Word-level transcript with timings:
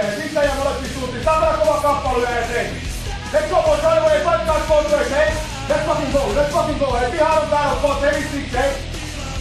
Sitten 0.00 0.44
ja 0.44 0.54
molempi 0.58 0.88
suuntiin. 0.94 1.24
Tämä 1.24 1.46
kova 1.60 1.80
kappale 1.80 2.30
ja 2.30 2.38
eteen. 2.38 2.66
Let's 3.32 3.48
go 3.50 3.62
boys, 3.62 3.82
right 3.82 3.98
away, 3.98 4.20
fight 4.20 4.46
guys 4.46 4.62
both 4.68 4.92
ways, 4.92 5.10
hey? 5.10 5.28
Let's 5.68 5.86
fucking 5.86 6.12
go, 6.12 6.18
let's 6.34 6.52
fucking 6.52 6.78
go, 6.78 6.92
hey? 6.92 7.10
Behind 7.10 7.40
the 7.40 7.50
battle, 7.50 7.80
boys, 7.82 8.00
hey, 8.02 8.22
six, 8.32 8.52
hey? 8.52 8.70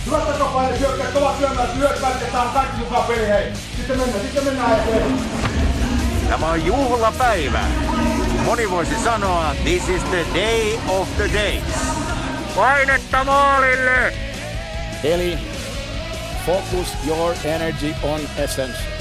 Hyvät 0.05 0.27
takapäin, 0.27 0.77
syökkäät, 0.79 1.13
kovat 1.13 1.37
syömät, 1.39 1.75
lyöt, 1.75 2.01
vältetään 2.01 2.49
kaikki 2.49 2.77
mukaan 2.77 3.03
peli, 3.03 3.27
hei. 3.27 3.53
Sitten 3.77 3.97
mennään, 3.97 4.21
sitten 4.21 4.43
mennään 4.43 4.79
eteen. 4.79 5.19
Tämä 6.29 6.47
on 6.47 6.65
juhlapäivä. 6.65 7.61
Moni 8.45 8.71
voisi 8.71 9.03
sanoa, 9.03 9.55
this 9.63 9.89
is 9.89 10.03
the 10.03 10.25
day 10.33 10.79
of 10.87 11.07
the 11.17 11.29
days. 11.33 11.63
Painetta 12.55 13.23
maalille! 13.23 14.13
Eli 15.03 15.37
focus 16.45 16.87
your 17.07 17.35
energy 17.43 17.95
on 18.03 18.19
essence. 18.37 19.00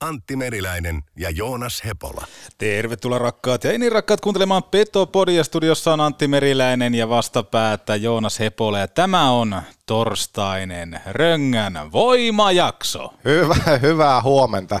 Antti 0.00 0.36
Meriläinen 0.36 1.02
ja 1.16 1.30
Joonas 1.30 1.82
Hepola. 1.84 2.24
Tervetuloa 2.58 3.18
rakkaat 3.18 3.64
ja 3.64 3.78
niin 3.78 3.92
rakkaat 3.92 4.20
kuuntelemaan 4.20 4.62
Petopodia. 4.62 5.44
Studiossa 5.44 5.92
on 5.92 6.00
Antti 6.00 6.28
Meriläinen 6.28 6.94
ja 6.94 7.08
vastapäätä 7.08 7.96
Joonas 7.96 8.38
Hepola. 8.40 8.78
Ja 8.78 8.88
tämä 8.88 9.30
on 9.30 9.62
torstainen 9.86 11.00
Röngän 11.06 11.92
voimajakso. 11.92 13.14
Hyvä, 13.24 13.56
hyvää 13.82 14.22
huomenta. 14.22 14.80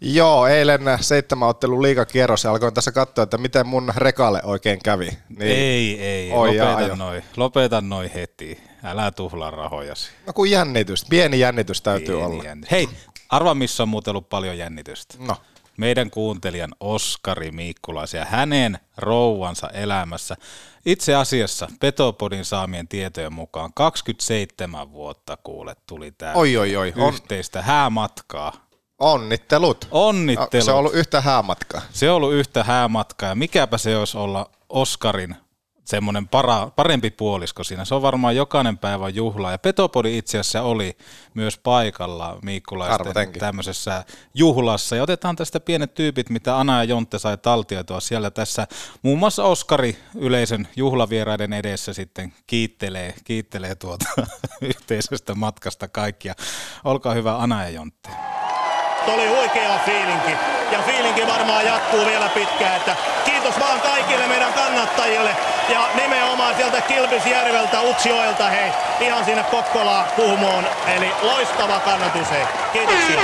Joo, 0.00 0.46
eilen 0.46 0.80
seitsemän 1.00 1.48
ottelun 1.48 1.82
liikakierros 1.82 2.44
ja 2.44 2.50
alkoin 2.50 2.74
tässä 2.74 2.92
katsoa, 2.92 3.22
että 3.22 3.38
miten 3.38 3.66
mun 3.66 3.92
rekalle 3.96 4.40
oikein 4.44 4.78
kävi. 4.84 5.08
Niin, 5.28 5.42
ei, 5.42 6.02
ei, 6.02 6.32
Oi, 6.32 6.58
lopeta 6.58 6.96
noin, 6.96 7.22
lopeta 7.36 7.80
noin 7.80 8.10
heti. 8.14 8.60
Älä 8.84 9.10
tuhlaa 9.10 9.50
rahojasi. 9.50 10.10
No 10.26 10.32
kun 10.32 10.50
jännitys, 10.50 11.04
pieni 11.10 11.38
jännitys 11.38 11.82
täytyy 11.82 12.06
Pieni 12.16 12.22
olla. 12.22 12.44
jännitys. 12.44 12.70
Hei, 12.70 12.88
arva 13.28 13.54
missä 13.54 13.82
on 13.82 13.88
muuten 13.88 14.10
ollut 14.10 14.28
paljon 14.28 14.58
jännitystä. 14.58 15.14
No, 15.18 15.36
meidän 15.76 16.10
kuuntelijan 16.10 16.74
Oskari 16.80 17.50
Miikkulas 17.50 18.14
ja 18.14 18.24
hänen 18.24 18.78
rouvansa 18.96 19.68
elämässä. 19.68 20.36
Itse 20.86 21.14
asiassa 21.14 21.68
Petopodin 21.80 22.44
saamien 22.44 22.88
tietojen 22.88 23.32
mukaan 23.32 23.70
27 23.74 24.92
vuotta 24.92 25.36
kuule 25.44 25.76
tuli 25.86 26.10
tämä 26.12 26.32
Oi, 26.32 26.56
oi, 26.56 26.76
oi, 26.76 26.92
on- 26.96 27.14
yhteistä 27.14 27.62
häämatkaa. 27.62 28.52
onnittelut. 28.98 29.88
Onnittelut. 29.90 30.64
Se 30.64 30.72
on 30.72 30.78
ollut 30.78 30.94
yhtä 30.94 31.20
häämatkaa. 31.20 31.80
Se 31.92 32.10
on 32.10 32.16
ollut 32.16 32.32
yhtä 32.32 32.64
häämatkaa 32.64 33.28
ja 33.28 33.34
mikäpä 33.34 33.78
se 33.78 33.96
olisi 33.96 34.18
olla 34.18 34.50
Oskarin 34.68 35.36
semmoinen 35.88 36.28
para, 36.28 36.70
parempi 36.76 37.10
puolisko 37.10 37.64
siinä. 37.64 37.84
Se 37.84 37.94
on 37.94 38.02
varmaan 38.02 38.36
jokainen 38.36 38.78
päivä 38.78 39.08
juhla. 39.08 39.50
Ja 39.50 39.58
Petopodi 39.58 40.18
itse 40.18 40.38
asiassa 40.38 40.62
oli 40.62 40.96
myös 41.34 41.58
paikalla 41.58 42.38
Miikkulaisten 42.42 43.32
tämmöisessä 43.38 44.04
juhlassa. 44.34 44.96
Ja 44.96 45.02
otetaan 45.02 45.36
tästä 45.36 45.60
pienet 45.60 45.94
tyypit, 45.94 46.30
mitä 46.30 46.58
Ana 46.58 46.76
ja 46.76 46.84
Jontte 46.84 47.18
sai 47.18 47.38
taltioitua 47.38 48.00
siellä 48.00 48.30
tässä. 48.30 48.66
Muun 49.02 49.18
muassa 49.18 49.44
Oskari 49.44 49.98
yleisön 50.14 50.68
juhlavieraiden 50.76 51.52
edessä 51.52 51.92
sitten 51.92 52.32
kiittelee, 52.46 53.14
kiittelee 53.24 53.74
tuota 53.74 54.06
yhteisestä 54.60 55.34
matkasta 55.34 55.88
kaikkia. 55.88 56.34
Olkaa 56.84 57.14
hyvä 57.14 57.36
Ana 57.36 57.62
ja 57.62 57.70
Jontte. 57.70 58.08
oli 59.06 59.28
huikea 59.28 59.78
fiilinki. 59.84 60.32
Ja 60.72 60.82
fiilinki 60.82 61.26
varmaan 61.26 61.66
jatkuu 61.66 62.06
vielä 62.06 62.28
pitkään. 62.28 62.76
Että 62.76 62.96
kiitos 63.24 63.60
vaan 63.60 63.80
kaikille 63.80 64.26
meidän 64.26 64.52
kannattajille. 64.52 65.36
Ja 65.68 65.88
nimenomaan 66.02 66.56
sieltä 66.56 66.80
Kilpisjärveltä, 66.80 67.80
Utsjoelta, 67.80 68.48
hei, 68.50 68.70
ihan 69.00 69.24
sinne 69.24 69.42
Kokkolaan, 69.42 70.06
Kuhmoon. 70.16 70.64
Eli 70.86 71.10
loistava 71.22 71.80
kannatus, 71.80 72.30
hei. 72.30 72.44
Kiitoksia. 72.72 73.20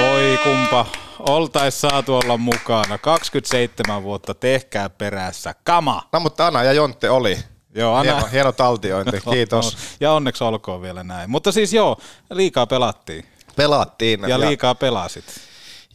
Voi 0.00 0.38
kumpa, 0.44 0.86
oltais 1.18 1.80
saatu 1.80 2.16
olla 2.16 2.36
mukana. 2.36 2.98
27 2.98 4.02
vuotta, 4.02 4.34
tehkää 4.34 4.90
perässä. 4.90 5.54
Kama! 5.64 6.02
No 6.12 6.20
mutta 6.20 6.46
Anna 6.46 6.62
ja 6.62 6.72
Jontte 6.72 7.10
oli. 7.10 7.38
Joo, 7.74 7.94
Anna. 7.94 8.12
Hieno, 8.12 8.28
hieno 8.32 8.52
taltiointi, 8.52 9.20
kiitos. 9.32 9.76
Ja 10.00 10.12
onneksi 10.12 10.44
olkoon 10.44 10.82
vielä 10.82 11.04
näin. 11.04 11.30
Mutta 11.30 11.52
siis 11.52 11.72
joo, 11.72 11.96
liikaa 12.30 12.66
pelattiin. 12.66 13.24
Pelattiin. 13.56 14.20
Ja 14.26 14.40
liikaa 14.40 14.74
pelasit. 14.74 15.24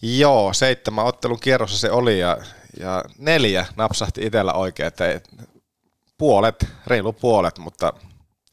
Joo, 0.02 0.54
seitsemän 0.54 1.06
ottelun 1.06 1.40
kierrossa 1.40 1.78
se 1.78 1.92
oli 1.92 2.20
ja, 2.20 2.38
ja 2.80 3.04
neljä 3.18 3.66
napsahti 3.76 4.26
itsellä 4.26 4.54
oikein, 4.54 4.88
että 4.88 5.22
puolet, 6.18 6.68
reilu 6.88 7.14
puolet, 7.14 7.58
mutta 7.58 7.94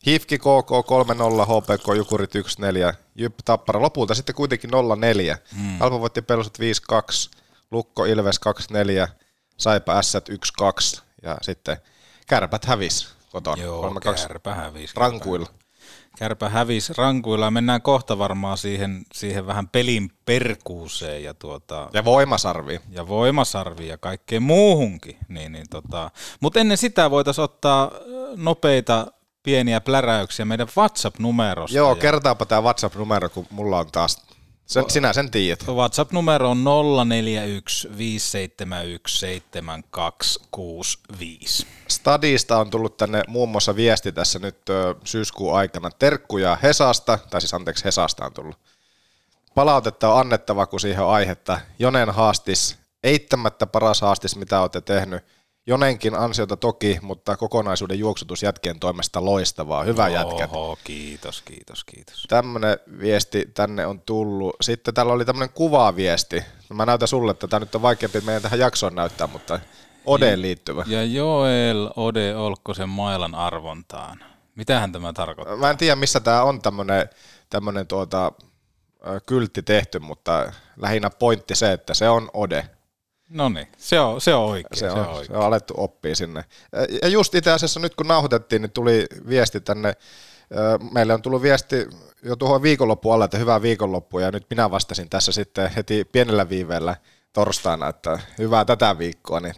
Hifki 0.07 0.39
KK 0.39 0.71
3-0, 0.71 1.47
HPK 1.47 1.97
Jukurit 1.97 2.35
1-4, 2.35 2.95
Jyp 3.15 3.35
Tappara 3.45 3.81
lopulta 3.81 4.15
sitten 4.15 4.35
kuitenkin 4.35 4.71
0-4. 4.71 5.39
Mm. 5.57 5.83
Alpo 5.83 6.01
voitti 6.01 6.23
Pelusat 6.23 6.59
5-2, 6.59 7.39
Lukko 7.71 8.05
Ilves 8.05 8.41
2-4, 9.07 9.09
Saipa 9.57 10.03
S 10.03 10.15
1-2 10.17 11.01
ja 11.23 11.39
sitten 11.43 11.77
Kärpät 12.27 12.65
hävis 12.65 13.09
kotona. 13.33 13.63
Joo, 13.63 13.91
3-2 13.91 14.01
kärpä 14.01 14.55
hävisi. 14.55 14.95
rankuilla. 14.97 15.47
Kärpä 16.21 16.49
hävisi 16.49 16.93
rankuilla. 16.97 17.51
Mennään 17.51 17.83
kohta 17.83 18.19
varmaan 18.19 18.59
siihen, 18.59 19.03
siihen 19.13 19.47
vähän 19.47 19.69
pelin 19.69 20.11
perkuuseen 20.25 21.25
ja, 21.25 21.35
tuota, 21.35 21.89
Ja 21.93 22.05
voimasarvi. 22.05 22.81
ja 22.91 23.09
voimasarviin 23.09 23.89
ja 23.89 23.99
kaikkeen 23.99 24.43
muuhunkin. 24.43 25.17
Niin, 25.29 25.53
niin 25.53 25.67
tota. 25.71 26.11
Mutta 26.41 26.61
ennen 26.61 26.77
sitä 26.77 27.11
voitaisiin 27.11 27.45
ottaa 27.45 27.91
nopeita 28.37 29.07
pieniä 29.43 29.81
pläräyksiä 29.81 30.45
meidän 30.45 30.69
WhatsApp-numerosta. 30.77 31.77
Joo, 31.77 31.91
ja 31.91 31.97
kertaapa 31.97 32.47
tämä 32.47 32.63
WhatsApp-numero, 32.63 33.29
kun 33.29 33.47
mulla 33.51 33.79
on 33.79 33.87
taas, 33.93 34.23
sen, 34.71 34.91
sinä 34.91 35.13
sen 35.13 35.31
tiedät. 35.31 35.69
WhatsApp-numero 35.69 36.51
on 36.51 36.65
041 37.09 37.89
571 37.99 39.19
7265. 39.19 41.67
Stadista 41.89 42.59
on 42.59 42.71
tullut 42.71 42.97
tänne 42.97 43.23
muun 43.29 43.49
muassa 43.49 43.77
viesti 43.77 44.13
tässä 44.13 44.39
nyt 44.39 44.69
ö, 44.69 44.95
syyskuun 45.05 45.57
aikana. 45.57 45.91
Terkkuja 45.91 46.59
Hesasta, 46.63 47.19
tai 47.31 47.41
siis 47.41 47.55
anteeksi 47.55 47.85
Hesasta 47.85 48.25
on 48.25 48.33
tullut. 48.33 48.59
Palautetta 49.55 50.13
on 50.13 50.21
annettava, 50.21 50.67
kun 50.67 50.81
siihen 50.81 51.05
on 51.05 51.11
aihetta. 51.11 51.61
Jonen 51.79 52.11
haastis, 52.11 52.79
eittämättä 53.03 53.67
paras 53.67 54.01
haastis, 54.01 54.37
mitä 54.37 54.61
olette 54.61 54.81
tehnyt. 54.81 55.25
Jonenkin 55.67 56.15
ansiota 56.15 56.57
toki, 56.57 56.99
mutta 57.03 57.37
kokonaisuuden 57.37 57.99
juoksutus 57.99 58.43
jätkien 58.43 58.81
toimesta 58.81 59.25
loistavaa. 59.25 59.85
Hyvä 59.85 60.09
jätkät. 60.09 60.51
Oho, 60.53 60.79
kiitos, 60.85 61.43
kiitos, 61.43 61.85
kiitos. 61.85 62.25
Tämmöinen 62.29 62.79
viesti 63.01 63.51
tänne 63.55 63.87
on 63.87 64.01
tullut. 64.01 64.57
Sitten 64.61 64.95
täällä 64.95 65.13
oli 65.13 65.25
tämmöinen 65.25 65.55
kuvaviesti. 65.55 66.45
Mä 66.75 66.87
näytän 66.87 67.09
sulle, 67.09 67.31
että 67.31 67.49
tämä 67.49 67.61
nyt 67.61 67.75
on 67.75 67.83
vaikeampi 67.83 68.21
meidän 68.21 68.43
tähän 68.43 68.59
jaksoon 68.59 68.95
näyttää, 68.95 69.27
mutta 69.27 69.61
Odeen 70.07 70.43
liittyvä. 70.43 70.85
Ja 70.87 71.05
Joel 71.05 71.91
Ode 71.97 72.37
Olkkosen 72.37 72.89
mailan 72.89 73.35
arvontaan. 73.35 74.25
Mitähän 74.55 74.93
tämä 74.93 75.13
tarkoittaa? 75.13 75.57
Mä 75.57 75.71
en 75.71 75.77
tiedä, 75.77 75.97
missä 75.97 76.21
tämä 76.21 76.43
on 76.43 76.63
tämmöinen 76.63 77.09
tämmönen 77.51 77.87
tuota, 77.87 78.33
kyltti 79.27 79.63
tehty, 79.63 79.99
mutta 79.99 80.53
lähinnä 80.77 81.11
pointti 81.11 81.55
se, 81.55 81.73
että 81.73 81.95
se 81.95 82.09
on 82.09 82.31
Ode. 82.35 82.69
No 83.31 83.49
niin, 83.49 83.69
se 83.79 84.01
on, 84.01 84.21
se 84.21 84.35
on 84.35 84.45
oikein. 84.45 84.79
Se 84.79 84.91
on, 84.91 85.25
se 85.25 85.33
on 85.33 85.43
alettu 85.43 85.75
oppia 85.77 86.17
sinne. 86.17 86.45
Ja 87.03 87.09
just 87.09 87.35
itse 87.35 87.51
asiassa 87.51 87.81
nyt 87.81 87.95
kun 87.95 88.07
nauhoitettiin, 88.07 88.63
niin 88.63 88.71
tuli 88.71 89.07
viesti 89.29 89.61
tänne, 89.61 89.93
meille 90.93 91.15
on 91.15 91.23
tullut 91.23 91.43
viesti 91.43 91.89
jo 92.23 92.37
tuohon 92.37 92.63
viikonloppuun 92.63 93.15
alle, 93.15 93.25
että 93.25 93.39
hyvää 93.39 93.63
viikonloppua, 93.63 94.21
ja 94.21 94.31
nyt 94.31 94.47
minä 94.51 94.71
vastasin 94.71 95.09
tässä 95.11 95.33
sitten 95.33 95.71
heti 95.77 96.05
pienellä 96.05 96.49
viiveellä 96.49 96.97
torstaina, 97.33 97.89
että 97.89 98.19
hyvää 98.39 98.65
tätä 98.65 98.99
viikkoa, 98.99 99.41
niin 99.41 99.55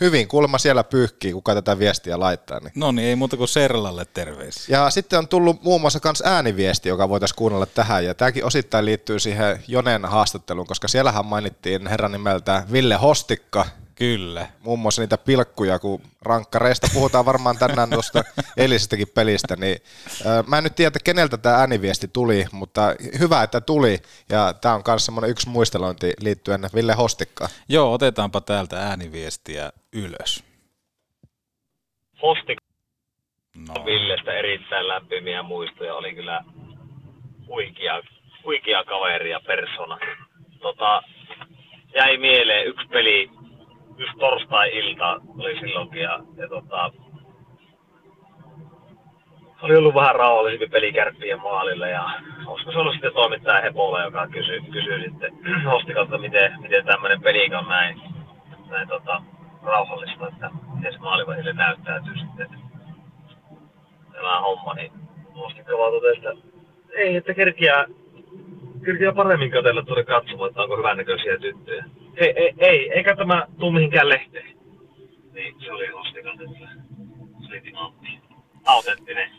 hyvin 0.00 0.28
kuulemma 0.28 0.58
siellä 0.58 0.84
pyyhkii, 0.84 1.32
kuka 1.32 1.54
tätä 1.54 1.78
viestiä 1.78 2.20
laittaa. 2.20 2.60
Niin. 2.60 2.72
No 2.74 2.92
niin, 2.92 3.08
ei 3.08 3.16
muuta 3.16 3.36
kuin 3.36 3.48
Serlalle 3.48 4.04
terveisiä. 4.04 4.78
Ja 4.78 4.90
sitten 4.90 5.18
on 5.18 5.28
tullut 5.28 5.62
muun 5.62 5.80
muassa 5.80 6.00
myös 6.04 6.22
ääniviesti, 6.26 6.88
joka 6.88 7.08
voitaisiin 7.08 7.36
kuunnella 7.36 7.66
tähän, 7.66 8.04
ja 8.04 8.14
tämäkin 8.14 8.44
osittain 8.44 8.84
liittyy 8.84 9.18
siihen 9.18 9.62
Jonen 9.68 10.04
haastatteluun, 10.04 10.66
koska 10.66 10.88
siellähän 10.88 11.26
mainittiin 11.26 11.86
herran 11.86 12.12
nimeltä 12.12 12.64
Ville 12.72 12.94
Hostikka, 12.94 13.66
Kyllä. 14.02 14.46
muun 14.60 14.78
muassa 14.78 15.02
niitä 15.02 15.18
pilkkuja, 15.18 15.78
kun 15.78 16.02
rankkareista 16.22 16.86
puhutaan 16.94 17.26
varmaan 17.26 17.58
tänään 17.58 17.90
tuosta 17.90 18.22
eilisestäkin 18.56 19.08
pelistä, 19.14 19.56
niin 19.56 19.78
äh, 20.26 20.46
mä 20.46 20.58
en 20.58 20.64
nyt 20.64 20.74
tiedä, 20.74 20.88
että 20.88 20.98
keneltä 21.04 21.36
tämä 21.36 21.56
ääniviesti 21.56 22.08
tuli, 22.08 22.44
mutta 22.52 22.82
hyvä, 23.18 23.42
että 23.42 23.60
tuli, 23.60 23.98
ja 24.28 24.54
tämä 24.60 24.74
on 24.74 24.82
myös 24.86 25.06
semmoinen 25.06 25.30
yksi 25.30 25.48
muistelointi 25.48 26.12
liittyen 26.20 26.60
Ville 26.74 26.92
Hostikkaan. 26.92 27.50
Joo, 27.68 27.92
otetaanpa 27.92 28.40
täältä 28.40 28.76
ääniviestiä 28.78 29.72
ylös. 29.92 30.44
Hostik 32.22 32.58
No. 33.56 33.84
Villestä 33.84 34.32
erittäin 34.32 34.88
lämpimiä 34.88 35.42
muistoja, 35.42 35.94
oli 35.94 36.14
kyllä 36.14 36.44
huikea, 37.46 38.02
huikea 38.44 38.84
kaveri 38.84 39.30
ja 39.30 39.40
persona. 39.40 39.98
Tota, 40.60 41.02
jäi 41.94 42.18
mieleen 42.18 42.66
yksi 42.66 42.88
peli, 42.88 43.30
just 43.98 44.12
torstai-ilta 44.18 45.20
oli 45.38 45.60
silloinkin 45.60 46.02
ja, 46.02 46.18
ja 46.36 46.48
tota, 46.48 46.90
oli 49.62 49.76
ollut 49.76 49.94
vähän 49.94 50.14
rauhallisempi 50.14 50.66
peli 50.66 50.92
kärppien 50.92 51.40
maalilla 51.40 51.86
ja 51.86 52.10
olisiko 52.46 52.72
se 52.72 52.78
ollut 52.78 52.92
sitten 52.92 53.12
toimittaja 53.12 53.60
Hepola, 53.60 54.02
joka 54.02 54.26
kysyi, 54.26 54.60
kysyi 54.60 55.00
sitten 55.00 55.32
Hostikalta, 55.72 56.18
miten, 56.18 56.60
miten 56.60 56.84
tämmöinen 56.84 57.22
peli 57.22 57.54
on 57.54 57.68
näin, 57.68 58.00
näin 58.70 58.88
tota, 58.88 59.22
rauhallista, 59.62 60.28
että 60.28 60.50
miten 60.74 60.92
se 60.92 60.98
maalivahdille 60.98 61.52
näyttäytyy 61.52 62.18
sitten 62.18 62.48
tämä 64.12 64.40
homma, 64.40 64.74
niin 64.74 64.92
Hostikka 65.34 65.78
vaan 65.78 65.92
totesi, 65.92 66.28
että 66.28 66.48
ei, 66.96 67.16
että 67.16 67.34
kerkiää, 67.34 67.86
kerkiää 68.84 69.12
paremmin 69.12 69.50
katsella 69.50 69.82
tuonne 69.82 70.04
katsomaan, 70.04 70.50
että 70.50 70.62
onko 70.62 70.76
hyvännäköisiä 70.76 71.38
tyttöjä. 71.38 71.84
Ei, 72.16 72.32
ei, 72.36 72.54
ei, 72.58 72.92
eikä 72.92 73.16
tämä 73.16 73.46
tuu 73.58 73.72
mihinkään 73.72 74.08
lehteen. 74.08 74.56
Niin, 75.32 75.54
se 75.60 75.72
oli 75.72 75.86
Hostikan 75.86 76.38
kyllä. 76.38 76.68
Selitin 77.46 77.76
Antti. 77.76 78.08
Autenttinen 78.64 79.30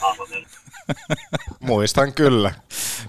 hahmotelma. 0.00 0.61
Muistan 1.60 2.12
kyllä. 2.12 2.52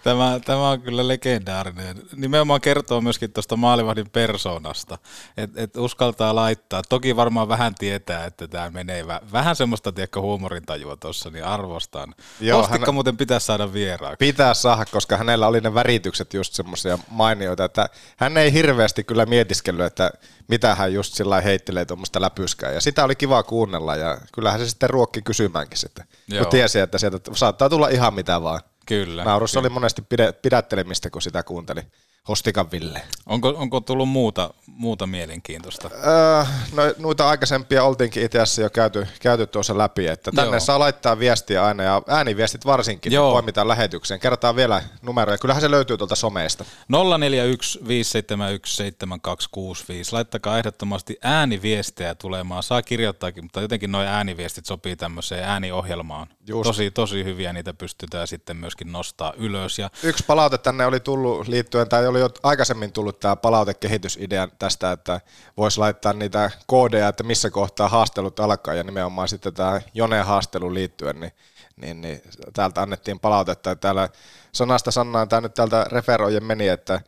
Tämä, 0.03 0.39
tämä 0.45 0.69
on 0.69 0.81
kyllä 0.81 1.07
legendaarinen. 1.07 2.01
Nimenomaan 2.15 2.61
kertoo 2.61 3.01
myöskin 3.01 3.33
tuosta 3.33 3.55
maalivahdin 3.55 4.09
persoonasta, 4.09 4.97
että 5.37 5.61
et 5.61 5.77
uskaltaa 5.77 6.35
laittaa. 6.35 6.81
Toki 6.89 7.15
varmaan 7.15 7.47
vähän 7.47 7.75
tietää, 7.75 8.25
että 8.25 8.47
tämä 8.47 8.69
menee 8.69 9.03
vä- 9.03 9.31
vähän 9.31 9.55
semmoista 9.55 9.91
tiedätkö, 9.91 10.21
huumorintajua 10.21 10.95
tuossa, 10.97 11.29
niin 11.29 11.45
arvostan. 11.45 12.15
Joo, 12.39 12.57
Hostikka 12.61 12.85
hän- 12.85 12.93
muuten 12.93 13.17
pitäisi 13.17 13.45
saada 13.45 13.73
vieraaksi. 13.73 14.17
Pitää 14.19 14.53
saada, 14.53 14.85
koska 14.85 15.17
hänellä 15.17 15.47
oli 15.47 15.61
ne 15.61 15.73
väritykset 15.73 16.33
just 16.33 16.53
semmoisia 16.53 16.97
mainioita, 17.09 17.65
että 17.65 17.89
hän 18.17 18.37
ei 18.37 18.53
hirveästi 18.53 19.03
kyllä 19.03 19.25
mietiskellyt, 19.25 19.85
että 19.85 20.11
mitä 20.47 20.75
hän 20.75 20.93
just 20.93 21.13
sillä 21.13 21.41
heittelee 21.41 21.85
tuommoista 21.85 22.21
läpyskää. 22.21 22.71
Ja 22.71 22.81
sitä 22.81 23.03
oli 23.03 23.15
kiva 23.15 23.43
kuunnella 23.43 23.95
ja 23.95 24.17
kyllähän 24.33 24.59
se 24.59 24.69
sitten 24.69 24.89
ruokki 24.89 25.21
kysymäänkin 25.21 25.77
sitten, 25.77 26.05
Joo. 26.27 26.43
kun 26.43 26.51
tiesi, 26.51 26.79
että 26.79 26.97
sieltä 26.97 27.19
saattaa 27.53 27.69
tulla 27.69 27.89
ihan 27.89 28.13
mitä 28.13 28.41
vaan. 28.41 28.61
Kyllä. 28.85 29.23
Naurussa 29.23 29.59
oli 29.59 29.69
monesti 29.69 30.01
pide, 30.01 30.33
pidättelemistä, 30.33 31.09
kun 31.09 31.21
sitä 31.21 31.43
kuunteli. 31.43 31.81
Hostikan 32.27 32.71
Ville. 32.71 33.01
Onko, 33.25 33.53
onko 33.57 33.79
tullut 33.79 34.09
muuta, 34.09 34.53
muuta 34.67 35.07
mielenkiintoista? 35.07 35.89
Öö, 35.93 36.43
no, 36.73 36.83
noita 36.97 37.29
aikaisempia 37.29 37.83
oltiinkin 37.83 38.23
itse 38.23 38.39
asiassa 38.39 38.61
jo 38.61 38.69
käyty, 38.69 39.07
käyty 39.21 39.47
tuossa 39.47 39.77
läpi, 39.77 40.07
että 40.07 40.31
tänne 40.31 40.51
Joo. 40.51 40.59
saa 40.59 40.79
laittaa 40.79 41.19
viestiä 41.19 41.65
aina 41.65 41.83
ja 41.83 42.01
ääniviestit 42.07 42.65
varsinkin, 42.65 43.11
Joo. 43.11 43.25
niin 43.25 43.33
poimitaan 43.33 43.67
lähetykseen. 43.67 44.19
Kerrotaan 44.19 44.55
vielä 44.55 44.83
numeroja, 45.01 45.37
kyllähän 45.37 45.61
se 45.61 45.71
löytyy 45.71 45.97
tuolta 45.97 46.15
someista. 46.15 46.65
041 46.87 47.79
571 47.87 48.75
7265. 48.75 50.13
Laittakaa 50.13 50.57
ehdottomasti 50.57 51.17
ääniviestejä 51.21 52.15
tulemaan. 52.15 52.63
Saa 52.63 52.81
kirjoittaakin, 52.81 53.43
mutta 53.43 53.61
jotenkin 53.61 53.91
nuo 53.91 54.01
ääniviestit 54.01 54.65
sopii 54.65 54.95
tämmöiseen 54.95 55.43
ääniohjelmaan. 55.43 56.27
Just. 56.47 56.63
Tosi, 56.63 56.91
tosi 56.91 57.23
hyviä, 57.23 57.53
niitä 57.53 57.73
pystytään 57.73 58.27
sitten 58.27 58.57
myöskin 58.57 58.91
nostaa 58.91 59.33
ylös. 59.37 59.79
Ja 59.79 59.89
Yksi 60.03 60.23
palaute 60.27 60.57
tänne 60.57 60.85
oli 60.85 60.99
tullut 60.99 61.47
liittyen, 61.47 61.89
tai 61.89 62.12
oli 62.13 62.19
jo 62.19 62.29
aikaisemmin 62.43 62.91
tullut 62.91 63.19
tämä 63.19 63.35
palautekehitysidea 63.35 64.47
tästä, 64.59 64.91
että 64.91 65.21
voisi 65.57 65.79
laittaa 65.79 66.13
niitä 66.13 66.51
koodeja, 66.67 67.07
että 67.07 67.23
missä 67.23 67.49
kohtaa 67.49 67.89
haastelut 67.89 68.39
alkaa, 68.39 68.73
ja 68.73 68.83
nimenomaan 68.83 69.27
sitten 69.27 69.53
tämä 69.53 69.81
Joneen 69.93 70.25
haastelu 70.25 70.73
liittyen, 70.73 71.19
niin, 71.19 71.31
niin, 71.75 72.01
niin 72.01 72.21
täältä 72.53 72.81
annettiin 72.81 73.19
palautetta, 73.19 73.71
että 73.71 73.81
täällä 73.81 74.09
sanasta 74.51 74.91
sanaan 74.91 75.29
tämä 75.29 75.41
nyt 75.41 75.53
täältä 75.53 75.85
referojen 75.91 76.43
meni, 76.43 76.67
että 76.67 77.01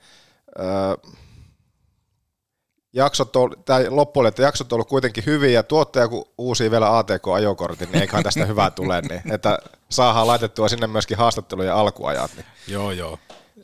öö, 0.60 1.12
jaksot 2.94 3.36
on, 3.36 3.51
tai 3.66 3.90
loppuun, 3.90 4.28
että 4.28 4.42
jaksot 4.42 4.74
on 4.74 4.75
ollut 4.75 4.90
kuitenkin 4.90 5.25
hyviä, 5.25 5.51
ja 5.51 5.63
tuottaja 5.63 6.08
kun 6.08 6.25
uusii 6.38 6.72
vielä 6.72 6.98
ATK-ajokortin, 6.98 7.92
niin 7.92 8.01
eiköhän 8.01 8.24
tästä 8.24 8.46
hyvää 8.46 8.72
tule, 8.72 9.01
niin 9.01 9.31
että 9.31 9.60
saadaan 9.90 10.28
laitettua 10.28 10.69
sinne 10.69 10.88
myöskin 10.88 11.18
haastattelujen 11.18 11.74
alkuajat. 11.74 12.31
Niin 12.36 12.46
joo, 12.68 12.92
joo. 12.92 13.19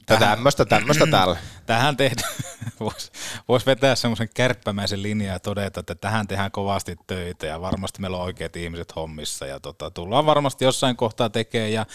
Tämmöistä, 0.06 0.66
tämmöistä 0.66 1.08
täällä. 1.08 1.38
Tähän 1.66 1.98
tehdään, 1.98 2.34
voisi 2.80 3.12
vois 3.48 3.66
vetää 3.66 3.96
semmoisen 3.96 4.30
kärppämäisen 4.34 5.04
linjan 5.04 5.34
ja 5.34 5.40
todeta, 5.40 5.80
että 5.80 5.96
tähän 5.96 6.28
tehdään 6.28 6.52
kovasti 6.52 6.96
töitä 7.08 7.46
ja 7.46 7.62
varmasti 7.62 8.02
meillä 8.02 8.18
on 8.18 8.24
oikeat 8.24 8.56
ihmiset 8.56 8.96
hommissa 8.96 9.46
ja 9.46 9.60
tota, 9.60 9.92
tullaan 9.92 10.26
varmasti 10.26 10.66
jossain 10.66 10.96
kohtaa 10.96 11.30
tekemään 11.30 11.72
ja 11.72 11.86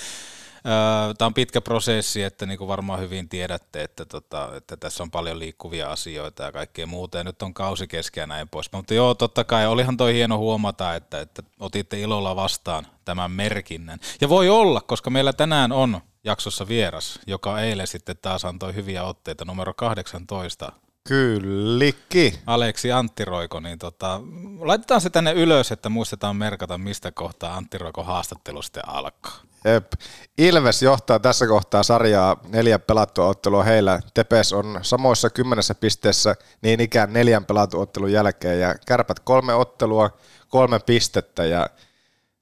Tämä 1.18 1.26
on 1.26 1.34
pitkä 1.34 1.60
prosessi, 1.60 2.22
että 2.22 2.46
niin 2.46 2.58
kuin 2.58 2.68
varmaan 2.68 3.00
hyvin 3.00 3.28
tiedätte, 3.28 3.82
että, 3.82 4.04
tota, 4.04 4.50
että 4.56 4.76
tässä 4.76 5.02
on 5.02 5.10
paljon 5.10 5.38
liikkuvia 5.38 5.90
asioita 5.90 6.42
ja 6.42 6.52
kaikkea 6.52 6.86
muuta, 6.86 7.18
ja 7.18 7.24
nyt 7.24 7.42
on 7.42 7.54
kausi 7.54 7.86
kesken 7.86 8.22
ja 8.22 8.26
näin 8.26 8.48
pois. 8.48 8.72
Mutta 8.72 8.94
joo, 8.94 9.14
totta 9.14 9.44
kai, 9.44 9.66
olihan 9.66 9.96
toi 9.96 10.14
hieno 10.14 10.38
huomata, 10.38 10.94
että, 10.94 11.20
että 11.20 11.42
otitte 11.60 12.00
ilolla 12.00 12.36
vastaan 12.36 12.86
tämän 13.04 13.30
merkinnän. 13.30 13.98
Ja 14.20 14.28
voi 14.28 14.48
olla, 14.48 14.80
koska 14.80 15.10
meillä 15.10 15.32
tänään 15.32 15.72
on 15.72 16.00
jaksossa 16.26 16.68
vieras, 16.68 17.18
joka 17.26 17.60
eilen 17.60 17.86
sitten 17.86 18.16
taas 18.22 18.44
antoi 18.44 18.74
hyviä 18.74 19.04
otteita, 19.04 19.44
numero 19.44 19.74
18, 19.74 20.72
Kyllikki. 21.08 22.38
Aleksi 22.46 22.92
Antti 22.92 23.24
Roiko, 23.24 23.60
niin 23.60 23.78
tota, 23.78 24.20
laitetaan 24.60 25.00
se 25.00 25.10
tänne 25.10 25.32
ylös, 25.32 25.72
että 25.72 25.88
muistetaan 25.88 26.36
merkata, 26.36 26.78
mistä 26.78 27.12
kohtaa 27.12 27.56
Antti 27.56 27.78
Roiko 27.78 28.02
haastattelu 28.02 28.62
sitten 28.62 28.88
alkaa. 28.88 29.40
Jep. 29.64 29.92
Ilves 30.38 30.82
johtaa 30.82 31.18
tässä 31.18 31.46
kohtaa 31.46 31.82
sarjaa 31.82 32.36
neljä 32.48 32.78
pelattua 32.78 33.26
ottelua 33.26 33.62
heillä. 33.64 34.00
Tepes 34.14 34.52
on 34.52 34.78
samoissa 34.82 35.30
kymmenessä 35.30 35.74
pisteessä 35.74 36.34
niin 36.62 36.80
ikään 36.80 37.12
neljän 37.12 37.44
pelatun 37.44 37.82
ottelun 37.82 38.12
jälkeen 38.12 38.60
ja 38.60 38.74
kärpät 38.86 39.20
kolme 39.20 39.54
ottelua, 39.54 40.10
kolme 40.48 40.78
pistettä 40.78 41.44
ja 41.44 41.66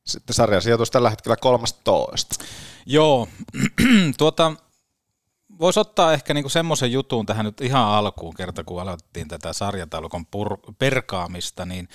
sitten 0.04 0.34
sarja 0.34 0.60
sijoitus 0.60 0.90
tällä 0.90 1.10
hetkellä 1.10 1.36
13. 1.36 2.44
Joo, 2.86 3.28
tuota, 4.18 4.52
voisi 5.58 5.80
ottaa 5.80 6.12
ehkä 6.12 6.34
niinku 6.34 6.48
semmoisen 6.48 6.92
jutun 6.92 7.26
tähän 7.26 7.44
nyt 7.44 7.60
ihan 7.60 7.84
alkuun, 7.84 8.34
kerta 8.34 8.64
kun 8.64 8.82
aloitettiin 8.82 9.28
tätä 9.28 9.52
sarjataulukon 9.52 10.26
pur- 10.26 10.74
perkaamista, 10.78 11.66
niin 11.66 11.88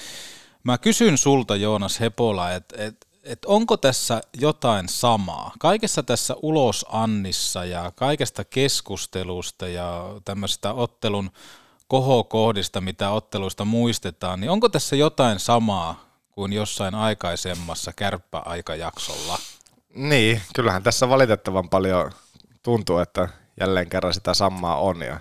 mä 0.64 0.78
kysyn 0.78 1.18
sulta 1.18 1.56
Joonas 1.56 2.00
Hepola, 2.00 2.52
että 2.52 2.76
et, 2.84 3.08
et 3.24 3.46
onko 3.46 3.78
tässä 3.78 4.22
jotain 4.38 4.90
samaa? 4.90 5.52
Kaikessa 5.60 6.04
tässä 6.04 6.36
ulosannissa 6.42 7.66
ja 7.66 7.92
kaikesta 7.96 8.44
keskustelusta 8.44 9.68
ja 9.68 10.14
tämmöistä 10.26 10.74
ottelun 10.74 11.32
kohokohdista, 11.88 12.82
mitä 12.82 13.10
otteluista 13.10 13.66
muistetaan, 13.66 14.40
niin 14.42 14.52
onko 14.52 14.70
tässä 14.70 14.96
jotain 14.96 15.40
samaa 15.40 16.06
kuin 16.32 16.54
jossain 16.54 16.96
aikaisemmassa 16.96 17.94
kärppäaikajaksolla? 17.94 19.40
Niin, 19.96 20.42
kyllähän 20.56 20.84
tässä 20.84 21.10
valitettavan 21.10 21.70
paljon 21.70 22.12
tuntuu, 22.64 22.98
että 22.98 23.30
jälleen 23.60 23.90
kerran 23.90 24.14
sitä 24.14 24.34
samaa 24.34 24.80
on. 24.80 25.02
Ja 25.02 25.20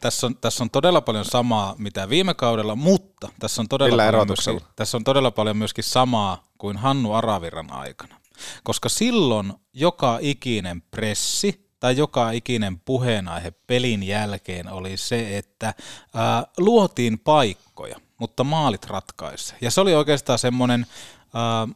Tässä 0.00 0.26
on, 0.26 0.36
tässä 0.36 0.64
on 0.64 0.70
todella 0.70 1.00
paljon 1.00 1.24
samaa, 1.24 1.74
mitä 1.78 2.08
viime 2.08 2.34
kaudella, 2.34 2.76
mutta 2.76 3.28
tässä 3.38 3.62
on 3.62 3.68
todella, 3.68 3.90
Millä 3.90 4.10
paljon 4.12 4.28
myöskin, 4.28 4.60
tässä 4.76 4.96
on 4.96 5.04
todella 5.04 5.30
paljon 5.30 5.56
myöskin 5.56 5.84
samaa 5.84 6.44
kuin 6.58 6.76
Hannu 6.76 7.12
Aravirran 7.12 7.72
aikana. 7.72 8.20
Koska 8.64 8.88
silloin 8.88 9.52
joka 9.72 10.18
ikinen 10.20 10.82
pressi 10.82 11.68
tai 11.80 11.96
joka 11.96 12.30
ikinen 12.30 12.80
puheenaihe 12.80 13.50
pelin 13.50 14.02
jälkeen 14.02 14.68
oli 14.72 14.96
se, 14.96 15.38
että 15.38 15.74
ää, 16.14 16.46
luotiin 16.58 17.18
paikkoja, 17.18 17.96
mutta 18.18 18.44
maalit 18.44 18.84
ratkaisi. 18.84 19.54
Ja 19.60 19.70
se 19.70 19.80
oli 19.80 19.94
oikeastaan 19.94 20.38
semmoinen 20.38 20.86
ää, 21.34 21.68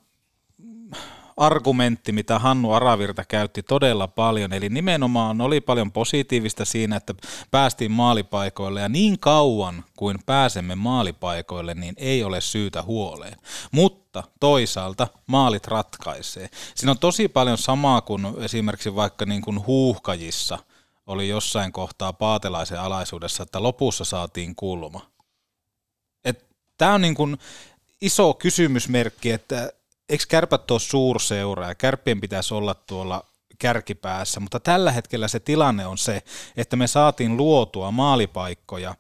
argumentti, 1.37 2.13
mitä 2.13 2.39
Hannu 2.39 2.73
Aravirta 2.73 3.25
käytti 3.25 3.63
todella 3.63 4.09
paljon, 4.09 4.53
eli 4.53 4.69
nimenomaan 4.69 5.41
oli 5.41 5.61
paljon 5.61 5.93
positiivista 5.93 6.65
siinä, 6.65 6.97
että 6.97 7.15
päästiin 7.51 7.91
maalipaikoille 7.91 8.81
ja 8.81 8.89
niin 8.89 9.19
kauan 9.19 9.85
kuin 9.97 10.19
pääsemme 10.27 10.75
maalipaikoille, 10.75 11.75
niin 11.75 11.95
ei 11.97 12.25
ole 12.25 12.41
syytä 12.41 12.83
huoleen. 12.83 13.39
Mutta 13.73 14.25
toisaalta 14.41 15.09
maalit 15.27 15.67
ratkaisee. 15.67 16.49
Siinä 16.75 16.91
on 16.91 16.99
tosi 16.99 17.29
paljon 17.29 17.59
samaa 17.59 18.01
kuin 18.01 18.27
esimerkiksi 18.41 18.95
vaikka 18.95 19.27
niin 19.27 19.43
kuin 19.43 19.67
huuhkajissa 19.67 20.59
oli 21.07 21.29
jossain 21.29 21.73
kohtaa 21.73 22.13
paatelaisen 22.13 22.81
alaisuudessa, 22.81 23.43
että 23.43 23.63
lopussa 23.63 24.05
saatiin 24.05 24.57
kulma. 24.57 25.01
Tämä 26.79 26.95
on 26.95 27.01
niin 27.01 27.15
kuin 27.15 27.39
iso 28.01 28.35
kysymysmerkki, 28.35 29.31
että 29.31 29.73
eikö 30.09 30.25
kärpät 30.29 30.71
ole 30.71 30.81
suurseura 30.81 31.69
ja 31.69 31.75
kärppien 31.75 32.21
pitäisi 32.21 32.55
olla 32.55 32.75
tuolla 32.75 33.23
kärkipäässä, 33.59 34.41
mutta 34.41 34.61
tällä 34.61 34.93
hetkellä 34.93 35.29
se 35.29 35.41
tilanne 35.41 35.87
on 35.87 35.99
se, 35.99 36.23
että 36.57 36.77
me 36.77 36.87
saatiin 36.87 37.37
luotua 37.37 37.91
maalipaikkoja 37.91 38.95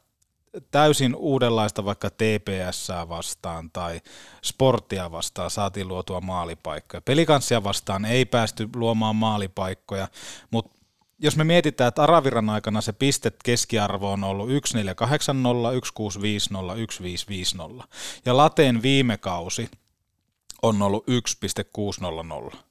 täysin 0.70 1.14
uudenlaista 1.14 1.84
vaikka 1.84 2.10
TPS 2.10 2.88
vastaan 3.08 3.70
tai 3.70 4.00
sporttia 4.42 5.10
vastaan 5.10 5.50
saatiin 5.50 5.88
luotua 5.88 6.20
maalipaikkoja. 6.20 7.00
Pelikanssia 7.00 7.64
vastaan 7.64 8.04
ei 8.04 8.24
päästy 8.24 8.68
luomaan 8.76 9.16
maalipaikkoja, 9.16 10.08
mutta 10.50 10.76
jos 11.18 11.36
me 11.36 11.44
mietitään, 11.44 11.88
että 11.88 12.02
Araviran 12.02 12.50
aikana 12.50 12.80
se 12.80 12.92
pistet 12.92 13.36
keskiarvo 13.44 14.12
on 14.12 14.24
ollut 14.24 14.46
1480, 14.46 15.68
1650, 15.68 16.74
1550 16.74 17.84
ja 18.26 18.36
Lateen 18.36 18.82
viime 18.82 19.16
kausi 19.16 19.70
on 20.66 20.82
ollut 20.82 21.04
1,600. 21.08 22.66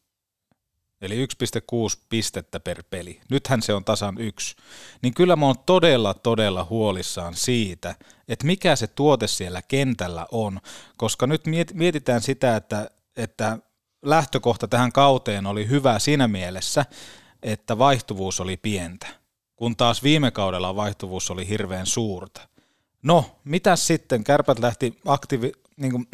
Eli 1.01 1.25
1,6 1.25 2.01
pistettä 2.09 2.59
per 2.59 2.83
peli. 2.89 3.21
Nythän 3.29 3.61
se 3.61 3.73
on 3.73 3.85
tasan 3.85 4.17
yksi. 4.17 4.55
Niin 5.01 5.13
kyllä 5.13 5.35
mä 5.35 5.45
oon 5.45 5.59
todella, 5.65 6.13
todella 6.13 6.67
huolissaan 6.69 7.35
siitä, 7.35 7.95
että 8.27 8.45
mikä 8.45 8.75
se 8.75 8.87
tuote 8.87 9.27
siellä 9.27 9.61
kentällä 9.61 10.25
on, 10.31 10.59
koska 10.97 11.27
nyt 11.27 11.43
mietitään 11.73 12.21
sitä, 12.21 12.55
että, 12.55 12.89
että 13.17 13.57
lähtökohta 14.01 14.67
tähän 14.67 14.91
kauteen 14.91 15.45
oli 15.45 15.69
hyvä 15.69 15.99
siinä 15.99 16.27
mielessä, 16.27 16.85
että 17.43 17.77
vaihtuvuus 17.77 18.39
oli 18.39 18.57
pientä, 18.57 19.07
kun 19.55 19.75
taas 19.75 20.03
viime 20.03 20.31
kaudella 20.31 20.75
vaihtuvuus 20.75 21.31
oli 21.31 21.49
hirveän 21.49 21.85
suurta. 21.85 22.41
No, 23.03 23.39
mitä 23.43 23.75
sitten? 23.75 24.23
Kärpät 24.23 24.59
lähti 24.59 24.99
aktiivi, 25.05 25.51
niin 25.77 25.91
kuin, 25.91 26.07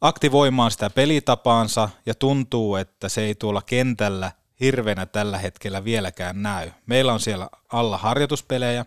aktivoimaan 0.00 0.70
sitä 0.70 0.90
pelitapaansa 0.90 1.88
ja 2.06 2.14
tuntuu, 2.14 2.76
että 2.76 3.08
se 3.08 3.20
ei 3.20 3.34
tuolla 3.34 3.62
kentällä 3.62 4.32
hirveänä 4.60 5.06
tällä 5.06 5.38
hetkellä 5.38 5.84
vieläkään 5.84 6.42
näy. 6.42 6.70
Meillä 6.86 7.12
on 7.12 7.20
siellä 7.20 7.48
alla 7.72 7.98
harjoituspelejä, 7.98 8.84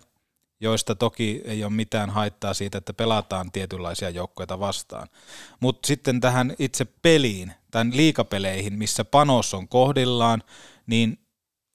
joista 0.60 0.96
toki 0.96 1.42
ei 1.46 1.64
ole 1.64 1.74
mitään 1.74 2.10
haittaa 2.10 2.54
siitä, 2.54 2.78
että 2.78 2.94
pelataan 2.94 3.52
tietynlaisia 3.52 4.10
joukkoja 4.10 4.60
vastaan. 4.60 5.08
Mutta 5.60 5.88
sitten 5.88 6.22
tähän 6.22 6.56
itse 6.60 6.86
peliin, 6.86 7.54
tämän 7.72 7.98
liikapeleihin, 7.98 8.74
missä 8.74 9.06
panos 9.06 9.54
on 9.54 9.68
kohdillaan, 9.68 10.44
niin 10.88 11.20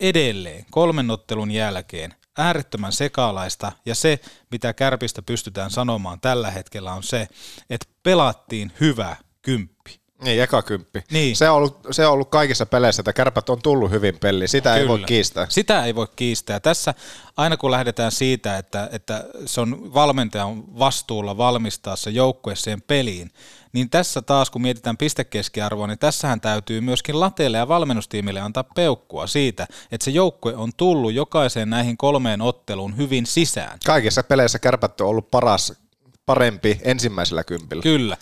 edelleen 0.01 0.67
kolmen 0.71 1.11
ottelun 1.11 1.51
jälkeen 1.51 2.15
äärettömän 2.39 2.93
sekalaista 2.93 3.73
ja 3.87 3.95
se, 3.95 4.21
mitä 4.51 4.73
kärpistä 4.73 5.23
pystytään 5.23 5.71
sanomaan 5.71 6.21
tällä 6.21 6.51
hetkellä 6.51 6.93
on 6.93 7.03
se, 7.03 7.29
että 7.71 7.87
pelattiin 8.03 8.73
hyvä 8.81 9.17
kymppi. 9.43 10.03
Niin, 10.25 10.43
eka 10.43 10.62
kymppi. 10.62 11.05
Niin. 11.11 11.37
Se, 11.37 11.51
on 11.51 11.57
ollut, 11.57 11.87
se 11.91 12.07
on 12.07 12.12
ollut 12.12 12.31
kaikissa 12.31 12.67
peleissä, 12.67 13.01
että 13.01 13.12
kärpät 13.12 13.49
on 13.49 13.62
tullut 13.62 13.91
hyvin 13.91 14.19
peliin. 14.19 14.49
Sitä 14.49 14.71
Kyllä. 14.71 14.81
ei 14.81 14.89
voi 14.89 14.99
kiistää. 15.07 15.47
Sitä 15.49 15.85
ei 15.85 15.95
voi 15.95 16.07
kiistää. 16.17 16.61
Tässä 16.61 16.95
aina 17.37 17.57
kun 17.57 17.71
lähdetään 17.71 18.12
siitä, 18.12 18.59
että, 18.59 18.89
että 18.93 19.25
se 19.47 19.61
on 19.61 19.95
valmentajan 19.95 20.79
vastuulla 20.79 21.37
valmistaa 21.37 21.97
se 21.97 22.11
joukkue 22.11 22.57
siihen 22.57 22.83
peliin, 22.83 23.31
niin 23.73 23.91
tässä 23.91 24.23
taas 24.23 24.50
kun 24.50 24.62
mietitään 24.62 24.97
pistekeskiarvoa, 24.97 25.87
niin 25.87 25.99
tässähän 25.99 26.41
täytyy 26.41 26.81
myöskin 26.81 27.21
lateille 27.21 27.59
ja 27.59 27.69
valmennustiimille 27.69 28.41
antaa 28.41 28.64
peukkua 28.64 29.26
siitä, 29.26 29.67
että 29.93 30.05
se 30.05 30.11
joukkue 30.11 30.57
on 30.57 30.73
tullut 30.76 31.12
jokaiseen 31.12 31.71
näihin 31.71 31.97
kolmeen 31.97 32.41
otteluun 32.41 32.97
hyvin 32.97 33.26
sisään. 33.26 33.79
Kaikissa 33.87 34.23
peleissä 34.23 34.59
kärpät 34.59 35.00
on 35.00 35.09
ollut 35.09 35.31
paras, 35.31 35.73
parempi 36.26 36.81
ensimmäisellä 36.83 37.45
kympillä. 37.45 37.83
Kyllä. 37.83 38.17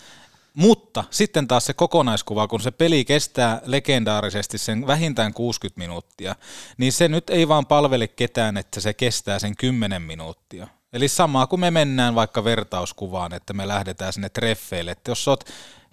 Mutta 0.53 1.03
sitten 1.09 1.47
taas 1.47 1.65
se 1.65 1.73
kokonaiskuva, 1.73 2.47
kun 2.47 2.61
se 2.61 2.71
peli 2.71 3.05
kestää 3.05 3.61
legendaarisesti 3.65 4.57
sen 4.57 4.87
vähintään 4.87 5.33
60 5.33 5.79
minuuttia, 5.79 6.35
niin 6.77 6.93
se 6.93 7.07
nyt 7.07 7.29
ei 7.29 7.47
vaan 7.47 7.65
palvele 7.65 8.07
ketään, 8.07 8.57
että 8.57 8.79
se 8.79 8.93
kestää 8.93 9.39
sen 9.39 9.55
10 9.55 10.01
minuuttia. 10.01 10.67
Eli 10.93 11.07
samaa 11.07 11.47
kuin 11.47 11.59
me 11.59 11.71
mennään 11.71 12.15
vaikka 12.15 12.43
vertauskuvaan, 12.43 13.33
että 13.33 13.53
me 13.53 13.67
lähdetään 13.67 14.13
sinne 14.13 14.29
treffeille, 14.29 14.91
että 14.91 15.11
jos 15.11 15.27
oot 15.27 15.43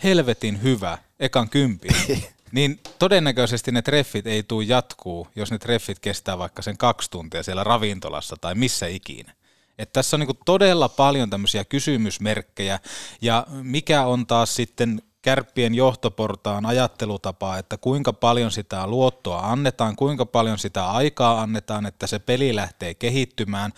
helvetin 0.02 0.62
hyvä 0.62 0.98
ekan 1.20 1.50
kympi, 1.50 1.88
niin 2.52 2.80
todennäköisesti 2.98 3.72
ne 3.72 3.82
treffit 3.82 4.26
ei 4.26 4.42
tule 4.42 4.64
jatkuu, 4.64 5.28
jos 5.36 5.50
ne 5.50 5.58
treffit 5.58 5.98
kestää 5.98 6.38
vaikka 6.38 6.62
sen 6.62 6.78
kaksi 6.78 7.10
tuntia 7.10 7.42
siellä 7.42 7.64
ravintolassa 7.64 8.36
tai 8.40 8.54
missä 8.54 8.86
ikinä. 8.86 9.32
Että 9.78 9.92
tässä 9.92 10.16
on 10.16 10.20
niin 10.20 10.38
todella 10.44 10.88
paljon 10.88 11.30
tämmöisiä 11.30 11.64
kysymysmerkkejä, 11.64 12.80
ja 13.20 13.46
mikä 13.62 14.06
on 14.06 14.26
taas 14.26 14.54
sitten 14.54 15.02
kärppien 15.22 15.74
johtoportaan 15.74 16.66
ajattelutapaa, 16.66 17.58
että 17.58 17.76
kuinka 17.76 18.12
paljon 18.12 18.50
sitä 18.50 18.86
luottoa 18.86 19.40
annetaan, 19.40 19.96
kuinka 19.96 20.26
paljon 20.26 20.58
sitä 20.58 20.90
aikaa 20.90 21.40
annetaan, 21.40 21.86
että 21.86 22.06
se 22.06 22.18
peli 22.18 22.54
lähtee 22.54 22.94
kehittymään. 22.94 23.72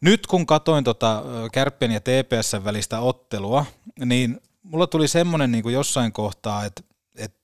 Nyt 0.00 0.26
kun 0.26 0.46
katoin 0.46 0.84
tota 0.84 1.22
Kärppien 1.52 1.92
ja 1.92 2.00
TPS 2.00 2.64
välistä 2.64 3.00
ottelua, 3.00 3.66
niin 4.04 4.40
mulla 4.62 4.86
tuli 4.86 5.08
semmoinen 5.08 5.52
niin 5.52 5.72
jossain 5.72 6.12
kohtaa, 6.12 6.64
että, 6.64 6.82
että 7.18 7.38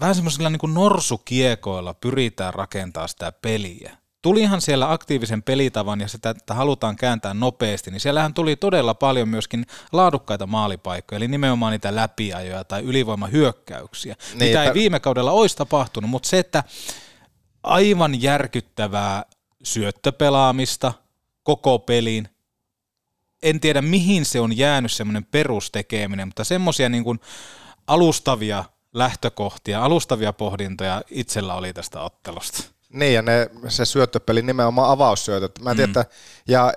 vähän 0.00 0.14
semmoisilla 0.14 0.50
niin 0.50 0.74
norsukiekoilla 0.74 1.94
pyritään 1.94 2.54
rakentaa 2.54 3.06
sitä 3.06 3.32
peliä. 3.32 3.96
Tulihan 4.22 4.60
siellä 4.60 4.92
aktiivisen 4.92 5.42
pelitavan 5.42 6.00
ja 6.00 6.08
sitä, 6.08 6.30
että 6.30 6.54
halutaan 6.54 6.96
kääntää 6.96 7.34
nopeasti, 7.34 7.90
niin 7.90 8.00
siellähän 8.00 8.34
tuli 8.34 8.56
todella 8.56 8.94
paljon 8.94 9.28
myöskin 9.28 9.66
laadukkaita 9.92 10.46
maalipaikkoja, 10.46 11.16
eli 11.16 11.28
nimenomaan 11.28 11.72
niitä 11.72 11.94
läpiajoja 11.94 12.64
tai 12.64 12.82
ylivoimahyökkäyksiä, 12.82 14.16
niin, 14.34 14.38
mitä 14.38 14.64
ei 14.64 14.74
viime 14.74 15.00
kaudella 15.00 15.30
olisi 15.30 15.56
tapahtunut, 15.56 16.10
mutta 16.10 16.28
se, 16.28 16.38
että 16.38 16.64
aivan 17.62 18.22
järkyttävää 18.22 19.24
syöttöpelaamista 19.62 20.92
koko 21.42 21.78
peliin, 21.78 22.28
en 23.42 23.60
tiedä 23.60 23.82
mihin 23.82 24.24
se 24.24 24.40
on 24.40 24.56
jäänyt 24.56 24.92
semmoinen 24.92 25.24
perustekeminen, 25.24 26.28
mutta 26.28 26.44
semmoisia 26.44 26.88
niin 26.88 27.04
kuin 27.04 27.20
alustavia 27.86 28.64
lähtökohtia, 28.94 29.84
alustavia 29.84 30.32
pohdintoja 30.32 31.02
itsellä 31.10 31.54
oli 31.54 31.72
tästä 31.72 32.00
ottelusta. 32.00 32.62
Niin, 32.92 33.14
ja 33.14 33.22
ne, 33.22 33.50
se 33.68 33.84
syöttöpeli 33.84 34.42
nimenomaan 34.42 34.90
avaussyötöt. 34.90 35.58
Mä 35.62 35.70
en 35.70 35.76
mm. 35.76 35.78
tiedä, 35.78 35.90
että, 35.90 36.14
ja 36.48 36.74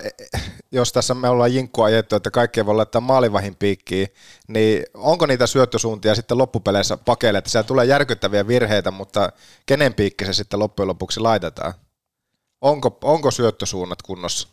jos 0.72 0.92
tässä 0.92 1.14
me 1.14 1.28
ollaan 1.28 1.54
jinkkua 1.54 1.84
ajettu, 1.86 2.16
että 2.16 2.30
kaikki 2.30 2.66
voi 2.66 2.74
laittaa 2.74 3.00
maalivahin 3.00 3.56
piikkiin, 3.56 4.08
niin 4.48 4.84
onko 4.94 5.26
niitä 5.26 5.46
syöttösuuntia 5.46 6.14
sitten 6.14 6.38
loppupeleissä 6.38 6.96
pakeille, 6.96 7.38
että 7.38 7.50
siellä 7.50 7.66
tulee 7.66 7.86
järkyttäviä 7.86 8.46
virheitä, 8.46 8.90
mutta 8.90 9.32
kenen 9.66 9.94
piikki 9.94 10.24
se 10.24 10.32
sitten 10.32 10.58
loppujen 10.58 10.88
lopuksi 10.88 11.20
laitetaan? 11.20 11.74
Onko, 12.64 12.98
onko 13.02 13.30
syöttösuunnat 13.30 14.02
kunnossa? 14.02 14.48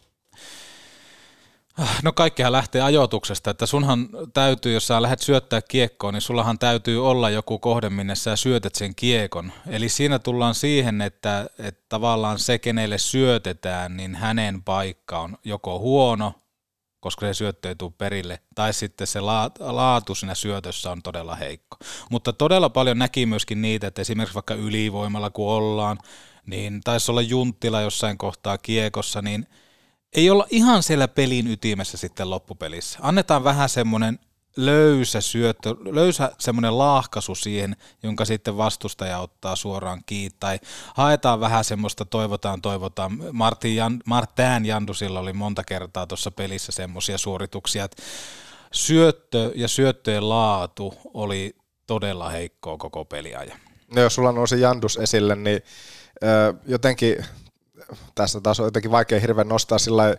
No 2.03 2.13
kaikkihan 2.13 2.51
lähtee 2.51 2.82
ajoituksesta, 2.82 3.51
että 3.51 3.65
sunhan 3.65 4.10
täytyy, 4.34 4.74
jos 4.74 4.88
sä 4.88 5.01
lähdet 5.01 5.20
syöttää 5.20 5.62
kiekkoon, 5.62 6.13
niin 6.13 6.22
sullahan 6.22 6.60
täytyy 6.60 7.10
olla 7.10 7.30
joku 7.30 7.60
kohde, 7.60 7.89
minne 7.89 8.15
sä 8.15 8.36
syötät 8.36 8.75
sen 8.75 8.96
kiekon. 8.96 9.51
Eli 9.68 9.89
siinä 9.89 10.20
tullaan 10.20 10.56
siihen, 10.56 11.01
että, 11.01 11.50
että 11.60 11.82
tavallaan 11.89 12.39
se, 12.39 12.60
kenelle 12.60 12.98
syötetään, 12.98 13.98
niin 13.98 14.15
hänen 14.15 14.63
paikka 14.63 15.20
on 15.20 15.38
joko 15.44 15.80
huono, 15.80 16.34
koska 17.00 17.25
se 17.25 17.34
syöttö 17.34 17.70
ei 17.70 17.75
tule 17.75 17.94
perille, 17.98 18.39
tai 18.56 18.74
sitten 18.74 19.08
se 19.08 19.20
laatu 19.60 20.15
siinä 20.15 20.36
syötössä 20.36 20.91
on 20.91 21.01
todella 21.01 21.36
heikko. 21.36 21.77
Mutta 22.10 22.34
todella 22.34 22.70
paljon 22.70 23.00
näki 23.00 23.25
myöskin 23.25 23.62
niitä, 23.62 23.88
että 23.88 24.01
esimerkiksi 24.01 24.36
vaikka 24.36 24.53
ylivoimalla 24.53 25.30
kun 25.30 25.50
ollaan, 25.50 25.98
niin 26.46 26.82
taisi 26.84 27.12
olla 27.12 27.22
Junttila 27.22 27.82
jossain 27.82 28.18
kohtaa 28.18 28.58
kiekossa, 28.58 29.22
niin– 29.22 29.48
ei 30.14 30.30
olla 30.30 30.48
ihan 30.50 30.84
siellä 30.84 31.08
pelin 31.08 31.48
ytimessä 31.48 31.98
sitten 31.98 32.30
loppupelissä. 32.30 33.00
Annetaan 33.02 33.44
vähän 33.44 33.70
semmoinen 33.70 34.20
löysä 34.58 35.22
syöttö, 35.22 35.76
löysä 35.92 36.32
semmoinen 36.40 36.78
laahkasu 36.78 37.36
siihen, 37.36 37.76
jonka 38.04 38.26
sitten 38.26 38.58
vastustaja 38.58 39.20
ottaa 39.20 39.56
suoraan 39.56 40.02
kiinni, 40.06 40.38
tai 40.40 40.60
haetaan 40.96 41.40
vähän 41.40 41.64
semmoista 41.64 42.06
toivotaan, 42.06 42.62
toivotaan. 42.62 43.18
Martin 43.32 43.76
Jan, 43.76 44.02
Martin 44.06 44.66
Jandusilla 44.66 45.20
oli 45.20 45.34
monta 45.34 45.64
kertaa 45.64 46.08
tuossa 46.08 46.32
pelissä 46.32 46.72
semmoisia 46.72 47.18
suorituksia, 47.18 47.84
että 47.84 48.04
syöttö 48.72 49.52
ja 49.56 49.68
syöttöjen 49.68 50.30
laatu 50.30 50.94
oli 51.14 51.56
todella 51.88 52.30
heikkoa 52.30 52.78
koko 52.78 53.06
peliajan. 53.06 53.60
No 53.96 54.02
jos 54.02 54.16
sulla 54.16 54.32
nousi 54.32 54.62
Jandus 54.62 54.98
esille, 54.98 55.36
niin 55.36 55.62
jotenkin 56.66 57.25
tässä 58.16 58.42
taas 58.42 58.60
on 58.60 58.68
jotenkin 58.68 58.92
vaikea 58.92 59.20
hirveän 59.20 59.48
nostaa 59.48 59.80
sillä 59.80 60.16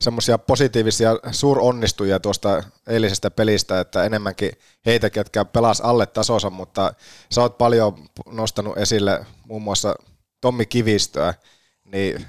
semmoisia 0.00 0.38
positiivisia 0.38 1.10
suuronnistujia 1.30 2.20
tuosta 2.20 2.62
eilisestä 2.86 3.30
pelistä, 3.30 3.80
että 3.80 4.04
enemmänkin 4.04 4.52
heitä, 4.86 5.10
ketkä 5.10 5.44
pelas 5.44 5.80
alle 5.80 6.06
tasonsa, 6.06 6.50
mutta 6.50 6.94
sä 7.30 7.40
oot 7.40 7.58
paljon 7.58 8.08
nostanut 8.26 8.78
esille 8.78 9.26
muun 9.46 9.62
muassa 9.62 9.94
Tommi 10.40 10.66
Kivistöä, 10.66 11.34
niin 11.84 12.26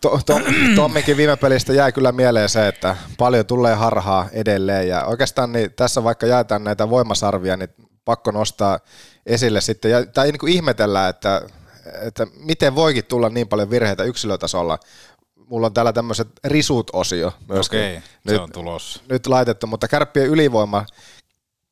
to, 0.00 0.20
to, 0.26 0.40
Tommikin 0.76 1.16
viime 1.16 1.36
pelistä 1.36 1.72
jäi 1.72 1.92
kyllä 1.92 2.12
mieleen 2.12 2.48
se, 2.48 2.68
että 2.68 2.96
paljon 3.18 3.46
tulee 3.46 3.74
harhaa 3.74 4.28
edelleen 4.32 4.88
ja 4.88 5.04
oikeastaan 5.04 5.52
niin 5.52 5.72
tässä 5.72 6.04
vaikka 6.04 6.26
jaetaan 6.26 6.64
näitä 6.64 6.90
voimasarvia, 6.90 7.56
niin 7.56 7.68
pakko 8.04 8.30
nostaa 8.30 8.78
esille 9.26 9.60
sitten, 9.60 9.90
ja, 9.90 10.06
tai 10.06 10.26
niin 10.26 10.38
kuin 10.38 10.52
ihmetellä, 10.52 11.08
että, 11.08 11.42
että 12.02 12.26
miten 12.34 12.74
voikin 12.74 13.04
tulla 13.04 13.28
niin 13.28 13.48
paljon 13.48 13.70
virheitä 13.70 14.04
yksilötasolla. 14.04 14.78
Mulla 15.46 15.66
on 15.66 15.74
täällä 15.74 15.92
tämmöiset 15.92 16.28
risut-osio 16.44 17.32
myöskin. 17.48 17.78
Okei, 17.78 17.94
nyt, 17.94 18.36
se 18.36 18.40
on 18.40 18.52
tulossa. 18.52 19.02
Nyt 19.08 19.26
laitettu, 19.26 19.66
mutta 19.66 19.88
kärppien 19.88 20.26
ylivoima 20.26 20.86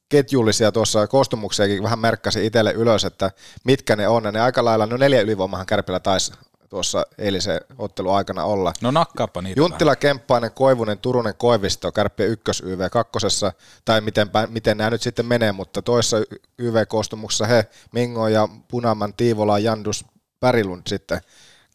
ketjullisia 0.09 0.73
tuossa 0.73 1.07
koostumuksiakin 1.07 1.83
vähän 1.83 1.99
merkkasi 1.99 2.47
itselle 2.47 2.73
ylös, 2.73 3.05
että 3.05 3.31
mitkä 3.65 3.97
ne 3.97 4.09
on. 4.09 4.25
Ja 4.25 4.33
ne 4.33 4.41
aika 4.41 4.65
lailla, 4.65 4.87
no 4.87 4.97
neljä 4.97 5.21
ylivoimahan 5.21 5.67
kärpillä 5.67 6.01
taisi 6.01 6.33
tuossa 6.69 7.07
eilisen 7.19 7.61
ottelun 7.79 8.17
aikana 8.17 8.45
olla. 8.45 8.73
No 8.81 8.91
nakkaappa 8.91 9.43
niitä 9.43 9.61
Junttila, 9.61 9.89
vähän. 9.89 9.99
Kemppainen, 9.99 10.51
Koivunen, 10.53 10.99
Turunen, 10.99 11.35
Koivisto, 11.37 11.93
Kärppien 11.93 12.29
ykkös 12.29 12.63
YV 12.67 12.81
kakkosessa, 12.91 13.53
tai 13.85 14.01
miten, 14.01 14.31
miten 14.49 14.77
nämä 14.77 14.91
nyt 14.91 15.03
sitten 15.03 15.27
menee, 15.27 15.53
mutta 15.53 15.83
toissa 15.83 16.17
YV-koostumuksessa 16.59 17.47
he, 17.47 17.67
Mingo 17.93 18.29
ja 18.29 18.49
Punaman, 18.69 19.15
Tiivola, 19.15 19.59
Jandus, 19.59 20.05
Pärilund 20.41 20.83
sitten 20.87 21.21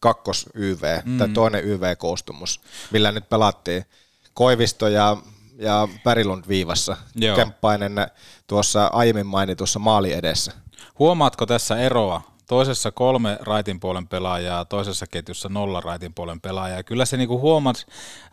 kakkos 0.00 0.46
YV, 0.54 0.82
mm. 1.04 1.18
tai 1.18 1.28
toinen 1.28 1.64
YV-koostumus, 1.64 2.60
millä 2.90 3.12
nyt 3.12 3.28
pelattiin. 3.28 3.84
Koivisto 4.34 4.88
ja, 4.88 5.16
ja 5.58 5.88
Pärilund 6.04 6.44
viivassa, 6.48 6.96
Joo. 7.14 7.36
Kemppainen 7.36 7.92
tuossa 8.46 8.86
aiemmin 8.92 9.26
mainitussa 9.26 9.78
maali 9.78 10.12
edessä. 10.12 10.52
Huomaatko 10.98 11.46
tässä 11.46 11.78
eroa? 11.78 12.22
Toisessa 12.50 12.90
kolme 12.90 13.38
raitin 13.40 13.80
puolen 13.80 14.08
pelaajaa, 14.08 14.64
toisessa 14.64 15.06
ketjussa 15.06 15.48
nolla 15.48 15.80
raitin 15.80 16.14
puolen 16.14 16.40
pelaajaa. 16.40 16.82
Kyllä 16.82 17.04
se 17.04 17.16
niinku 17.16 17.40
huomat 17.40 17.76
äh, 17.76 18.32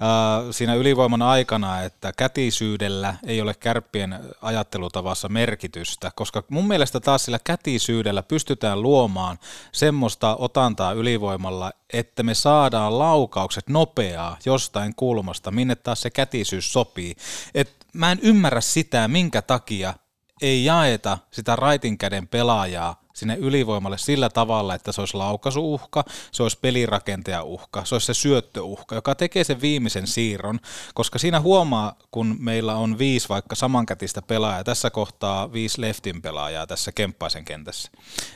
siinä 0.52 0.74
ylivoiman 0.74 1.22
aikana, 1.22 1.82
että 1.82 2.14
kätisyydellä 2.18 3.16
ei 3.26 3.42
ole 3.42 3.54
kärppien 3.54 4.20
ajattelutavassa 4.42 5.30
merkitystä, 5.30 6.12
koska 6.16 6.44
mun 6.50 6.68
mielestä 6.68 7.00
taas 7.00 7.26
sillä 7.26 7.40
kätisyydellä 7.44 8.24
pystytään 8.24 8.82
luomaan 8.82 9.38
semmoista 9.72 10.36
otantaa 10.36 10.92
ylivoimalla, 10.92 11.72
että 11.94 12.24
me 12.24 12.34
saadaan 12.34 13.00
laukaukset 13.00 13.70
nopeaa 13.70 14.38
jostain 14.46 14.96
kulmasta, 14.96 15.52
minne 15.52 15.76
taas 15.76 16.02
se 16.02 16.10
kätisyys 16.10 16.74
sopii. 16.74 17.16
Et 17.56 17.88
mä 17.94 18.12
en 18.12 18.20
ymmärrä 18.22 18.62
sitä, 18.62 19.08
minkä 19.08 19.42
takia 19.42 19.94
ei 20.42 20.66
jaeta 20.66 21.18
sitä 21.32 21.56
raitin 21.56 21.98
käden 21.98 22.28
pelaajaa 22.28 23.07
sinne 23.18 23.36
ylivoimalle 23.36 23.98
sillä 23.98 24.30
tavalla, 24.30 24.76
että 24.76 24.92
se 24.92 25.02
olisi 25.02 25.18
laukaisuuhka, 25.18 26.04
se 26.32 26.44
olisi 26.44 26.60
pelirakentaja-uhka, 26.62 27.86
se 27.86 27.96
olisi 27.96 28.06
se 28.06 28.14
syöttöuhka, 28.14 28.96
joka 28.96 29.16
tekee 29.16 29.44
sen 29.44 29.62
viimeisen 29.62 30.08
siirron, 30.08 30.60
koska 30.94 31.20
siinä 31.20 31.40
huomaa, 31.40 31.96
kun 32.12 32.36
meillä 32.40 32.76
on 32.76 32.98
viisi 32.98 33.30
vaikka 33.30 33.56
samankätistä 33.56 34.22
pelaajaa, 34.22 34.64
tässä 34.64 34.90
kohtaa 34.90 35.54
viisi 35.54 35.82
leftin 35.82 36.22
pelaajaa 36.22 36.68
tässä 36.68 36.92
kemppaisen 36.92 37.46
kentässä, 37.46 37.92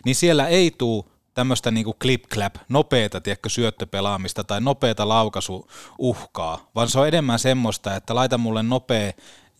niin 0.06 0.16
siellä 0.16 0.48
ei 0.48 0.72
tule 0.78 1.04
tämmöistä 1.34 1.72
niinku 1.72 1.96
clip-clap, 2.04 2.56
nopeata 2.70 3.22
tiedätkö, 3.22 3.50
syöttöpelaamista 3.50 4.44
tai 4.44 4.62
nopeata 4.62 5.08
laukasuuhkaa, 5.08 6.70
vaan 6.76 6.90
se 6.90 7.00
on 7.00 7.08
enemmän 7.08 7.40
semmoista, 7.40 7.96
että 7.96 8.16
laita 8.16 8.38
mulle 8.38 8.64
nopea 8.64 9.12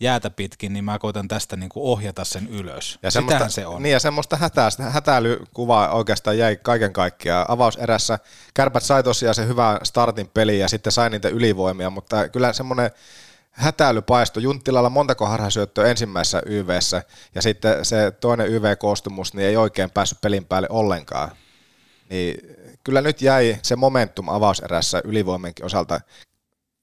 jäätä 0.02 0.30
pitkin, 0.30 0.72
niin 0.72 0.84
mä 0.84 0.98
koitan 0.98 1.28
tästä 1.28 1.56
niin 1.56 1.68
kuin 1.68 1.84
ohjata 1.84 2.24
sen 2.24 2.48
ylös. 2.48 2.98
Ja 3.02 3.10
Sitähän 3.10 3.50
se 3.50 3.66
on. 3.66 3.82
Niin 3.82 3.92
ja 3.92 4.00
semmoista 4.00 4.36
hätää, 4.36 4.68
hätäilykuvaa 4.90 5.92
oikeastaan 5.92 6.38
jäi 6.38 6.56
kaiken 6.56 6.92
kaikkiaan. 6.92 7.46
Avauserässä 7.48 8.18
kärpät 8.54 8.82
sai 8.82 9.02
tosiaan 9.02 9.34
se 9.34 9.46
hyvän 9.46 9.78
startin 9.82 10.30
peli 10.34 10.58
ja 10.58 10.68
sitten 10.68 10.92
sai 10.92 11.10
niitä 11.10 11.28
ylivoimia, 11.28 11.90
mutta 11.90 12.28
kyllä 12.28 12.52
semmoinen 12.52 12.90
hätäilypaisto. 13.50 14.40
Junttilalla 14.40 14.90
montako 14.90 15.26
harhasyöttöä 15.26 15.86
ensimmäisessä 15.86 16.42
YVssä 16.46 17.02
ja 17.34 17.42
sitten 17.42 17.84
se 17.84 18.10
toinen 18.10 18.48
YV-koostumus 18.48 19.34
niin 19.34 19.48
ei 19.48 19.56
oikein 19.56 19.90
päässyt 19.90 20.20
pelin 20.20 20.44
päälle 20.44 20.68
ollenkaan. 20.70 21.30
Niin 22.10 22.56
kyllä 22.84 23.00
nyt 23.00 23.22
jäi 23.22 23.58
se 23.62 23.76
momentum 23.76 24.28
avauserässä 24.28 25.02
ylivoimenkin 25.04 25.64
osalta 25.64 26.00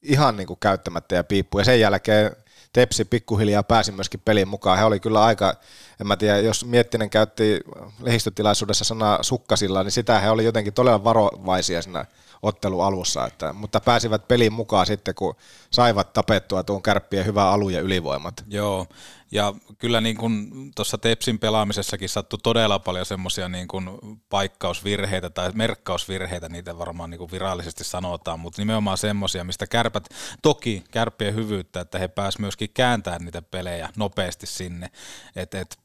ihan 0.02 0.38
niin 0.38 0.48
kuin 0.48 0.60
käyttämättä 0.60 1.16
ja 1.16 1.24
piippu. 1.24 1.60
Ja 1.60 1.66
sen 1.66 1.80
jälkeen 1.80 2.36
Tepsi 2.74 3.06
pikkuhiljaa 3.06 3.64
pääsi 3.64 3.92
myöskin 3.92 4.22
peliin 4.26 4.48
mukaan. 4.48 4.78
He 4.78 4.84
oli 4.84 5.00
kyllä 5.00 5.24
aika, 5.24 5.54
en 6.02 6.08
mä 6.08 6.18
tiedä, 6.18 6.38
jos 6.38 6.66
Miettinen 6.66 7.10
käytti 7.10 7.60
lehdistötilaisuudessa 8.02 8.86
sanaa 8.86 9.24
sukkasilla, 9.24 9.84
niin 9.84 9.92
sitä 9.92 10.20
he 10.20 10.30
oli 10.30 10.46
jotenkin 10.46 10.74
todella 10.74 11.04
varovaisia 11.04 11.82
siinä 11.82 12.06
ottelu 12.42 12.82
alussa, 12.82 13.26
että, 13.26 13.54
mutta 13.54 13.80
pääsivät 13.80 14.28
peliin 14.28 14.54
mukaan 14.54 14.86
sitten, 14.86 15.16
kun 15.16 15.36
saivat 15.72 16.14
tapettua 16.14 16.64
tuon 16.64 16.82
kärppien 16.82 17.26
hyvää 17.26 17.50
alu 17.50 17.70
ja 17.70 17.82
ylivoimat. 17.82 18.44
Joo, 18.48 18.88
ja 19.32 19.54
kyllä 19.78 20.02
niin 20.02 20.18
kuin 20.18 20.52
tuossa 20.76 20.98
Tepsin 20.98 21.40
pelaamisessakin 21.40 22.10
sattui 22.10 22.40
todella 22.44 22.80
paljon 22.80 23.06
semmoisia 23.06 23.50
niin 23.50 23.68
kuin 23.68 23.90
paikkausvirheitä 24.30 25.30
tai 25.30 25.52
merkkausvirheitä, 25.54 26.50
niitä 26.50 26.78
varmaan 26.78 27.10
niin 27.10 27.18
kuin 27.20 27.32
virallisesti 27.32 27.84
sanotaan, 27.84 28.40
mutta 28.40 28.62
nimenomaan 28.62 28.98
semmoisia, 28.98 29.44
mistä 29.44 29.68
kärpät, 29.68 30.10
toki 30.42 30.84
kärppien 30.92 31.36
hyvyyttä, 31.36 31.80
että 31.80 32.00
he 32.00 32.08
pääsivät 32.08 32.42
myöskin 32.42 32.70
kääntämään 32.74 33.26
niitä 33.26 33.42
pelejä 33.42 33.90
nopeasti 33.98 34.48
sinne, 34.48 34.90
et, 35.36 35.56
vaik- 35.56 35.80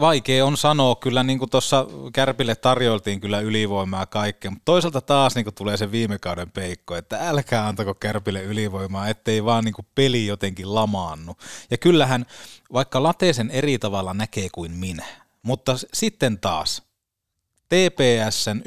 vaikea 0.00 0.46
on 0.46 0.56
sanoa, 0.56 0.96
kyllä 0.96 1.22
niin 1.22 1.50
tuossa 1.50 1.86
Kärpille 2.12 2.54
tarjoltiin 2.54 3.20
kyllä 3.20 3.40
ylivoimaa 3.40 4.06
kaikkea, 4.06 4.50
mutta 4.50 4.64
toisaalta 4.64 5.00
taas 5.00 5.34
niin 5.34 5.54
tulee 5.54 5.76
se 5.76 5.92
viime 5.92 6.18
kauden 6.18 6.50
peikko, 6.50 6.96
että 6.96 7.28
älkää 7.28 7.66
antako 7.66 7.94
Kärpille 7.94 8.42
ylivoimaa, 8.42 9.08
ettei 9.08 9.44
vaan 9.44 9.64
niin 9.64 9.74
peli 9.94 10.26
jotenkin 10.26 10.74
lamaannu. 10.74 11.36
Ja 11.70 11.78
kyllähän 11.78 12.26
vaikka 12.72 13.02
Lateisen 13.02 13.50
eri 13.50 13.78
tavalla 13.78 14.14
näkee 14.14 14.48
kuin 14.52 14.72
minä, 14.72 15.06
mutta 15.42 15.76
sitten 15.92 16.38
taas 16.38 16.82
TPSn 17.68 18.60
1-1 18.60 18.62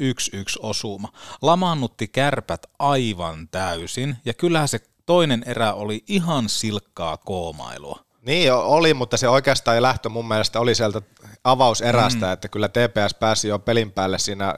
osuma 0.62 1.12
lamaannutti 1.42 2.08
kärpät 2.08 2.66
aivan 2.78 3.48
täysin, 3.48 4.16
ja 4.24 4.34
kyllähän 4.34 4.68
se 4.68 4.80
toinen 5.06 5.42
erä 5.46 5.74
oli 5.74 6.04
ihan 6.08 6.48
silkkaa 6.48 7.16
koomailua. 7.16 8.05
Niin 8.26 8.52
oli, 8.52 8.94
mutta 8.94 9.16
se 9.16 9.28
oikeastaan 9.28 9.82
lähtö 9.82 10.08
mun 10.08 10.28
mielestä 10.28 10.60
oli 10.60 10.74
sieltä 10.74 11.02
avauserästä, 11.44 12.26
mm. 12.26 12.32
että 12.32 12.48
kyllä 12.48 12.68
TPS 12.68 13.14
pääsi 13.20 13.48
jo 13.48 13.58
pelin 13.58 13.92
päälle 13.92 14.18
siinä 14.18 14.54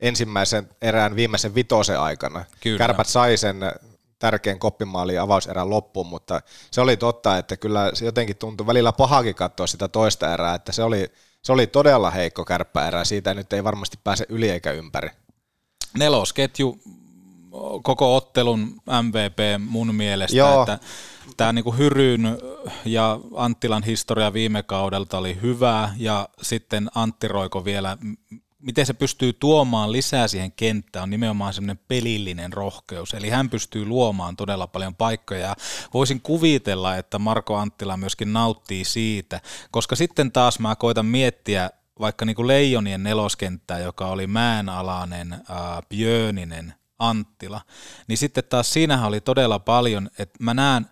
ensimmäisen 0.00 0.68
erään 0.82 1.16
viimeisen 1.16 1.54
vitosen 1.54 2.00
aikana. 2.00 2.44
Kyllä. 2.60 2.78
Kärpät 2.78 3.06
sai 3.06 3.36
sen 3.36 3.56
tärkeän 4.18 4.58
koppimaali 4.58 5.18
avauserän 5.18 5.70
loppuun, 5.70 6.06
mutta 6.06 6.40
se 6.70 6.80
oli 6.80 6.96
totta, 6.96 7.38
että 7.38 7.56
kyllä 7.56 7.90
se 7.94 8.04
jotenkin 8.04 8.36
tuntui 8.36 8.66
välillä 8.66 8.92
pahakin 8.92 9.34
katsoa 9.34 9.66
sitä 9.66 9.88
toista 9.88 10.32
erää, 10.32 10.54
että 10.54 10.72
se 10.72 10.82
oli, 10.82 11.12
se 11.42 11.52
oli 11.52 11.66
todella 11.66 12.10
heikko 12.10 12.44
kärppäerä, 12.44 13.04
siitä 13.04 13.34
nyt 13.34 13.52
ei 13.52 13.64
varmasti 13.64 13.98
pääse 14.04 14.26
yli 14.28 14.50
eikä 14.50 14.72
ympäri. 14.72 15.10
Nelosketju 15.98 16.78
koko 17.82 18.16
ottelun 18.16 18.80
MVP 19.02 19.38
mun 19.68 19.94
mielestä, 19.94 20.36
Joo. 20.36 20.60
että 20.60 20.78
tämä 21.36 21.52
niinku 21.52 21.72
Hyryn 21.72 22.38
ja 22.84 23.20
Anttilan 23.36 23.82
historia 23.82 24.32
viime 24.32 24.62
kaudelta 24.62 25.18
oli 25.18 25.38
hyvä 25.42 25.90
ja 25.96 26.28
sitten 26.42 26.88
Antti 26.94 27.28
Roiko 27.28 27.64
vielä, 27.64 27.96
miten 28.58 28.86
se 28.86 28.94
pystyy 28.94 29.32
tuomaan 29.32 29.92
lisää 29.92 30.28
siihen 30.28 30.52
kenttään 30.52 31.02
on 31.02 31.10
nimenomaan 31.10 31.54
semmoinen 31.54 31.80
pelillinen 31.88 32.52
rohkeus, 32.52 33.14
eli 33.14 33.28
hän 33.30 33.50
pystyy 33.50 33.84
luomaan 33.84 34.36
todella 34.36 34.66
paljon 34.66 34.94
paikkoja 34.94 35.40
ja 35.40 35.56
voisin 35.94 36.20
kuvitella, 36.20 36.96
että 36.96 37.18
Marko 37.18 37.56
Anttila 37.56 37.96
myöskin 37.96 38.32
nauttii 38.32 38.84
siitä, 38.84 39.40
koska 39.70 39.96
sitten 39.96 40.32
taas 40.32 40.58
mä 40.58 40.76
koitan 40.76 41.06
miettiä 41.06 41.70
vaikka 42.00 42.24
niin 42.24 42.36
kuin 42.36 42.48
Leijonien 42.48 43.02
neloskenttää, 43.02 43.78
joka 43.78 44.06
oli 44.06 44.26
Mäenalainen, 44.26 45.32
ää, 45.32 45.82
Björninen, 45.88 46.74
Anttila, 46.98 47.60
niin 48.08 48.18
sitten 48.18 48.44
taas 48.44 48.72
siinähän 48.72 49.08
oli 49.08 49.20
todella 49.20 49.58
paljon, 49.58 50.10
että 50.18 50.44
mä 50.44 50.54
näen 50.54 50.86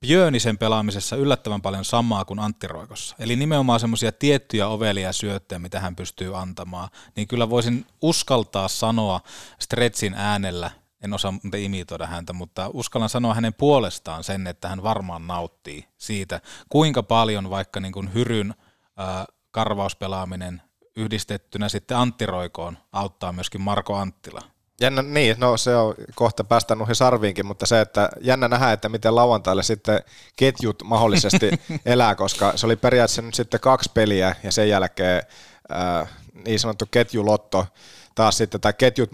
Björnisen 0.00 0.58
pelaamisessa 0.58 1.16
yllättävän 1.16 1.62
paljon 1.62 1.84
samaa 1.84 2.24
kuin 2.24 2.38
Antti 2.38 2.66
Roikossa. 2.66 3.16
Eli 3.18 3.36
nimenomaan 3.36 3.80
semmoisia 3.80 4.12
tiettyjä 4.12 4.68
ovelia 4.68 5.12
syöttejä, 5.12 5.58
mitä 5.58 5.80
hän 5.80 5.96
pystyy 5.96 6.38
antamaan. 6.38 6.88
Niin 7.16 7.28
kyllä 7.28 7.50
voisin 7.50 7.86
uskaltaa 8.02 8.68
sanoa 8.68 9.20
Stretsin 9.58 10.14
äänellä, 10.14 10.70
en 11.04 11.14
osaa 11.14 11.34
imitoida 11.56 12.06
häntä, 12.06 12.32
mutta 12.32 12.70
uskallan 12.72 13.08
sanoa 13.08 13.34
hänen 13.34 13.54
puolestaan 13.54 14.24
sen, 14.24 14.46
että 14.46 14.68
hän 14.68 14.82
varmaan 14.82 15.26
nauttii 15.26 15.88
siitä, 15.98 16.40
kuinka 16.68 17.02
paljon 17.02 17.50
vaikka 17.50 17.80
niin 17.80 17.92
kuin 17.92 18.14
Hyryn 18.14 18.54
ää, 18.96 19.24
karvauspelaaminen 19.50 20.62
yhdistettynä 20.96 21.68
sitten 21.68 21.96
Antti 21.96 22.26
Roikoon 22.26 22.78
auttaa 22.92 23.32
myöskin 23.32 23.60
Marko 23.60 23.96
Anttila. 23.96 24.51
Jännä, 24.82 25.02
niin, 25.02 25.36
no 25.38 25.56
se 25.56 25.76
on 25.76 25.94
kohta 26.14 26.44
päästä 26.44 26.74
noihin 26.74 26.94
sarviinkin, 26.94 27.46
mutta 27.46 27.66
se, 27.66 27.80
että 27.80 28.08
jännä 28.20 28.48
nähdä, 28.48 28.72
että 28.72 28.88
miten 28.88 29.14
lauantaille 29.14 29.62
sitten 29.62 30.00
ketjut 30.36 30.82
mahdollisesti 30.84 31.50
elää, 31.86 32.14
koska 32.14 32.52
se 32.56 32.66
oli 32.66 32.76
periaatteessa 32.76 33.22
nyt 33.22 33.34
sitten 33.34 33.60
kaksi 33.60 33.90
peliä 33.94 34.36
ja 34.42 34.52
sen 34.52 34.68
jälkeen 34.68 35.22
ää, 35.68 36.06
niin 36.46 36.60
sanottu 36.60 36.84
ketjulotto 36.90 37.66
taas 38.14 38.36
sitten, 38.36 38.60
tai 38.60 38.72
ketjut 38.72 39.10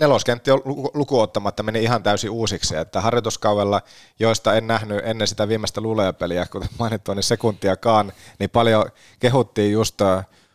neloskentti 0.00 0.50
lukuottamatta 0.94 1.62
meni 1.62 1.82
ihan 1.82 2.02
täysin 2.02 2.30
uusiksi, 2.30 2.76
että 2.76 3.00
harjoituskaudella, 3.00 3.82
joista 4.18 4.54
en 4.54 4.66
nähnyt 4.66 5.00
ennen 5.04 5.28
sitä 5.28 5.48
viimeistä 5.48 5.80
luleopeliä, 5.80 6.46
kuten 6.46 6.68
mainittu, 6.78 7.14
niin 7.14 7.22
sekuntiakaan, 7.22 8.12
niin 8.38 8.50
paljon 8.50 8.84
kehuttiin 9.20 9.72
just 9.72 10.00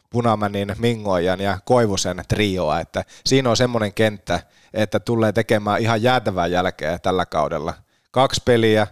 Punamänin, 0.10 0.76
Mingojan 0.80 1.40
ja 1.40 1.60
Koivusen 1.66 2.24
trioa, 2.28 2.80
että 2.80 3.04
siinä 3.26 3.50
on 3.50 3.58
semmoinen 3.58 3.94
kenttä, 3.94 4.40
että 4.74 5.00
tulee 5.00 5.32
tekemään 5.32 5.82
ihan 5.82 6.04
jäätävää 6.04 6.48
jälkeä 6.48 7.00
tällä 7.00 7.26
kaudella. 7.26 7.74
Kaksi 8.12 8.42
peliä, 8.46 8.88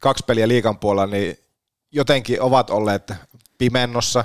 kaksi 0.00 0.24
peliä 0.26 0.48
liikan 0.48 0.78
puolella, 0.78 1.06
niin 1.06 1.38
jotenkin 1.92 2.42
ovat 2.42 2.70
olleet 2.70 3.12
pimennossa, 3.58 4.24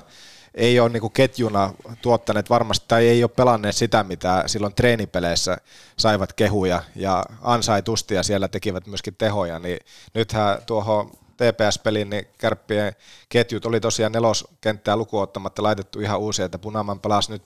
ei 0.55 0.79
ole 0.79 0.89
niin 0.89 1.11
ketjuna 1.11 1.73
tuottaneet 2.01 2.49
varmasti, 2.49 2.85
tai 2.87 3.07
ei 3.07 3.23
ole 3.23 3.31
pelanneet 3.35 3.75
sitä, 3.75 4.03
mitä 4.03 4.43
silloin 4.45 4.75
treenipeleissä 4.75 5.57
saivat 5.97 6.33
kehuja 6.33 6.83
ja 6.95 7.25
ansaitusti 7.41 8.15
ja 8.15 8.23
siellä 8.23 8.47
tekivät 8.47 8.87
myöskin 8.87 9.15
tehoja, 9.15 9.59
niin 9.59 9.79
nythän 10.13 10.57
tuohon 10.65 11.11
TPS-pelin, 11.41 12.09
niin 12.09 12.27
kärppien 12.37 12.95
ketjut 13.29 13.65
oli 13.65 13.79
tosiaan 13.79 14.11
neloskenttää 14.11 14.95
lukuottamatta 14.95 15.63
laitettu 15.63 15.99
ihan 15.99 16.19
uusia, 16.19 16.45
että 16.45 16.59
Punaman 16.59 16.99
pelasi 16.99 17.31
nyt 17.31 17.43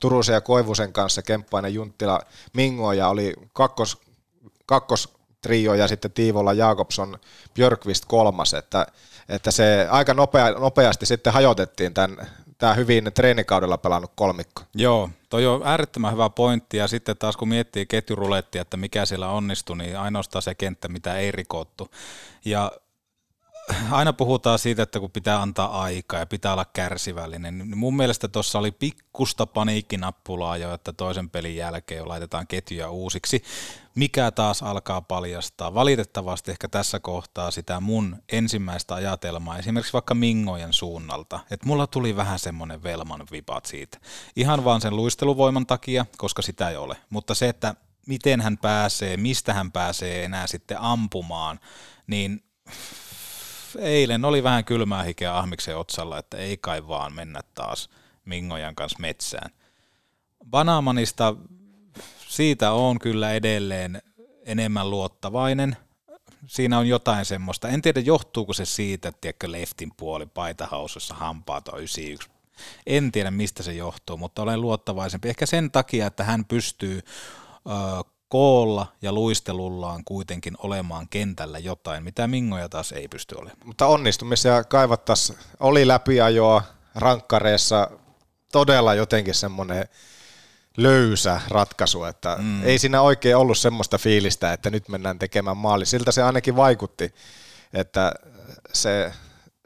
Turusen 0.00 0.32
ja 0.32 0.40
Koivusen 0.40 0.92
kanssa, 0.92 1.22
Kemppainen, 1.22 1.74
Junttila, 1.74 2.20
Mingo 2.52 2.92
ja 2.92 3.08
oli 3.08 3.34
kakkos, 3.52 3.98
kakkos 4.66 5.16
trio 5.40 5.74
ja 5.74 5.88
sitten 5.88 6.12
Tiivola, 6.12 6.52
Jakobson, 6.52 7.18
Björkvist 7.54 8.04
kolmas, 8.04 8.54
että, 8.54 8.86
että 9.28 9.50
se 9.50 9.86
aika 9.90 10.14
nopea, 10.14 10.50
nopeasti 10.50 11.06
sitten 11.06 11.32
hajotettiin 11.32 11.94
tämän, 11.94 12.16
tämä 12.58 12.74
hyvin 12.74 13.10
treenikaudella 13.14 13.78
pelannut 13.78 14.12
kolmikko. 14.14 14.62
Joo, 14.74 15.10
toi 15.28 15.46
on 15.46 15.62
äärettömän 15.64 16.12
hyvä 16.12 16.30
pointti 16.30 16.76
ja 16.76 16.88
sitten 16.88 17.16
taas 17.16 17.36
kun 17.36 17.48
miettii 17.48 17.86
ketjurulettia, 17.86 18.62
että 18.62 18.76
mikä 18.76 19.06
siellä 19.06 19.28
onnistui, 19.28 19.76
niin 19.76 19.98
ainoastaan 19.98 20.42
se 20.42 20.54
kenttä, 20.54 20.88
mitä 20.88 21.16
ei 21.16 21.30
rikottu. 21.32 21.90
Ja 22.44 22.72
aina 23.90 24.12
puhutaan 24.12 24.58
siitä, 24.58 24.82
että 24.82 25.00
kun 25.00 25.10
pitää 25.10 25.42
antaa 25.42 25.82
aikaa 25.82 26.20
ja 26.20 26.26
pitää 26.26 26.52
olla 26.52 26.64
kärsivällinen, 26.64 27.58
niin 27.58 27.78
mun 27.78 27.96
mielestä 27.96 28.28
tuossa 28.28 28.58
oli 28.58 28.70
pikkusta 28.70 29.46
paniikkinappulaa 29.46 30.56
jo, 30.56 30.74
että 30.74 30.92
toisen 30.92 31.30
pelin 31.30 31.56
jälkeen 31.56 31.98
jo 31.98 32.08
laitetaan 32.08 32.46
ketjuja 32.46 32.90
uusiksi, 32.90 33.42
mikä 33.94 34.30
taas 34.30 34.62
alkaa 34.62 35.02
paljastaa. 35.02 35.74
Valitettavasti 35.74 36.50
ehkä 36.50 36.68
tässä 36.68 37.00
kohtaa 37.00 37.50
sitä 37.50 37.80
mun 37.80 38.16
ensimmäistä 38.32 38.94
ajatelmaa, 38.94 39.58
esimerkiksi 39.58 39.92
vaikka 39.92 40.14
Mingojen 40.14 40.72
suunnalta, 40.72 41.40
että 41.50 41.66
mulla 41.66 41.86
tuli 41.86 42.16
vähän 42.16 42.38
semmoinen 42.38 42.82
velman 42.82 43.26
vipat 43.32 43.66
siitä. 43.66 43.98
Ihan 44.36 44.64
vaan 44.64 44.80
sen 44.80 44.96
luisteluvoiman 44.96 45.66
takia, 45.66 46.06
koska 46.18 46.42
sitä 46.42 46.70
ei 46.70 46.76
ole, 46.76 46.96
mutta 47.10 47.34
se, 47.34 47.48
että 47.48 47.74
miten 48.06 48.40
hän 48.40 48.58
pääsee, 48.58 49.16
mistä 49.16 49.54
hän 49.54 49.72
pääsee 49.72 50.24
enää 50.24 50.46
sitten 50.46 50.80
ampumaan, 50.80 51.60
niin 52.06 52.42
eilen 53.78 54.24
oli 54.24 54.42
vähän 54.42 54.64
kylmää 54.64 55.02
hikeä 55.02 55.38
Ahmiksen 55.38 55.76
otsalla, 55.76 56.18
että 56.18 56.36
ei 56.36 56.56
kai 56.56 56.88
vaan 56.88 57.12
mennä 57.12 57.40
taas 57.54 57.90
Mingojan 58.24 58.74
kanssa 58.74 58.98
metsään. 58.98 59.50
Banamanista 60.50 61.36
siitä 62.28 62.72
on 62.72 62.98
kyllä 62.98 63.32
edelleen 63.32 64.02
enemmän 64.44 64.90
luottavainen. 64.90 65.76
Siinä 66.46 66.78
on 66.78 66.88
jotain 66.88 67.24
semmoista. 67.24 67.68
En 67.68 67.82
tiedä, 67.82 68.00
johtuuko 68.00 68.52
se 68.52 68.64
siitä, 68.64 69.08
että 69.08 69.20
tiedätkö, 69.20 69.52
leftin 69.52 69.92
puoli 69.96 70.26
paitahausussa 70.26 71.14
hampaat 71.14 71.68
on 71.68 71.78
91. 71.78 72.28
En 72.86 73.12
tiedä, 73.12 73.30
mistä 73.30 73.62
se 73.62 73.72
johtuu, 73.72 74.16
mutta 74.16 74.42
olen 74.42 74.60
luottavaisempi. 74.60 75.28
Ehkä 75.28 75.46
sen 75.46 75.70
takia, 75.70 76.06
että 76.06 76.24
hän 76.24 76.44
pystyy 76.44 77.02
koolla 78.28 78.86
ja 79.02 79.12
luistelullaan 79.12 80.04
kuitenkin 80.04 80.54
olemaan 80.58 81.08
kentällä 81.08 81.58
jotain, 81.58 82.04
mitä 82.04 82.26
Mingoja 82.26 82.68
taas 82.68 82.92
ei 82.92 83.08
pysty 83.08 83.34
olemaan. 83.34 83.66
Mutta 83.66 83.86
onnistumisia 83.86 84.64
kaivattaisiin, 84.64 85.38
oli 85.60 85.88
läpiajoa 85.88 86.62
rankkareissa 86.94 87.90
todella 88.52 88.94
jotenkin 88.94 89.34
semmoinen 89.34 89.88
löysä 90.76 91.40
ratkaisu, 91.48 92.04
että 92.04 92.36
mm. 92.40 92.64
ei 92.64 92.78
siinä 92.78 93.00
oikein 93.02 93.36
ollut 93.36 93.58
semmoista 93.58 93.98
fiilistä, 93.98 94.52
että 94.52 94.70
nyt 94.70 94.88
mennään 94.88 95.18
tekemään 95.18 95.56
maali. 95.56 95.86
Siltä 95.86 96.12
se 96.12 96.22
ainakin 96.22 96.56
vaikutti, 96.56 97.14
että 97.72 98.12
se 98.72 99.12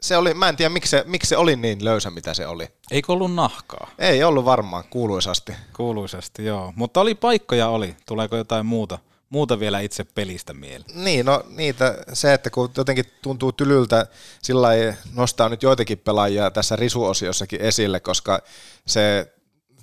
se 0.01 0.17
oli, 0.17 0.33
mä 0.33 0.49
en 0.49 0.55
tiedä 0.55 0.69
miksi 0.69 0.89
se, 0.89 1.03
miksi 1.07 1.29
se 1.29 1.37
oli 1.37 1.55
niin 1.55 1.85
löysä, 1.85 2.09
mitä 2.09 2.33
se 2.33 2.47
oli. 2.47 2.67
Eikö 2.91 3.13
ollut 3.13 3.33
nahkaa? 3.33 3.91
Ei 3.99 4.23
ollut 4.23 4.45
varmaan, 4.45 4.83
kuuluisasti. 4.89 5.53
Kuuluisasti, 5.75 6.45
joo. 6.45 6.73
Mutta 6.75 7.01
oli 7.01 7.15
paikkoja 7.15 7.67
oli. 7.67 7.95
Tuleeko 8.05 8.35
jotain 8.37 8.65
muuta, 8.65 8.99
muuta 9.29 9.59
vielä 9.59 9.79
itse 9.79 10.03
pelistä 10.03 10.53
mieleen? 10.53 11.03
Niin, 11.03 11.25
no 11.25 11.43
niitä, 11.49 11.97
se, 12.13 12.33
että 12.33 12.49
kun 12.49 12.71
jotenkin 12.77 13.05
tuntuu 13.21 13.51
tylyltä, 13.51 14.07
sillä 14.41 14.73
ei 14.73 14.93
nostaa 15.13 15.49
nyt 15.49 15.63
joitakin 15.63 15.97
pelaajia 15.97 16.51
tässä 16.51 16.75
risuosiossakin 16.75 17.61
esille, 17.61 17.99
koska 17.99 18.41
se 18.87 19.33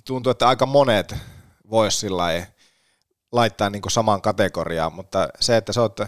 tuntuu, 0.05 0.31
että 0.31 0.47
aika 0.47 0.65
monet 0.65 1.15
vois 1.69 1.99
sillä 1.99 2.47
laittaa 3.31 3.69
niin 3.69 3.81
samaan 3.89 4.21
kategoriaan, 4.21 4.93
mutta 4.93 5.29
se, 5.39 5.57
että 5.57 5.73
sä 5.73 5.81
oot 5.81 5.99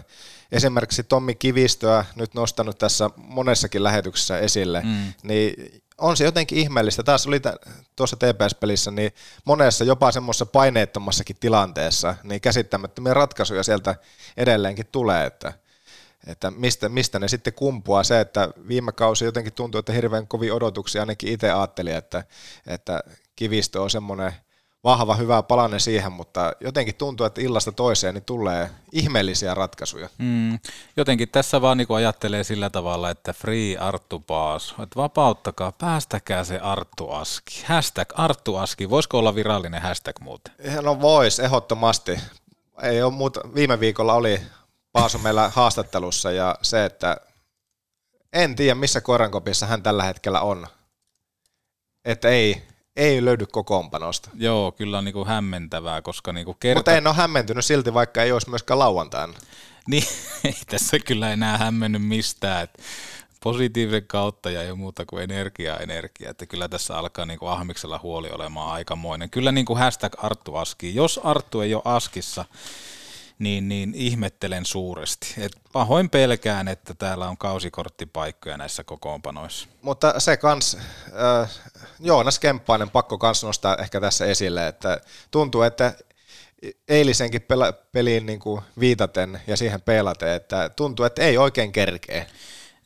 esimerkiksi 0.52 1.02
Tommi 1.02 1.34
Kivistöä 1.34 2.04
nyt 2.16 2.34
nostanut 2.34 2.78
tässä 2.78 3.10
monessakin 3.16 3.84
lähetyksessä 3.84 4.38
esille, 4.38 4.80
mm. 4.84 5.12
niin 5.22 5.82
on 5.98 6.16
se 6.16 6.24
jotenkin 6.24 6.58
ihmeellistä. 6.58 7.02
Taas 7.02 7.26
oli 7.26 7.40
tuossa 7.96 8.16
TPS-pelissä 8.16 8.90
niin 8.90 9.12
monessa 9.44 9.84
jopa 9.84 10.12
semmoisessa 10.12 10.46
paineettomassakin 10.46 11.36
tilanteessa, 11.40 12.14
niin 12.22 12.40
käsittämättömiä 12.40 13.14
ratkaisuja 13.14 13.62
sieltä 13.62 13.96
edelleenkin 14.36 14.86
tulee, 14.92 15.26
että, 15.26 15.52
että 16.26 16.50
mistä, 16.50 16.88
mistä 16.88 17.18
ne 17.18 17.28
sitten 17.28 17.52
kumpuaa. 17.52 18.04
Se, 18.04 18.20
että 18.20 18.48
viime 18.68 18.92
kausi 18.92 19.24
jotenkin 19.24 19.52
tuntuu, 19.52 19.78
että 19.78 19.92
hirveän 19.92 20.26
kovin 20.28 20.52
odotuksia 20.52 21.02
ainakin 21.02 21.32
itse 21.32 21.50
ajattelin, 21.50 21.94
että, 21.94 22.24
että 22.66 23.00
Kivistö 23.36 23.82
on 23.82 23.90
semmoinen– 23.90 24.32
vahva, 24.84 25.14
hyvä 25.14 25.42
palanne 25.42 25.78
siihen, 25.78 26.12
mutta 26.12 26.52
jotenkin 26.60 26.94
tuntuu, 26.94 27.26
että 27.26 27.40
illasta 27.40 27.72
toiseen 27.72 28.14
niin 28.14 28.24
tulee 28.24 28.70
ihmeellisiä 28.92 29.54
ratkaisuja. 29.54 30.08
Mm, 30.18 30.58
jotenkin 30.96 31.28
tässä 31.28 31.60
vaan 31.62 31.78
niin 31.78 31.86
ajattelee 31.96 32.44
sillä 32.44 32.70
tavalla, 32.70 33.10
että 33.10 33.32
free 33.32 33.78
Arttu 33.78 34.20
Paas, 34.20 34.70
että 34.70 34.96
vapauttakaa, 34.96 35.72
päästäkää 35.72 36.44
se 36.44 36.58
Arttu 36.58 37.10
Aski. 37.10 37.64
Hashtag 37.66 38.12
Arttu 38.14 38.56
Aski, 38.56 38.90
voisiko 38.90 39.18
olla 39.18 39.34
virallinen 39.34 39.82
hashtag 39.82 40.20
muuten? 40.20 40.54
No 40.80 41.00
vois, 41.00 41.38
ehdottomasti. 41.38 42.20
Ei 42.82 43.02
ole 43.02 43.12
muuta. 43.12 43.40
Viime 43.54 43.80
viikolla 43.80 44.14
oli 44.14 44.40
Paaso 44.92 45.18
meillä 45.18 45.48
haastattelussa 45.48 46.32
ja 46.32 46.58
se, 46.62 46.84
että 46.84 47.16
en 48.32 48.56
tiedä 48.56 48.74
missä 48.74 49.00
koirankopissa 49.00 49.66
hän 49.66 49.82
tällä 49.82 50.04
hetkellä 50.04 50.40
on. 50.40 50.66
Että 52.04 52.28
ei, 52.28 52.62
ei 52.96 53.24
löydy 53.24 53.46
kokoonpanosta. 53.46 54.30
Joo, 54.34 54.72
kyllä 54.72 54.98
on 54.98 55.04
niinku 55.04 55.24
hämmentävää, 55.24 56.02
koska 56.02 56.32
niinku 56.32 56.54
kerta... 56.54 56.78
Mutta 56.78 56.96
en 56.96 57.06
ole 57.06 57.14
hämmentynyt 57.14 57.64
silti, 57.64 57.94
vaikka 57.94 58.22
ei 58.22 58.32
olisi 58.32 58.50
myöskään 58.50 58.78
lauantaina. 58.78 59.34
Niin, 59.86 60.04
ei 60.44 60.56
tässä 60.66 60.98
kyllä 60.98 61.32
enää 61.32 61.58
hämmenny 61.58 61.98
mistään. 61.98 62.62
Et 62.62 62.80
positiivisen 63.42 64.06
kautta 64.06 64.50
ja 64.50 64.62
ei 64.62 64.72
muuta 64.72 65.06
kuin 65.06 65.22
energiaa 65.22 65.76
energia. 65.76 66.30
Että 66.30 66.46
kyllä 66.46 66.68
tässä 66.68 66.98
alkaa 66.98 67.26
niinku 67.26 67.46
Ahmiksella 67.46 68.00
huoli 68.02 68.30
olemaan 68.30 68.72
aikamoinen. 68.72 69.30
Kyllä 69.30 69.52
niinku 69.52 69.74
hashtag 69.74 70.12
Arttu 70.24 70.56
Aski. 70.56 70.94
Jos 70.94 71.20
Arttu 71.24 71.60
ei 71.60 71.74
ole 71.74 71.82
Askissa, 71.84 72.44
niin, 73.42 73.68
niin 73.68 73.94
ihmettelen 73.94 74.66
suuresti. 74.66 75.34
Et 75.38 75.52
pahoin 75.72 76.10
pelkään, 76.10 76.68
että 76.68 76.94
täällä 76.94 77.28
on 77.28 77.36
kausikorttipaikkoja 77.38 78.56
näissä 78.56 78.84
kokoonpanoissa. 78.84 79.68
Mutta 79.82 80.20
se 80.20 80.36
kans, 80.36 80.76
äh, 81.42 81.50
Joonas 82.00 82.38
Kemppainen 82.38 82.90
pakko 82.90 83.18
kans 83.18 83.44
nostaa 83.44 83.76
ehkä 83.76 84.00
tässä 84.00 84.26
esille, 84.26 84.68
että 84.68 85.00
tuntuu, 85.30 85.62
että 85.62 85.94
eilisenkin 86.88 87.42
pela, 87.42 87.72
peliin 87.72 88.26
niin 88.26 88.40
kuin 88.40 88.62
viitaten 88.80 89.40
ja 89.46 89.56
siihen 89.56 89.82
pelaten, 89.82 90.28
että 90.28 90.70
tuntuu, 90.76 91.04
että 91.04 91.22
ei 91.22 91.38
oikein 91.38 91.72
kerkeä. 91.72 92.26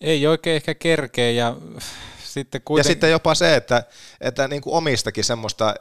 Ei 0.01 0.27
oikein 0.27 0.57
ehkä 0.57 0.75
kerkeä 0.75 1.31
ja 1.31 1.57
sitten 2.25 2.63
kuiten... 2.65 2.81
Ja 2.81 2.93
sitten 2.93 3.11
jopa 3.11 3.35
se, 3.35 3.57
että, 3.57 3.83
että 4.21 4.49
niin 4.49 4.63
kuin 4.63 4.75
omistakin 4.75 5.25
semmoista 5.25 5.75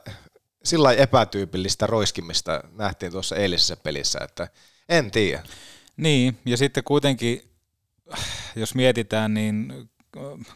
sillä 0.65 0.93
epätyypillistä 0.93 1.87
roiskimista 1.87 2.63
nähtiin 2.71 3.11
tuossa 3.11 3.35
eilisessä 3.35 3.77
pelissä, 3.77 4.19
että 4.23 4.47
en 4.89 5.11
tiedä. 5.11 5.43
Niin, 5.97 6.37
ja 6.45 6.57
sitten 6.57 6.83
kuitenkin, 6.83 7.41
jos 8.55 8.75
mietitään, 8.75 9.33
niin 9.33 9.73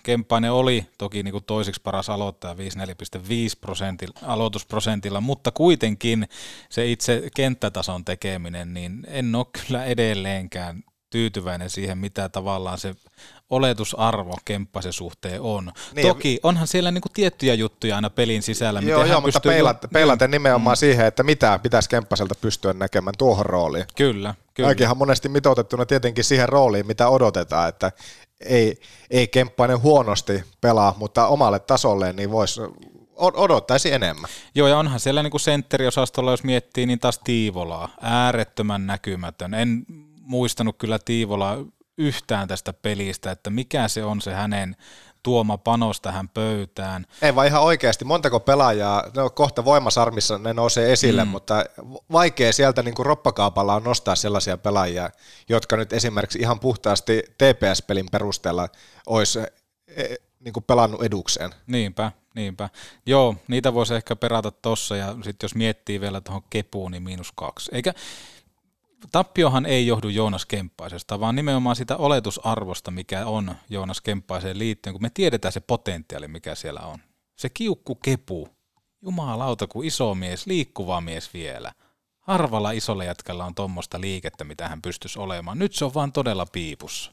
Kemppainen 0.04 0.52
oli 0.52 0.86
toki 0.98 1.24
niin 1.24 1.32
kuin 1.32 1.43
toiseksi 1.43 1.82
paras 1.82 2.10
aloittaja 2.10 2.54
54,5 2.54 2.60
prosentilla, 3.62 4.19
aloitusprosentilla, 4.22 5.22
mutta 5.22 5.52
kuitenkin 5.52 6.28
se 6.69 6.91
itse 6.91 7.30
kenttätason 7.36 8.06
tekeminen, 8.06 8.74
niin 8.74 9.04
en 9.08 9.36
ole 9.36 9.45
kyllä 9.62 9.86
edelleenkään 9.86 10.84
tyytyväinen 11.10 11.69
siihen, 11.69 11.98
mitä 11.98 12.30
tavallaan 12.30 12.78
se 12.78 12.95
oletusarvo 13.49 14.38
Kemppasen 14.45 14.93
suhteen 14.93 15.41
on. 15.41 15.71
Niin, 15.95 16.07
Toki 16.07 16.39
onhan 16.43 16.67
siellä 16.67 16.91
niinku 16.91 17.09
tiettyjä 17.13 17.53
juttuja 17.53 17.95
aina 17.95 18.09
pelin 18.09 18.41
sisällä. 18.41 18.79
Joo, 18.79 19.05
joo 19.05 19.21
mutta 19.21 19.39
peilaten, 19.39 19.89
peilaten 19.89 20.31
nimenomaan 20.31 20.75
mm. 20.75 20.79
siihen, 20.79 21.05
että 21.05 21.23
mitä 21.23 21.59
pitäisi 21.63 21.89
Kemppaselta 21.89 22.35
pystyä 22.41 22.73
näkemään 22.73 23.13
tuohon 23.17 23.45
rooliin. 23.45 23.85
Kyllä, 23.95 24.35
kyllä. 24.53 24.67
Kaikkihan 24.67 24.97
monesti 24.97 25.29
mitoitettuna 25.29 25.85
tietenkin 25.85 26.23
siihen 26.23 26.49
rooliin, 26.49 26.88
mitä 26.88 27.09
odotetaan, 27.09 27.69
että 27.69 27.91
ei, 28.39 28.81
ei 29.09 29.27
Kemppainen 29.27 29.81
huonosti 29.81 30.43
pelaa, 30.62 30.95
mutta 30.97 31.27
omalle 31.27 31.59
tasolleen 31.59 32.15
niin 32.15 32.31
voisi 32.31 32.62
odottaisi 33.15 33.91
enemmän. 33.91 34.29
Joo, 34.55 34.67
ja 34.67 34.77
onhan 34.77 34.99
siellä 34.99 35.23
niin 35.23 35.31
kuin 35.31 35.41
sentteriosastolla, 35.41 36.31
jos 36.31 36.43
miettii, 36.43 36.85
niin 36.85 36.99
taas 36.99 37.19
Tiivolaa, 37.23 37.89
äärettömän 38.01 38.88
näkymätön. 38.88 39.53
En 39.53 39.85
muistanut 40.21 40.77
kyllä 40.77 40.99
Tiivolaa 40.99 41.57
yhtään 41.99 42.47
tästä 42.47 42.73
pelistä, 42.73 43.31
että 43.31 43.49
mikä 43.49 43.88
se 43.88 44.03
on 44.03 44.21
se 44.21 44.33
hänen 44.33 44.75
tuoma 45.23 45.57
panos 45.57 46.01
tähän 46.01 46.29
pöytään. 46.29 47.05
Ei 47.21 47.35
vaan 47.35 47.47
ihan 47.47 47.62
oikeasti, 47.62 48.05
montako 48.05 48.39
pelaajaa, 48.39 49.03
no 49.15 49.29
kohta 49.29 49.65
voimasarmissa 49.65 50.38
ne 50.38 50.53
nousee 50.53 50.91
esille, 50.91 51.23
mm. 51.23 51.29
mutta 51.29 51.65
vaikea 52.12 52.53
sieltä 52.53 52.83
niin 52.83 52.95
kuin 52.95 53.05
roppakaapalla 53.05 53.75
on 53.75 53.83
nostaa 53.83 54.15
sellaisia 54.15 54.57
pelaajia, 54.57 55.09
jotka 55.49 55.77
nyt 55.77 55.93
esimerkiksi 55.93 56.39
ihan 56.39 56.59
puhtaasti 56.59 57.23
TPS-pelin 57.38 58.07
perusteella 58.12 58.69
olisi 59.05 59.39
e, 59.88 60.03
niin 60.39 60.53
kuin 60.53 60.63
pelannut 60.63 61.03
edukseen. 61.03 61.51
Niinpä, 61.67 62.12
niinpä. 62.35 62.69
Joo, 63.05 63.35
niitä 63.47 63.73
voisi 63.73 63.95
ehkä 63.95 64.15
perata 64.15 64.51
tossa 64.51 64.95
ja 64.95 65.07
sitten 65.13 65.45
jos 65.45 65.55
miettii 65.55 66.01
vielä 66.01 66.21
tuohon 66.21 66.43
kepuun, 66.49 66.91
niin 66.91 67.03
miinus 67.03 67.31
kaksi. 67.35 67.71
Eikä, 67.73 67.93
tappiohan 69.12 69.65
ei 69.65 69.88
johdu 69.88 70.09
Joonas 70.09 70.45
Kemppaisesta, 70.45 71.19
vaan 71.19 71.35
nimenomaan 71.35 71.75
sitä 71.75 71.97
oletusarvosta, 71.97 72.91
mikä 72.91 73.25
on 73.25 73.55
Joonas 73.69 74.01
Kemppaiseen 74.01 74.59
liittyen, 74.59 74.93
kun 74.93 75.01
me 75.01 75.12
tiedetään 75.13 75.51
se 75.51 75.59
potentiaali, 75.59 76.27
mikä 76.27 76.55
siellä 76.55 76.79
on. 76.79 76.99
Se 77.35 77.49
kiukku 77.49 77.95
kepu, 77.95 78.49
jumalauta 79.01 79.67
kuin 79.67 79.88
iso 79.88 80.15
mies, 80.15 80.47
liikkuva 80.47 81.01
mies 81.01 81.33
vielä. 81.33 81.71
Harvalla 82.19 82.71
isolla 82.71 83.03
jätkällä 83.03 83.45
on 83.45 83.55
tuommoista 83.55 84.01
liikettä, 84.01 84.43
mitä 84.43 84.67
hän 84.67 84.81
pystyisi 84.81 85.19
olemaan. 85.19 85.59
Nyt 85.59 85.73
se 85.73 85.85
on 85.85 85.93
vaan 85.93 86.12
todella 86.12 86.45
piipussa. 86.45 87.12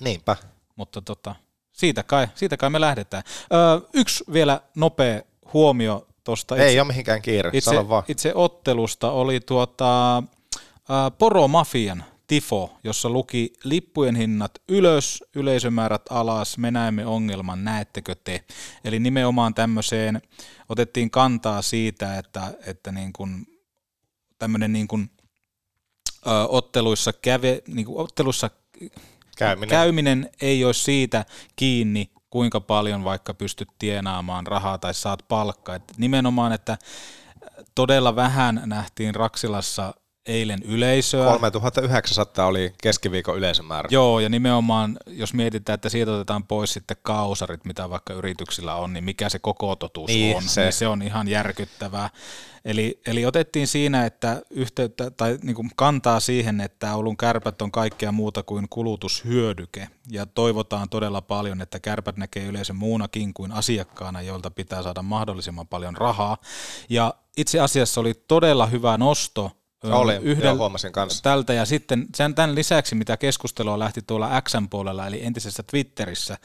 Niinpä. 0.00 0.36
Mutta 0.76 1.02
tota, 1.02 1.34
siitä, 1.72 2.02
kai, 2.02 2.28
siitä 2.34 2.56
kai 2.56 2.70
me 2.70 2.80
lähdetään. 2.80 3.22
Öö, 3.52 3.88
yksi 3.92 4.24
vielä 4.32 4.60
nopea 4.74 5.22
huomio 5.52 6.06
tuosta. 6.24 6.56
Ei 6.56 6.80
ole 6.80 6.86
mihinkään 6.86 7.22
kiire, 7.22 7.50
itse, 7.52 7.88
vaan. 7.88 8.02
itse 8.08 8.32
ottelusta 8.34 9.10
oli 9.10 9.40
tuota, 9.40 10.22
Poromafian 11.18 12.04
tifo, 12.26 12.78
jossa 12.84 13.08
luki 13.10 13.52
lippujen 13.64 14.16
hinnat 14.16 14.58
ylös, 14.68 15.24
yleisömäärät 15.34 16.02
alas, 16.10 16.58
me 16.58 16.70
näemme 16.70 17.06
ongelman, 17.06 17.64
näettekö 17.64 18.14
te? 18.14 18.44
Eli 18.84 18.98
nimenomaan 18.98 19.54
tämmöiseen 19.54 20.22
otettiin 20.68 21.10
kantaa 21.10 21.62
siitä, 21.62 22.18
että, 22.18 22.54
että 22.66 22.92
niin 22.92 23.12
kuin, 23.12 23.46
tämmöinen 24.38 24.72
niin 24.72 24.88
kuin, 24.88 25.10
ö, 26.26 26.30
otteluissa, 26.48 27.12
käve, 27.12 27.62
niin 27.66 27.86
kuin 27.86 27.98
otteluissa 27.98 28.50
käyminen. 29.36 29.68
käyminen 29.68 30.30
ei 30.40 30.64
ole 30.64 30.74
siitä 30.74 31.24
kiinni, 31.56 32.10
kuinka 32.30 32.60
paljon 32.60 33.04
vaikka 33.04 33.34
pystyt 33.34 33.68
tienaamaan 33.78 34.46
rahaa 34.46 34.78
tai 34.78 34.94
saat 34.94 35.28
palkkaa. 35.28 35.74
Et 35.74 35.92
nimenomaan, 35.96 36.52
että 36.52 36.78
todella 37.74 38.16
vähän 38.16 38.62
nähtiin 38.66 39.14
Raksilassa 39.14 39.94
eilen 40.26 40.62
yleisöä. 40.62 41.26
3900 41.26 42.46
oli 42.46 42.74
keskiviikon 42.82 43.36
yleisömäärä. 43.36 43.88
Joo, 43.92 44.20
ja 44.20 44.28
nimenomaan 44.28 44.96
jos 45.06 45.34
mietitään, 45.34 45.74
että 45.74 45.88
siitä 45.88 46.12
otetaan 46.12 46.46
pois 46.46 46.72
sitten 46.72 46.96
kausarit, 47.02 47.64
mitä 47.64 47.90
vaikka 47.90 48.14
yrityksillä 48.14 48.74
on, 48.74 48.92
niin 48.92 49.04
mikä 49.04 49.28
se 49.28 49.38
koko 49.38 49.76
totuus 49.76 50.08
niin, 50.08 50.36
on, 50.36 50.42
se. 50.42 50.62
niin 50.62 50.72
se 50.72 50.88
on 50.88 51.02
ihan 51.02 51.28
järkyttävää. 51.28 52.10
Eli, 52.64 53.00
eli 53.06 53.26
otettiin 53.26 53.66
siinä, 53.66 54.06
että 54.06 54.42
yhteyttä 54.50 55.10
tai 55.10 55.38
niin 55.42 55.56
kuin 55.56 55.70
kantaa 55.76 56.20
siihen, 56.20 56.60
että 56.60 56.94
Oulun 56.94 57.16
kärpät 57.16 57.62
on 57.62 57.72
kaikkea 57.72 58.12
muuta 58.12 58.42
kuin 58.42 58.66
kulutushyödyke. 58.70 59.88
Ja 60.10 60.26
toivotaan 60.26 60.88
todella 60.88 61.20
paljon, 61.20 61.60
että 61.60 61.80
kärpät 61.80 62.16
näkee 62.16 62.44
yleisön 62.44 62.76
muunakin 62.76 63.34
kuin 63.34 63.52
asiakkaana, 63.52 64.22
jolta 64.22 64.50
pitää 64.50 64.82
saada 64.82 65.02
mahdollisimman 65.02 65.68
paljon 65.68 65.96
rahaa. 65.96 66.36
Ja 66.88 67.14
itse 67.36 67.60
asiassa 67.60 68.00
oli 68.00 68.14
todella 68.28 68.66
hyvä 68.66 68.98
nosto 68.98 69.50
olen, 69.94 70.22
yhden, 70.22 70.56
huomasin 70.56 70.92
kanssa. 70.92 71.22
Tältä 71.22 71.52
ja 71.52 71.64
sitten 71.64 72.06
sen, 72.14 72.34
tämän 72.34 72.54
lisäksi, 72.54 72.94
mitä 72.94 73.16
keskustelua 73.16 73.78
lähti 73.78 74.00
tuolla 74.06 74.42
Xn 74.42 74.68
puolella, 74.70 75.06
eli 75.06 75.24
entisessä 75.24 75.62
Twitterissä, 75.62 76.38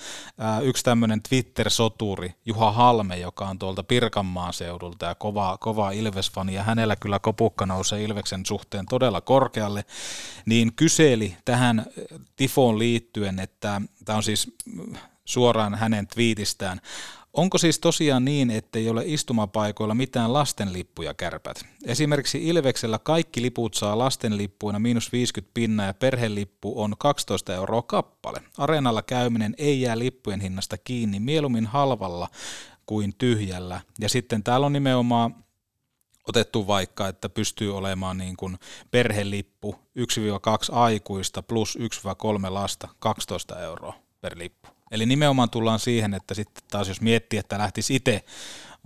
yksi 0.64 0.84
tämmöinen 0.84 1.22
Twitter-soturi, 1.30 2.34
Juha 2.46 2.72
Halme, 2.72 3.18
joka 3.18 3.48
on 3.48 3.60
tuolta 3.60 3.84
Pirkanmaan 3.84 4.54
seudulta 4.54 5.06
ja 5.06 5.16
kova, 5.16 5.58
kova 5.60 5.92
Ilves-fani, 5.92 6.54
ja 6.54 6.64
hänellä 6.64 6.96
kyllä 6.96 7.20
kopukka 7.20 7.66
nousee 7.66 8.04
Ilveksen 8.04 8.46
suhteen 8.46 8.86
todella 8.86 9.22
korkealle, 9.22 9.86
niin 10.46 10.74
kyseli 10.76 11.38
tähän 11.46 11.86
tifoon 12.36 12.80
liittyen, 12.80 13.40
että 13.40 13.82
tämä 14.06 14.18
on 14.18 14.24
siis 14.24 14.56
suoraan 15.26 15.76
hänen 15.76 16.08
twiitistään, 16.08 16.82
Onko 17.34 17.58
siis 17.58 17.80
tosiaan 17.80 18.26
niin, 18.26 18.52
että 18.52 18.80
ei 18.80 18.90
ole 18.90 19.04
istumapaikoilla 19.06 19.96
mitään 19.96 20.34
lastenlippuja 20.34 21.14
kärpät? 21.14 21.66
Esimerkiksi 21.86 22.48
Ilveksellä 22.48 23.00
kaikki 23.00 23.42
liput 23.42 23.74
saa 23.74 23.98
lastenlippuina 23.98 24.80
miinus 24.80 25.12
50 25.12 25.52
pinnaa 25.54 25.86
ja 25.86 25.94
perhelippu 25.94 26.82
on 26.82 26.96
12 26.98 27.56
euroa 27.56 27.82
kappale. 27.82 28.42
Areenalla 28.58 29.02
käyminen 29.02 29.56
ei 29.58 29.82
jää 29.82 30.00
lippujen 30.00 30.42
hinnasta 30.42 30.78
kiinni, 30.78 31.20
mieluummin 31.20 31.66
halvalla 31.66 32.28
kuin 32.86 33.14
tyhjällä. 33.18 33.82
Ja 34.00 34.10
sitten 34.10 34.44
täällä 34.44 34.66
on 34.66 34.74
nimenomaan 34.74 35.36
otettu 36.28 36.68
vaikka, 36.68 37.08
että 37.08 37.30
pystyy 37.30 37.78
olemaan 37.78 38.18
niin 38.18 38.38
kuin 38.38 38.58
perhelippu 38.92 39.76
1-2 40.00 40.76
aikuista 40.76 41.44
plus 41.44 41.78
1-3 41.78 42.50
lasta 42.50 42.88
12 43.00 43.60
euroa 43.60 43.94
per 44.22 44.38
lippu. 44.38 44.81
Eli 44.92 45.06
nimenomaan 45.06 45.50
tullaan 45.50 45.80
siihen, 45.80 46.14
että 46.14 46.34
sitten 46.34 46.64
taas 46.72 46.88
jos 46.88 47.02
miettii, 47.02 47.40
että 47.40 47.58
lähtisi 47.58 47.96
itse 47.96 48.24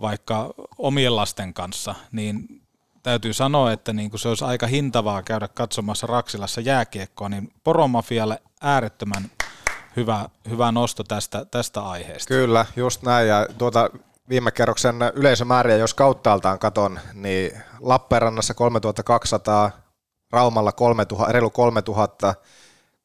vaikka 0.02 0.54
omien 0.78 1.16
lasten 1.16 1.54
kanssa, 1.54 1.96
niin 2.12 2.62
täytyy 3.04 3.34
sanoa, 3.34 3.72
että 3.72 3.94
niin 3.94 4.10
kuin 4.10 4.20
se 4.20 4.30
olisi 4.30 4.46
aika 4.46 4.68
hintavaa 4.68 5.24
käydä 5.24 5.48
katsomassa 5.48 6.08
Raksilassa 6.08 6.62
jääkiekkoa, 6.62 7.30
niin 7.30 7.54
Poromafialle 7.64 8.42
äärettömän 8.62 9.32
hyvä, 9.96 10.30
hyvä 10.50 10.72
nosto 10.72 11.04
tästä, 11.04 11.46
tästä 11.46 11.82
aiheesta. 11.82 12.28
Kyllä, 12.28 12.66
just 12.76 13.02
näin. 13.02 13.28
Ja 13.28 13.48
tuota, 13.58 13.90
viime 14.30 14.52
kerroksen 14.52 14.96
yleisömääriä, 15.14 15.78
jos 15.78 15.94
kauttaaltaan 15.94 16.60
katon, 16.60 17.00
niin 17.14 17.52
Lappeenrannassa 17.80 18.54
3200, 18.54 19.72
Raumalla 20.32 20.72
3000, 20.72 21.32
reilu 21.32 21.50
3000, 21.50 22.36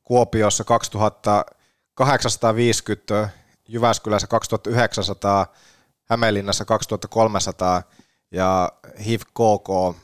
Kuopiossa 0.05 0.65
2000, 0.65 1.45
850, 2.01 3.29
Jyväskylässä 3.69 4.27
2900, 4.27 5.47
Hämeenlinnassa 6.05 6.65
2300 6.65 7.83
ja 8.31 8.73
HIV 9.05 9.21
KK 9.21 9.99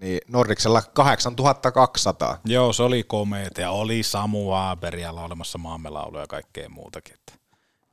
niin 0.00 0.20
Nordiksella 0.28 0.82
8200. 0.82 2.38
Joo, 2.44 2.72
se 2.72 2.82
oli 2.82 3.02
komeet 3.02 3.58
ja 3.58 3.70
oli 3.70 4.02
Samu 4.02 4.52
Aaberia 4.52 5.14
laulemassa 5.14 5.58
maamme 5.58 5.90
lauluja 5.90 6.22
ja 6.22 6.26
kaikkea 6.26 6.68
muutakin. 6.68 7.16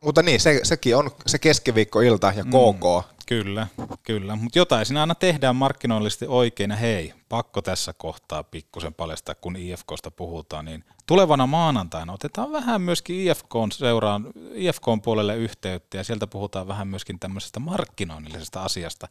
Mutta 0.06 0.22
niin, 0.22 0.40
se, 0.40 0.60
sekin 0.64 0.98
on 0.98 1.12
se 1.28 1.40
keskiviikkoilta 1.40 2.34
ja 2.36 2.44
KK. 2.44 3.08
Mm, 3.08 3.16
kyllä, 3.26 3.68
kyllä. 4.04 4.36
Mutta 4.36 4.60
jotain 4.60 4.86
siinä 4.86 5.02
aina 5.02 5.16
tehdään 5.16 5.56
markkinoillisesti 5.56 6.26
oikein. 6.28 6.70
Ja 6.72 6.78
hei, 6.78 7.14
pakko 7.30 7.62
tässä 7.62 7.94
kohtaa 7.94 8.44
pikkusen 8.44 8.94
paljastaa, 8.94 9.36
kun 9.36 9.56
IFKsta 9.56 10.12
puhutaan, 10.12 10.66
niin 10.66 10.84
tulevana 11.06 11.48
maanantaina 11.48 12.14
otetaan 12.14 12.52
vähän 12.52 12.82
myöskin 12.82 13.16
IFKn 13.20 13.72
seuraan, 13.72 14.28
IFKn 14.54 15.02
puolelle 15.04 15.36
yhteyttä 15.36 15.98
ja 15.98 16.04
sieltä 16.04 16.28
puhutaan 16.28 16.68
vähän 16.68 16.88
myöskin 16.88 17.20
tämmöisestä 17.20 17.60
markkinoinnillisesta 17.60 18.64
asiasta 18.64 19.08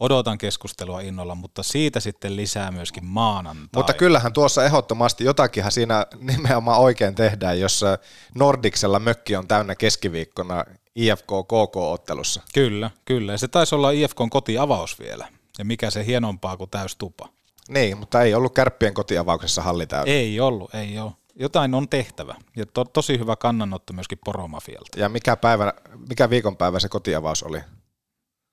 odotan 0.00 0.38
keskustelua 0.38 1.00
innolla, 1.00 1.34
mutta 1.34 1.62
siitä 1.62 2.00
sitten 2.00 2.36
lisää 2.36 2.70
myöskin 2.70 3.04
maanantai. 3.04 3.68
Mutta 3.76 3.92
kyllähän 3.92 4.32
tuossa 4.32 4.64
ehdottomasti 4.64 5.24
jotakinhan 5.24 5.72
siinä 5.72 6.06
nimenomaan 6.20 6.80
oikein 6.80 7.14
tehdään, 7.14 7.60
jos 7.60 7.84
Nordiksella 8.34 8.98
mökki 8.98 9.36
on 9.36 9.48
täynnä 9.48 9.74
keskiviikkona 9.74 10.64
IFK 10.94 11.26
KK-ottelussa. 11.26 12.42
Kyllä, 12.54 12.90
kyllä. 13.04 13.32
Ja 13.32 13.38
se 13.38 13.48
taisi 13.48 13.74
olla 13.74 13.90
IFKn 13.90 14.30
kotiavaus 14.30 14.98
vielä. 14.98 15.28
Ja 15.58 15.64
mikä 15.64 15.90
se 15.90 16.06
hienompaa 16.06 16.56
kuin 16.56 16.70
täystupa. 16.70 17.28
Niin, 17.68 17.98
mutta 17.98 18.22
ei 18.22 18.34
ollut 18.34 18.54
kärppien 18.54 18.94
kotiavauksessa 18.94 19.62
halli 19.62 19.86
täynnä. 19.86 20.12
Ei 20.12 20.40
ollut, 20.40 20.74
ei 20.74 20.98
ole. 20.98 21.12
Jotain 21.34 21.74
on 21.74 21.88
tehtävä. 21.88 22.34
Ja 22.56 22.66
to, 22.66 22.84
tosi 22.84 23.18
hyvä 23.18 23.36
kannanotto 23.36 23.92
myöskin 23.92 24.18
Poromafialta. 24.24 25.00
Ja 25.00 25.08
mikä, 25.08 25.36
päivä, 25.36 25.72
mikä 26.08 26.30
viikonpäivä 26.30 26.80
se 26.80 26.88
kotiavaus 26.88 27.42
oli? 27.42 27.60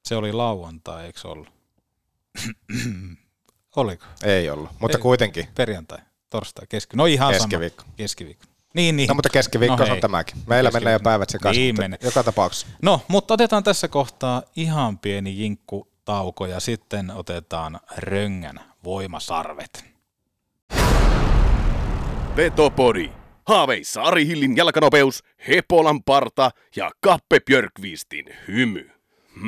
Se 0.08 0.16
oli 0.16 0.32
lauantai, 0.34 1.06
eikö 1.06 1.20
ollut? 1.28 1.48
Oliko? 3.76 4.06
Ei 4.24 4.50
ollut, 4.50 4.70
mutta 4.80 4.98
Ei. 4.98 5.02
kuitenkin. 5.02 5.48
Perjantai, 5.56 5.98
torstai, 6.30 6.66
keski. 6.70 6.98
No 6.98 7.06
ihan 7.06 7.34
Keskiviikko. 7.34 7.82
sama. 7.84 7.94
Keskiviikko. 7.98 8.46
Niin, 8.74 8.96
niin. 8.96 9.08
No 9.08 9.14
mutta 9.14 9.30
keskiviikko 9.30 9.76
No 9.78 9.84
on 9.84 9.90
hei. 9.92 10.02
tämäkin. 10.02 10.38
Meillä 10.48 10.72
menee 10.72 10.94
jo 10.94 11.00
päivät 11.00 11.30
sekaisin, 11.30 11.76
Niin 11.76 11.98
joka 12.04 12.24
tapauksessa. 12.24 12.68
No, 12.82 13.02
mutta 13.08 13.34
otetaan 13.34 13.64
tässä 13.64 13.88
kohtaa 13.88 14.44
ihan 14.56 15.00
pieni 15.00 15.38
jinkkutauko 15.38 16.46
ja 16.46 16.60
sitten 16.60 17.12
otetaan 17.12 17.80
Röngän 17.98 18.60
voimasarvet. 18.84 19.86
Petopodi. 22.36 23.12
Haaveissa 23.48 24.02
Ari 24.02 24.28
Hillin 24.28 24.58
jalkanopeus, 24.58 25.24
Hepolan 25.48 26.04
parta 26.04 26.52
ja 26.76 26.92
Kappe 27.02 27.40
Björkvistin 27.40 28.26
hymy. 28.48 28.90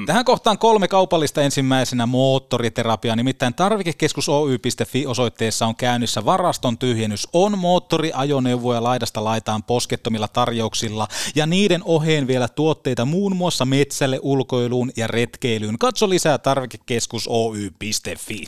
Tähän 0.06 0.26
kohtaan 0.26 0.58
kolme 0.58 0.88
kaupallista 0.88 1.42
ensimmäisenä 1.42 2.06
moottoriterapia, 2.06 3.16
nimittäin 3.16 3.54
tarvikekeskus 3.54 4.30
Oy.fi 4.30 5.06
osoitteessa 5.06 5.66
on 5.66 5.76
käynnissä 5.76 6.26
varaston 6.26 6.78
tyhjennys. 6.78 7.28
On 7.34 7.58
moottoriajoneuvoja 7.60 8.84
laidasta 8.84 9.24
laitaan 9.24 9.64
poskettomilla 9.64 10.28
tarjouksilla 10.28 11.08
ja 11.36 11.46
niiden 11.46 11.82
oheen 11.86 12.28
vielä 12.28 12.48
tuotteita 12.48 13.06
muun 13.06 13.36
muassa 13.36 13.66
metsälle, 13.66 14.20
ulkoiluun 14.22 14.92
ja 14.98 15.08
retkeilyyn. 15.08 15.80
Katso 15.80 16.10
lisää 16.10 16.38
tarvikekeskus 16.38 17.28
Oy.fi. 17.28 18.46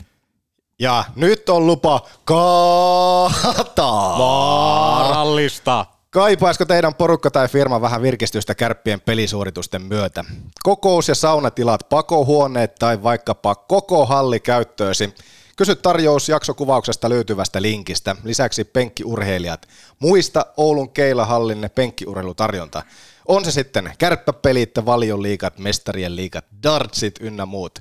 Ja 0.78 1.04
nyt 1.16 1.48
on 1.48 1.66
lupa 1.66 2.00
kaataa. 2.24 4.18
Vaarallista. 4.18 5.86
Kaipaisiko 6.12 6.64
teidän 6.64 6.94
porukka 6.94 7.30
tai 7.30 7.48
firma 7.48 7.80
vähän 7.80 8.02
virkistystä 8.02 8.54
kärppien 8.54 9.00
pelisuoritusten 9.00 9.82
myötä? 9.82 10.24
Kokous- 10.62 11.08
ja 11.08 11.14
saunatilat, 11.14 11.88
pakohuoneet 11.88 12.74
tai 12.74 13.02
vaikkapa 13.02 13.54
koko 13.54 14.06
halli 14.06 14.40
käyttöösi. 14.40 15.14
Kysy 15.56 15.76
tarjous 15.76 16.28
jaksokuvauksesta 16.28 17.08
löytyvästä 17.08 17.62
linkistä. 17.62 18.16
Lisäksi 18.24 18.64
penkkiurheilijat. 18.64 19.68
Muista 19.98 20.46
Oulun 20.56 20.90
Keilahallin 20.90 21.70
penkkiurheilutarjonta. 21.74 22.82
On 23.28 23.44
se 23.44 23.50
sitten 23.50 23.92
kärppäpelit, 23.98 24.70
valioliikat, 24.86 25.58
mestarien 25.58 26.16
liikat, 26.16 26.44
dartsit 26.62 27.14
ynnä 27.20 27.46
muut. 27.46 27.78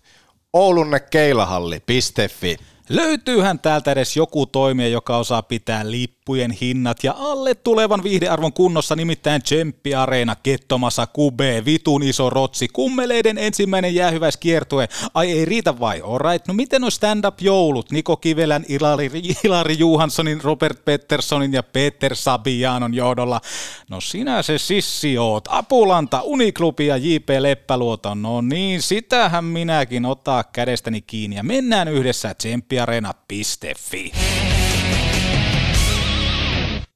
Oulunne 0.53 0.99
keilahalli.fi. 0.99 2.57
Löytyyhän 2.89 3.59
täältä 3.59 3.91
edes 3.91 4.17
joku 4.17 4.45
toimija, 4.45 4.89
joka 4.89 5.17
osaa 5.17 5.41
pitää 5.41 5.91
lippujen 6.21 6.51
hinnat 6.51 7.03
ja 7.03 7.13
alle 7.17 7.55
tulevan 7.55 8.03
viihdearvon 8.03 8.53
kunnossa, 8.53 8.95
nimittäin 8.95 9.41
Tsemppi 9.41 9.95
Areena, 9.95 10.35
Kettomasa, 10.35 11.07
Kube, 11.07 11.65
Vitun 11.65 12.03
iso 12.03 12.29
rotsi, 12.29 12.67
kummeleiden 12.67 13.37
ensimmäinen 13.37 13.95
jäähyväiskiertue. 13.95 14.89
Ai 15.13 15.31
ei 15.31 15.45
riitä 15.45 15.79
vai? 15.79 16.01
Alright, 16.01 16.47
no 16.47 16.53
miten 16.53 16.83
on 16.83 16.91
stand-up-joulut? 16.91 17.91
Niko 17.91 18.17
Kivelän, 18.17 18.65
Ilari, 18.67 19.11
Ilari 19.43 19.75
Johanssonin, 19.79 20.41
Robert 20.41 20.85
Petterssonin 20.85 21.53
ja 21.53 21.63
Peter 21.63 22.15
Sabianon 22.15 22.93
johdolla. 22.93 23.41
No 23.89 24.01
sinä 24.01 24.41
se 24.41 24.57
sissi 24.57 25.17
oot. 25.17 25.45
Apulanta, 25.49 26.21
Uniklubi 26.21 26.87
ja 26.87 26.97
J.P. 26.97 27.29
Leppäluoto. 27.39 28.15
No 28.15 28.41
niin, 28.41 28.81
sitähän 28.81 29.45
minäkin 29.45 30.05
ottaa 30.05 30.43
kädestäni 30.43 31.01
kiinni 31.01 31.35
ja 31.35 31.43
mennään 31.43 31.87
yhdessä 31.87 32.33
tsemppiareena.fi. 32.33 34.11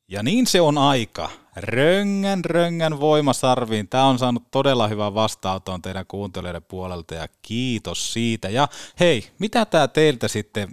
Ja 0.07 0.23
niin 0.23 0.47
se 0.47 0.61
on 0.61 0.77
aika. 0.77 1.29
Röngän, 1.55 2.45
röngän 2.45 2.99
voimasarviin. 2.99 3.87
Tämä 3.87 4.05
on 4.05 4.19
saanut 4.19 4.43
todella 4.51 4.87
hyvän 4.87 5.13
vastaanoton 5.13 5.81
teidän 5.81 6.05
kuuntelijoiden 6.07 6.63
puolelta 6.63 7.15
ja 7.15 7.27
kiitos 7.41 8.13
siitä. 8.13 8.49
Ja 8.49 8.67
hei, 8.99 9.27
mitä 9.39 9.65
tämä 9.65 9.87
teiltä 9.87 10.27
sitten 10.27 10.67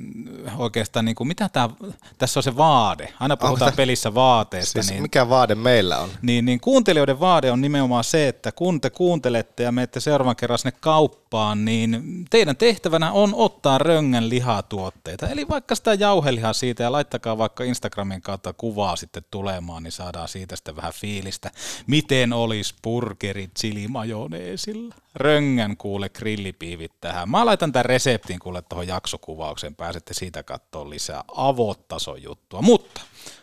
oikeastaan, 0.57 1.05
niin 1.05 1.15
kuin, 1.15 1.29
mitä 1.29 1.49
tämä, 1.49 1.71
tässä 2.19 2.41
on 2.41 2.45
se 2.45 2.57
vaade. 2.57 3.13
Aina 3.21 3.37
puhutaan 3.37 3.71
tää- 3.73 3.77
pelissä 3.77 4.15
vaateesta. 4.15 4.73
Siis 4.73 4.91
niin, 4.91 5.03
mikä 5.03 5.29
vaade 5.29 5.55
meillä 5.55 5.99
on? 5.99 6.09
niin, 6.23 6.45
niin 6.45 6.61
kuuntelijoiden 6.61 7.21
vaade 7.21 7.51
on 7.51 7.61
nimenomaan 7.61 8.05
se, 8.05 8.29
että 8.29 8.53
kun 8.53 8.81
te 8.81 8.91
kuuntelette 8.91 9.63
ja 9.63 9.73
menette 9.73 10.01
seuraavan 10.01 10.37
kerran 10.37 10.59
sinne 10.59 10.79
kauppaan, 10.81 11.65
niin 11.65 12.25
teidän 12.31 12.57
tehtävänä 12.57 13.13
on 13.13 13.35
ottaa 13.35 13.79
röngän 13.79 14.29
lihatuotteita. 14.29 15.29
Eli 15.29 15.49
vaikka 15.49 15.75
sitä 15.75 15.95
jauhelihaa 15.95 16.53
siitä 16.53 16.83
ja 16.83 16.93
laittakaa 16.93 17.39
vaikka 17.39 17.65
Instagramin 17.65 18.23
kautta 18.23 18.53
kuvaa 18.53 18.97
sitten 18.97 19.25
tulemaan, 19.31 19.83
niin 19.83 19.93
saadaan 19.93 20.29
siitä 20.29 20.57
sitten 20.57 20.72
vähän 20.77 20.93
fiilistä. 20.93 21.51
Miten 21.87 22.33
olisi 22.33 22.75
burgeri 22.83 23.51
chili-majoneesilla? 23.59 24.95
Röngän 25.15 25.77
kuule 25.77 26.09
grillipiivit 26.09 26.93
tähän. 27.01 27.31
Mä 27.31 27.47
laitan 27.47 27.73
tämän 27.73 27.85
reseptin 27.85 28.39
kuule 28.39 28.63
tuohon 28.63 28.87
jaksokuvaukseen, 28.87 29.75
pääsette 29.75 30.15
siitä 30.15 30.43
katsoa 30.43 30.91
lisää 30.91 31.25
avottason 31.37 32.23
juttua. 32.23 32.63
Mutta 32.63 33.01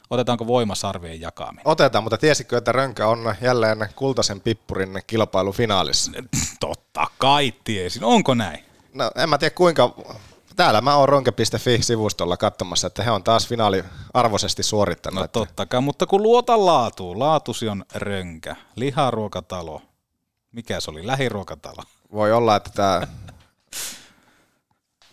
otetaanko 0.10 0.48
voimasarvien 0.48 1.22
jakaminen? 1.22 1.68
Otetaan, 1.68 2.04
mutta 2.04 2.18
tiesitkö, 2.18 2.58
että 2.58 2.72
Rönkä 2.72 3.08
on 3.08 3.36
jälleen 3.42 3.90
kultaisen 3.96 4.42
pippurin 4.42 5.02
kilpailufinaalissa? 5.08 6.12
Totta 6.60 7.08
kai 7.18 7.54
tiesin. 7.64 8.04
Onko 8.04 8.34
näin? 8.34 8.64
No 8.94 9.12
en 9.16 9.30
mä 9.30 9.38
tiedä 9.38 9.56
kuinka, 9.56 9.96
täällä 10.60 10.82
mä 10.82 10.96
oon 10.96 11.10
ronke.fi-sivustolla 11.10 12.38
katsomassa, 12.38 12.88
että 12.88 13.04
he 13.04 13.12
on 13.12 13.24
taas 13.24 13.48
finaali 13.48 13.84
arvoisesti 14.14 14.64
suorittanut. 14.64 15.20
No 15.20 15.26
että 15.26 15.40
totta 15.40 15.66
kai, 15.66 15.82
mutta 15.82 16.06
kun 16.06 16.24
luota 16.24 16.66
laatuun, 16.66 17.20
laatusi 17.20 17.70
on 17.70 17.86
rönkä, 17.94 18.56
liharuokatalo, 18.76 19.82
mikä 20.52 20.80
se 20.80 20.92
oli, 20.92 21.08
lähiruokatalo. 21.08 21.84
Voi 22.12 22.32
olla, 22.32 22.56
että 22.56 22.70
tämä, 22.76 23.08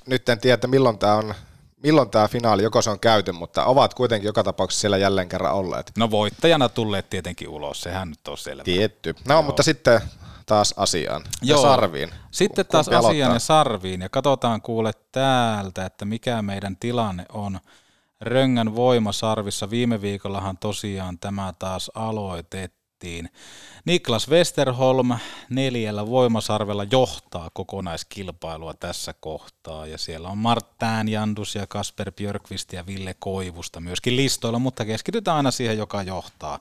nyt 0.07 0.29
en 0.29 0.41
tiedä, 0.41 0.55
että 0.55 0.67
milloin 0.67 0.99
tämä 0.99 1.15
on, 1.15 1.35
milloin 1.83 2.11
tämä 2.11 2.29
finaali, 2.29 2.63
joko 2.63 2.83
se 2.83 2.91
on 2.91 3.01
käyty, 3.01 3.33
mutta 3.33 3.65
ovat 3.65 3.95
kuitenkin 3.95 4.27
joka 4.27 4.45
tapauksessa 4.45 4.81
siellä 4.81 4.97
jälleen 4.97 5.29
kerran 5.29 5.55
olleet. 5.55 5.93
No 5.97 6.11
voittajana 6.11 6.69
tulleet 6.69 7.11
tietenkin 7.11 7.49
ulos, 7.49 7.81
sehän 7.81 8.09
nyt 8.09 8.29
on 8.29 8.39
selvä. 8.39 8.65
Tietty. 8.65 9.15
No, 9.29 9.43
mutta 9.43 9.63
sitten 9.63 10.01
taas 10.47 10.75
asiaan 10.77 11.25
ja 11.43 11.57
sarviin. 11.57 12.11
Sitten 12.31 12.67
taas 12.67 12.87
Kumpi 12.87 12.97
asiaan 12.97 13.13
aloittaa? 13.15 13.35
ja 13.35 13.39
sarviin 13.39 14.01
ja 14.01 14.09
katsotaan 14.09 14.63
kuule 14.63 14.93
täältä, 15.13 15.87
että 15.87 16.05
mikä 16.05 16.43
meidän 16.43 16.77
tilanne 16.77 17.25
on. 17.33 17.61
Röngän 18.21 18.75
voimasarvissa 18.75 19.71
viime 19.71 20.01
viikollahan 20.01 20.59
tosiaan 20.59 21.19
tämä 21.19 21.55
taas 21.59 21.91
aloitettiin. 21.95 23.31
Niklas 23.85 24.29
Westerholm 24.29 25.11
neljällä 25.51 26.07
voimasarvella 26.07 26.87
johtaa 26.91 27.51
kokonaiskilpailua 27.53 28.75
tässä 28.75 29.15
kohtaa 29.21 29.87
ja 29.87 29.99
siellä 29.99 30.29
on 30.29 30.39
Marttään 30.39 31.09
Jandus 31.09 31.55
ja 31.55 31.67
Kasper 31.67 32.13
Björkvist 32.13 32.73
ja 32.73 32.87
Ville 32.87 33.15
Koivusta 33.19 33.81
myöskin 33.81 34.17
listoilla, 34.17 34.59
mutta 34.59 34.85
keskitytään 34.85 35.37
aina 35.37 35.51
siihen, 35.51 35.79
joka 35.79 36.03
johtaa. 36.03 36.59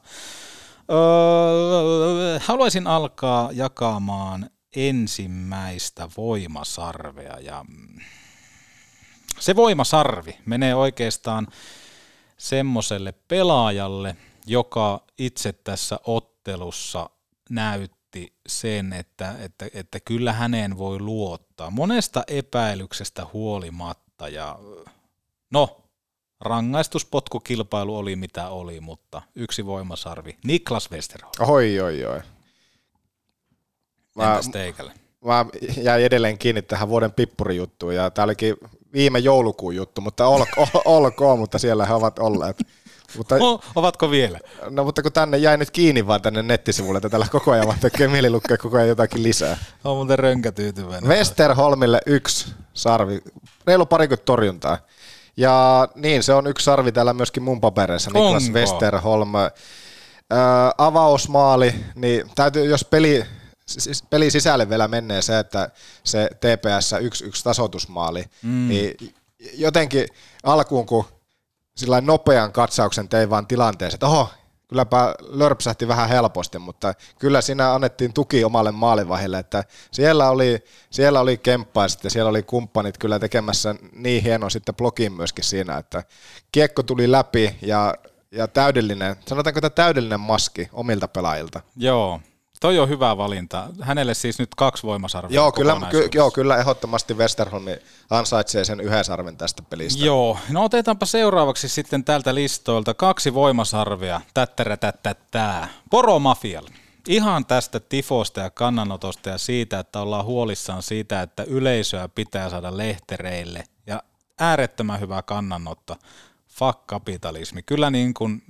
Öö, 0.91 2.39
haluaisin 2.39 2.87
alkaa 2.87 3.49
jakamaan 3.51 4.49
ensimmäistä 4.75 6.09
voimasarvea 6.17 7.39
ja 7.39 7.65
se 9.39 9.55
voimasarvi 9.55 10.37
menee 10.45 10.75
oikeastaan 10.75 11.47
semmoiselle 12.37 13.13
pelaajalle, 13.27 14.15
joka 14.45 15.01
itse 15.17 15.53
tässä 15.53 15.99
ottelussa 16.03 17.09
näytti 17.49 18.33
sen, 18.47 18.93
että, 18.93 19.35
että, 19.39 19.65
että 19.73 19.99
kyllä 19.99 20.33
häneen 20.33 20.77
voi 20.77 20.99
luottaa. 20.99 21.71
Monesta 21.71 22.23
epäilyksestä 22.27 23.27
huolimatta 23.33 24.29
ja 24.29 24.59
no, 25.51 25.84
rangaistuspotkukilpailu 26.45 27.97
oli 27.97 28.15
mitä 28.15 28.49
oli, 28.49 28.79
mutta 28.79 29.21
yksi 29.35 29.65
voimasarvi. 29.65 30.37
Niklas 30.43 30.91
Westerholm. 30.91 31.33
Oi, 31.39 31.79
oi, 31.79 32.05
oi. 32.05 32.21
Mä, 34.15 34.31
Entäs 34.31 34.49
teikälle? 34.49 34.91
mä 35.25 35.45
jäin 35.83 36.03
edelleen 36.03 36.37
kiinni 36.37 36.61
tähän 36.61 36.89
vuoden 36.89 37.11
pippurijuttuun 37.11 37.95
ja 37.95 38.09
tämä 38.09 38.23
olikin 38.23 38.55
viime 38.93 39.19
joulukuun 39.19 39.75
juttu, 39.75 40.01
mutta 40.01 40.27
olko, 40.27 40.67
olkoon, 40.85 41.39
mutta 41.39 41.59
siellä 41.59 41.85
he 41.85 41.93
ovat 41.93 42.19
olleet. 42.19 42.57
Mutta, 43.17 43.35
O, 43.35 43.61
ovatko 43.75 44.11
vielä? 44.11 44.39
no, 44.69 44.83
mutta 44.83 45.01
kun 45.01 45.11
tänne 45.11 45.37
jäi 45.37 45.57
nyt 45.57 45.71
kiinni 45.71 46.07
vaan 46.07 46.21
tänne 46.21 46.43
nettisivulle, 46.43 46.97
että 46.97 47.09
täällä 47.09 47.27
koko 47.31 47.51
ajan 47.51 47.67
vaan 47.67 47.79
tekee 47.79 48.07
mieli 48.07 48.29
lukea 48.29 48.57
koko 48.57 48.77
ajan 48.77 48.89
jotakin 48.89 49.23
lisää. 49.23 49.57
On 49.83 49.95
muuten 49.97 50.19
rönkä 50.19 50.51
tyytyväinen. 50.51 51.09
Westerholmille 51.09 51.99
yksi 52.05 52.53
sarvi, 52.73 53.21
reilu 53.67 53.85
parikymmentä 53.85 54.25
torjuntaa. 54.25 54.77
Ja 55.37 55.87
niin, 55.95 56.23
se 56.23 56.33
on 56.33 56.47
yksi 56.47 56.63
sarvi 56.63 56.91
täällä 56.91 57.13
myöskin 57.13 57.43
mun 57.43 57.61
papereissa, 57.61 58.11
Niklas 58.13 58.43
Onko? 58.43 58.59
Westerholm. 58.59 59.35
Ää, 59.35 60.71
avausmaali, 60.77 61.75
niin 61.95 62.31
täytyy, 62.35 62.65
jos 62.65 62.85
peli, 62.85 63.25
siis 63.67 64.03
peli 64.03 64.31
sisälle 64.31 64.69
vielä 64.69 64.87
menee 64.87 65.21
se, 65.21 65.39
että 65.39 65.69
se 66.03 66.29
TPS 66.35 66.93
1-1 66.93 66.97
tasoitusmaali, 67.43 68.23
mm. 68.41 68.67
niin 68.67 69.13
jotenkin 69.53 70.07
alkuun, 70.43 70.85
kun 70.85 71.05
sillä 71.77 72.01
nopean 72.01 72.51
katsauksen 72.51 73.09
tein 73.09 73.29
vaan 73.29 73.47
tilanteeseen, 73.47 73.95
että 73.95 74.07
oho, 74.07 74.29
kylläpä 74.67 75.15
lörpsähti 75.21 75.87
vähän 75.87 76.09
helposti, 76.09 76.59
mutta 76.59 76.93
kyllä 77.19 77.41
siinä 77.41 77.73
annettiin 77.73 78.13
tuki 78.13 78.43
omalle 78.43 78.71
maalivahille, 78.71 79.39
että 79.39 79.63
siellä 79.91 80.29
oli, 80.29 80.63
siellä 80.89 81.19
oli 81.19 81.37
kemppaiset 81.37 82.03
ja 82.03 82.09
siellä 82.09 82.29
oli 82.29 82.43
kumppanit 82.43 82.97
kyllä 82.97 83.19
tekemässä 83.19 83.75
niin 83.91 84.23
hieno 84.23 84.49
sitten 84.49 84.75
blogin 84.75 85.13
myöskin 85.13 85.43
siinä, 85.43 85.77
että 85.77 86.03
kiekko 86.51 86.83
tuli 86.83 87.11
läpi 87.11 87.55
ja, 87.61 87.95
ja 88.31 88.47
täydellinen, 88.47 89.15
sanotaanko 89.27 89.57
että 89.57 89.69
täydellinen 89.69 90.19
maski 90.19 90.69
omilta 90.73 91.07
pelaajilta. 91.07 91.61
Joo, 91.75 92.19
Toi 92.59 92.79
on 92.79 92.89
hyvä 92.89 93.17
valinta. 93.17 93.69
Hänelle 93.81 94.13
siis 94.13 94.39
nyt 94.39 94.55
kaksi 94.55 94.83
voimasarvia. 94.83 95.35
Joo, 95.35 95.51
kyllä, 95.51 95.77
ky, 95.89 96.09
joo, 96.13 96.31
kyllä 96.31 96.57
ehdottomasti 96.57 97.13
Westerholm 97.13 97.65
ansaitsee 98.09 98.65
sen 98.65 98.79
yhden 98.79 99.03
sarven 99.05 99.37
tästä 99.37 99.63
pelistä. 99.63 100.05
Joo, 100.05 100.37
no 100.49 100.63
otetaanpa 100.63 101.05
seuraavaksi 101.05 101.69
sitten 101.69 102.03
tältä 102.03 102.35
listoilta 102.35 102.93
kaksi 102.93 103.33
voimasarvia. 103.33 104.21
Tättärätättättää. 104.33 105.67
Poromafialle. 105.89 106.69
Ihan 107.07 107.45
tästä 107.45 107.79
tifosta 107.79 108.39
ja 108.39 108.49
kannanotosta 108.49 109.29
ja 109.29 109.37
siitä, 109.37 109.79
että 109.79 110.01
ollaan 110.01 110.25
huolissaan 110.25 110.83
siitä, 110.83 111.21
että 111.21 111.43
yleisöä 111.43 112.07
pitää 112.07 112.49
saada 112.49 112.77
lehtereille. 112.77 113.63
Ja 113.87 114.03
äärettömän 114.39 114.99
hyvä 114.99 115.21
kannanotto. 115.21 115.95
Fuck 116.47 116.87
kapitalismi. 116.87 117.63
Kyllä 117.63 117.89
niin 117.89 118.13
kuin 118.13 118.41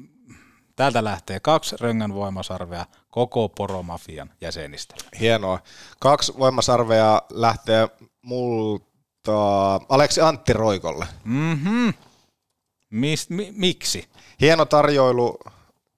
Täältä 0.75 1.03
lähtee 1.03 1.39
kaksi 1.39 1.75
Röngän 1.79 2.13
voimasarvea 2.13 2.85
koko 3.09 3.49
poromafian 3.49 4.29
jäsenistä. 4.41 4.95
Hienoa. 5.19 5.59
Kaksi 5.99 6.33
voimasarvea 6.39 7.21
lähtee 7.29 7.89
multa 8.21 9.75
Aleksi 9.89 10.21
Antti 10.21 10.53
Roikolle. 10.53 11.07
Mm-hmm. 11.23 11.93
Mis, 12.89 13.29
mi, 13.29 13.53
miksi? 13.55 14.09
Hieno 14.41 14.65
tarjoilu 14.65 15.39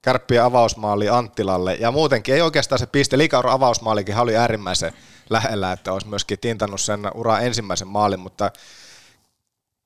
kärppien 0.01 0.43
avausmaali 0.43 1.09
Anttilalle 1.09 1.75
ja 1.75 1.91
muutenkin 1.91 2.35
ei 2.35 2.41
oikeastaan 2.41 2.79
se 2.79 2.85
piste. 2.85 3.17
Liikauran 3.17 3.53
avausmaalikin 3.53 4.17
oli 4.17 4.37
äärimmäisen 4.37 4.93
lähellä, 5.29 5.71
että 5.71 5.93
olisi 5.93 6.07
myöskin 6.07 6.39
tintannut 6.39 6.81
sen 6.81 7.11
ura 7.13 7.39
ensimmäisen 7.39 7.87
maalin, 7.87 8.19
mutta 8.19 8.51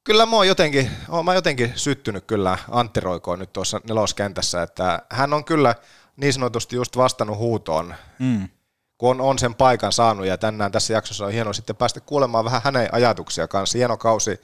Kyllä 0.03 0.25
mä 0.25 0.35
oon 0.35 0.47
jotenkin, 0.47 0.91
oon 1.09 1.25
mä 1.25 1.33
jotenkin 1.33 1.73
syttynyt 1.75 2.25
kyllä 2.25 2.57
Antti 2.71 2.99
Roikoon 2.99 3.39
nyt 3.39 3.53
tuossa 3.53 3.81
neloskentässä, 3.87 4.63
että 4.63 5.01
hän 5.09 5.33
on 5.33 5.45
kyllä 5.45 5.75
niin 6.17 6.33
sanotusti 6.33 6.75
just 6.75 6.97
vastannut 6.97 7.37
huutoon, 7.37 7.95
mm. 8.19 8.49
kun 8.97 9.09
on, 9.09 9.21
on, 9.21 9.39
sen 9.39 9.55
paikan 9.55 9.91
saanut 9.91 10.25
ja 10.25 10.37
tänään 10.37 10.71
tässä 10.71 10.93
jaksossa 10.93 11.25
on 11.25 11.31
hienoa 11.31 11.53
sitten 11.53 11.75
päästä 11.75 11.99
kuulemaan 11.99 12.45
vähän 12.45 12.61
hänen 12.63 12.89
ajatuksia 12.91 13.47
kanssa. 13.47 13.77
Hieno 13.77 13.97
kausi, 13.97 14.41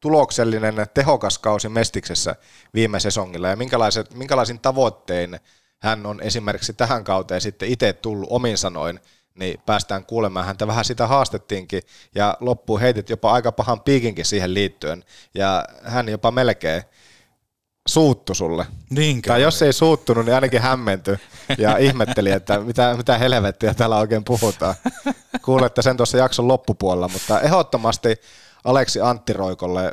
tuloksellinen, 0.00 0.74
tehokas 0.94 1.38
kausi 1.38 1.68
Mestiksessä 1.68 2.36
viime 2.74 3.00
sesongilla 3.00 3.48
ja 3.48 3.56
minkälaiset, 3.56 4.14
minkälaisin 4.14 4.60
tavoittein 4.60 5.40
hän 5.82 6.06
on 6.06 6.20
esimerkiksi 6.22 6.72
tähän 6.72 7.04
kauteen 7.04 7.40
sitten 7.40 7.68
itse 7.68 7.92
tullut 7.92 8.28
omin 8.30 8.58
sanoin– 8.58 9.00
niin 9.34 9.60
päästään 9.66 10.06
kuulemaan 10.06 10.46
häntä. 10.46 10.66
Vähän 10.66 10.84
sitä 10.84 11.06
haastettiinkin 11.06 11.82
ja 12.14 12.36
loppuun 12.40 12.80
heitit 12.80 13.10
jopa 13.10 13.32
aika 13.32 13.52
pahan 13.52 13.80
piikinkin 13.80 14.24
siihen 14.24 14.54
liittyen 14.54 15.04
ja 15.34 15.64
hän 15.82 16.08
jopa 16.08 16.30
melkein 16.30 16.82
suuttu 17.88 18.34
sulle. 18.34 18.66
Niinkö? 18.90 19.28
Tai 19.28 19.42
jos 19.42 19.62
ei 19.62 19.72
suuttunut, 19.72 20.24
niin 20.24 20.34
ainakin 20.34 20.60
hämmentyi 20.60 21.16
ja 21.58 21.76
ihmetteli, 21.86 22.30
että 22.30 22.60
mitä, 22.60 22.94
mitä 22.96 23.18
helvettiä 23.18 23.74
täällä 23.74 23.96
oikein 23.96 24.24
puhutaan. 24.24 24.74
Kuulette 25.44 25.82
sen 25.82 25.96
tuossa 25.96 26.18
jakson 26.18 26.48
loppupuolella, 26.48 27.08
mutta 27.08 27.40
ehdottomasti 27.40 28.16
Aleksi 28.64 29.00
Antti 29.00 29.32
Roikolle 29.32 29.92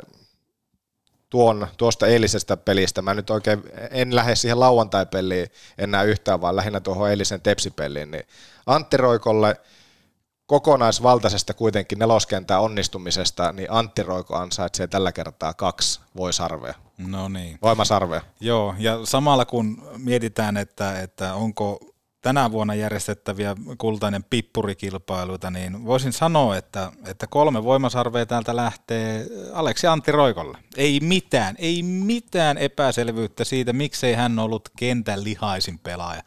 tuon, 1.30 1.68
tuosta 1.76 2.06
eilisestä 2.06 2.56
pelistä. 2.56 3.02
Mä 3.02 3.14
nyt 3.14 3.30
oikein 3.30 3.62
en 3.90 4.16
lähde 4.16 4.36
siihen 4.36 4.60
lauantai-peliin 4.60 5.48
enää 5.78 6.02
yhtään, 6.02 6.40
vaan 6.40 6.56
lähinnä 6.56 6.80
tuohon 6.80 7.10
eilisen 7.10 7.40
tepsipeliin. 7.40 8.10
Niin 8.10 8.24
Antti 8.68 8.96
Roikolle 8.96 9.56
kokonaisvaltaisesta 10.46 11.54
kuitenkin 11.54 11.98
neloskentän 11.98 12.60
onnistumisesta, 12.60 13.52
niin 13.52 13.70
Antti 13.70 14.02
Roiko 14.02 14.36
ansaitsee 14.36 14.86
tällä 14.86 15.12
kertaa 15.12 15.54
kaksi 15.54 16.00
voisarvea. 16.16 16.74
No 16.98 17.28
niin. 17.28 17.58
Voimasarvea. 17.62 18.20
Joo, 18.40 18.74
ja 18.78 18.98
samalla 19.04 19.44
kun 19.44 19.82
mietitään, 19.96 20.56
että, 20.56 21.00
että 21.00 21.34
onko 21.34 21.80
tänä 22.20 22.50
vuonna 22.50 22.74
järjestettäviä 22.74 23.56
kultainen 23.78 24.24
pippurikilpailuita, 24.24 25.50
niin 25.50 25.84
voisin 25.84 26.12
sanoa, 26.12 26.56
että, 26.56 26.92
että 27.06 27.26
kolme 27.26 27.64
voimasarvea 27.64 28.26
täältä 28.26 28.56
lähtee 28.56 29.26
Aleksi 29.52 29.86
Antti 29.86 30.12
Roikolle. 30.12 30.58
Ei 30.76 31.00
mitään, 31.00 31.54
ei 31.58 31.82
mitään 31.82 32.58
epäselvyyttä 32.58 33.44
siitä, 33.44 33.72
miksei 33.72 34.14
hän 34.14 34.38
ollut 34.38 34.68
kentän 34.76 35.24
lihaisin 35.24 35.78
pelaaja. 35.78 36.22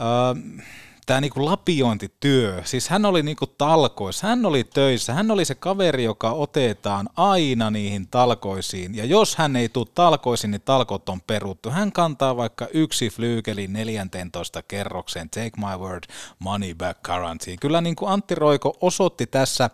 Öö, 0.00 0.64
tämä 1.06 1.20
niinku 1.20 1.44
lapiointityö, 1.44 2.62
siis 2.64 2.88
hän 2.88 3.04
oli 3.04 3.22
niinku 3.22 3.46
talkoissa, 3.46 4.26
hän 4.26 4.46
oli 4.46 4.64
töissä, 4.64 5.14
hän 5.14 5.30
oli 5.30 5.44
se 5.44 5.54
kaveri, 5.54 6.04
joka 6.04 6.30
otetaan 6.30 7.08
aina 7.16 7.70
niihin 7.70 8.08
talkoisiin, 8.08 8.94
ja 8.94 9.04
jos 9.04 9.36
hän 9.36 9.56
ei 9.56 9.68
tule 9.68 9.86
talkoisiin, 9.94 10.50
niin 10.50 10.60
talkot 10.60 11.08
on 11.08 11.20
peruttu. 11.20 11.70
Hän 11.70 11.92
kantaa 11.92 12.36
vaikka 12.36 12.68
yksi 12.74 13.10
flyykeli 13.10 13.68
14 13.68 14.62
kerrokseen, 14.62 15.30
take 15.30 15.52
my 15.56 15.76
word, 15.78 16.04
money 16.38 16.74
back 16.74 17.02
guarantee. 17.02 17.56
Kyllä 17.60 17.80
niin 17.80 17.96
kuin 17.96 18.10
Antti 18.12 18.34
Roiko 18.34 18.76
osoitti 18.80 19.26
tässä 19.26 19.64
äh, 19.64 19.70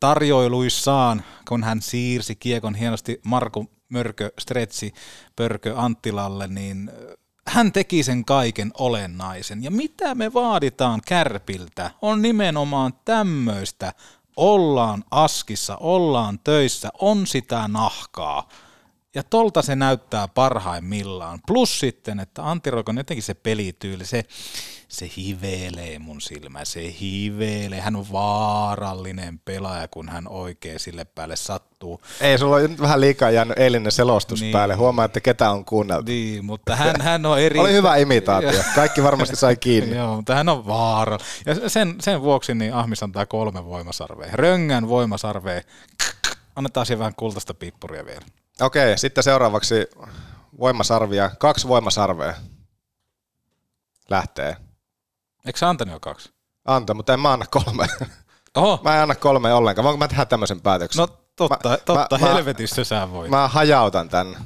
tarjoiluissaan, 0.00 1.24
kun 1.48 1.64
hän 1.64 1.82
siirsi 1.82 2.36
kiekon 2.36 2.74
hienosti 2.74 3.20
Marko 3.24 3.64
Mörkö, 3.88 4.30
Stretsi, 4.38 4.92
Pörkö 5.36 5.74
Anttilalle, 5.76 6.48
niin 6.48 6.90
hän 7.46 7.72
teki 7.72 8.02
sen 8.02 8.24
kaiken 8.24 8.70
olennaisen. 8.78 9.64
Ja 9.64 9.70
mitä 9.70 10.14
me 10.14 10.32
vaaditaan 10.32 11.00
kärpiltä, 11.06 11.90
on 12.02 12.22
nimenomaan 12.22 12.92
tämmöistä. 13.04 13.92
Ollaan 14.36 15.04
askissa, 15.10 15.76
ollaan 15.76 16.38
töissä, 16.38 16.90
on 16.98 17.26
sitä 17.26 17.68
nahkaa. 17.68 18.48
Ja 19.14 19.22
tolta 19.22 19.62
se 19.62 19.76
näyttää 19.76 20.28
parhaimmillaan. 20.28 21.38
Plus 21.46 21.80
sitten, 21.80 22.20
että 22.20 22.50
Antti 22.50 22.70
Roikon 22.70 22.96
jotenkin 22.96 23.22
se 23.22 23.34
pelityyli, 23.34 24.06
se, 24.06 24.24
se 24.88 25.10
hivelee 25.16 25.98
mun 25.98 26.20
silmä, 26.20 26.64
se 26.64 26.94
hivelee. 27.00 27.80
Hän 27.80 27.96
on 27.96 28.06
vaarallinen 28.12 29.38
pelaaja, 29.38 29.88
kun 29.88 30.08
hän 30.08 30.28
oikein 30.28 30.80
sille 30.80 31.04
päälle 31.04 31.36
sattuu. 31.36 32.00
Ei, 32.20 32.38
sulla 32.38 32.56
on 32.56 32.62
nyt 32.62 32.80
vähän 32.80 33.00
liikaa 33.00 33.30
jäänyt 33.30 33.58
eilinen 33.58 33.92
selostus 33.92 34.40
niin. 34.40 34.52
päälle. 34.52 34.74
Huomaa, 34.74 35.04
että 35.04 35.20
ketä 35.20 35.50
on 35.50 35.64
kuunneltu. 35.64 36.10
Niin, 36.10 36.44
mutta 36.44 36.76
hän, 36.76 37.00
hän 37.00 37.26
on 37.26 37.40
eri... 37.40 37.58
Oli 37.58 37.72
hyvä 37.72 37.96
imitaatio. 37.96 38.62
Kaikki 38.74 39.02
varmasti 39.02 39.36
sai 39.36 39.56
kiinni. 39.56 39.96
Joo, 39.96 40.16
mutta 40.16 40.34
hän 40.34 40.48
on 40.48 40.66
vaara. 40.66 41.18
Ja 41.46 41.68
sen, 41.68 41.94
sen 42.00 42.22
vuoksi 42.22 42.54
niin 42.54 42.74
Ahmis 42.74 43.02
antaa 43.02 43.26
kolme 43.26 43.64
voimasarvea. 43.64 44.28
Röngän 44.32 44.88
voimasarvea. 44.88 45.62
Annetaan 46.56 46.86
siihen 46.86 46.98
vähän 46.98 47.14
kultaista 47.14 47.54
pippuria 47.54 48.04
vielä. 48.04 48.26
Okei, 48.60 48.98
sitten 48.98 49.24
seuraavaksi 49.24 49.74
voimasarvia. 50.58 51.30
Kaksi 51.38 51.68
voimasarvea 51.68 52.34
lähtee. 54.10 54.56
Eikö 55.46 55.58
sä 55.58 55.68
antanut 55.68 55.92
jo 55.92 56.00
kaksi? 56.00 56.32
Anta, 56.64 56.94
mutta 56.94 57.14
en 57.14 57.20
mä 57.20 57.32
anna 57.32 57.46
kolme. 57.50 57.86
Oho. 58.56 58.80
Mä 58.84 58.96
en 58.96 59.02
anna 59.02 59.14
kolme 59.14 59.54
ollenkaan. 59.54 59.84
Voinko 59.84 59.98
mä 59.98 60.08
tehdä 60.08 60.24
tämmöisen 60.24 60.60
päätöksen? 60.60 61.00
No 61.00 61.06
totta, 61.36 61.68
mä, 61.68 61.76
totta 61.76 62.18
mä, 62.18 62.26
helvetissä 62.26 62.80
mä, 62.80 62.84
sä 62.84 63.10
voit. 63.10 63.30
Mä 63.30 63.48
hajautan 63.48 64.08
tän. 64.08 64.36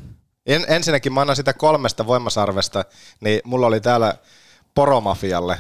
En, 0.47 0.65
ensinnäkin 0.69 1.13
mä 1.13 1.21
annan 1.21 1.37
sitä 1.37 1.53
kolmesta 1.53 2.07
voimasarvesta, 2.07 2.85
niin 3.21 3.41
mulla 3.45 3.67
oli 3.67 3.81
täällä 3.81 4.15
Poromafialle 4.75 5.59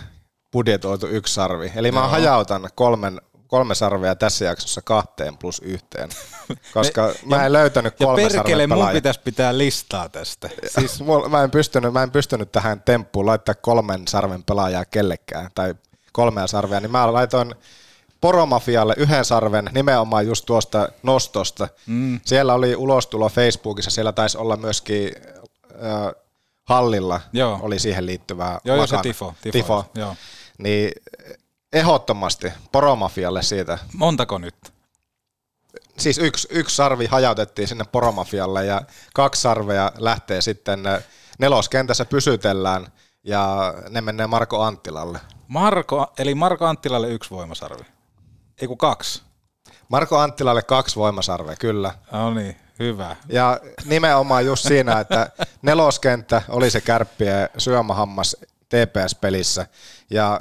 budjetoitu 0.52 1.06
yksi 1.06 1.34
sarvi. 1.34 1.72
Eli 1.74 1.92
mä 1.92 2.08
hajautan 2.08 2.68
kolmen 2.74 3.20
kolme 3.48 3.74
sarvea 3.74 4.14
tässä 4.14 4.44
jaksossa 4.44 4.82
kahteen 4.82 5.38
plus 5.38 5.60
yhteen, 5.64 6.08
koska 6.74 7.02
Me, 7.06 7.36
mä 7.36 7.46
en 7.46 7.52
löytänyt 7.52 7.94
kolme 7.96 8.22
Ja 8.22 8.28
perkele, 8.28 8.66
mun 8.66 8.88
pitäisi 8.92 9.20
pitää 9.24 9.58
listaa 9.58 10.08
tästä. 10.08 10.48
Siis... 10.78 11.00
mä, 11.30 11.42
en 11.42 11.50
pystynyt, 11.50 11.92
mä 11.92 12.02
en 12.02 12.10
pystynyt 12.10 12.52
tähän 12.52 12.82
temppuun 12.82 13.26
laittaa 13.26 13.54
kolmen 13.54 14.08
sarven 14.08 14.42
pelaajaa 14.42 14.84
kellekään, 14.84 15.50
tai 15.54 15.74
kolmea 16.12 16.46
sarvea, 16.46 16.80
niin 16.80 16.90
mä 16.90 17.12
laitoin 17.12 17.54
Poromafialle 18.20 18.94
yhden 18.96 19.24
sarven 19.24 19.70
nimenomaan 19.74 20.26
just 20.26 20.46
tuosta 20.46 20.88
nostosta. 21.02 21.68
Mm. 21.86 22.20
Siellä 22.24 22.54
oli 22.54 22.76
ulostulo 22.76 23.28
Facebookissa, 23.28 23.90
siellä 23.90 24.12
taisi 24.12 24.38
olla 24.38 24.56
myöskin 24.56 25.12
äh, 25.72 26.22
Hallilla 26.68 27.20
Joo. 27.32 27.58
oli 27.62 27.78
siihen 27.78 28.06
liittyvää 28.06 28.60
Joo, 28.64 28.86
se 28.86 28.96
tifo. 29.02 29.34
tifo, 29.42 29.52
tifo. 29.52 29.84
Joo. 29.94 30.16
Niin 30.58 30.92
Ehdottomasti 31.72 32.52
poromafialle 32.72 33.42
siitä. 33.42 33.78
Montako 33.92 34.38
nyt? 34.38 34.54
Siis 35.98 36.18
yksi, 36.18 36.48
yksi 36.50 36.76
sarvi 36.76 37.06
hajautettiin 37.06 37.68
sinne 37.68 37.84
poromafialle 37.92 38.66
ja 38.66 38.82
kaksi 39.14 39.42
sarvea 39.42 39.92
lähtee 39.98 40.40
sitten 40.40 40.80
neloskentässä 41.38 42.04
pysytellään 42.04 42.86
ja 43.24 43.74
ne 43.88 44.00
menee 44.00 44.26
Marko 44.26 44.62
Anttilalle. 44.62 45.20
Marko, 45.48 46.12
eli 46.18 46.34
Marko 46.34 46.66
Anttilalle 46.66 47.08
yksi 47.08 47.30
voimasarvi. 47.30 47.84
Ei 48.62 48.68
kun 48.68 48.78
kaksi. 48.78 49.22
Marko 49.88 50.18
Anttilalle 50.18 50.62
kaksi 50.62 50.96
voimasarvea, 50.96 51.56
kyllä. 51.56 51.94
No 52.12 52.34
niin, 52.34 52.56
hyvä. 52.78 53.16
Ja 53.28 53.60
nimenomaan 53.84 54.46
just 54.46 54.68
siinä, 54.68 55.00
että 55.00 55.30
neloskenttä 55.62 56.42
oli 56.48 56.70
se 56.70 56.80
kärppien 56.80 57.48
syömähammas 57.58 58.36
TPS-pelissä. 58.68 59.66
Ja 60.10 60.40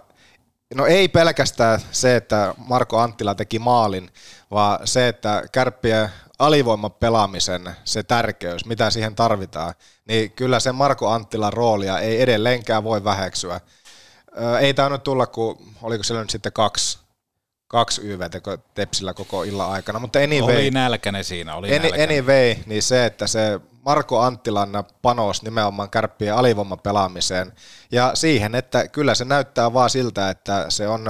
no 0.75 0.85
ei 0.85 1.07
pelkästään 1.07 1.79
se, 1.91 2.15
että 2.15 2.53
Marko 2.57 2.99
Anttila 2.99 3.35
teki 3.35 3.59
maalin, 3.59 4.09
vaan 4.51 4.79
se, 4.87 5.07
että 5.07 5.43
kärppien 5.51 6.09
alivoiman 6.39 6.91
pelaamisen 6.91 7.69
se 7.83 8.03
tärkeys, 8.03 8.65
mitä 8.65 8.89
siihen 8.89 9.15
tarvitaan, 9.15 9.73
niin 10.07 10.31
kyllä 10.31 10.59
se 10.59 10.71
Marko 10.71 11.09
Anttilan 11.09 11.53
roolia 11.53 11.99
ei 11.99 12.21
edelleenkään 12.21 12.83
voi 12.83 13.03
väheksyä. 13.03 13.61
Ei 14.59 14.73
tainnut 14.73 15.03
tulla, 15.03 15.27
kun 15.27 15.73
oliko 15.81 16.03
siellä 16.03 16.21
nyt 16.21 16.29
sitten 16.29 16.53
kaksi 16.53 16.99
kaksi 17.67 18.01
YVtä 18.01 18.41
Tepsillä 18.73 19.13
koko 19.13 19.43
illan 19.43 19.71
aikana, 19.71 19.99
mutta 19.99 20.19
anyway. 20.19 20.55
Oli 20.55 20.71
nälkäne 20.71 21.23
siinä, 21.23 21.55
oli 21.55 21.75
any, 21.75 21.79
nälkäne. 21.79 22.03
Anyway, 22.03 22.55
niin 22.65 22.83
se, 22.83 23.05
että 23.05 23.27
se 23.27 23.59
Marko 23.87 24.21
Anttilan 24.21 24.83
panos 25.01 25.43
nimenomaan 25.43 25.89
kärppien 25.89 26.35
alivoiman 26.35 26.79
pelaamiseen. 26.79 27.53
Ja 27.91 28.11
siihen, 28.13 28.55
että 28.55 28.87
kyllä 28.87 29.15
se 29.15 29.25
näyttää 29.25 29.73
vaan 29.73 29.89
siltä, 29.89 30.29
että 30.29 30.65
se 30.69 30.87
on 30.87 31.05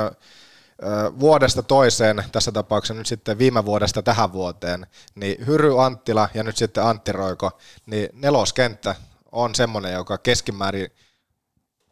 vuodesta 1.19 1.63
toiseen, 1.63 2.23
tässä 2.31 2.51
tapauksessa 2.51 2.93
nyt 2.93 3.07
sitten 3.07 3.37
viime 3.37 3.65
vuodesta 3.65 4.01
tähän 4.01 4.33
vuoteen, 4.33 4.87
niin 5.15 5.47
Hyry 5.47 5.83
Anttila 5.83 6.29
ja 6.33 6.43
nyt 6.43 6.57
sitten 6.57 6.83
Antti 6.83 7.11
Roiko, 7.11 7.51
niin 7.85 8.09
neloskenttä 8.13 8.95
on 9.31 9.55
semmoinen, 9.55 9.93
joka 9.93 10.17
keskimäärin 10.17 10.87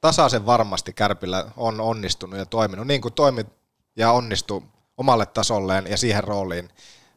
tasaisen 0.02 0.46
varmasti 0.46 0.94
Kärpillä 0.94 1.46
on 1.58 1.82
onnistunut 1.82 2.40
ja 2.40 2.46
toiminut 2.46 2.88
niin 2.88 3.02
kuin 3.02 3.14
toimi 3.14 3.46
ja 3.96 4.12
onnistui 4.12 4.62
omalle 4.98 5.26
tasolleen 5.26 5.88
ja 5.88 5.98
siihen 5.98 6.24
rooliin 6.24 6.70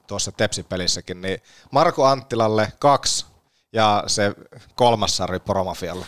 tuossa 0.07 0.33
Tepsi-pelissäkin, 0.33 1.21
niin 1.21 1.43
Marko 1.71 2.07
Anttilalle 2.07 2.73
kaksi 2.79 3.28
ja 3.73 4.05
se 4.07 4.35
kolmas 4.75 5.17
sarri 5.17 5.41
Poromafialle. 5.41 6.07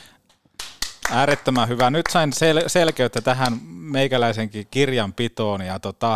Äärettömän 1.11 1.69
hyvä. 1.69 1.91
Nyt 1.91 2.07
sain 2.11 2.33
sel- 2.33 2.69
selkeyttä 2.69 3.21
tähän 3.21 3.59
meikäläisenkin 3.69 4.67
kirjanpitoon 4.71 5.61
ja 5.61 5.79
tota, 5.79 6.13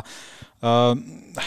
äh, 1.36 1.45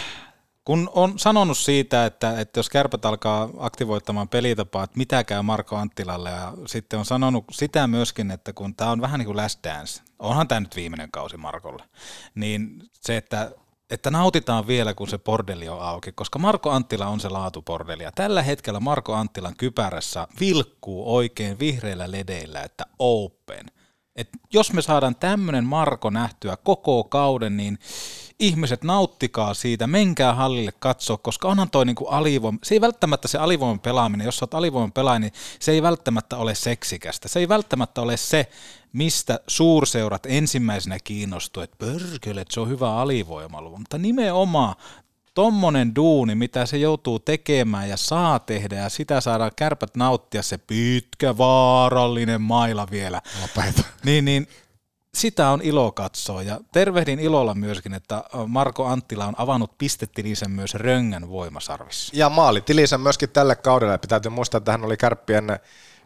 kun 0.68 0.89
on 0.93 1.20
sanonut 1.20 1.58
siitä, 1.58 2.06
että, 2.06 2.39
että 2.39 2.60
jos 2.60 2.70
kärpät 2.70 3.06
alkaa 3.06 3.50
aktivoittamaan 3.58 4.30
pelitapaa, 4.30 4.84
että 4.84 4.98
mitä 4.98 5.24
käy 5.24 5.41
Marko 5.41 5.76
Anttilalle 5.76 6.30
ja 6.30 6.54
sitten 6.66 7.00
on 7.00 7.06
sanonut 7.06 7.45
sitä 7.52 7.88
myöskin, 7.88 8.32
että 8.32 8.54
kun 8.54 8.76
tämä 8.76 8.91
on 8.91 9.02
vähän 9.02 9.20
niin 9.20 9.26
kuin 9.26 9.38
last 9.38 9.64
dance, 9.64 10.02
onhan 10.20 10.48
tämä 10.48 10.62
nyt 10.62 10.76
viimeinen 10.76 11.12
kausi 11.12 11.38
Markolle, 11.38 11.84
niin 12.36 12.82
se, 12.93 13.18
että 13.18 13.52
että 13.90 14.12
nautitaan 14.12 14.68
vielä, 14.68 14.94
kun 14.94 15.08
se 15.08 15.18
bordelli 15.18 15.70
on 15.70 15.82
auki, 15.82 16.12
koska 16.12 16.40
Marko 16.40 16.72
Anttila 16.72 17.08
on 17.08 17.20
se 17.20 17.30
laatubordelli. 17.30 18.04
Ja 18.04 18.12
tällä 18.12 18.42
hetkellä 18.42 18.80
Marko 18.80 19.14
Anttilan 19.14 19.56
kypärässä 19.58 20.28
vilkkuu 20.40 21.16
oikein 21.16 21.60
vihreillä 21.60 22.12
ledeillä, 22.12 22.62
että 22.64 22.86
open. 23.00 23.66
Et 24.16 24.30
jos 24.54 24.74
me 24.74 24.82
saadaan 24.82 25.16
tämmöinen 25.16 25.64
Marko 25.64 26.10
nähtyä 26.10 26.58
koko 26.64 27.04
kauden, 27.04 27.58
niin 27.58 27.80
ihmiset 28.40 28.84
nauttikaa 28.84 29.54
siitä, 29.54 29.88
menkää 29.88 30.34
hallille 30.34 30.72
katsoa, 30.80 31.18
koska 31.18 31.48
onhan 31.48 31.70
toi 31.70 31.86
niinku 31.86 32.06
alivoima, 32.06 32.60
se 32.64 32.76
ei 32.76 32.82
välttämättä 32.82 33.28
se 33.28 33.38
alivoiman 33.38 33.80
pelaaminen, 33.80 34.26
jos 34.26 34.38
sä 34.38 34.44
oot 34.44 34.54
alivoiman 34.54 34.92
pelaaja, 34.92 35.20
niin 35.20 35.34
se 35.60 35.72
ei 35.72 35.82
välttämättä 35.82 36.38
ole 36.38 36.56
seksikästä, 36.56 37.28
se 37.28 37.40
ei 37.40 37.50
välttämättä 37.50 38.02
ole 38.02 38.18
se, 38.18 38.50
mistä 38.94 39.40
suurseurat 39.48 40.26
ensimmäisenä 40.26 40.98
kiinnostuu, 41.04 41.64
että 41.64 41.86
pörkele, 41.86 42.42
että 42.42 42.54
se 42.54 42.60
on 42.60 42.70
hyvä 42.70 42.96
alivoimalla, 42.96 43.78
mutta 43.80 43.98
nimenomaan 43.98 44.76
tommonen 45.34 45.96
duuni, 45.96 46.36
mitä 46.36 46.66
se 46.66 46.78
joutuu 46.78 47.20
tekemään 47.20 47.90
ja 47.90 47.98
saa 47.98 48.40
tehdä 48.40 48.76
ja 48.76 48.90
sitä 48.90 49.22
saadaan 49.22 49.52
kärpät 49.56 49.96
nauttia, 49.96 50.44
se 50.44 50.58
pitkä 50.58 51.38
vaarallinen 51.38 52.42
maila 52.42 52.88
vielä. 52.92 53.22
Lopeta. 53.42 53.84
Niin, 54.04 54.26
niin 54.26 54.48
sitä 55.14 55.50
on 55.50 55.62
ilo 55.64 55.92
katsoa 55.92 56.44
ja 56.44 56.60
tervehdin 56.72 57.20
ilolla 57.20 57.56
myöskin, 57.56 57.94
että 57.94 58.24
Marko 58.48 58.86
Anttila 58.86 59.26
on 59.26 59.36
avannut 59.38 59.78
pistetilinsä 59.78 60.48
myös 60.48 60.74
Röngän 60.74 61.30
voimasarvissa. 61.30 62.12
Ja 62.16 62.30
maalitilinsä 62.30 62.98
myöskin 62.98 63.30
tälle 63.30 63.56
kaudelle. 63.56 63.98
Pitää 63.98 64.22
muistaa, 64.30 64.58
että 64.58 64.72
hän 64.72 64.86
oli 64.86 64.98
kärppien 64.98 65.48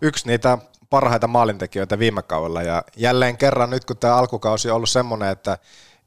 yksi 0.01 0.27
niitä 0.27 0.57
parhaita 0.91 1.27
maalintekijöitä 1.27 1.99
viime 1.99 2.21
kaudella 2.21 2.61
ja 2.63 2.83
jälleen 2.97 3.37
kerran 3.37 3.69
nyt 3.69 3.85
kun 3.85 3.97
tämä 3.97 4.15
alkukausi 4.15 4.69
on 4.69 4.75
ollut 4.75 4.89
semmoinen, 4.89 5.29
että 5.29 5.57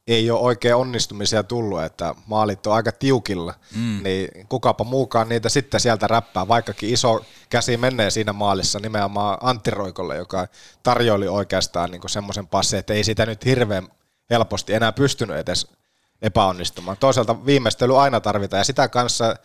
ei 0.06 0.30
ole 0.30 0.40
oikein 0.40 0.74
onnistumisia 0.74 1.42
tullut, 1.42 1.82
että 1.82 2.14
maalit 2.26 2.66
on 2.66 2.74
aika 2.74 2.92
tiukilla, 2.92 3.54
mm. 3.76 4.02
niin 4.02 4.46
kukapa 4.48 4.84
muukaan 4.84 5.28
niitä 5.28 5.48
sitten 5.48 5.80
sieltä 5.80 6.06
räppää, 6.06 6.48
vaikkakin 6.48 6.90
iso 6.90 7.24
käsi 7.50 7.76
menee 7.76 8.10
siinä 8.10 8.32
maalissa 8.32 8.78
nimenomaan 8.78 9.38
Antti 9.40 9.70
Roikolle, 9.70 10.16
joka 10.16 10.46
tarjoili 10.82 11.28
oikeastaan 11.28 11.90
niin 11.90 12.08
semmoisen 12.08 12.46
passin, 12.46 12.78
että 12.78 12.94
ei 12.94 13.04
sitä 13.04 13.26
nyt 13.26 13.44
hirveän 13.44 13.88
helposti 14.30 14.74
enää 14.74 14.92
pystynyt 14.92 15.36
edes 15.36 15.66
epäonnistumaan. 16.22 16.96
Toisaalta 16.96 17.46
viimeistely 17.46 18.00
aina 18.00 18.20
tarvitaan 18.20 18.60
ja 18.60 18.64
sitä 18.64 18.88
kanssa 18.88 19.36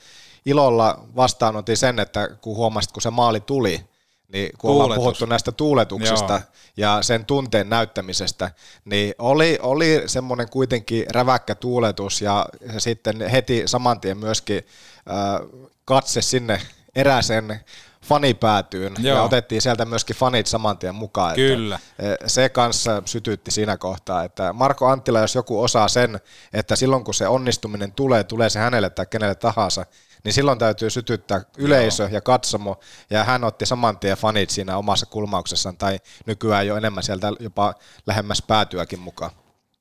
ilolla 0.46 1.04
vastaanotin 1.16 1.78
sen, 1.78 2.00
että 2.00 2.30
kun 2.42 2.56
huomasit, 2.56 2.92
kun 2.92 3.02
se 3.02 3.10
maali 3.10 3.40
tuli, 3.40 3.90
niin 4.34 4.50
kun 4.58 4.68
Tuuletus. 4.68 4.84
ollaan 4.86 5.00
puhuttu 5.00 5.26
näistä 5.26 5.52
tuuletuksista 5.52 6.34
Joo. 6.34 6.42
ja 6.78 7.02
sen 7.02 7.26
tunteen 7.26 7.70
näyttämisestä, 7.70 8.52
niin 8.86 9.14
oli, 9.20 9.60
oli 9.62 10.04
semmoinen 10.06 10.50
kuitenkin 10.50 11.06
räväkkä 11.12 11.56
tuuletus 11.56 12.22
ja 12.22 12.46
sitten 12.78 13.30
heti 13.30 13.64
saman 13.66 14.00
tien 14.00 14.18
myöskin 14.18 14.66
äh, 15.10 15.48
katse 15.86 16.22
sinne 16.22 16.62
eräsen 16.96 17.60
fanipäätyyn 18.06 18.94
Joo. 19.00 19.18
ja 19.18 19.24
otettiin 19.24 19.62
sieltä 19.62 19.86
myöskin 19.86 20.16
fanit 20.16 20.48
saman 20.48 20.78
tien 20.78 20.96
mukaan. 20.96 21.36
Kyllä. 21.36 21.80
Että 22.00 22.30
se 22.30 22.50
kanssa 22.50 23.02
sytytti 23.06 23.52
siinä 23.52 23.78
kohtaa, 23.78 24.24
että 24.24 24.54
Marko 24.54 24.88
Anttila, 24.88 25.20
jos 25.20 25.36
joku 25.36 25.62
osaa 25.62 25.88
sen, 25.88 26.20
että 26.54 26.76
silloin 26.76 27.04
kun 27.04 27.14
se 27.14 27.28
onnistuminen 27.28 27.92
tulee, 27.92 28.24
tulee 28.24 28.50
se 28.50 28.60
hänelle 28.60 28.90
tai 28.90 29.06
kenelle 29.06 29.36
tahansa, 29.36 29.86
niin 30.24 30.34
silloin 30.34 30.60
täytyy 30.60 30.90
sytyttää 30.90 31.42
yleisö 31.58 32.04
Joo. 32.04 32.10
ja 32.14 32.22
katsomo, 32.22 32.80
ja 33.10 33.24
hän 33.24 33.44
otti 33.44 33.66
saman 33.66 34.00
tien 34.00 34.18
fanit 34.18 34.50
siinä 34.50 34.78
omassa 34.78 35.06
kulmauksessaan, 35.06 35.78
tai 35.78 36.00
nykyään 36.26 36.68
jo 36.68 36.78
enemmän 36.78 37.04
sieltä 37.04 37.32
jopa 37.40 37.74
lähemmäs 38.08 38.44
päätyäkin 38.48 39.00
mukaan. 39.00 39.32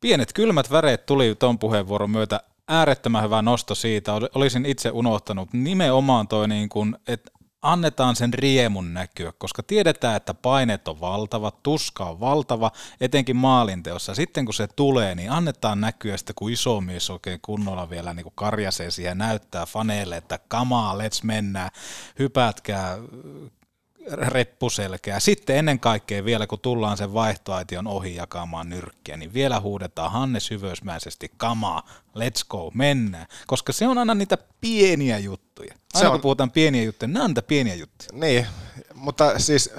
Pienet 0.00 0.32
kylmät 0.32 0.70
väreet 0.70 1.06
tuli 1.06 1.34
tuon 1.34 1.58
puheenvuoron 1.58 2.10
myötä 2.10 2.40
äärettömän 2.68 3.24
hyvä 3.24 3.42
nosto 3.42 3.74
siitä. 3.74 4.12
Olisin 4.34 4.66
itse 4.66 4.90
unohtanut 4.90 5.52
nimenomaan 5.52 6.28
toi, 6.28 6.48
niin 6.48 6.68
kun, 6.68 6.98
että 7.08 7.30
annetaan 7.62 8.16
sen 8.16 8.34
riemun 8.34 8.94
näkyä, 8.94 9.32
koska 9.38 9.62
tiedetään, 9.62 10.16
että 10.16 10.34
paineet 10.34 10.88
on 10.88 11.00
valtavat, 11.00 11.62
tuska 11.62 12.04
on 12.04 12.20
valtava, 12.20 12.70
etenkin 13.00 13.36
maalinteossa. 13.36 14.14
Sitten 14.14 14.44
kun 14.44 14.54
se 14.54 14.66
tulee, 14.66 15.14
niin 15.14 15.30
annetaan 15.30 15.80
näkyä 15.80 16.16
sitä, 16.16 16.32
kun 16.36 16.52
iso 16.52 16.80
mies 16.80 17.10
oikein 17.10 17.40
kunnolla 17.42 17.90
vielä 17.90 18.14
niin 18.14 18.26
karjasee 18.34 18.90
siihen 18.90 19.10
ja 19.10 19.14
näyttää 19.14 19.66
faneille, 19.66 20.16
että 20.16 20.38
kamaa, 20.48 20.94
let's 20.94 21.20
mennä, 21.22 21.70
hypätkää 22.18 22.98
reppuselkeä. 24.12 25.20
Sitten 25.20 25.56
ennen 25.56 25.80
kaikkea 25.80 26.24
vielä, 26.24 26.46
kun 26.46 26.60
tullaan 26.60 26.96
sen 26.96 27.14
vaihtoaition 27.14 27.86
ohi 27.86 28.14
jakamaan 28.14 28.70
nyrkkiä, 28.70 29.16
niin 29.16 29.34
vielä 29.34 29.60
huudetaan 29.60 30.12
Hannes 30.12 30.50
Hyvösmäisesti, 30.50 31.30
kamaa, 31.36 31.82
let's 32.18 32.46
go, 32.48 32.70
mennään. 32.74 33.26
Koska 33.46 33.72
se 33.72 33.88
on 33.88 33.98
aina 33.98 34.14
niitä 34.14 34.38
pieniä 34.60 35.18
juttuja. 35.18 35.74
Aina 35.94 36.00
se 36.00 36.06
on... 36.06 36.12
kun 36.12 36.20
puhutaan 36.20 36.50
pieniä 36.50 36.82
juttuja, 36.82 37.08
ne 37.08 37.22
on 37.22 37.30
niitä 37.30 37.42
pieniä 37.42 37.74
juttuja. 37.74 38.20
Niin, 38.20 38.46
mutta 38.94 39.38
siis 39.38 39.70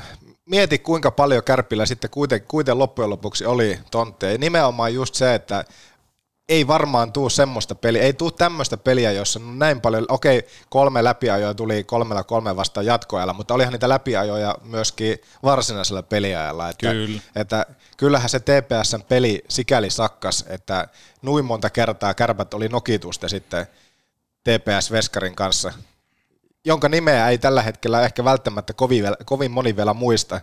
mieti 0.46 0.80
kuinka 0.80 1.12
paljon 1.12 1.44
Kärpillä 1.44 1.86
sitten 1.86 2.10
kuiten, 2.10 2.42
kuiten 2.42 2.80
loppujen 2.80 3.10
lopuksi 3.10 3.46
oli 3.46 3.80
tontteja. 3.92 4.38
Nimenomaan 4.38 4.94
just 4.94 5.16
se, 5.16 5.36
että 5.36 5.66
ei 6.50 6.68
varmaan 6.68 7.14
tuu 7.14 7.30
semmoista 7.30 7.76
peliä, 7.76 8.02
ei 8.02 8.14
tuu 8.14 8.32
tämmöistä 8.32 8.78
peliä, 8.78 9.12
jossa 9.12 9.40
on 9.40 9.60
näin 9.60 9.82
paljon, 9.82 10.06
okei, 10.10 10.48
kolme 10.70 11.04
läpiajoja 11.04 11.54
tuli 11.54 11.84
kolmella 11.84 12.24
kolme 12.24 12.56
vasta 12.56 12.82
jatkoajalla, 12.82 13.34
mutta 13.34 13.54
olihan 13.54 13.74
niitä 13.74 13.90
läpiajoja 13.90 14.56
myöskin 14.64 15.22
varsinaisella 15.44 16.04
peliajalla. 16.04 16.70
Että, 16.70 16.92
Kyllä. 16.92 17.22
että 17.36 17.66
kyllähän 17.98 18.30
se 18.30 18.40
TPSn 18.40 19.04
peli 19.08 19.44
sikäli 19.50 19.90
sakkas, 19.90 20.46
että 20.48 20.88
nuin 21.22 21.46
monta 21.46 21.70
kertaa 21.70 22.14
kärpät 22.14 22.54
oli 22.54 22.68
nokitusta 22.68 23.30
sitten 23.30 23.68
TPS 24.44 24.92
Veskarin 24.92 25.36
kanssa, 25.36 25.74
jonka 26.66 26.90
nimeä 26.90 27.30
ei 27.30 27.38
tällä 27.38 27.62
hetkellä 27.62 28.02
ehkä 28.02 28.24
välttämättä 28.24 28.74
kovin, 28.74 29.04
kovin 29.26 29.52
moni 29.52 29.76
vielä 29.76 29.94
muista, 29.94 30.42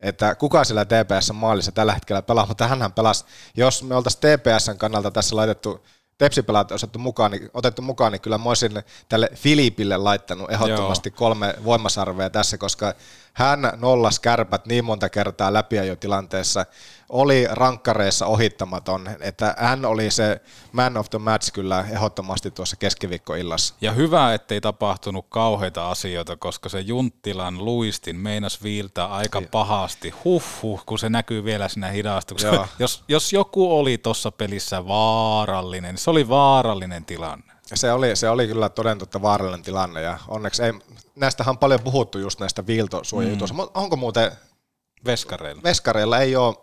että 0.00 0.34
kuka 0.34 0.64
siellä 0.64 0.84
TPS 0.84 1.32
maalissa 1.32 1.72
tällä 1.72 1.92
hetkellä 1.92 2.22
pelaa, 2.22 2.46
mutta 2.46 2.68
hän 2.68 2.92
pelasi, 2.92 3.24
jos 3.56 3.82
me 3.82 3.94
oltaisiin 3.94 4.20
TPSn 4.20 4.78
kannalta 4.78 5.10
tässä 5.10 5.36
laitettu 5.36 5.84
tepsipelaat 6.18 6.72
otettu 6.72 6.98
mukaan, 6.98 7.30
niin, 7.30 7.50
otettu 7.54 7.82
mukaan, 7.82 8.12
niin 8.12 8.20
kyllä 8.20 8.38
mä 8.38 8.44
olisin 8.44 8.82
tälle 9.08 9.30
Filipille 9.34 9.96
laittanut 9.96 10.50
ehdottomasti 10.50 11.08
Joo. 11.08 11.16
kolme 11.16 11.54
voimasarvea 11.64 12.30
tässä, 12.30 12.58
koska 12.58 12.94
hän 13.32 13.72
nollas 13.76 14.20
kärpät 14.20 14.66
niin 14.66 14.84
monta 14.84 15.08
kertaa 15.08 15.52
tilanteessa, 15.96 16.66
oli 17.08 17.46
rankkareissa 17.50 18.26
ohittamaton, 18.26 19.10
että 19.20 19.54
hän 19.58 19.84
oli 19.84 20.10
se 20.10 20.40
man 20.72 20.96
of 20.96 21.10
the 21.10 21.18
match 21.18 21.52
kyllä 21.52 21.84
ehdottomasti 21.90 22.50
tuossa 22.50 22.76
keskiviikkoillassa. 22.76 23.74
Ja 23.80 23.92
hyvä, 23.92 24.34
ettei 24.34 24.60
tapahtunut 24.60 25.26
kauheita 25.28 25.90
asioita, 25.90 26.36
koska 26.36 26.68
se 26.68 26.80
Junttilan 26.80 27.64
luistin 27.64 28.16
meinas 28.16 28.62
viiltää 28.62 29.06
aika 29.06 29.42
pahasti, 29.50 30.10
huh, 30.24 30.44
huh 30.62 30.86
kun 30.86 30.98
se 30.98 31.08
näkyy 31.08 31.44
vielä 31.44 31.68
siinä 31.68 31.88
hidastuksessa. 31.88 32.68
jos, 32.78 33.04
jos 33.08 33.32
joku 33.32 33.78
oli 33.78 33.98
tuossa 33.98 34.30
pelissä 34.30 34.86
vaarallinen, 34.86 35.98
se 35.98 36.10
oli 36.10 36.28
vaarallinen 36.28 37.04
tilanne. 37.04 37.52
Se 37.74 37.92
oli, 37.92 38.16
se 38.16 38.28
oli 38.28 38.46
kyllä 38.46 38.68
toden 38.68 38.98
totta 38.98 39.22
vaarallinen 39.22 39.62
tilanne 39.62 40.02
ja 40.02 40.18
onneksi 40.28 40.62
ei, 40.62 40.72
näistähän 41.16 41.50
on 41.50 41.58
paljon 41.58 41.80
puhuttu 41.80 42.18
just 42.18 42.40
näistä 42.40 42.66
viiltosuojajutuista, 42.66 43.56
mm. 43.56 43.68
onko 43.74 43.96
muuten 43.96 44.32
Veskareilla. 45.04 45.62
Veskareilla 45.62 46.18
ei 46.18 46.36
ole, 46.36 46.56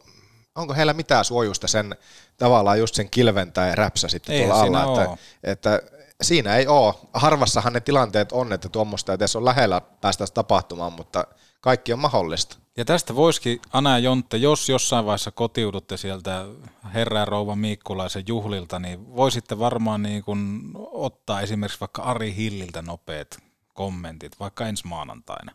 onko 0.56 0.74
heillä 0.74 0.94
mitään 0.94 1.26
suojusta 1.26 1.68
sen 1.68 1.96
tavallaan 2.38 2.80
just 2.80 2.96
sen 2.96 3.10
kilven 3.10 3.52
tai 3.52 3.76
räpsä 3.76 4.08
sitten 4.08 4.36
ei 4.36 4.46
tuolla 4.46 4.62
alla, 4.62 5.04
että, 5.04 5.18
että, 5.44 5.82
siinä 6.22 6.56
ei 6.56 6.68
ole. 6.68 6.94
Harvassahan 7.14 7.74
ne 7.74 7.80
tilanteet 7.80 8.32
on, 8.32 8.54
että 8.54 8.70
tuommoista 8.70 9.14
edes 9.14 9.36
on 9.36 9.46
lähellä 9.46 9.82
päästä 10.02 10.26
tapahtumaan, 10.34 10.94
mutta 10.94 11.28
kaikki 11.62 11.94
on 11.94 12.00
mahdollista. 12.00 12.58
Ja 12.78 12.86
tästä 12.86 13.16
voisikin, 13.16 13.62
Ana 13.74 13.90
ja 13.92 14.00
Jontte, 14.00 14.38
jos 14.38 14.70
jossain 14.70 15.06
vaiheessa 15.06 15.32
kotiudutte 15.32 15.98
sieltä 15.98 16.46
herra 16.94 17.20
ja 17.20 17.26
rouva 17.26 17.56
Miikkulaisen 17.56 18.24
juhlilta, 18.28 18.80
niin 18.80 19.16
voisitte 19.16 19.60
varmaan 19.60 20.04
niin 20.04 20.24
kuin 20.24 20.72
ottaa 21.06 21.42
esimerkiksi 21.42 21.80
vaikka 21.80 22.02
Ari 22.02 22.36
Hilliltä 22.36 22.82
nopeat 22.82 23.38
kommentit, 23.74 24.40
vaikka 24.40 24.68
ensi 24.68 24.88
maanantaina. 24.88 25.52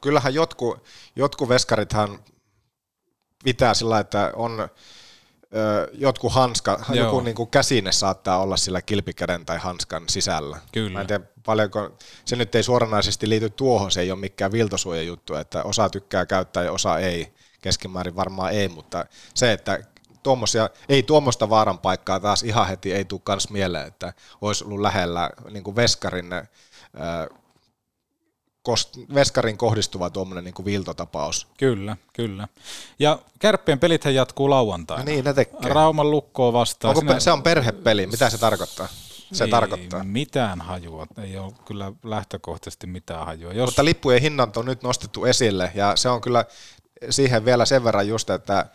Kyllähän 0.00 0.34
jotkut, 0.34 0.84
jotkut 1.16 1.48
veskarithan 1.48 2.18
pitää 3.44 3.74
sillä 3.74 3.98
että 3.98 4.32
on 4.36 4.68
jotkut 5.92 6.32
hanska, 6.32 6.84
Joo. 6.88 7.04
joku 7.04 7.20
niin 7.20 7.34
kuin 7.34 7.50
käsine 7.50 7.92
saattaa 7.92 8.38
olla 8.38 8.56
sillä 8.56 8.82
kilpikäden 8.82 9.46
tai 9.46 9.58
hanskan 9.58 10.08
sisällä. 10.08 10.58
Kyllä. 10.72 10.90
Mä 10.90 11.00
en 11.00 11.06
tiedä 11.06 11.24
paljonko, 11.44 11.96
se 12.24 12.36
nyt 12.36 12.54
ei 12.54 12.62
suoranaisesti 12.62 13.28
liity 13.28 13.50
tuohon, 13.50 13.90
se 13.90 14.00
ei 14.00 14.10
ole 14.10 14.20
mikään 14.20 14.52
viltosuojajuttu, 14.52 15.34
että 15.34 15.62
osa 15.62 15.90
tykkää 15.90 16.26
käyttää 16.26 16.64
ja 16.64 16.72
osa 16.72 16.98
ei, 16.98 17.34
keskimäärin 17.62 18.16
varmaan 18.16 18.52
ei, 18.52 18.68
mutta 18.68 19.06
se, 19.34 19.52
että 19.52 19.78
tuommoisia, 20.22 20.70
ei 20.88 21.02
tuommoista 21.02 21.50
vaaran 21.50 21.78
paikkaa 21.78 22.20
taas 22.20 22.42
ihan 22.42 22.68
heti 22.68 22.92
ei 22.92 23.04
tule 23.04 23.20
kans 23.24 23.50
mieleen, 23.50 23.86
että 23.86 24.12
olisi 24.40 24.64
ollut 24.64 24.80
lähellä 24.80 25.30
niin 25.50 25.64
kuin 25.64 25.76
veskarin 25.76 26.30
veskarin 29.14 29.58
kohdistuva 29.58 30.10
tuommoinen 30.10 30.44
niin 30.44 30.64
viiltotapaus. 30.64 31.48
Kyllä, 31.58 31.96
kyllä. 32.12 32.48
Ja 32.98 33.18
kärppien 33.38 33.78
pelithän 33.78 34.14
jatkuu 34.14 34.50
lauantaina. 34.50 35.04
No 35.04 35.10
niin, 35.10 35.24
ne 35.24 35.34
tekee. 35.34 35.60
Rauman 35.70 36.10
lukkoa 36.10 36.52
vastaan. 36.52 36.96
Onko 36.96 37.00
Sinä... 37.00 37.20
Se 37.20 37.30
on 37.30 37.42
perhepeli, 37.42 38.06
mitä 38.06 38.30
se 38.30 38.38
tarkoittaa? 38.38 38.88
Se 39.32 39.44
ei 39.44 39.50
tarkoittaa. 39.50 40.04
mitään 40.04 40.60
hajua, 40.60 41.06
ei 41.22 41.38
ole 41.38 41.52
kyllä 41.64 41.92
lähtökohtaisesti 42.04 42.86
mitään 42.86 43.26
hajua. 43.26 43.52
Jos... 43.52 43.66
Mutta 43.66 43.84
lippujen 43.84 44.22
hinnat 44.22 44.56
on 44.56 44.66
nyt 44.66 44.82
nostettu 44.82 45.24
esille 45.24 45.72
ja 45.74 45.96
se 45.96 46.08
on 46.08 46.20
kyllä 46.20 46.44
siihen 47.10 47.44
vielä 47.44 47.64
sen 47.64 47.84
verran 47.84 48.08
just, 48.08 48.30
että 48.30 48.66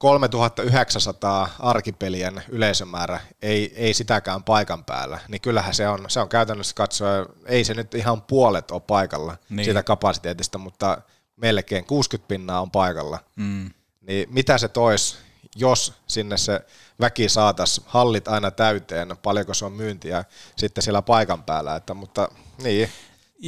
3900 0.00 1.48
arkipelien 1.58 2.42
yleisömäärä, 2.48 3.20
ei, 3.42 3.72
ei 3.76 3.94
sitäkään 3.94 4.44
paikan 4.44 4.84
päällä, 4.84 5.18
niin 5.28 5.40
kyllähän 5.40 5.74
se 5.74 5.88
on, 5.88 6.04
se 6.08 6.20
on 6.20 6.28
käytännössä 6.28 6.74
katsoa, 6.74 7.26
ei 7.46 7.64
se 7.64 7.74
nyt 7.74 7.94
ihan 7.94 8.22
puolet 8.22 8.70
ole 8.70 8.80
paikalla 8.80 9.36
niin. 9.50 9.64
siitä 9.64 9.82
kapasiteetista, 9.82 10.58
mutta 10.58 10.98
melkein 11.36 11.84
60 11.84 12.28
pinnaa 12.28 12.60
on 12.60 12.70
paikalla. 12.70 13.18
Mm. 13.36 13.70
Niin 14.00 14.28
mitä 14.30 14.58
se 14.58 14.68
tois, 14.68 15.18
jos 15.56 15.94
sinne 16.06 16.36
se 16.36 16.60
väki 17.00 17.28
saataisiin 17.28 17.86
hallit 17.88 18.28
aina 18.28 18.50
täyteen, 18.50 19.16
paljonko 19.22 19.54
se 19.54 19.64
on 19.64 19.72
myyntiä 19.72 20.24
sitten 20.56 20.82
siellä 20.82 21.02
paikan 21.02 21.42
päällä, 21.42 21.76
että, 21.76 21.94
mutta 21.94 22.28
niin, 22.62 22.90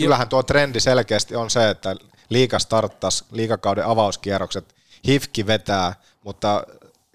kyllähän 0.01 0.29
tuo 0.29 0.43
trendi 0.43 0.81
selkeästi 0.81 1.37
on 1.37 1.51
se, 1.51 1.71
että 1.71 1.97
liika 2.29 2.59
starttaisi 2.59 3.25
liikakauden 3.31 3.87
avauskierrokset, 3.87 4.75
hifki 5.07 5.47
vetää, 5.47 5.95
mutta 6.25 6.65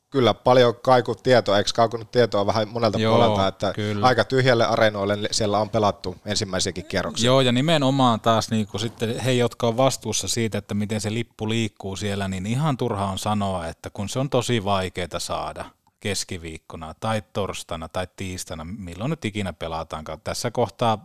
kyllä 0.09 0.33
paljon 0.33 0.75
kaikut 0.75 1.23
tietoa, 1.23 1.57
eikö 1.57 1.69
kaikunut 1.75 2.11
tietoa 2.11 2.45
vähän 2.45 2.67
monelta 2.67 2.99
Joo, 2.99 3.15
puolelta, 3.15 3.47
että 3.47 3.73
kyllä. 3.73 4.07
aika 4.07 4.23
tyhjälle 4.23 4.65
areenoille 4.65 5.17
siellä 5.31 5.59
on 5.59 5.69
pelattu 5.69 6.15
ensimmäisiäkin 6.25 6.85
kierroksia. 6.85 7.25
Joo, 7.25 7.41
ja 7.41 7.51
nimenomaan 7.51 8.19
taas 8.19 8.51
niin 8.51 8.67
kuin 8.67 8.81
sitten 8.81 9.19
he, 9.19 9.31
jotka 9.31 9.67
on 9.67 9.77
vastuussa 9.77 10.27
siitä, 10.27 10.57
että 10.57 10.73
miten 10.73 11.01
se 11.01 11.13
lippu 11.13 11.49
liikkuu 11.49 11.95
siellä, 11.95 12.27
niin 12.27 12.45
ihan 12.45 12.77
turha 12.77 13.05
on 13.05 13.17
sanoa, 13.17 13.67
että 13.67 13.89
kun 13.89 14.09
se 14.09 14.19
on 14.19 14.29
tosi 14.29 14.63
vaikeaa 14.63 15.19
saada 15.19 15.65
keskiviikkona 15.99 16.93
tai 16.99 17.23
torstaina 17.33 17.89
tai 17.89 18.07
tiistaina, 18.15 18.65
milloin 18.65 19.09
nyt 19.09 19.25
ikinä 19.25 19.53
pelataankaan. 19.53 20.21
Tässä 20.23 20.51
kohtaa 20.51 21.03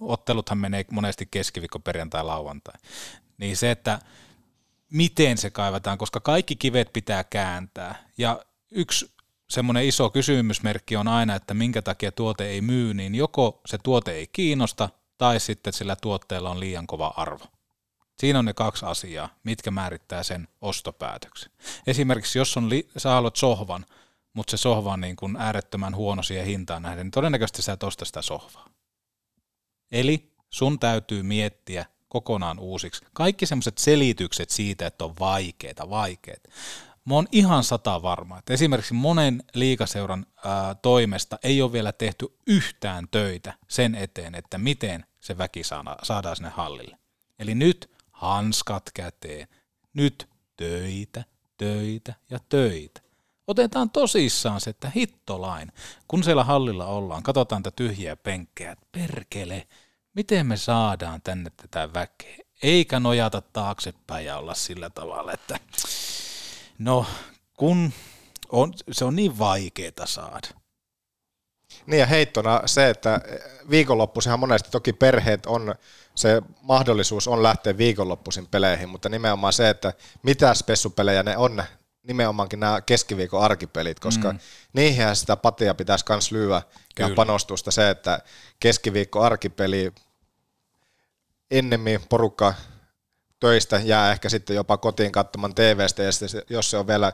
otteluthan 0.00 0.58
menee 0.58 0.84
monesti 0.90 1.28
keskiviikko, 1.30 1.78
perjantai, 1.78 2.24
lauantai. 2.24 2.74
Niin 3.38 3.56
se, 3.56 3.70
että 3.70 3.98
miten 4.92 5.38
se 5.38 5.50
kaivataan, 5.50 5.98
koska 5.98 6.20
kaikki 6.20 6.56
kivet 6.56 6.92
pitää 6.92 7.24
kääntää. 7.24 8.08
Ja 8.18 8.44
yksi 8.70 9.12
semmoinen 9.50 9.84
iso 9.84 10.10
kysymysmerkki 10.10 10.96
on 10.96 11.08
aina, 11.08 11.34
että 11.34 11.54
minkä 11.54 11.82
takia 11.82 12.12
tuote 12.12 12.46
ei 12.46 12.60
myy, 12.60 12.94
niin 12.94 13.14
joko 13.14 13.60
se 13.66 13.78
tuote 13.78 14.12
ei 14.12 14.26
kiinnosta, 14.26 14.88
tai 15.18 15.40
sitten 15.40 15.72
sillä 15.72 15.96
tuotteella 15.96 16.50
on 16.50 16.60
liian 16.60 16.86
kova 16.86 17.14
arvo. 17.16 17.44
Siinä 18.20 18.38
on 18.38 18.44
ne 18.44 18.52
kaksi 18.52 18.86
asiaa, 18.86 19.28
mitkä 19.44 19.70
määrittää 19.70 20.22
sen 20.22 20.48
ostopäätöksen. 20.60 21.52
Esimerkiksi 21.86 22.38
jos 22.38 22.56
on 22.56 22.70
li- 22.70 22.88
sä 22.96 23.10
haluat 23.10 23.36
sohvan, 23.36 23.86
mutta 24.32 24.50
se 24.50 24.56
sohva 24.56 24.92
on 24.92 25.00
niin 25.00 25.16
kuin 25.16 25.36
äärettömän 25.36 25.96
huono 25.96 26.22
siihen 26.22 26.46
hintaan 26.46 26.82
nähden, 26.82 27.06
niin 27.06 27.10
todennäköisesti 27.10 27.62
sä 27.62 27.72
et 27.72 27.82
osta 27.82 28.04
sitä 28.04 28.22
sohvaa. 28.22 28.68
Eli 29.92 30.32
sun 30.50 30.78
täytyy 30.78 31.22
miettiä, 31.22 31.86
kokonaan 32.08 32.58
uusiksi. 32.58 33.04
Kaikki 33.12 33.46
semmoiset 33.46 33.78
selitykset 33.78 34.50
siitä, 34.50 34.86
että 34.86 35.04
on 35.04 35.14
vaikeita, 35.20 35.90
vaikeita. 35.90 36.50
Mä 37.04 37.14
oon 37.14 37.26
ihan 37.32 37.64
sata 37.64 38.02
varma, 38.02 38.38
että 38.38 38.52
esimerkiksi 38.52 38.94
monen 38.94 39.42
liikaseuran 39.54 40.26
ää, 40.44 40.74
toimesta 40.74 41.38
ei 41.42 41.62
ole 41.62 41.72
vielä 41.72 41.92
tehty 41.92 42.26
yhtään 42.46 43.08
töitä 43.10 43.54
sen 43.68 43.94
eteen, 43.94 44.34
että 44.34 44.58
miten 44.58 45.04
se 45.20 45.38
väki 45.38 45.64
saada, 45.64 45.96
saadaan 46.02 46.36
sinne 46.36 46.50
hallille. 46.50 46.98
Eli 47.38 47.54
nyt 47.54 47.90
hanskat 48.12 48.90
käteen, 48.94 49.48
nyt 49.94 50.28
töitä, 50.56 51.24
töitä 51.56 52.14
ja 52.30 52.38
töitä. 52.48 53.00
Otetaan 53.46 53.90
tosissaan 53.90 54.60
se, 54.60 54.70
että 54.70 54.90
hittolain, 54.94 55.72
kun 56.08 56.24
siellä 56.24 56.44
hallilla 56.44 56.86
ollaan, 56.86 57.22
katsotaan 57.22 57.62
tätä 57.62 57.76
tyhjiä 57.76 58.16
penkkejä, 58.16 58.76
perkele, 58.92 59.66
miten 60.16 60.46
me 60.46 60.56
saadaan 60.56 61.22
tänne 61.22 61.50
tätä 61.56 61.92
väkeä, 61.94 62.36
eikä 62.62 63.00
nojata 63.00 63.40
taaksepäin 63.40 64.26
ja 64.26 64.38
olla 64.38 64.54
sillä 64.54 64.90
tavalla, 64.90 65.32
että 65.32 65.58
no 66.78 67.06
kun 67.54 67.92
on, 68.52 68.74
se 68.92 69.04
on 69.04 69.16
niin 69.16 69.38
vaikeaa 69.38 70.06
saada. 70.06 70.48
Niin 71.86 72.00
ja 72.00 72.06
heittona 72.06 72.62
se, 72.66 72.90
että 72.90 73.20
viikonloppuisinhan 73.70 74.40
monesti 74.40 74.70
toki 74.70 74.92
perheet 74.92 75.46
on, 75.46 75.74
se 76.14 76.42
mahdollisuus 76.62 77.28
on 77.28 77.42
lähteä 77.42 77.78
viikonloppuisin 77.78 78.46
peleihin, 78.46 78.88
mutta 78.88 79.08
nimenomaan 79.08 79.52
se, 79.52 79.68
että 79.68 79.92
mitä 80.22 80.54
spessupelejä 80.54 81.22
ne 81.22 81.36
on, 81.36 81.62
nimenomaankin 82.02 82.60
nämä 82.60 82.80
keskiviikon 82.80 83.42
arkipelit, 83.42 84.00
koska 84.00 84.32
mm. 84.32 84.38
niihin 84.72 85.16
sitä 85.16 85.36
patia 85.36 85.74
pitäisi 85.74 86.04
myös 86.08 86.32
lyödä 86.32 86.62
ja 86.98 87.10
panostusta 87.16 87.70
se, 87.70 87.90
että 87.90 88.20
keskiviikko 88.60 89.22
arkipeli 89.22 89.92
ennemmin 91.50 92.00
porukka 92.08 92.54
töistä 93.40 93.80
jää 93.84 94.12
ehkä 94.12 94.28
sitten 94.28 94.56
jopa 94.56 94.76
kotiin 94.76 95.12
katsomaan 95.12 95.54
TVstä, 95.54 96.02
ja 96.02 96.12
sitten 96.12 96.42
jos 96.50 96.70
se 96.70 96.76
on 96.76 96.86
vielä 96.86 97.12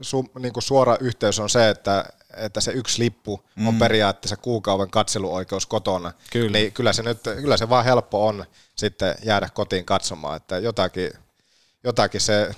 su, 0.00 0.24
niin 0.38 0.52
kuin 0.52 0.62
suora 0.62 0.96
yhteys 1.00 1.38
on 1.38 1.50
se, 1.50 1.68
että, 1.68 2.04
että 2.36 2.60
se 2.60 2.72
yksi 2.72 3.02
lippu 3.02 3.44
mm. 3.56 3.68
on 3.68 3.78
periaatteessa 3.78 4.36
kuukauden 4.36 4.90
katseluoikeus 4.90 5.66
kotona, 5.66 6.12
kyllä. 6.32 6.50
niin 6.50 6.72
kyllä 6.72 6.92
se, 6.92 7.02
nyt, 7.02 7.20
kyllä 7.22 7.56
se 7.56 7.68
vaan 7.68 7.84
helppo 7.84 8.26
on 8.26 8.44
sitten 8.76 9.14
jäädä 9.24 9.48
kotiin 9.54 9.84
katsomaan, 9.84 10.36
että 10.36 10.58
jotakin, 10.58 11.10
jotakin 11.84 12.20
se 12.20 12.50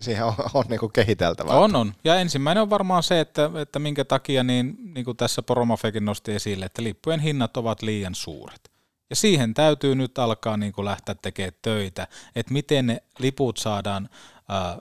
siihen 0.00 0.24
on, 0.24 0.34
on 0.54 0.64
niin 0.68 0.80
kuin 0.80 0.92
kehiteltävää. 0.92 1.56
On, 1.56 1.76
on. 1.76 1.94
Ja 2.04 2.16
ensimmäinen 2.16 2.62
on 2.62 2.70
varmaan 2.70 3.02
se, 3.02 3.20
että, 3.20 3.50
että 3.62 3.78
minkä 3.78 4.04
takia, 4.04 4.44
niin, 4.44 4.76
niin 4.94 5.04
kuin 5.04 5.16
tässä 5.16 5.42
Poromafekin 5.42 6.04
nosti 6.04 6.32
esille, 6.32 6.64
että 6.64 6.82
lippujen 6.82 7.20
hinnat 7.20 7.56
ovat 7.56 7.82
liian 7.82 8.14
suuret. 8.14 8.73
Ja 9.10 9.16
siihen 9.16 9.54
täytyy 9.54 9.94
nyt 9.94 10.18
alkaa 10.18 10.56
niin 10.56 10.72
kuin 10.72 10.84
lähteä 10.84 11.14
tekemään 11.14 11.52
töitä, 11.62 12.08
että 12.36 12.52
miten 12.52 12.86
ne 12.86 13.02
liput 13.18 13.56
saadaan 13.56 14.08
äh, 14.50 14.76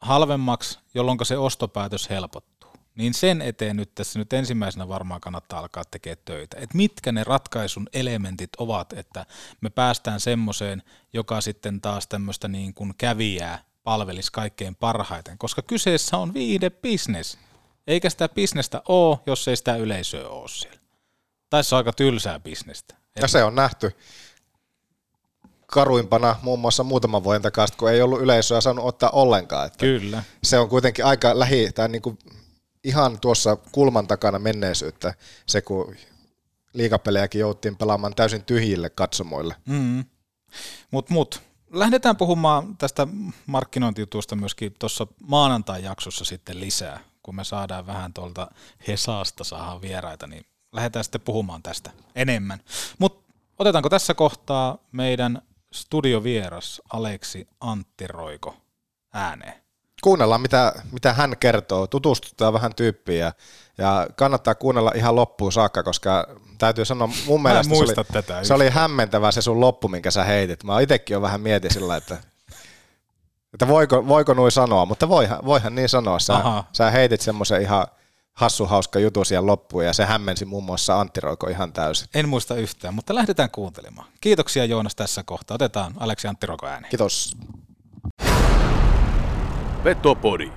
halvemmaksi, 0.00 0.78
jolloin 0.94 1.18
se 1.22 1.38
ostopäätös 1.38 2.10
helpottuu. 2.10 2.70
niin 2.94 3.14
sen 3.14 3.42
eteen 3.42 3.76
nyt 3.76 3.94
tässä 3.94 4.18
nyt 4.18 4.32
ensimmäisenä 4.32 4.88
varmaan 4.88 5.20
kannattaa 5.20 5.58
alkaa 5.58 5.84
tekemään 5.84 6.22
töitä. 6.24 6.56
Et 6.60 6.74
mitkä 6.74 7.12
ne 7.12 7.24
ratkaisun 7.24 7.88
elementit 7.92 8.50
ovat, 8.58 8.92
että 8.92 9.26
me 9.60 9.70
päästään 9.70 10.20
semmoiseen, 10.20 10.82
joka 11.12 11.40
sitten 11.40 11.80
taas 11.80 12.06
tämmöistä 12.06 12.48
niin 12.48 12.74
kuin 12.74 12.94
kävijää 12.98 13.64
palvelisi 13.84 14.32
kaikkein 14.32 14.74
parhaiten, 14.74 15.38
koska 15.38 15.62
kyseessä 15.62 16.16
on 16.16 16.34
viihdebisnes. 16.34 17.38
Eikä 17.86 18.10
sitä 18.10 18.28
bisnestä 18.28 18.82
ole, 18.88 19.18
jos 19.26 19.48
ei 19.48 19.56
sitä 19.56 19.76
yleisöä 19.76 20.28
ole 20.28 20.48
siellä. 20.48 20.80
Tai 21.50 21.64
se 21.64 21.74
on 21.74 21.76
aika 21.76 21.92
tylsää 21.92 22.40
bisnestä. 22.40 23.05
Ja 23.20 23.28
se 23.28 23.44
on 23.44 23.54
nähty 23.54 23.92
karuimpana 25.66 26.36
muun 26.42 26.58
muassa 26.58 26.84
muutaman 26.84 27.24
vuoden 27.24 27.42
takaa, 27.42 27.66
kun 27.76 27.90
ei 27.90 28.02
ollut 28.02 28.20
yleisöä 28.20 28.60
saanut 28.60 28.84
ottaa 28.84 29.10
ollenkaan. 29.10 29.66
Että 29.66 29.78
Kyllä. 29.78 30.22
Se 30.44 30.58
on 30.58 30.68
kuitenkin 30.68 31.04
aika 31.04 31.38
lähi, 31.38 31.72
tai 31.72 31.88
niin 31.88 32.02
kuin 32.02 32.18
ihan 32.84 33.20
tuossa 33.20 33.56
kulman 33.72 34.06
takana 34.06 34.38
menneisyyttä, 34.38 35.14
se 35.46 35.62
kun 35.62 35.96
liikapelejäkin 36.72 37.40
jouttiin 37.40 37.76
pelaamaan 37.76 38.14
täysin 38.14 38.44
tyhjille 38.44 38.90
katsomoille. 38.90 39.56
Mm. 39.68 40.04
Mut, 40.90 41.10
mut. 41.10 41.42
Lähdetään 41.70 42.16
puhumaan 42.16 42.76
tästä 42.76 43.06
markkinointijutusta 43.46 44.36
myöskin 44.36 44.74
tuossa 44.78 45.06
maanantai-jaksossa 45.20 46.24
sitten 46.24 46.60
lisää, 46.60 47.00
kun 47.22 47.36
me 47.36 47.44
saadaan 47.44 47.86
vähän 47.86 48.12
tuolta 48.12 48.50
Hesasta 48.88 49.44
saadaan 49.44 49.82
vieraita, 49.82 50.26
niin 50.26 50.46
lähdetään 50.76 51.04
sitten 51.04 51.20
puhumaan 51.20 51.62
tästä 51.62 51.90
enemmän. 52.14 52.60
Mutta 52.98 53.32
otetaanko 53.58 53.88
tässä 53.88 54.14
kohtaa 54.14 54.78
meidän 54.92 55.42
studiovieras 55.72 56.82
Aleksi 56.92 57.48
Antti 57.60 58.06
Roiko 58.06 58.56
ääneen? 59.12 59.54
Kuunnellaan, 60.02 60.40
mitä, 60.40 60.72
mitä 60.92 61.12
hän 61.12 61.36
kertoo, 61.36 61.86
tutustutaan 61.86 62.52
vähän 62.52 62.74
tyyppiin 62.74 63.20
ja, 63.20 63.32
ja 63.78 64.06
kannattaa 64.16 64.54
kuunnella 64.54 64.92
ihan 64.94 65.16
loppuun 65.16 65.52
saakka, 65.52 65.82
koska 65.82 66.26
täytyy 66.58 66.84
sanoa, 66.84 67.08
mun 67.26 67.42
mielestä 67.42 67.74
se 67.74 67.82
oli, 67.82 67.94
tätä 68.12 68.44
se 68.44 68.54
oli 68.54 68.70
hämmentävä 68.70 69.30
se 69.30 69.42
sun 69.42 69.60
loppu, 69.60 69.88
minkä 69.88 70.10
sä 70.10 70.24
heitit. 70.24 70.64
Mä 70.64 70.80
itsekin 70.80 71.14
jo 71.14 71.22
vähän 71.22 71.40
mietin 71.40 71.72
sillä, 71.72 71.96
että, 71.96 72.16
että 73.54 73.68
voiko, 73.68 74.08
voiko 74.08 74.34
nuin 74.34 74.52
sanoa, 74.52 74.86
mutta 74.86 75.08
voihan, 75.08 75.44
voihan 75.44 75.74
niin 75.74 75.88
sanoa. 75.88 76.18
Sä, 76.18 76.36
Aha. 76.36 76.64
sä 76.72 76.90
heitit 76.90 77.20
semmoisen 77.20 77.62
ihan 77.62 77.86
hassu 78.36 78.66
hauska 78.66 78.98
jutu 78.98 79.24
siihen 79.24 79.46
loppuun 79.46 79.84
ja 79.84 79.92
se 79.92 80.04
hämmensi 80.04 80.44
muun 80.44 80.64
muassa 80.64 81.00
Antti 81.00 81.20
Roiko 81.20 81.48
ihan 81.48 81.72
täysin. 81.72 82.08
En 82.14 82.28
muista 82.28 82.54
yhtään, 82.54 82.94
mutta 82.94 83.14
lähdetään 83.14 83.50
kuuntelemaan. 83.50 84.08
Kiitoksia 84.20 84.64
Joonas 84.64 84.94
tässä 84.94 85.22
kohtaa. 85.22 85.54
Otetaan 85.54 85.94
Aleksi 85.96 86.28
Antti 86.28 86.46
Roiko 86.46 86.66
ääni. 86.66 86.88
Kiitos. 86.88 87.36
Petopodi. 89.82 90.52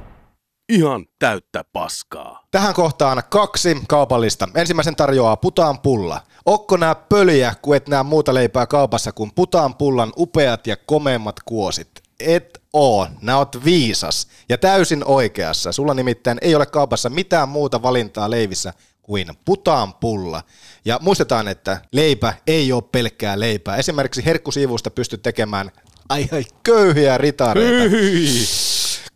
Ihan 0.69 1.05
täyttä 1.19 1.63
paskaa. 1.73 2.43
Tähän 2.51 2.73
kohtaan 2.73 3.23
kaksi 3.30 3.82
kaupallista. 3.88 4.47
Ensimmäisen 4.55 4.95
tarjoaa 4.95 5.38
putaan 5.38 5.80
pulla. 5.80 6.21
Okko 6.45 6.77
nää 6.77 6.95
pöliä, 6.95 7.55
kun 7.61 7.75
et 7.75 7.88
nää 7.88 8.03
muuta 8.03 8.34
leipää 8.34 8.67
kaupassa 8.67 9.11
kuin 9.11 9.32
putaan 9.36 9.75
pullan 9.75 10.13
upeat 10.17 10.67
ja 10.67 10.77
komeimmat 10.86 11.36
kuosit. 11.45 12.09
Et 12.20 12.61
oo, 12.74 13.07
nää 13.22 13.38
oot 13.38 13.65
viisas 13.65 14.28
ja 14.49 14.57
täysin 14.57 15.03
oikeassa. 15.05 15.72
Sulla 15.72 15.93
nimittäin 15.93 16.38
ei 16.41 16.55
ole 16.55 16.65
kaupassa 16.65 17.09
mitään 17.09 17.49
muuta 17.49 17.82
valintaa 17.82 18.30
leivissä 18.30 18.74
kuin 19.01 19.28
putaan 19.45 19.93
pulla. 19.93 20.43
Ja 20.86 20.99
muistetaan, 21.01 21.47
että 21.47 21.82
leipä 21.91 22.34
ei 22.47 22.72
ole 22.72 22.84
pelkkää 22.91 23.39
leipää. 23.39 23.78
Esimerkiksi 23.78 24.26
herkkusiivusta 24.26 24.91
pystyt 24.91 25.22
tekemään 25.22 25.72
ai, 26.09 26.30
ai 26.32 26.45
köyhiä 26.63 27.17
ritareita. 27.17 27.95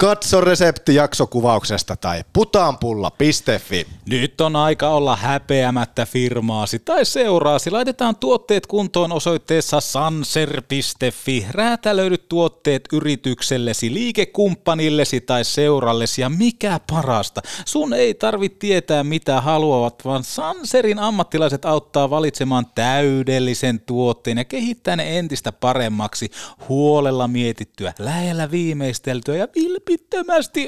Katso 0.03 0.41
resepti 0.41 0.95
jaksokuvauksesta 0.95 1.95
tai 1.95 2.23
putaanpulla.fi. 2.33 3.87
Nyt 4.09 4.41
on 4.41 4.55
aika 4.55 4.89
olla 4.89 5.15
häpeämättä 5.15 6.05
firmaasi 6.05 6.79
tai 6.79 7.05
seuraasi. 7.05 7.71
Laitetaan 7.71 8.15
tuotteet 8.15 8.67
kuntoon 8.67 9.11
osoitteessa 9.11 9.81
sanser.fi. 9.81 11.45
Räätälöidyt 11.51 12.29
tuotteet 12.29 12.83
yrityksellesi, 12.93 13.93
liikekumppanillesi 13.93 15.21
tai 15.21 15.43
seurallesi 15.43 16.21
ja 16.21 16.29
mikä 16.29 16.79
parasta. 16.91 17.41
Sun 17.65 17.93
ei 17.93 18.13
tarvitse 18.13 18.57
tietää 18.59 19.03
mitä 19.03 19.41
haluavat, 19.41 20.05
vaan 20.05 20.23
Sanserin 20.23 20.99
ammattilaiset 20.99 21.65
auttaa 21.65 22.09
valitsemaan 22.09 22.65
täydellisen 22.75 23.79
tuotteen 23.79 24.37
ja 24.37 24.45
kehittää 24.45 24.95
ne 24.95 25.19
entistä 25.19 25.51
paremmaksi, 25.51 26.31
huolella 26.69 27.27
mietittyä, 27.27 27.93
lähellä 27.99 28.51
viimeisteltyä 28.51 29.35
ja 29.35 29.47
vilpittömästi 29.55 29.92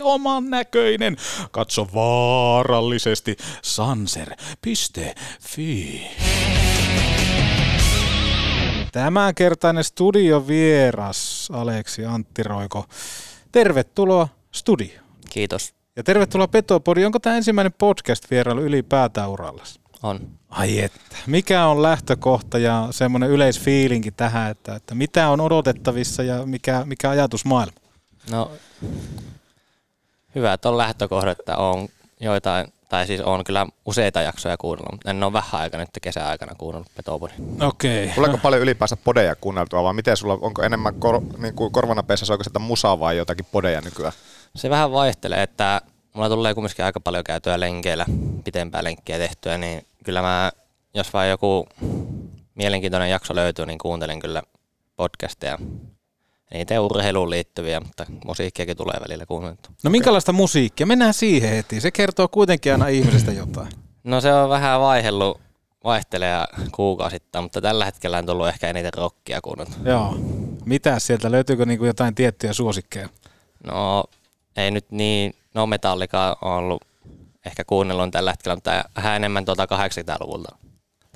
oman 0.01 0.49
näköinen. 0.49 1.17
Katso 1.51 1.87
vaarallisesti 1.93 3.37
sanser.fi. 3.61 5.15
Tämänkertainen 8.91 9.83
studiovieras 9.83 11.49
Aleksi 11.53 12.05
Antti 12.05 12.43
Roiko. 12.43 12.85
Tervetuloa 13.51 14.27
studio. 14.51 14.99
Kiitos. 15.29 15.73
Ja 15.95 16.03
tervetuloa 16.03 16.47
Petopodi. 16.47 17.05
Onko 17.05 17.19
tämä 17.19 17.35
ensimmäinen 17.35 17.73
podcast-vierailu 17.73 18.61
ylipäätään 18.61 19.29
urallasi? 19.29 19.79
On. 20.03 20.19
Ai 20.49 20.79
että. 20.79 21.15
Mikä 21.27 21.65
on 21.65 21.81
lähtökohta 21.81 22.57
ja 22.57 22.87
semmoinen 22.91 23.29
yleisfiilinki 23.29 24.11
tähän, 24.11 24.51
että, 24.51 24.75
että 24.75 24.95
mitä 24.95 25.29
on 25.29 25.41
odotettavissa 25.41 26.23
ja 26.23 26.45
mikä, 26.45 26.83
mikä 26.85 27.09
ajatusmaailma? 27.09 27.84
No, 28.31 28.51
hyvät 30.35 30.65
on 30.65 30.77
lähtökohdat, 30.77 31.39
että 31.39 31.57
on 31.57 31.87
joitain, 32.19 32.73
tai 32.89 33.07
siis 33.07 33.21
on 33.21 33.43
kyllä 33.43 33.67
useita 33.85 34.21
jaksoja 34.21 34.57
kuunnellut, 34.57 34.91
mutta 34.91 35.09
en 35.09 35.23
ole 35.23 35.33
vähän 35.33 35.61
aika 35.61 35.77
nyt 35.77 35.89
kesäaikana 36.01 36.55
kuunnellut 36.55 36.91
Petopodin. 36.95 37.63
Okei. 37.63 38.11
Tuleeko 38.15 38.37
paljon 38.37 38.61
ylipäänsä 38.61 38.97
podeja 38.97 39.35
kuunneltua, 39.35 39.83
vai 39.83 39.93
miten 39.93 40.17
sulla, 40.17 40.37
onko 40.41 40.63
enemmän 40.63 40.95
kor, 40.95 41.21
niin 41.37 41.53
kuin 41.53 41.71
korvanapeissa 41.71 42.25
soiko 42.25 42.43
sitä 42.43 42.59
musaa 42.59 42.99
vai 42.99 43.17
jotakin 43.17 43.45
podeja 43.51 43.81
nykyään? 43.81 44.13
Se 44.55 44.69
vähän 44.69 44.91
vaihtelee, 44.91 45.43
että 45.43 45.81
mulla 46.13 46.29
tulee 46.29 46.53
kumminkin 46.53 46.85
aika 46.85 46.99
paljon 46.99 47.23
käytyä 47.23 47.59
lenkeillä, 47.59 48.05
pitempää 48.43 48.83
lenkkiä 48.83 49.17
tehtyä, 49.17 49.57
niin 49.57 49.85
kyllä 50.03 50.21
mä, 50.21 50.51
jos 50.93 51.13
vaan 51.13 51.29
joku 51.29 51.67
mielenkiintoinen 52.55 53.09
jakso 53.09 53.35
löytyy, 53.35 53.65
niin 53.65 53.77
kuuntelen 53.77 54.19
kyllä 54.19 54.43
podcasteja. 54.95 55.57
Niitä 56.55 56.81
urheiluun 56.81 57.29
liittyviä, 57.29 57.79
mutta 57.79 58.05
musiikkiakin 58.25 58.77
tulee 58.77 58.99
välillä 59.07 59.25
kuunneltu. 59.25 59.69
No 59.83 59.89
minkälaista 59.89 60.33
musiikkia? 60.33 60.85
Mennään 60.85 61.13
siihen 61.13 61.49
heti. 61.49 61.81
Se 61.81 61.91
kertoo 61.91 62.27
kuitenkin 62.27 62.71
aina 62.71 62.87
ihmisestä 62.87 63.31
jotain. 63.31 63.67
No 64.03 64.21
se 64.21 64.33
on 64.33 64.49
vähän 64.49 64.79
vaihellut, 64.79 65.41
vaihtelee 65.83 66.45
kuukausittain, 66.71 67.45
mutta 67.45 67.61
tällä 67.61 67.85
hetkellä 67.85 68.17
on 68.17 68.25
tullut 68.25 68.47
ehkä 68.47 68.69
eniten 68.69 68.93
rockia 68.93 69.41
kuunneltu. 69.41 69.71
Joo. 69.85 70.17
Mitä 70.65 70.99
sieltä? 70.99 71.31
Löytyykö 71.31 71.65
niinku 71.65 71.85
jotain 71.85 72.15
tiettyjä 72.15 72.53
suosikkeja? 72.53 73.09
No 73.63 74.03
ei 74.57 74.71
nyt 74.71 74.91
niin, 74.91 75.35
no 75.53 75.67
Metallica 75.67 76.37
on 76.41 76.51
ollut 76.51 76.81
ehkä 77.45 77.63
kuunnellut 77.67 78.11
tällä 78.11 78.31
hetkellä, 78.31 78.55
mutta 78.55 78.83
vähän 78.95 79.15
enemmän 79.15 79.45
tuota 79.45 79.65
80-luvulta. 79.65 80.55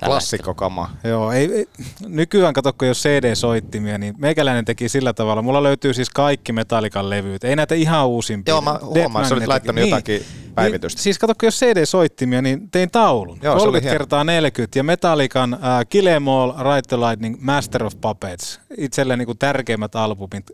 Klassikkokama. 0.04 0.90
Joo, 1.04 1.32
ei, 1.32 1.52
ei, 1.54 1.68
nykyään 2.08 2.54
kato, 2.54 2.72
kun 2.72 2.88
jos 2.88 3.02
CD-soittimia, 3.02 3.98
niin 3.98 4.14
meikäläinen 4.18 4.64
teki 4.64 4.88
sillä 4.88 5.12
tavalla. 5.12 5.42
Mulla 5.42 5.62
löytyy 5.62 5.94
siis 5.94 6.10
kaikki 6.10 6.52
Metallican 6.52 7.10
levyt, 7.10 7.44
ei 7.44 7.56
näitä 7.56 7.74
ihan 7.74 8.08
uusimpia. 8.08 8.54
Joo, 8.54 8.60
mä 8.60 8.78
huomaan, 8.82 9.26
sä 9.26 9.34
olit 9.34 9.46
laittanut 9.46 9.84
jotakin 9.84 10.24
päivitystä. 10.54 10.98
Niin, 10.98 11.02
siis 11.02 11.18
kato, 11.18 11.34
kun 11.40 11.46
jos 11.46 11.60
CD-soittimia, 11.60 12.42
niin 12.42 12.70
tein 12.70 12.90
taulun. 12.90 13.38
Joo, 13.42 13.58
se 13.58 13.62
oli 13.62 13.66
30 13.66 13.88
hieno. 13.88 13.98
kertaa 13.98 14.24
40 14.24 14.78
ja 14.78 14.84
Metallican 14.84 15.54
äh, 15.54 15.60
Kill 15.88 16.06
Em 16.06 16.28
All, 16.28 16.52
Ride 16.52 16.82
the 16.88 16.96
Lightning, 16.96 17.36
Master 17.40 17.84
of 17.84 17.92
Puppets. 18.00 18.60
Itselle 18.76 19.16
niin 19.16 19.38
tärkeimmät 19.38 19.96
albumit 19.96 20.50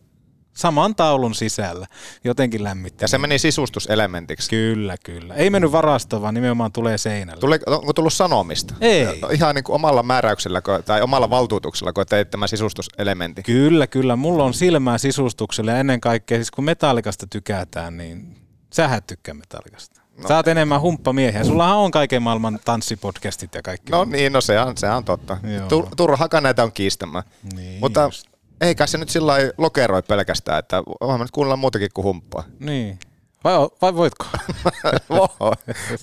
saman 0.56 0.94
taulun 0.94 1.34
sisällä. 1.34 1.86
Jotenkin 2.24 2.64
lämmitti. 2.64 3.04
Ja 3.04 3.08
se 3.08 3.18
meni 3.18 3.38
sisustuselementiksi. 3.38 4.50
Kyllä, 4.50 4.96
kyllä. 5.04 5.34
Ei 5.34 5.50
mennyt 5.50 5.72
varastoon, 5.72 6.22
vaan 6.22 6.34
nimenomaan 6.34 6.72
tulee 6.72 6.98
seinälle. 6.98 7.40
Tuli, 7.40 7.58
onko 7.66 7.92
tullut 7.92 8.12
sanomista? 8.12 8.74
Ei. 8.80 9.20
No, 9.20 9.28
Ihan 9.28 9.54
niin 9.54 9.64
kuin 9.64 9.74
omalla 9.74 10.02
määräyksellä 10.02 10.62
tai 10.84 11.02
omalla 11.02 11.30
valtuutuksella, 11.30 11.92
kun 11.92 12.06
teit 12.06 12.30
tämän 12.30 12.48
sisustuselementin. 12.48 13.44
Kyllä, 13.44 13.86
kyllä. 13.86 14.16
Mulla 14.16 14.44
on 14.44 14.54
silmää 14.54 14.98
sisustukselle 14.98 15.70
ja 15.70 15.78
ennen 15.78 16.00
kaikkea, 16.00 16.38
siis 16.38 16.50
kun 16.50 16.64
metallikasta 16.64 17.26
tykätään, 17.26 17.96
niin 17.96 18.36
sähän 18.74 19.02
tykkää 19.02 19.34
metallikasta. 19.34 20.00
No. 20.22 20.28
Sä 20.28 20.36
oot 20.36 20.48
enemmän 20.48 20.80
humppamiehiä. 20.80 21.44
Sullahan 21.44 21.76
on 21.76 21.90
kaiken 21.90 22.22
maailman 22.22 22.58
tanssipodcastit 22.64 23.54
ja 23.54 23.62
kaikki. 23.62 23.92
No 23.92 24.04
niin, 24.04 24.32
no 24.32 24.40
se 24.40 24.60
on, 24.60 24.76
se 24.76 24.90
on 24.90 25.04
totta. 25.04 25.38
Joo. 25.56 25.68
Tur, 25.68 25.86
turhakaan 25.96 26.42
näitä 26.42 26.62
on 26.62 26.72
kiistämään. 26.72 27.24
Niin, 27.54 27.80
Mutta 27.80 28.02
just. 28.02 28.35
Eikä 28.60 28.86
se 28.86 28.98
nyt 28.98 29.08
sillä 29.08 29.26
lailla 29.32 29.52
lokeroi 29.58 30.02
pelkästään, 30.02 30.58
että 30.58 30.82
voihan 31.00 31.20
me 31.20 31.24
nyt 31.24 31.30
kuunnella 31.30 31.56
muutakin 31.56 31.88
kuin 31.94 32.04
humppaa. 32.04 32.44
Niin. 32.60 32.98
Vai, 33.44 33.54
vai 33.82 33.94
voitko? 33.94 34.26
voi, 35.10 35.52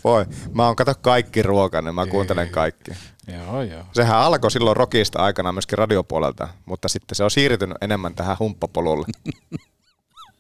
voi. 0.04 0.26
Mä 0.54 0.66
oon 0.66 0.76
kato 0.76 0.94
kaikki 1.02 1.42
ruokainen, 1.44 1.96
mä 1.96 2.06
kuuntelen 2.06 2.50
kaikki. 2.50 2.92
joo, 3.28 3.62
joo. 3.62 3.84
Sehän 3.94 4.18
alkoi 4.18 4.52
silloin 4.52 4.78
rockista 4.78 5.20
aikana 5.20 5.52
myöskin 5.52 5.78
radiopuolelta, 5.78 6.48
mutta 6.66 6.88
sitten 6.88 7.16
se 7.16 7.24
on 7.24 7.32
siirtynyt 7.32 7.78
enemmän 7.82 8.16
tähän 8.16 8.38
humppapolulle. 8.40 9.06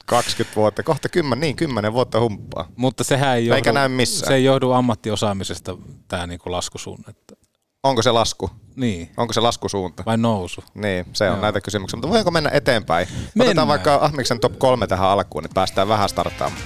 20 0.05 0.55
vuotta, 0.55 0.83
kohta 0.83 1.09
10, 1.09 1.39
niin 1.39 1.55
10 1.55 1.93
vuotta 1.93 2.19
humppaa. 2.19 2.67
Mutta 2.75 3.03
sehän 3.03 3.35
ei 3.37 3.43
Eikä 3.49 3.69
johdu, 3.69 3.71
näy 3.79 3.87
missään. 3.87 4.27
se 4.27 4.35
ei 4.35 4.43
johdu 4.43 4.71
ammattiosaamisesta 4.71 5.77
tämä 6.07 6.27
niinku 6.27 6.51
laskusuunne. 6.51 7.13
Onko 7.83 8.01
se 8.01 8.11
lasku? 8.11 8.49
Niin. 8.75 9.09
Onko 9.17 9.33
se 9.33 9.39
laskusuunta? 9.41 10.03
Vai 10.05 10.17
nousu? 10.17 10.63
Niin, 10.73 11.05
se 11.13 11.23
on 11.29 11.33
Joo. 11.33 11.41
näitä 11.41 11.61
kysymyksiä. 11.61 11.97
Mutta 11.97 12.09
voiko 12.09 12.31
mennä 12.31 12.49
eteenpäin? 12.53 13.07
Mennään. 13.11 13.47
Otetaan 13.49 13.67
vaikka 13.67 13.95
Ahmiksen 14.01 14.39
top 14.39 14.59
kolme 14.59 14.87
tähän 14.87 15.09
alkuun, 15.09 15.43
niin 15.43 15.53
päästään 15.53 15.87
vähän 15.87 16.09
startaamaan. 16.09 16.61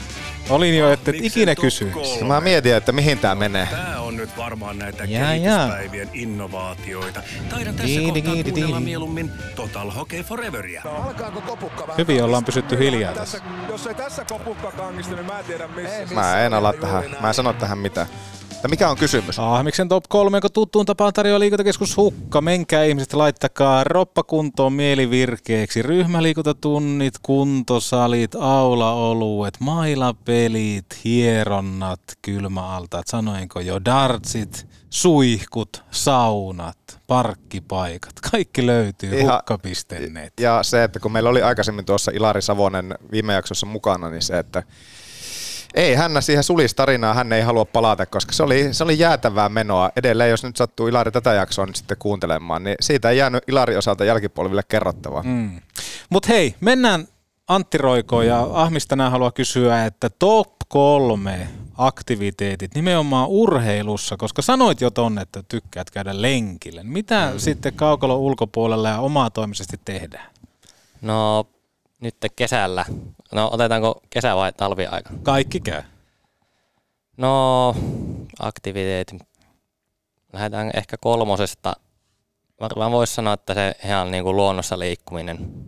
Olin 0.50 0.78
jo, 0.78 0.92
että 0.92 1.12
et 1.12 1.18
ikinä 1.22 1.56
kysy. 1.56 1.92
Mä 2.28 2.42
mietin, 2.42 2.76
että 2.76 2.92
mihin 2.92 3.20
tää 3.20 3.36
menee. 3.36 3.68
Tää 3.72 4.02
on 4.02 4.18
nyt 4.18 4.38
varmaan 4.38 4.80
näitä 4.80 5.04
Jaa, 5.04 5.28
kehityspäivien 5.30 6.10
innovaatioita. 6.14 7.22
Taidan 7.50 7.76
tässä 7.76 7.88
Diidi, 7.88 8.22
kohtaa 8.22 8.34
diidi, 8.34 8.52
kuunnella 8.52 8.78
diidi. 8.78 8.86
mieluummin 8.86 9.32
Total 9.56 9.92
Hockey 9.92 10.24
Foreveria. 10.24 10.82
Alkaako 10.86 11.42
kopukka 11.42 11.82
vähän? 11.88 11.98
Hyvin 11.98 12.24
ollaan 12.24 12.46
pysytty 12.46 12.78
hiljaa 12.78 13.14
tässä. 13.14 13.42
Jos 13.70 13.88
ei 13.88 13.96
tässä 13.96 14.26
kopukka 14.26 14.72
kangista, 14.72 15.16
niin 15.16 15.26
mä 15.26 15.40
en 15.40 15.46
tiedä 15.46 15.68
missä. 15.68 16.16
Mä 16.16 16.42
en 16.46 16.54
ala 16.54 16.74
tähän, 16.74 17.04
mä 17.22 17.28
en 17.28 17.34
sano 17.34 17.54
tähän 17.54 17.78
mitään. 17.78 18.08
Mutta 18.50 18.68
mikä 18.68 18.90
on 18.90 18.98
kysymys? 18.98 19.40
Ahmiksen 19.40 19.90
top 19.90 20.04
3, 20.10 20.42
kun 20.42 20.52
tuttuun 20.52 20.86
tapaan 20.86 21.14
tarjoaa 21.14 21.40
liikuntakeskus 21.40 21.98
Hukka. 21.98 22.42
Menkää 22.42 22.84
ihmiset, 22.84 23.14
laittakaa 23.14 23.84
roppa 23.84 24.24
kuntoon 24.24 24.74
mielivirkeeksi. 24.74 25.82
Ryhmäliikuntatunnit, 25.82 27.14
kuntosalit, 27.22 28.36
aulaoluet, 28.40 29.54
mailapelit, 29.60 30.86
hieronnat, 31.04 32.02
kylmäaltaat, 32.22 33.08
sanoinko 33.08 33.60
jo, 33.60 33.86
dartsit, 33.86 34.68
suihkut, 34.90 35.84
saunat, 35.92 37.00
parkkipaikat. 37.08 38.14
Kaikki 38.32 38.66
löytyy 38.66 39.20
Ihan- 39.20 39.42
hukka.net. 39.50 40.34
Ja 40.40 40.64
se, 40.64 40.84
että 40.84 41.00
kun 41.00 41.12
meillä 41.12 41.30
oli 41.30 41.42
aikaisemmin 41.42 41.86
tuossa 41.86 42.12
Ilari 42.12 42.42
Savonen 42.42 42.96
viime 43.12 43.34
jaksossa 43.34 43.66
mukana, 43.66 44.10
niin 44.10 44.22
se, 44.22 44.40
että 44.40 44.64
ei 45.74 45.96
hän 45.96 46.24
siihen 46.24 46.44
sulistarinaan, 46.44 47.16
hän 47.16 47.34
ei 47.34 47.42
halua 47.42 47.66
palata, 47.66 48.06
koska 48.06 48.32
se 48.32 48.44
oli, 48.44 48.74
se 48.74 48.84
oli 48.84 49.00
jäätävää 49.00 49.50
menoa. 49.50 49.90
Edelleen, 49.96 50.30
jos 50.30 50.44
nyt 50.44 50.58
sattuu 50.58 50.88
Ilari 50.88 51.12
tätä 51.12 51.34
jaksoa 51.34 51.66
nyt 51.66 51.76
sitten 51.76 51.98
kuuntelemaan, 51.98 52.64
niin 52.64 52.76
siitä 52.82 53.10
ei 53.10 53.18
jäänyt 53.18 53.44
Ilari 53.48 53.78
osalta 53.78 54.06
jälkipolville 54.06 54.64
kerrottavaa. 54.68 55.24
Mm. 55.24 55.62
Mutta 56.10 56.28
hei, 56.28 56.56
mennään 56.62 57.08
Antti 57.48 57.78
Roikoon 57.78 58.28
ja 58.28 58.48
Ahmista 58.54 58.96
nämä 58.96 59.10
haluaa 59.10 59.32
kysyä, 59.32 59.86
että 59.86 60.10
top 60.10 60.54
kolme 60.68 61.48
aktiviteetit 61.78 62.76
nimenomaan 62.76 63.28
urheilussa, 63.30 64.18
koska 64.18 64.42
sanoit 64.42 64.82
jo 64.82 64.92
tonne, 64.92 65.22
että 65.22 65.44
tykkäät 65.48 65.90
käydä 65.90 66.22
lenkillä. 66.22 66.84
Mitä 66.84 67.30
mm. 67.34 67.40
sitten 67.40 67.74
kaukalon 67.74 68.18
ulkopuolella 68.18 68.90
ja 68.90 69.00
omaa 69.00 69.30
toimisesti 69.30 69.80
tehdään? 69.86 70.30
No 71.02 71.48
nyt 72.02 72.16
kesällä. 72.36 72.86
No 73.32 73.50
otetaanko 73.54 74.02
kesä 74.10 74.36
vai 74.36 74.54
talviaika? 74.54 75.10
Kaikki 75.24 75.60
käy. 75.60 75.82
No 77.18 77.76
aktiviteetit. 78.40 79.22
Lähdetään 80.34 80.72
ehkä 80.74 80.98
kolmosesta. 81.02 81.74
Varmaan 82.60 82.92
voisi 82.92 83.14
sanoa, 83.14 83.34
että 83.34 83.54
se 83.54 83.76
ihan 83.86 84.12
niin 84.12 84.24
kuin 84.24 84.36
luonnossa 84.36 84.80
liikkuminen. 84.80 85.66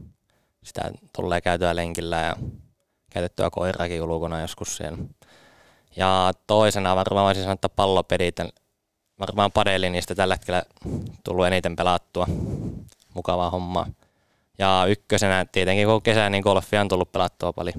Sitä 0.63 0.91
tulee 1.15 1.41
käytyä 1.41 1.75
lenkillä 1.75 2.17
ja 2.17 2.35
käytettyä 3.09 3.49
koirakin 3.49 4.01
ulkona 4.01 4.41
joskus 4.41 4.77
siellä. 4.77 4.97
Ja 5.95 6.31
toisena 6.47 6.95
varmaan 6.95 7.25
voisin 7.25 7.43
sanoa, 7.43 7.53
että 7.53 7.69
pallopedit. 7.69 8.35
Varmaan 9.19 9.51
padeli 9.51 9.89
niistä 9.89 10.15
tällä 10.15 10.33
hetkellä 10.33 10.63
tullut 11.23 11.45
eniten 11.45 11.75
pelattua. 11.75 12.27
Mukavaa 13.13 13.49
hommaa. 13.49 13.87
Ja 14.59 14.85
ykkösenä 14.87 15.45
tietenkin 15.51 15.87
kun 15.87 16.01
kesä, 16.01 16.29
niin 16.29 16.43
golfia 16.43 16.81
on 16.81 16.87
tullut 16.87 17.11
pelattua 17.11 17.53
paljon. 17.53 17.75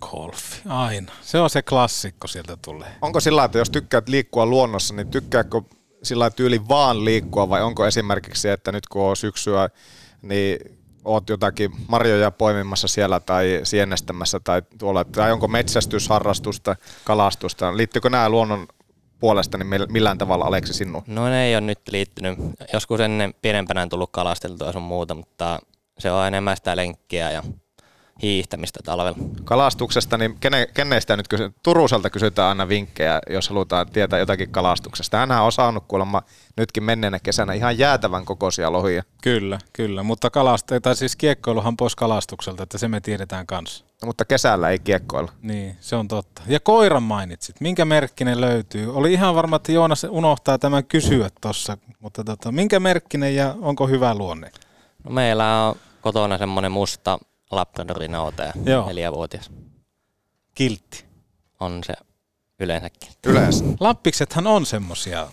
Golfi, 0.00 0.62
aina. 0.68 1.12
Se 1.22 1.40
on 1.40 1.50
se 1.50 1.62
klassikko 1.62 2.26
sieltä 2.26 2.56
tulee. 2.64 2.88
Onko 3.02 3.20
sillä 3.20 3.36
lailla, 3.36 3.46
että 3.46 3.58
jos 3.58 3.70
tykkäät 3.70 4.08
liikkua 4.08 4.46
luonnossa, 4.46 4.94
niin 4.94 5.08
tykkääkö 5.08 5.62
sillä 6.02 6.22
lailla 6.22 6.36
tyyli 6.36 6.68
vaan 6.68 7.04
liikkua 7.04 7.48
vai 7.48 7.62
onko 7.62 7.86
esimerkiksi 7.86 8.42
se, 8.42 8.52
että 8.52 8.72
nyt 8.72 8.86
kun 8.88 9.02
on 9.02 9.16
syksyä, 9.16 9.68
niin 10.22 10.58
oot 11.04 11.28
jotakin 11.28 11.70
marjoja 11.88 12.30
poimimassa 12.30 12.88
siellä 12.88 13.20
tai 13.20 13.60
sienestämässä 13.64 14.40
tai 14.40 14.62
tuolla, 14.78 15.04
tai 15.04 15.32
onko 15.32 15.48
metsästysharrastusta, 15.48 16.76
kalastusta, 17.04 17.76
liittyykö 17.76 18.10
nämä 18.10 18.28
luonnon 18.28 18.66
puolesta 19.20 19.58
niin 19.58 19.66
mil- 19.66 19.92
millään 19.92 20.18
tavalla 20.18 20.44
Aleksi 20.44 20.72
sinun? 20.72 21.02
No 21.06 21.28
ne 21.28 21.44
ei 21.44 21.54
ole 21.54 21.60
nyt 21.60 21.80
liittynyt. 21.90 22.38
Joskus 22.72 23.00
ennen 23.00 23.34
pienempänä 23.42 23.82
on 23.82 23.88
tullut 23.88 24.10
kalasteltua 24.12 24.66
ja 24.66 24.72
sun 24.72 24.82
muuta, 24.82 25.14
mutta 25.14 25.58
se 26.02 26.10
on 26.12 26.26
enemmän 26.26 26.56
sitä 26.56 26.76
lenkkiä 26.76 27.30
ja 27.30 27.42
hiihtämistä 28.22 28.80
talvella. 28.84 29.18
Kalastuksesta, 29.44 30.18
niin 30.18 30.36
kene, 30.40 30.66
kenestä 30.74 31.16
nyt 31.16 31.28
kysy- 31.28 31.52
Turuselta 31.62 32.10
kysytään 32.10 32.48
aina 32.48 32.68
vinkkejä, 32.68 33.20
jos 33.30 33.48
halutaan 33.48 33.86
tietää 33.86 34.18
jotakin 34.18 34.50
kalastuksesta. 34.50 35.16
Hänhän 35.16 35.42
on 35.42 35.52
saanut 35.52 35.84
kuulemma 35.88 36.22
nytkin 36.56 36.82
menneenä 36.82 37.18
kesänä 37.18 37.52
ihan 37.52 37.78
jäätävän 37.78 38.24
kokoisia 38.24 38.72
lohia. 38.72 39.02
Kyllä, 39.22 39.58
kyllä. 39.72 40.02
Mutta 40.02 40.28
kalast- 40.28 40.80
tai 40.82 40.96
siis 40.96 41.16
kiekkoiluhan 41.16 41.76
pois 41.76 41.96
kalastukselta, 41.96 42.62
että 42.62 42.78
se 42.78 42.88
me 42.88 43.00
tiedetään 43.00 43.46
kanssa. 43.46 43.84
No, 44.02 44.06
mutta 44.06 44.24
kesällä 44.24 44.70
ei 44.70 44.78
kiekkoilla. 44.78 45.32
Niin, 45.42 45.76
se 45.80 45.96
on 45.96 46.08
totta. 46.08 46.42
Ja 46.46 46.60
koiran 46.60 47.02
mainitsit. 47.02 47.60
Minkä 47.60 47.84
merkkinen 47.84 48.40
löytyy? 48.40 48.94
Oli 48.94 49.12
ihan 49.12 49.34
varma, 49.34 49.56
että 49.56 49.72
Joonas 49.72 50.06
unohtaa 50.10 50.58
tämän 50.58 50.84
kysyä 50.84 51.28
tuossa, 51.40 51.78
mutta 52.00 52.24
tota, 52.24 52.52
minkä 52.52 52.80
merkkinen 52.80 53.34
ja 53.36 53.54
onko 53.60 53.86
hyvä 53.86 54.14
luonne? 54.14 54.50
No 55.04 55.10
meillä 55.10 55.66
on 55.66 55.76
kotona 56.02 56.38
semmoinen 56.38 56.72
musta 56.72 57.18
Labradorin 57.50 58.12
Joo. 58.64 58.86
neljävuotias. 58.86 59.50
Kiltti. 60.54 61.04
On 61.60 61.84
se 61.84 61.92
yleensäkin. 62.60 63.08
Yleensä. 63.26 63.64
Lappiksethan 63.80 64.46
on 64.46 64.66
semmosia. 64.66 65.28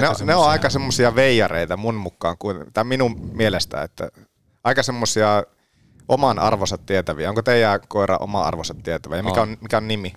Ne, 0.00 0.08
on- 0.08 0.26
ne 0.26 0.34
on 0.34 0.48
aika 0.48 0.70
semmoisia 0.70 1.14
veijareita 1.14 1.76
mun 1.76 1.94
mukaan, 1.94 2.36
kuin, 2.38 2.64
tai 2.72 2.84
minun 2.84 3.30
mielestä, 3.32 3.82
että 3.82 4.08
aika 4.64 4.82
semmoisia 4.82 5.42
oman 6.08 6.38
arvonsa 6.38 6.78
tietäviä. 6.78 7.28
Onko 7.28 7.42
teidän 7.42 7.80
koira 7.88 8.16
oma 8.16 8.42
arvonsa 8.42 8.74
tietävä? 8.82 9.16
Ja 9.16 9.22
mikä 9.22 9.42
On. 9.42 9.48
on, 9.48 9.56
mikä 9.60 9.76
on 9.76 9.88
nimi? 9.88 10.12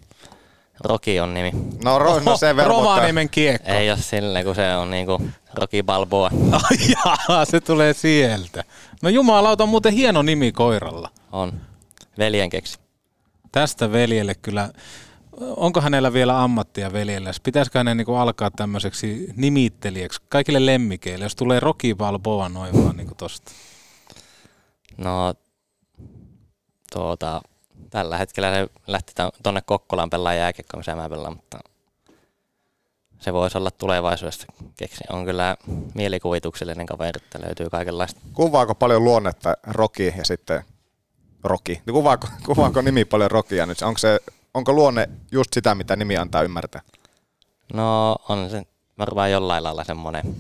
Roki 0.83 1.19
on 1.19 1.33
nimi. 1.33 1.51
No, 1.83 1.99
ro, 1.99 2.19
no 2.19 2.37
se 2.37 2.55
velvoittaa. 2.55 2.95
Rovaniemen 2.95 3.29
kiekko. 3.29 3.71
Ei 3.71 3.89
ole 3.91 3.97
silleen, 4.01 4.45
kun 4.45 4.55
se 4.55 4.75
on 4.75 4.91
niinku 4.91 5.21
Roki 5.53 5.83
Balboa. 5.83 6.29
Ai 6.63 6.77
jaa, 7.05 7.45
se 7.45 7.59
tulee 7.59 7.93
sieltä. 7.93 8.63
No 9.01 9.09
jumalauta 9.09 9.63
on 9.63 9.69
muuten 9.69 9.93
hieno 9.93 10.21
nimi 10.21 10.51
koiralla. 10.51 11.09
On. 11.31 11.61
Veljen 12.17 12.49
keksi. 12.49 12.79
Tästä 13.51 13.91
veljelle 13.91 14.35
kyllä, 14.35 14.69
onko 15.41 15.81
hänellä 15.81 16.13
vielä 16.13 16.43
ammattia 16.43 16.93
veljellä? 16.93 17.31
Pitäisikö 17.43 17.79
hänen 17.79 17.97
niin 17.97 18.17
alkaa 18.17 18.51
tämmöiseksi 18.51 19.29
nimittelijäksi 19.35 20.21
kaikille 20.29 20.65
lemmikeille, 20.65 21.25
jos 21.25 21.35
tulee 21.35 21.59
Rocky 21.59 21.95
Balboa 21.95 22.49
noin 22.49 22.83
vaan 22.83 22.97
niin 22.97 23.15
tosta? 23.17 23.51
No, 24.97 25.33
tuota, 26.93 27.41
tällä 27.89 28.17
hetkellä 28.17 28.53
se 28.53 28.67
lähti 28.87 29.13
tuonne 29.43 29.61
Kokkolaan 29.65 30.09
pelaa 30.09 30.33
jääkiekkoa, 30.33 30.77
missä 30.77 30.95
mä 30.95 31.09
pelaan, 31.09 31.35
mutta 31.35 31.59
se 33.27 33.33
voisi 33.33 33.57
olla 33.57 33.71
tulevaisuudessa 33.71 34.47
keksi. 34.77 35.03
On 35.09 35.25
kyllä 35.25 35.57
mielikuvituksellinen 35.93 36.85
kaveri, 36.85 37.21
että 37.23 37.41
löytyy 37.41 37.69
kaikenlaista. 37.69 38.21
Kuvaako 38.33 38.75
paljon 38.75 39.03
luonnetta 39.03 39.53
Roki 39.63 40.13
ja 40.17 40.25
sitten 40.25 40.63
Roki? 41.43 41.81
Kuvaako, 41.91 42.27
kuvaako 42.45 42.81
nimi 42.81 43.05
paljon 43.05 43.31
Rokia 43.31 43.65
nyt? 43.65 43.81
Onko, 43.81 43.97
se, 43.97 44.19
onko 44.53 44.73
luonne 44.73 45.09
just 45.31 45.53
sitä, 45.53 45.75
mitä 45.75 45.95
nimi 45.95 46.17
antaa 46.17 46.43
ymmärtää? 46.43 46.81
No 47.73 48.15
on 48.29 48.49
se 48.49 48.63
varmaan 48.97 49.31
jollain 49.31 49.63
lailla 49.63 49.83
semmoinen 49.83 50.35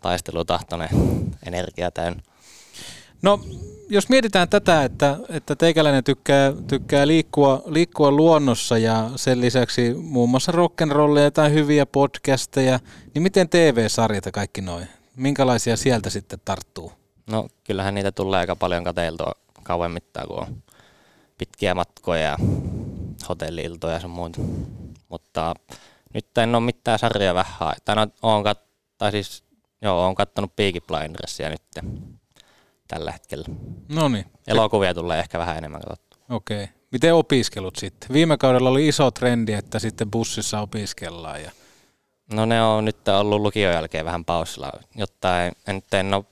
taistelutahtoinen 0.00 0.88
energia 1.46 1.90
täynnä. 1.90 2.22
No, 3.22 3.40
jos 3.88 4.08
mietitään 4.08 4.48
tätä, 4.48 4.84
että, 4.84 5.16
että 5.28 5.56
teikäläinen 5.56 6.04
tykkää, 6.04 6.52
tykkää 6.66 7.06
liikkua, 7.06 7.62
liikkua 7.66 8.10
luonnossa 8.10 8.78
ja 8.78 9.10
sen 9.16 9.40
lisäksi 9.40 9.94
muun 9.94 10.30
muassa 10.30 10.52
rock'n'rollia 10.52 11.30
tai 11.34 11.52
hyviä 11.52 11.86
podcasteja, 11.86 12.80
niin 13.14 13.22
miten 13.22 13.48
TV-sarjat 13.48 14.26
ja 14.26 14.32
kaikki 14.32 14.60
noin? 14.60 14.88
Minkälaisia 15.16 15.76
sieltä 15.76 16.10
sitten 16.10 16.40
tarttuu? 16.44 16.92
No 17.30 17.48
kyllähän 17.64 17.94
niitä 17.94 18.12
tulee 18.12 18.40
aika 18.40 18.56
paljon 18.56 18.84
kateiltua 18.84 19.32
kauemmittain, 19.62 20.28
kun 20.28 20.38
on 20.38 20.62
pitkiä 21.38 21.74
matkoja 21.74 22.22
ja 22.22 22.38
hotelliiltoja 23.28 23.94
ja 23.94 24.00
sun 24.00 24.10
muuta. 24.10 24.40
Mutta 25.08 25.54
nyt 26.14 26.38
en 26.38 26.54
ole 26.54 26.64
mitään 26.64 26.98
sarjaa 26.98 27.34
vähän. 27.34 27.74
Tai, 27.84 27.96
no, 27.96 28.06
oon 28.22 28.44
kat- 28.44 28.68
tai 28.98 29.10
siis, 29.12 29.44
joo, 29.82 30.00
oon 30.00 30.14
kattonut 30.14 30.56
Peaky 30.56 30.80
Blindersia 30.80 31.50
nyt 31.50 31.62
tällä 32.92 33.12
hetkellä. 33.12 33.44
No 33.88 34.08
niin. 34.08 34.24
Elokuvia 34.46 34.94
tulee 34.94 35.20
ehkä 35.20 35.38
vähän 35.38 35.58
enemmän 35.58 35.80
katsottua. 35.80 36.24
Okei. 36.30 36.68
Miten 36.92 37.14
opiskelut 37.14 37.76
sitten? 37.76 38.08
Viime 38.12 38.36
kaudella 38.36 38.70
oli 38.70 38.88
iso 38.88 39.10
trendi, 39.10 39.52
että 39.52 39.78
sitten 39.78 40.10
bussissa 40.10 40.60
opiskellaan. 40.60 41.42
Ja... 41.42 41.50
No 42.32 42.44
ne 42.46 42.62
on 42.62 42.84
nyt 42.84 43.08
ollut 43.08 43.40
lukion 43.40 43.72
jälkeen 43.72 44.04
vähän 44.04 44.24
paussilla, 44.24 44.72
jotta 44.94 45.42
en, 45.42 45.52
en, 45.66 45.74
nyt 45.74 45.94
en 45.94 46.14
ole 46.14 46.24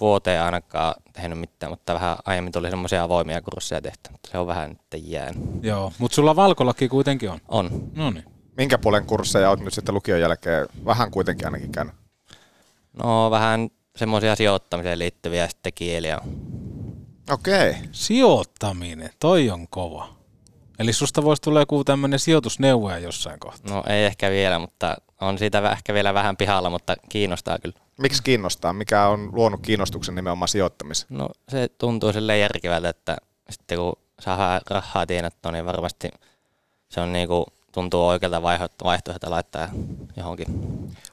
vuoteen 0.00 0.42
ainakaan 0.42 0.94
tehnyt 1.12 1.38
mitään, 1.38 1.72
mutta 1.72 1.94
vähän 1.94 2.16
aiemmin 2.24 2.52
tuli 2.52 2.70
semmoisia 2.70 3.02
avoimia 3.02 3.42
kursseja 3.42 3.80
tehty, 3.80 4.10
mutta 4.12 4.30
se 4.30 4.38
on 4.38 4.46
vähän 4.46 4.70
nyt 4.70 5.02
jäänyt. 5.04 5.42
Joo, 5.62 5.92
mutta 5.98 6.14
sulla 6.14 6.36
valkolaki 6.36 6.88
kuitenkin 6.88 7.30
on. 7.30 7.38
On. 7.48 7.90
No 7.94 8.10
niin. 8.10 8.24
Minkä 8.56 8.78
puolen 8.78 9.06
kursseja 9.06 9.50
olet 9.50 9.60
nyt 9.60 9.74
sitten 9.74 9.94
lukion 9.94 10.20
jälkeen 10.20 10.66
vähän 10.84 11.10
kuitenkin 11.10 11.46
ainakin 11.46 11.72
käynyt? 11.72 11.94
No 12.92 13.30
vähän 13.30 13.70
semmoisia 13.98 14.36
sijoittamiseen 14.36 14.98
liittyviä 14.98 15.48
sitten 15.48 15.72
kieliä. 15.74 16.18
Okei. 17.30 17.74
Sijoittaminen, 17.92 19.10
toi 19.20 19.50
on 19.50 19.68
kova. 19.68 20.08
Eli 20.78 20.92
susta 20.92 21.22
voisi 21.22 21.42
tulla 21.42 21.60
joku 21.60 21.84
tämmöinen 21.84 22.18
sijoitusneuvoja 22.18 22.98
jossain 22.98 23.40
kohtaa. 23.40 23.74
No 23.74 23.84
ei 23.86 24.04
ehkä 24.04 24.30
vielä, 24.30 24.58
mutta 24.58 24.96
on 25.20 25.38
siitä 25.38 25.70
ehkä 25.70 25.94
vielä 25.94 26.14
vähän 26.14 26.36
pihalla, 26.36 26.70
mutta 26.70 26.96
kiinnostaa 27.08 27.58
kyllä. 27.58 27.80
Miksi 27.96 28.22
kiinnostaa? 28.22 28.72
Mikä 28.72 29.06
on 29.06 29.30
luonut 29.32 29.60
kiinnostuksen 29.60 30.14
nimenomaan 30.14 30.48
sijoittamiseen? 30.48 31.18
No 31.18 31.28
se 31.48 31.68
tuntuu 31.78 32.12
silleen 32.12 32.40
järkevältä, 32.40 32.88
että 32.88 33.16
sitten 33.50 33.78
kun 33.78 33.92
saa 34.20 34.60
rahaa 34.70 35.06
tienattua, 35.06 35.52
niin 35.52 35.66
varmasti 35.66 36.08
se 36.88 37.00
on 37.00 37.12
niinku, 37.12 37.46
tuntuu 37.78 38.06
oikealta 38.06 38.42
vaihto- 38.42 38.84
vaihtoehdolta 38.84 39.30
laittaa 39.30 39.68
johonkin. 40.16 40.46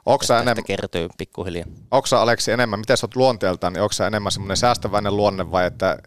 Onko 0.06 0.24
sä, 0.24 0.38
että 0.38 0.42
enemmän, 0.42 0.66
kertyy 0.66 1.08
pikkuhiljaa. 1.18 1.66
onko 1.92 2.06
sä 2.08 2.22
Aleksi 2.22 2.52
enemmän, 2.52 2.80
miten 2.80 2.98
sä 2.98 3.06
oot 3.06 3.16
luonteeltaan, 3.16 3.74
niin 3.74 3.82
onko 3.82 3.94
sä 3.94 4.08
enemmän 4.08 4.32
semmoinen 4.32 4.58
säästäväinen 4.58 5.18
luonne 5.18 5.52
vai 5.52 5.66
että 5.66 5.98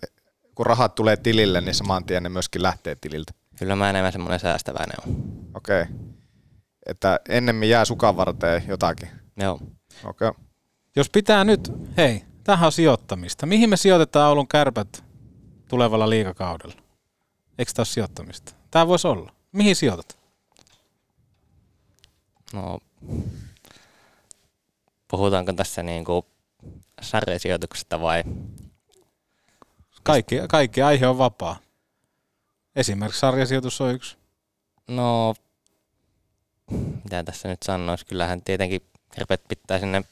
kun 0.55 0.67
rahat 0.67 0.95
tulee 0.95 1.17
tilille, 1.17 1.61
niin 1.61 1.75
saman 1.75 2.05
tien 2.05 2.23
ne 2.23 2.29
myöskin 2.29 2.63
lähtee 2.63 2.97
tililtä? 3.01 3.33
Kyllä 3.59 3.77
mä 3.77 3.91
enemmän 3.91 4.13
semmoinen 4.13 4.41
säästäväinen 4.41 4.97
on. 5.07 5.17
Okei. 5.55 5.85
Että 6.87 7.21
ennemmin 7.29 7.71
jää 7.71 7.85
sukan 7.85 8.17
varteen 8.17 8.63
jotakin. 8.69 9.09
Joo. 9.37 9.61
Okei. 10.05 10.31
Jos 10.97 11.11
pitää 11.11 11.45
nyt, 11.45 11.73
hei, 11.97 12.25
tähän 12.45 12.67
on 12.67 12.73
sijoittamista. 12.73 13.47
Mihin 13.47 13.71
me 13.71 13.77
sijoitetaan 13.77 14.29
Oulun 14.29 14.49
kärpät 14.49 15.05
tulevalla 15.69 16.11
liikakaudella? 16.11 16.75
Eikö 17.59 17.73
tämä 17.75 17.81
ole 17.81 17.87
sijoittamista? 17.87 18.55
Tämä 18.71 18.87
voisi 18.87 19.09
olla. 19.09 19.33
Mihin 19.53 19.77
sijoitat? 19.77 20.19
No, 22.53 22.79
puhutaanko 25.09 25.53
tässä 25.53 25.83
niinku 25.83 26.27
sarjasijoituksesta 27.03 28.01
vai? 28.01 28.25
Kaikki, 30.03 30.37
kaikki 30.49 30.83
aihe 30.83 31.07
on 31.07 31.19
vapaa. 31.19 31.57
Esimerkiksi 32.77 33.21
sarjasijoitus 33.21 33.81
on 33.81 33.95
yksi. 33.95 34.17
No, 34.89 35.35
mitä 37.05 37.25
tässä 37.25 37.49
nyt 37.49 37.63
sanoisi, 37.63 38.07
kyllähän 38.07 38.43
tietenkin 38.43 38.83
Kärpät 39.15 39.43
pitää 39.49 39.79
sinne 39.79 40.03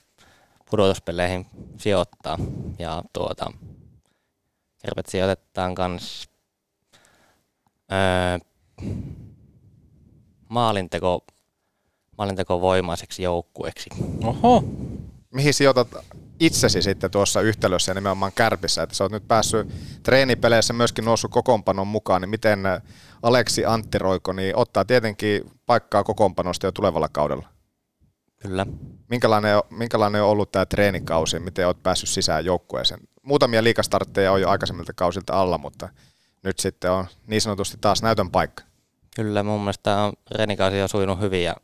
pudotuspeleihin 0.70 1.46
sijoittaa. 1.78 2.38
Ja 2.78 3.02
tuota, 3.12 3.52
Kärpät 4.82 5.06
sijoitetaan 5.06 5.74
kans 5.74 6.28
öö, 7.92 8.38
maalinteko, 10.48 11.24
maalinteko 12.18 12.60
voimaiseksi 12.60 13.22
joukkueeksi. 13.22 13.90
Oho. 14.24 14.64
Mihin 15.34 15.54
sijoitat 15.54 15.88
itsesi 16.40 16.82
sitten 16.82 17.10
tuossa 17.10 17.40
yhtälössä 17.40 17.90
ja 17.90 17.94
nimenomaan 17.94 18.32
kärpissä, 18.34 18.82
että 18.82 18.96
sä 18.96 19.04
oot 19.04 19.12
nyt 19.12 19.28
päässyt 19.28 19.68
treenipeleissä 20.02 20.72
myöskin 20.72 21.04
noussut 21.04 21.30
kokoonpanon 21.30 21.86
mukaan, 21.86 22.20
niin 22.20 22.30
miten 22.30 22.60
Aleksi 23.22 23.64
Antti 23.64 23.98
Roiko 23.98 24.32
niin 24.32 24.56
ottaa 24.56 24.84
tietenkin 24.84 25.50
paikkaa 25.66 26.04
kokoonpanosta 26.04 26.66
jo 26.66 26.72
tulevalla 26.72 27.08
kaudella? 27.08 27.48
Kyllä. 28.42 28.66
Minkälainen, 29.08 29.62
minkälainen 29.70 30.22
on 30.22 30.28
ollut 30.28 30.52
tämä 30.52 30.66
treenikausi, 30.66 31.38
miten 31.38 31.66
oot 31.66 31.82
päässyt 31.82 32.08
sisään 32.08 32.44
joukkueeseen? 32.44 33.00
Muutamia 33.22 33.64
liikastartteja 33.64 34.32
on 34.32 34.40
jo 34.40 34.48
aikaisemmilta 34.48 34.92
kausilta 34.92 35.40
alla, 35.40 35.58
mutta 35.58 35.88
nyt 36.42 36.58
sitten 36.58 36.90
on 36.90 37.06
niin 37.26 37.40
sanotusti 37.40 37.78
taas 37.80 38.02
näytön 38.02 38.30
paikka. 38.30 38.62
Kyllä, 39.16 39.42
mun 39.42 39.60
mielestä 39.60 39.96
on 39.96 40.12
renikausi 40.30 40.82
on 40.82 40.88
sujunut 40.88 41.20
hyvin 41.20 41.44
ja 41.44 41.56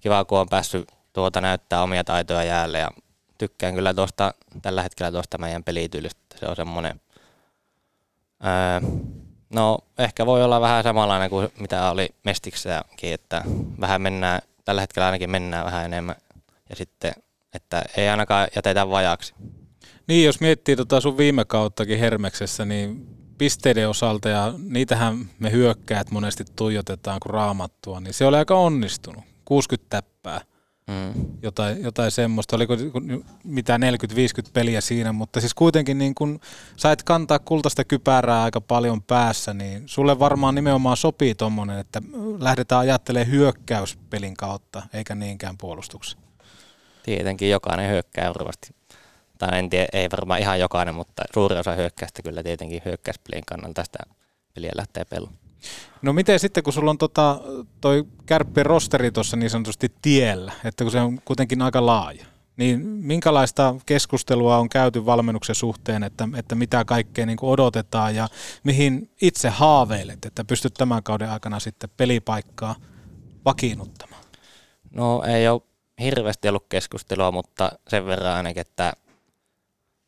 kiva, 0.00 0.24
kun 0.24 0.38
on 0.38 0.48
päässyt 0.48 0.92
tuota 1.12 1.40
näyttää 1.40 1.82
omia 1.82 2.04
taitoja 2.04 2.44
jäälle 2.44 2.78
ja 2.78 2.90
tykkään 3.38 3.74
kyllä 3.74 3.94
tuosta, 3.94 4.34
tällä 4.62 4.82
hetkellä 4.82 5.12
tuosta 5.12 5.38
meidän 5.38 5.64
pelityylistä. 5.64 6.38
Se 6.40 6.46
on 6.46 6.56
semmoinen, 6.56 7.00
öö, 8.44 8.90
no 9.50 9.78
ehkä 9.98 10.26
voi 10.26 10.44
olla 10.44 10.60
vähän 10.60 10.82
samanlainen 10.82 11.30
kuin 11.30 11.48
mitä 11.60 11.90
oli 11.90 12.08
Mestiksessäkin, 12.24 13.14
että 13.14 13.42
vähän 13.80 14.02
mennään, 14.02 14.40
tällä 14.64 14.80
hetkellä 14.80 15.06
ainakin 15.06 15.30
mennään 15.30 15.64
vähän 15.64 15.84
enemmän 15.84 16.16
ja 16.70 16.76
sitten, 16.76 17.12
että 17.54 17.82
ei 17.96 18.08
ainakaan 18.08 18.48
jätetä 18.56 18.88
vajaksi. 18.88 19.34
Niin, 20.06 20.24
jos 20.24 20.40
miettii 20.40 20.76
tota 20.76 21.00
sun 21.00 21.18
viime 21.18 21.44
kauttakin 21.44 21.98
Hermeksessä, 21.98 22.64
niin 22.64 23.06
pisteiden 23.38 23.88
osalta, 23.88 24.28
ja 24.28 24.54
niitähän 24.58 25.30
me 25.38 25.52
hyökkäät 25.52 26.10
monesti 26.10 26.44
tuijotetaan 26.56 27.20
kuin 27.20 27.34
raamattua, 27.34 28.00
niin 28.00 28.14
se 28.14 28.26
oli 28.26 28.36
aika 28.36 28.54
onnistunut. 28.54 29.24
60 29.48 29.86
täppää. 29.90 30.40
Mm. 30.86 31.26
Jotain, 31.42 31.82
jotain 31.82 32.10
semmoista, 32.10 32.56
oliko 32.56 32.76
mitä 33.44 33.76
40-50 33.76 33.80
peliä 34.52 34.80
siinä, 34.80 35.12
mutta 35.12 35.40
siis 35.40 35.54
kuitenkin 35.54 35.98
niin 35.98 36.14
kun 36.14 36.40
sait 36.76 37.02
kantaa 37.02 37.38
kultaista 37.38 37.84
kypärää 37.84 38.42
aika 38.42 38.60
paljon 38.60 39.02
päässä, 39.02 39.54
niin 39.54 39.82
sulle 39.86 40.18
varmaan 40.18 40.54
nimenomaan 40.54 40.96
sopii 40.96 41.34
tommonen, 41.34 41.78
että 41.78 42.02
lähdetään 42.40 42.80
ajattelemaan 42.80 43.30
hyökkäyspelin 43.30 44.36
kautta, 44.36 44.82
eikä 44.92 45.14
niinkään 45.14 45.58
puolustuksen. 45.58 46.20
Tietenkin 47.02 47.50
jokainen 47.50 47.90
hyökkää 47.90 48.34
varmasti. 48.34 48.68
Tai 49.38 49.58
en 49.58 49.70
tiedä, 49.70 49.86
ei 49.92 50.08
varmaan 50.10 50.40
ihan 50.40 50.60
jokainen, 50.60 50.94
mutta 50.94 51.22
suuri 51.34 51.56
osa 51.56 51.74
hyökkäystä 51.74 52.22
kyllä 52.22 52.42
tietenkin 52.42 52.82
hyökkäyspelin 52.84 53.44
kannalta 53.46 53.74
tästä 53.74 53.98
peliä 54.54 54.72
lähtee 54.74 55.04
pelaamaan. 55.04 55.47
No 56.02 56.12
miten 56.12 56.40
sitten, 56.40 56.62
kun 56.62 56.72
sulla 56.72 56.90
on 56.90 56.98
tota, 56.98 57.40
toi 57.80 58.04
kärppien 58.26 58.66
rosteri 58.66 59.10
tuossa 59.10 59.36
niin 59.36 59.50
sanotusti 59.50 59.92
tiellä, 60.02 60.52
että 60.64 60.84
kun 60.84 60.90
se 60.90 61.00
on 61.00 61.20
kuitenkin 61.24 61.62
aika 61.62 61.86
laaja, 61.86 62.26
niin 62.56 62.80
minkälaista 62.80 63.74
keskustelua 63.86 64.58
on 64.58 64.68
käyty 64.68 65.06
valmennuksen 65.06 65.54
suhteen, 65.54 66.02
että, 66.02 66.28
että 66.36 66.54
mitä 66.54 66.84
kaikkea 66.84 67.26
niin 67.26 67.38
odotetaan 67.42 68.14
ja 68.14 68.28
mihin 68.64 69.10
itse 69.22 69.48
haaveilet, 69.48 70.24
että 70.24 70.44
pystyt 70.44 70.74
tämän 70.74 71.02
kauden 71.02 71.30
aikana 71.30 71.60
sitten 71.60 71.90
pelipaikkaa 71.96 72.74
vakiinnuttamaan? 73.44 74.22
No 74.90 75.22
ei 75.22 75.48
ole 75.48 75.62
hirveästi 76.00 76.48
ollut 76.48 76.66
keskustelua, 76.68 77.30
mutta 77.32 77.72
sen 77.88 78.06
verran 78.06 78.36
ainakin, 78.36 78.60
että 78.60 78.92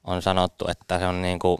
on 0.05 0.22
sanottu, 0.22 0.64
että 0.68 0.98
se 0.98 1.07
on 1.07 1.22
niin 1.22 1.38
kuin 1.38 1.59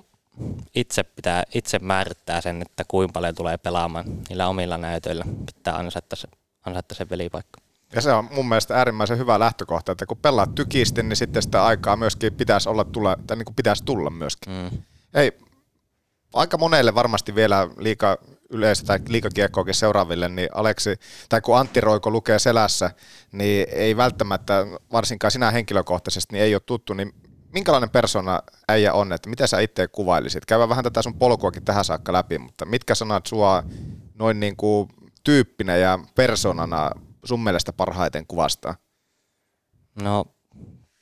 itse, 0.75 1.03
pitää, 1.03 1.43
itse 1.55 1.79
määrittää 1.79 2.41
sen, 2.41 2.63
että 2.63 2.85
kuinka 2.89 3.13
paljon 3.13 3.35
tulee 3.35 3.59
pelaamaan 3.59 4.05
niillä 4.29 4.49
omilla 4.49 4.79
näytöillä. 4.79 5.25
Pitää 5.57 5.77
ansaita 5.77 6.17
se, 6.17 6.29
ansaita 6.67 6.95
se 6.95 7.05
pelipaikka. 7.05 7.61
Ja 7.95 8.01
se 8.01 8.13
on 8.13 8.29
mun 8.33 8.49
mielestä 8.49 8.75
äärimmäisen 8.77 9.19
hyvä 9.19 9.39
lähtökohta, 9.39 9.93
että 9.93 10.07
kun 10.07 10.17
pelaat 10.17 10.55
tykisti, 10.55 11.03
niin 11.03 11.17
sitten 11.17 11.43
sitä 11.43 11.65
aikaa 11.65 11.97
myöskin 11.97 12.35
pitäisi 12.35 12.69
olla 12.69 12.85
tulla, 12.85 13.17
tai 13.27 13.37
niin 13.37 13.45
kuin 13.45 13.55
pitäisi 13.55 13.85
tulla 13.85 14.11
myöskin. 14.11 14.53
Mm. 14.53 14.83
Ei, 15.15 15.33
aika 16.35 16.59
monelle 16.59 16.95
varmasti 16.95 17.35
vielä 17.35 17.69
liika 17.77 18.19
yleensä 18.51 18.85
tai 18.85 18.99
liikakiekkoakin 19.09 19.75
seuraaville, 19.75 20.29
niin 20.29 20.49
Aleksi, 20.55 20.97
tai 21.29 21.41
kun 21.41 21.59
Antti 21.59 21.81
Roiko 21.81 22.11
lukee 22.11 22.39
selässä, 22.39 22.91
niin 23.33 23.67
ei 23.73 23.97
välttämättä, 23.97 24.67
varsinkaan 24.93 25.31
sinä 25.31 25.51
henkilökohtaisesti, 25.51 26.33
niin 26.33 26.43
ei 26.43 26.55
ole 26.55 26.63
tuttu, 26.67 26.95
niin 26.95 27.15
minkälainen 27.53 27.91
persona 27.91 28.43
äijä 28.69 28.93
on, 28.93 29.13
että 29.13 29.31
mitä 29.31 29.47
sä 29.47 29.61
itse 29.61 29.89
kuvailisit? 29.89 30.47
Käydään 30.47 30.69
vähän 30.69 30.85
tätä 30.85 31.03
sun 31.03 31.19
polkuakin 31.19 31.65
tähän 31.65 31.85
saakka 31.85 32.13
läpi, 32.13 32.39
mutta 32.39 32.65
mitkä 32.65 32.95
sanat 32.95 33.27
sua 33.27 33.63
noin 34.15 34.41
niin 34.41 34.57
kuin 34.57 34.89
tyyppinä 35.25 35.77
ja 35.77 35.99
persoonana 36.15 36.91
sun 37.25 37.41
mielestä 37.41 37.73
parhaiten 37.73 38.27
kuvastaa? 38.27 38.75
No 40.03 40.25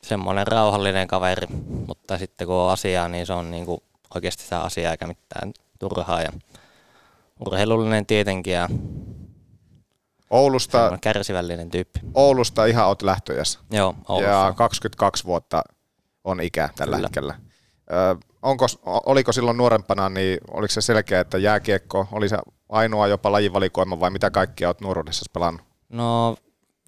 semmoinen 0.03 0.47
rauhallinen 0.47 1.09
kaveri, 1.09 1.47
mutta 1.87 2.19
sitten 2.19 2.47
kun 2.47 2.57
on 2.57 2.73
asiaa, 2.73 3.09
niin 3.09 3.27
se 3.27 3.33
on 3.33 3.51
niin 3.51 3.67
kuin 3.67 3.81
oikeasti 4.15 4.43
sitä 4.43 4.61
asiaa 4.61 4.93
eikä 4.93 5.07
mitään 5.07 5.53
turhaa. 5.79 6.23
Ja 6.23 6.33
urheilullinen 7.47 8.07
tietenkin 8.07 8.53
ja 8.53 8.69
Oulusta, 10.31 10.99
kärsivällinen 11.01 11.71
tyyppi. 11.71 12.01
Oulusta 12.15 12.65
ihan 12.65 12.87
oot 12.87 13.03
lähtöjässä. 13.03 13.61
Joo, 13.71 13.95
Oulussa. 14.09 14.31
Ja 14.31 14.55
22 14.57 15.25
vuotta 15.25 15.63
on 16.29 16.41
ikä 16.41 16.69
tällä 16.77 16.97
Kyllä. 16.97 17.07
hetkellä. 17.07 17.35
Ö, 17.91 18.17
onko, 18.43 18.67
oliko 18.85 19.33
silloin 19.33 19.57
nuorempana, 19.57 20.09
niin 20.09 20.39
oliko 20.51 20.73
se 20.73 20.81
selkeä, 20.81 21.21
että 21.21 21.39
jääkiekko 21.39 22.09
oli 22.13 22.29
se 22.29 22.39
ainoa 22.69 23.07
jopa 23.07 23.33
lajivalikoima 23.33 24.01
vai 24.01 24.11
mitä 24.11 24.31
kaikkia 24.31 24.69
olet 24.69 24.81
nuoruudessa 24.81 25.25
pelannut? 25.33 25.63
No 25.89 26.37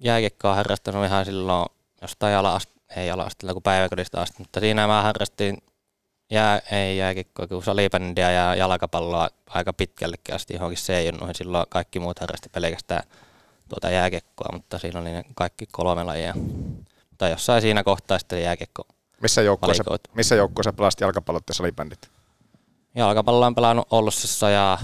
jääkiekkoa 0.03 0.55
harrastanut 0.55 1.05
ihan 1.05 1.25
silloin 1.25 1.65
jostain 2.01 2.35
ala 2.35 2.59
ei 2.95 3.11
ala 3.11 3.27
kun 3.53 3.63
päiväkodista 3.63 4.21
asti, 4.21 4.35
mutta 4.39 4.59
siinä 4.59 4.87
mä 4.87 5.01
harrastin 5.01 5.57
jää, 6.31 6.61
ei 6.71 6.97
jääkiekkoa, 6.97 7.47
kun 7.47 7.63
salibändiä 7.63 8.31
ja 8.31 8.55
jalkapalloa 8.55 9.29
aika 9.49 9.73
pitkällekin 9.73 10.35
asti 10.35 10.53
johonkin 10.53 10.77
C-junnuihin. 10.77 11.35
Silloin 11.35 11.65
kaikki 11.69 11.99
muut 11.99 12.19
harrasti 12.19 12.49
pelkästään 12.49 13.03
tuota 13.69 13.89
jääkiekkoa, 13.89 14.49
mutta 14.53 14.79
siinä 14.79 14.99
oli 14.99 15.11
ne 15.11 15.23
kaikki 15.35 15.65
kolme 15.71 16.03
lajia. 16.03 16.33
Mutta 17.09 17.27
jossain 17.27 17.61
siinä 17.61 17.83
kohtaa 17.83 18.19
sitten 18.19 18.43
jääkiekko 18.43 18.83
Missä 19.21 19.41
joukkueessa, 19.41 19.83
missä 20.13 20.35
joukkueessa 20.35 20.73
pelasit 20.73 21.01
jalkapallot 21.01 21.43
ja 21.47 21.53
salibändit? 21.53 22.09
Jalkapalloa 22.95 23.47
on 23.47 23.55
pelannut 23.55 23.87
Ollussissa 23.91 24.49
ja 24.49 24.77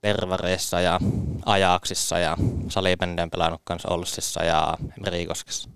Tervareissa 0.00 0.80
ja 0.80 1.00
Ajaksissa 1.46 2.18
ja 2.18 2.36
salibändin 2.68 3.30
pelannut 3.30 3.60
kanssa 3.64 3.88
Ollussissa 3.88 4.44
ja 4.44 4.76
Merikoskessa. 5.04 5.68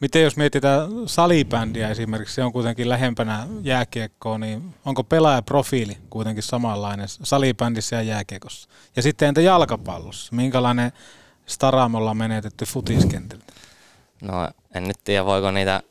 Miten 0.00 0.22
jos 0.22 0.36
mietitään 0.36 0.90
salibändiä 1.06 1.88
esimerkiksi, 1.88 2.34
se 2.34 2.44
on 2.44 2.52
kuitenkin 2.52 2.88
lähempänä 2.88 3.46
jääkiekkoa, 3.62 4.38
niin 4.38 4.74
onko 4.84 5.04
pelaajaprofiili 5.04 5.98
kuitenkin 6.10 6.42
samanlainen 6.42 7.08
salibändissä 7.08 7.96
ja 7.96 8.02
jääkiekossa? 8.02 8.68
Ja 8.96 9.02
sitten 9.02 9.28
entä 9.28 9.40
jalkapallossa? 9.40 10.36
Minkälainen 10.36 10.92
staramolla 11.46 12.10
on 12.10 12.16
menetetty 12.16 12.64
futiskentältä? 12.64 13.52
No 14.22 14.48
en 14.74 14.88
nyt 14.88 14.96
tiedä 15.04 15.24
voiko 15.24 15.50
niitä, 15.50 15.82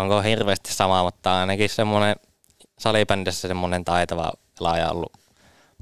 onko 0.00 0.20
hirveästi 0.20 0.74
samaa, 0.74 1.04
mutta 1.04 1.40
ainakin 1.40 1.68
semmoinen 1.68 2.16
salibändissä 2.78 3.48
semmoinen 3.48 3.84
taitava 3.84 4.32
pelaaja 4.58 4.90
ollut. 4.90 5.12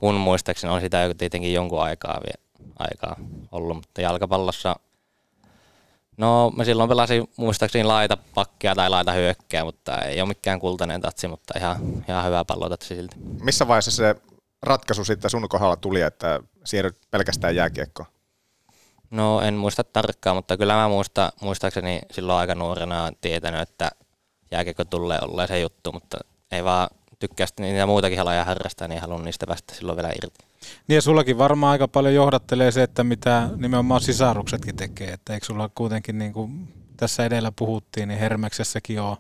Mun 0.03 0.15
muistaakseni 0.15 0.73
on 0.73 0.81
sitä 0.81 1.15
tietenkin 1.19 1.55
jonkun 1.55 1.83
aikaa, 1.83 2.21
vie, 2.27 2.65
aikaa 2.79 3.17
ollut, 3.53 3.77
mutta 3.77 4.01
jalkapallossa 4.01 4.77
No 6.19 6.53
mä 6.57 6.65
silloin 6.65 6.89
pelasin 6.89 7.29
muistaakseni 7.37 7.85
laita 7.85 8.17
pakkia 8.35 8.75
tai 8.75 8.91
laita 8.91 9.13
hyökkää, 9.13 9.65
mutta 9.65 9.99
ei 9.99 10.21
ole 10.21 10.29
mikään 10.29 10.61
kultainen 10.61 11.01
tatsi, 11.01 11.29
mutta 11.29 11.59
ihan, 11.59 11.77
ihan 12.09 12.25
hyvä 12.27 12.45
pallotatsi 12.45 12.95
silti. 12.95 13.17
Missä 13.41 13.69
vaiheessa 13.69 13.91
se 13.91 14.15
ratkaisu 14.63 15.05
sitten 15.05 15.31
sun 15.31 15.49
kohdalla 15.49 15.77
tuli, 15.77 16.01
että 16.01 16.41
siirryt 16.65 16.99
pelkästään 17.11 17.57
jääkiekkoon? 17.57 18.09
No 19.11 19.41
en 19.41 19.55
muista 19.55 19.85
tarkkaan, 19.85 20.37
mutta 20.37 20.57
kyllä 20.57 20.75
mä 20.75 20.89
muista, 20.89 21.33
muistaakseni 21.41 22.01
silloin 22.11 22.39
aika 22.39 22.55
nuorena 22.55 23.13
tietänyt, 23.21 23.61
että 23.61 23.91
jääkiekko 24.51 24.85
tulee 24.85 25.19
olla 25.23 25.47
se 25.47 25.61
juttu, 25.61 25.93
mutta 25.93 26.19
ei 26.53 26.65
vaan 26.65 26.89
tykkää 27.19 27.47
sitten 27.47 27.67
niitä 27.67 27.87
muitakin 27.87 28.21
aloja 28.21 28.45
harrastaa, 28.45 28.89
niin 28.89 29.01
haluan 29.01 29.25
niistä 29.25 29.47
päästä 29.47 29.75
silloin 29.75 29.97
vielä 29.97 30.13
irti. 30.23 30.45
Niin 30.89 30.95
ja 30.95 31.03
sullakin 31.03 31.39
varmaan 31.39 31.73
aika 31.73 31.89
paljon 31.89 32.15
johdattelee 32.15 32.73
se, 32.73 32.83
että 32.83 33.05
mitä 33.05 33.49
nimenomaan 33.57 34.01
sisaruksetkin 34.01 34.77
tekee. 34.77 35.09
Että 35.09 35.35
eikö 35.35 35.47
sulla 35.47 35.71
kuitenkin, 35.75 36.19
niin 36.19 36.33
kuin 36.33 36.75
tässä 36.97 37.25
edellä 37.25 37.53
puhuttiin, 37.53 38.09
niin 38.09 38.21
Hermeksessäkin 38.21 39.01
on, 39.01 39.17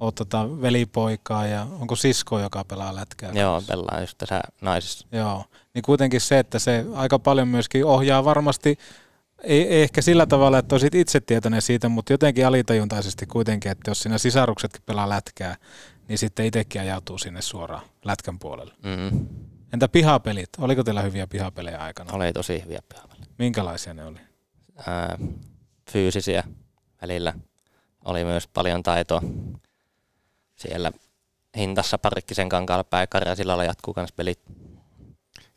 on 0.00 0.14
tota 0.14 0.60
velipoikaa 0.62 1.46
ja 1.46 1.66
onko 1.80 1.96
sisko, 1.96 2.38
joka 2.38 2.64
pelaa 2.64 2.94
lätkää? 2.94 3.32
Joo, 3.32 3.62
pelaa 3.68 4.00
just 4.00 4.18
tässä 4.18 4.40
naisissa. 4.60 5.06
Joo, 5.12 5.44
niin 5.74 5.82
kuitenkin 5.82 6.20
se, 6.20 6.38
että 6.38 6.58
se 6.58 6.84
aika 6.94 7.18
paljon 7.18 7.48
myöskin 7.48 7.84
ohjaa 7.84 8.24
varmasti, 8.24 8.78
ei, 9.44 9.68
ei 9.68 9.82
ehkä 9.82 10.02
sillä 10.02 10.26
tavalla, 10.26 10.58
että 10.58 10.74
olisit 10.74 10.94
itse 10.94 11.20
tietoinen 11.20 11.62
siitä, 11.62 11.88
mutta 11.88 12.12
jotenkin 12.12 12.46
alitajuntaisesti 12.46 13.26
kuitenkin, 13.26 13.72
että 13.72 13.90
jos 13.90 14.02
siinä 14.02 14.18
sisaruksetkin 14.18 14.82
pelaa 14.86 15.08
lätkää, 15.08 15.56
niin 16.08 16.18
sitten 16.18 16.46
itsekin 16.46 16.80
ajautuu 16.80 17.18
sinne 17.18 17.42
suoraan 17.42 17.82
lätkän 18.04 18.38
puolelle. 18.38 18.74
Mm-hmm. 18.82 19.26
Entä 19.72 19.88
pihapelit? 19.88 20.50
Oliko 20.58 20.84
teillä 20.84 21.02
hyviä 21.02 21.26
pihapelejä 21.26 21.78
aikana? 21.78 22.12
Oli 22.12 22.32
tosi 22.32 22.62
hyviä 22.64 22.80
pihapelejä. 22.88 23.26
Minkälaisia 23.38 23.94
ne 23.94 24.04
oli? 24.04 24.18
Ää, 24.86 25.18
fyysisiä 25.90 26.44
välillä. 27.02 27.34
Oli 28.04 28.24
myös 28.24 28.48
paljon 28.48 28.82
taitoa. 28.82 29.22
Siellä 30.56 30.92
hintassa 31.56 31.98
Parkkisen 31.98 32.48
kankaalla 32.48 32.84
päikarja, 32.84 33.34
sillä 33.34 33.50
lailla 33.50 33.70
jatkuu 33.70 33.94
myös 33.96 34.12
pelit. 34.12 34.40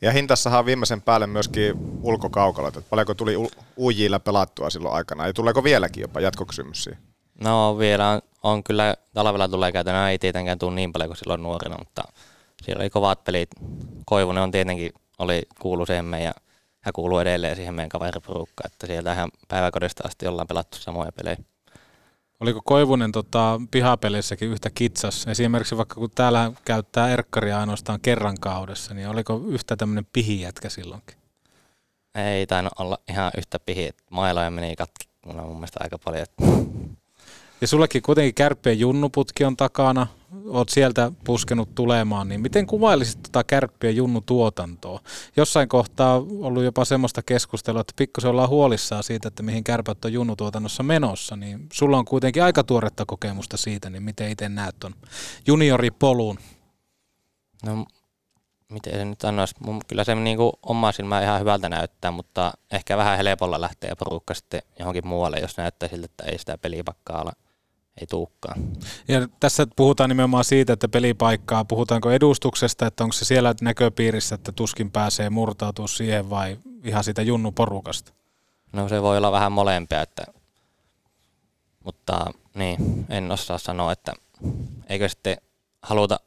Ja 0.02 0.12
hintassahan 0.12 0.58
on 0.58 0.66
viimeisen 0.66 1.02
päälle 1.02 1.26
myöskin 1.26 1.74
ulkokaukalot. 2.02 2.76
Että 2.76 2.90
paljonko 2.90 3.14
tuli 3.14 3.34
UJillä 3.78 4.20
pelattua 4.20 4.70
silloin 4.70 4.94
aikana? 4.94 5.26
Ja 5.26 5.32
tuleeko 5.32 5.64
vieläkin 5.64 6.00
jopa 6.00 6.20
jatkokysymys 6.20 6.84
siihen? 6.84 7.02
No 7.40 7.78
vielä 7.78 8.10
on, 8.10 8.20
on 8.42 8.64
kyllä, 8.64 8.94
talvella 9.14 9.48
tulee 9.48 9.72
käytännön, 9.72 10.10
ei 10.10 10.18
tietenkään 10.18 10.58
tule 10.58 10.74
niin 10.74 10.92
paljon 10.92 11.08
kuin 11.08 11.16
silloin 11.16 11.42
nuorena, 11.42 11.76
mutta 11.78 12.02
siellä 12.62 12.82
oli 12.82 12.90
kovat 12.90 13.24
pelit. 13.24 13.50
Koivunen 14.06 14.42
on 14.42 14.50
tietenkin, 14.50 14.92
oli 15.18 15.42
kuulu 15.60 15.86
siihen 15.86 16.04
meidän, 16.04 16.34
hän 16.80 16.92
kuuluu 16.92 17.18
edelleen 17.18 17.56
siihen 17.56 17.74
meidän 17.74 17.88
kaveriporukkaan, 17.88 18.70
että 18.72 18.86
sieltä 18.86 19.12
ihan 19.12 19.30
päiväkodista 19.48 20.02
asti 20.06 20.26
ollaan 20.26 20.46
pelattu 20.46 20.78
samoja 20.78 21.12
pelejä. 21.12 21.36
Oliko 22.40 22.60
Koivunen 22.64 23.12
tota, 23.12 23.60
pihapeleissäkin 23.70 24.48
yhtä 24.48 24.70
kitsas? 24.70 25.26
Esimerkiksi 25.28 25.76
vaikka 25.76 25.94
kun 25.94 26.10
täällä 26.14 26.52
käyttää 26.64 27.08
erkkaria 27.08 27.60
ainoastaan 27.60 28.00
kerran 28.00 28.36
kaudessa, 28.40 28.94
niin 28.94 29.08
oliko 29.08 29.40
yhtä 29.48 29.76
tämmöinen 29.76 30.06
pihijätkä 30.12 30.68
silloinkin? 30.68 31.16
Ei 32.14 32.46
tainnut 32.46 32.72
olla 32.78 32.98
ihan 33.08 33.32
yhtä 33.38 33.58
pihi, 33.58 33.90
mailoja 34.10 34.50
meni 34.50 34.76
katki 34.76 35.08
mun 35.24 35.56
mielestä 35.56 35.80
aika 35.82 35.98
paljon. 35.98 36.26
Ja 37.60 37.66
sullekin 37.66 38.02
kuitenkin 38.02 38.34
kärppien 38.34 38.78
junnuputki 38.78 39.44
on 39.44 39.56
takana, 39.56 40.06
oot 40.48 40.68
sieltä 40.68 41.12
puskenut 41.24 41.74
tulemaan, 41.74 42.28
niin 42.28 42.40
miten 42.40 42.66
kuvailisit 42.66 43.22
tota 43.22 43.44
kärppien 43.44 43.96
junnutuotantoa? 43.96 45.00
Jossain 45.36 45.68
kohtaa 45.68 46.16
on 46.16 46.26
ollut 46.40 46.64
jopa 46.64 46.84
semmoista 46.84 47.22
keskustelua, 47.22 47.80
että 47.80 47.92
pikkusen 47.96 48.30
ollaan 48.30 48.48
huolissaan 48.48 49.02
siitä, 49.02 49.28
että 49.28 49.42
mihin 49.42 49.64
kärpät 49.64 50.04
on 50.04 50.12
junnutuotannossa 50.12 50.82
menossa, 50.82 51.36
niin 51.36 51.66
sulla 51.72 51.98
on 51.98 52.04
kuitenkin 52.04 52.42
aika 52.42 52.64
tuoretta 52.64 53.04
kokemusta 53.06 53.56
siitä, 53.56 53.90
niin 53.90 54.02
miten 54.02 54.30
itse 54.30 54.48
näet 54.48 54.76
ton 54.80 54.94
junioripolun? 55.46 56.38
No, 57.64 57.86
miten 58.72 58.92
se 58.92 59.04
nyt 59.04 59.20
sanoisi? 59.20 59.54
Mun, 59.60 59.80
kyllä 59.88 60.04
se 60.04 60.14
niin 60.14 60.36
kuin 60.36 60.52
oma 60.62 60.92
silmä 60.92 61.22
ihan 61.22 61.40
hyvältä 61.40 61.68
näyttää, 61.68 62.10
mutta 62.10 62.52
ehkä 62.72 62.96
vähän 62.96 63.16
helpolla 63.16 63.60
lähtee 63.60 63.94
porukka 63.98 64.34
sitten 64.34 64.62
johonkin 64.78 65.06
muualle, 65.06 65.38
jos 65.38 65.56
näyttää 65.56 65.88
siltä, 65.88 66.04
että 66.04 66.24
ei 66.24 66.38
sitä 66.38 66.58
pelipakkaa 66.58 67.20
olla 67.20 67.32
ei 68.00 68.06
tuukkaan. 68.06 68.64
Ja 69.08 69.28
tässä 69.40 69.66
puhutaan 69.76 70.10
nimenomaan 70.10 70.44
siitä, 70.44 70.72
että 70.72 70.88
pelipaikkaa, 70.88 71.64
puhutaanko 71.64 72.10
edustuksesta, 72.10 72.86
että 72.86 73.04
onko 73.04 73.12
se 73.12 73.24
siellä 73.24 73.54
näköpiirissä, 73.60 74.34
että 74.34 74.52
tuskin 74.52 74.90
pääsee 74.90 75.30
murtautua 75.30 75.86
siihen 75.86 76.30
vai 76.30 76.58
ihan 76.84 77.04
siitä 77.04 77.22
junnuporukasta? 77.22 78.12
No 78.72 78.88
se 78.88 79.02
voi 79.02 79.16
olla 79.16 79.32
vähän 79.32 79.52
molempia, 79.52 80.02
että, 80.02 80.24
mutta 81.84 82.26
niin, 82.54 83.06
en 83.08 83.30
osaa 83.30 83.58
sanoa, 83.58 83.92
että 83.92 84.12
eikö 84.88 85.08
sitten 85.08 85.36
haluta, 85.82 86.20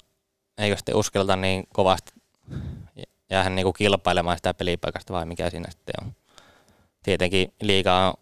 eikö 0.57 0.77
sitten 0.77 0.95
uskelta 0.95 1.35
niin 1.35 1.67
kovasti 1.73 2.11
jäähän 3.29 3.55
niin 3.55 3.63
kuin 3.63 3.73
kilpailemaan 3.73 4.37
sitä 4.37 4.53
pelipaikasta 4.53 5.13
vai 5.13 5.25
mikä 5.25 5.49
siinä 5.49 5.71
sitten 5.71 6.05
on. 6.05 6.15
Tietenkin 7.03 7.53
liikaa 7.61 8.07
on 8.07 8.13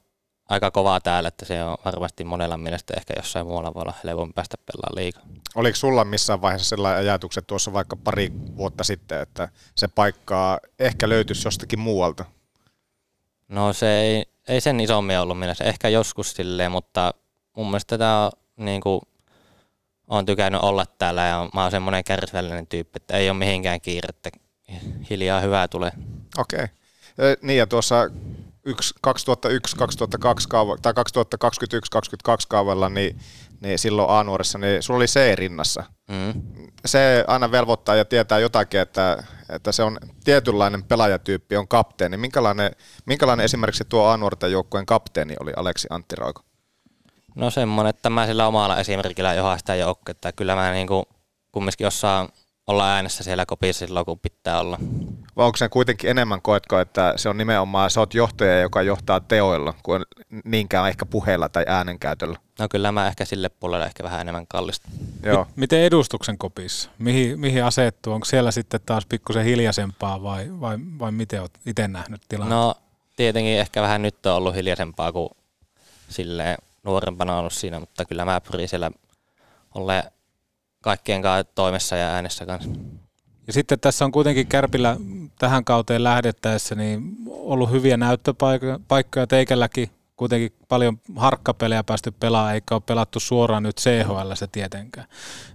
aika 0.49 0.71
kovaa 0.71 0.99
täällä, 1.01 1.27
että 1.27 1.45
se 1.45 1.63
on 1.63 1.77
varmasti 1.85 2.23
monella 2.23 2.57
mielestä 2.57 2.93
ehkä 2.97 3.13
jossain 3.17 3.47
muualla 3.47 3.73
voi 3.73 3.81
olla 3.81 3.93
helpompi 4.03 4.33
päästä 4.33 4.57
pelaamaan 4.65 5.03
liikaa. 5.03 5.23
Oliko 5.55 5.75
sulla 5.75 6.05
missään 6.05 6.41
vaiheessa 6.41 6.69
sellainen 6.69 6.99
ajatukset 6.99 7.47
tuossa 7.47 7.73
vaikka 7.73 7.95
pari 7.95 8.31
vuotta 8.57 8.83
sitten, 8.83 9.21
että 9.21 9.49
se 9.75 9.87
paikkaa 9.87 10.59
ehkä 10.79 11.09
löytyisi 11.09 11.47
jostakin 11.47 11.79
muualta? 11.79 12.25
No 13.47 13.73
se 13.73 13.99
ei, 13.99 14.25
ei 14.47 14.61
sen 14.61 14.79
isommin 14.79 15.19
ollut 15.19 15.39
mielessä, 15.39 15.63
ehkä 15.63 15.89
joskus 15.89 16.31
silleen, 16.31 16.71
mutta 16.71 17.13
mun 17.57 17.67
mielestä 17.67 17.97
tämä 17.97 18.25
on 18.25 18.31
niin 18.57 18.81
kuin, 18.81 19.01
on 20.07 20.25
tykännyt 20.25 20.61
olla 20.61 20.85
täällä 20.85 21.25
ja 21.25 21.49
mä 21.53 21.61
oon 21.61 21.71
semmoinen 21.71 22.03
kärsivällinen 22.03 22.67
tyyppi, 22.67 22.97
että 22.97 23.17
ei 23.17 23.29
ole 23.29 23.37
mihinkään 23.37 23.81
kiirettä, 23.81 24.29
hiljaa 25.09 25.39
hyvää 25.39 25.67
tulee. 25.67 25.91
Okei. 26.37 26.63
Okay. 26.63 27.35
Niin 27.41 27.57
ja 27.57 27.67
tuossa 27.67 28.09
2001-2002 28.67 28.71
kaava, 30.49 30.77
tai 30.81 30.93
2021-2022 30.93 30.97
kaavalla, 32.47 32.89
niin, 32.89 33.19
niin 33.61 33.79
silloin 33.79 34.09
A-nuorissa, 34.09 34.57
niin 34.57 34.83
sulla 34.83 34.97
oli 34.97 35.05
C 35.05 35.35
rinnassa. 35.35 35.83
Mm. 36.07 36.41
Se 36.85 37.25
aina 37.27 37.51
velvoittaa 37.51 37.95
ja 37.95 38.05
tietää 38.05 38.39
jotakin, 38.39 38.79
että, 38.79 39.23
että 39.49 39.71
se 39.71 39.83
on 39.83 39.97
tietynlainen 40.23 40.83
pelaajatyyppi, 40.83 41.57
on 41.57 41.67
kapteeni. 41.67 42.17
Minkälainen, 42.17 42.71
minkälainen 43.05 43.43
esimerkiksi 43.43 43.85
tuo 43.89 44.07
A-nuorten 44.07 44.51
joukkueen 44.51 44.85
kapteeni 44.85 45.35
oli 45.39 45.53
Aleksi 45.55 45.87
Antti 45.91 46.15
Rauko? 46.15 46.41
No 47.35 47.49
semmoinen, 47.49 47.89
että 47.89 48.09
mä 48.09 48.25
sillä 48.25 48.47
omalla 48.47 48.77
esimerkillä 48.77 49.33
johdan 49.33 49.59
sitä 49.59 49.75
joukkuetta. 49.75 50.31
Kyllä 50.31 50.55
mä 50.55 50.71
niinku 50.71 51.05
kumminkin 51.51 51.87
osaan 51.87 52.29
olla 52.67 52.89
äänessä 52.93 53.23
siellä 53.23 53.45
kopissa 53.45 53.85
silloin, 53.85 54.05
kun 54.05 54.19
pitää 54.19 54.59
olla. 54.59 54.79
Vai 55.37 55.45
onko 55.45 55.57
se 55.57 55.69
kuitenkin 55.69 56.09
enemmän, 56.09 56.41
koetko, 56.41 56.79
että 56.79 57.13
se 57.15 57.29
on 57.29 57.37
nimenomaan, 57.37 57.89
sä 57.89 57.99
oot 57.99 58.13
johtaja, 58.13 58.59
joka 58.59 58.81
johtaa 58.81 59.19
teoilla, 59.19 59.73
kuin 59.83 60.03
niinkään 60.43 60.87
ehkä 60.87 61.05
puheella 61.05 61.49
tai 61.49 61.65
äänenkäytöllä? 61.67 62.39
No 62.59 62.67
kyllä 62.69 62.91
mä 62.91 63.07
ehkä 63.07 63.25
sille 63.25 63.49
puolelle 63.49 63.85
ehkä 63.85 64.03
vähän 64.03 64.21
enemmän 64.21 64.47
kallista. 64.47 64.89
Joo. 65.23 65.43
M- 65.43 65.47
miten 65.55 65.79
edustuksen 65.79 66.37
kopissa? 66.37 66.89
Mihin, 66.97 67.39
mihin 67.39 67.63
asettuu? 67.63 68.13
Onko 68.13 68.25
siellä 68.25 68.51
sitten 68.51 68.79
taas 68.85 69.05
pikkusen 69.05 69.45
hiljaisempaa 69.45 70.23
vai, 70.23 70.47
vai, 70.59 70.77
vai 70.99 71.11
miten 71.11 71.41
oot 71.41 71.51
itse 71.65 71.87
nähnyt 71.87 72.21
tilanteen? 72.29 72.59
No 72.59 72.75
tietenkin 73.15 73.59
ehkä 73.59 73.81
vähän 73.81 74.01
nyt 74.01 74.25
on 74.25 74.35
ollut 74.35 74.55
hiljaisempaa 74.55 75.11
kuin 75.11 75.29
silleen 76.09 76.57
nuorempana 76.83 77.37
ollut 77.37 77.53
siinä, 77.53 77.79
mutta 77.79 78.05
kyllä 78.05 78.25
mä 78.25 78.41
pyrin 78.41 78.69
siellä 78.69 78.91
olemaan 79.75 80.11
kaikkien 80.81 81.21
kanssa 81.21 81.51
toimessa 81.55 81.95
ja 81.95 82.07
äänessä 82.07 82.45
kanssa. 82.45 82.69
Ja 83.47 83.53
sitten 83.53 83.79
tässä 83.79 84.05
on 84.05 84.11
kuitenkin 84.11 84.47
Kärpillä 84.47 84.97
tähän 85.39 85.65
kauteen 85.65 86.03
lähdettäessä 86.03 86.75
niin 86.75 87.17
ollut 87.29 87.71
hyviä 87.71 87.97
näyttöpaikkoja 87.97 89.27
teikälläkin 89.27 89.89
kuitenkin 90.17 90.53
paljon 90.67 90.99
harkkapelejä 91.15 91.83
päästy 91.83 92.11
pelaamaan, 92.11 92.53
eikä 92.53 92.75
ole 92.75 92.81
pelattu 92.85 93.19
suoraan 93.19 93.63
nyt 93.63 93.77
CHL 93.77 94.33
se 94.33 94.47
tietenkään. 94.47 95.07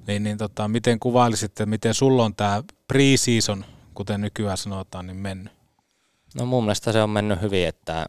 Niin, 0.06 0.23
niin 0.23 0.39
tota, 0.39 0.69
miten 0.69 1.01
kuvailisitte, 1.01 1.66
miten 1.66 1.94
sulla 1.94 2.24
on 2.24 2.35
tämä 2.35 2.62
pre-season, 2.93 3.64
kuten 3.94 4.20
nykyään 4.20 4.56
sanotaan, 4.56 5.06
niin 5.06 5.16
mennyt? 5.16 5.52
No 6.35 6.47
mun 6.47 6.64
mielestä 6.64 6.93
se 6.93 7.02
on 7.02 7.10
mennyt 7.10 7.40
hyvin, 7.40 7.69
että 7.69 8.06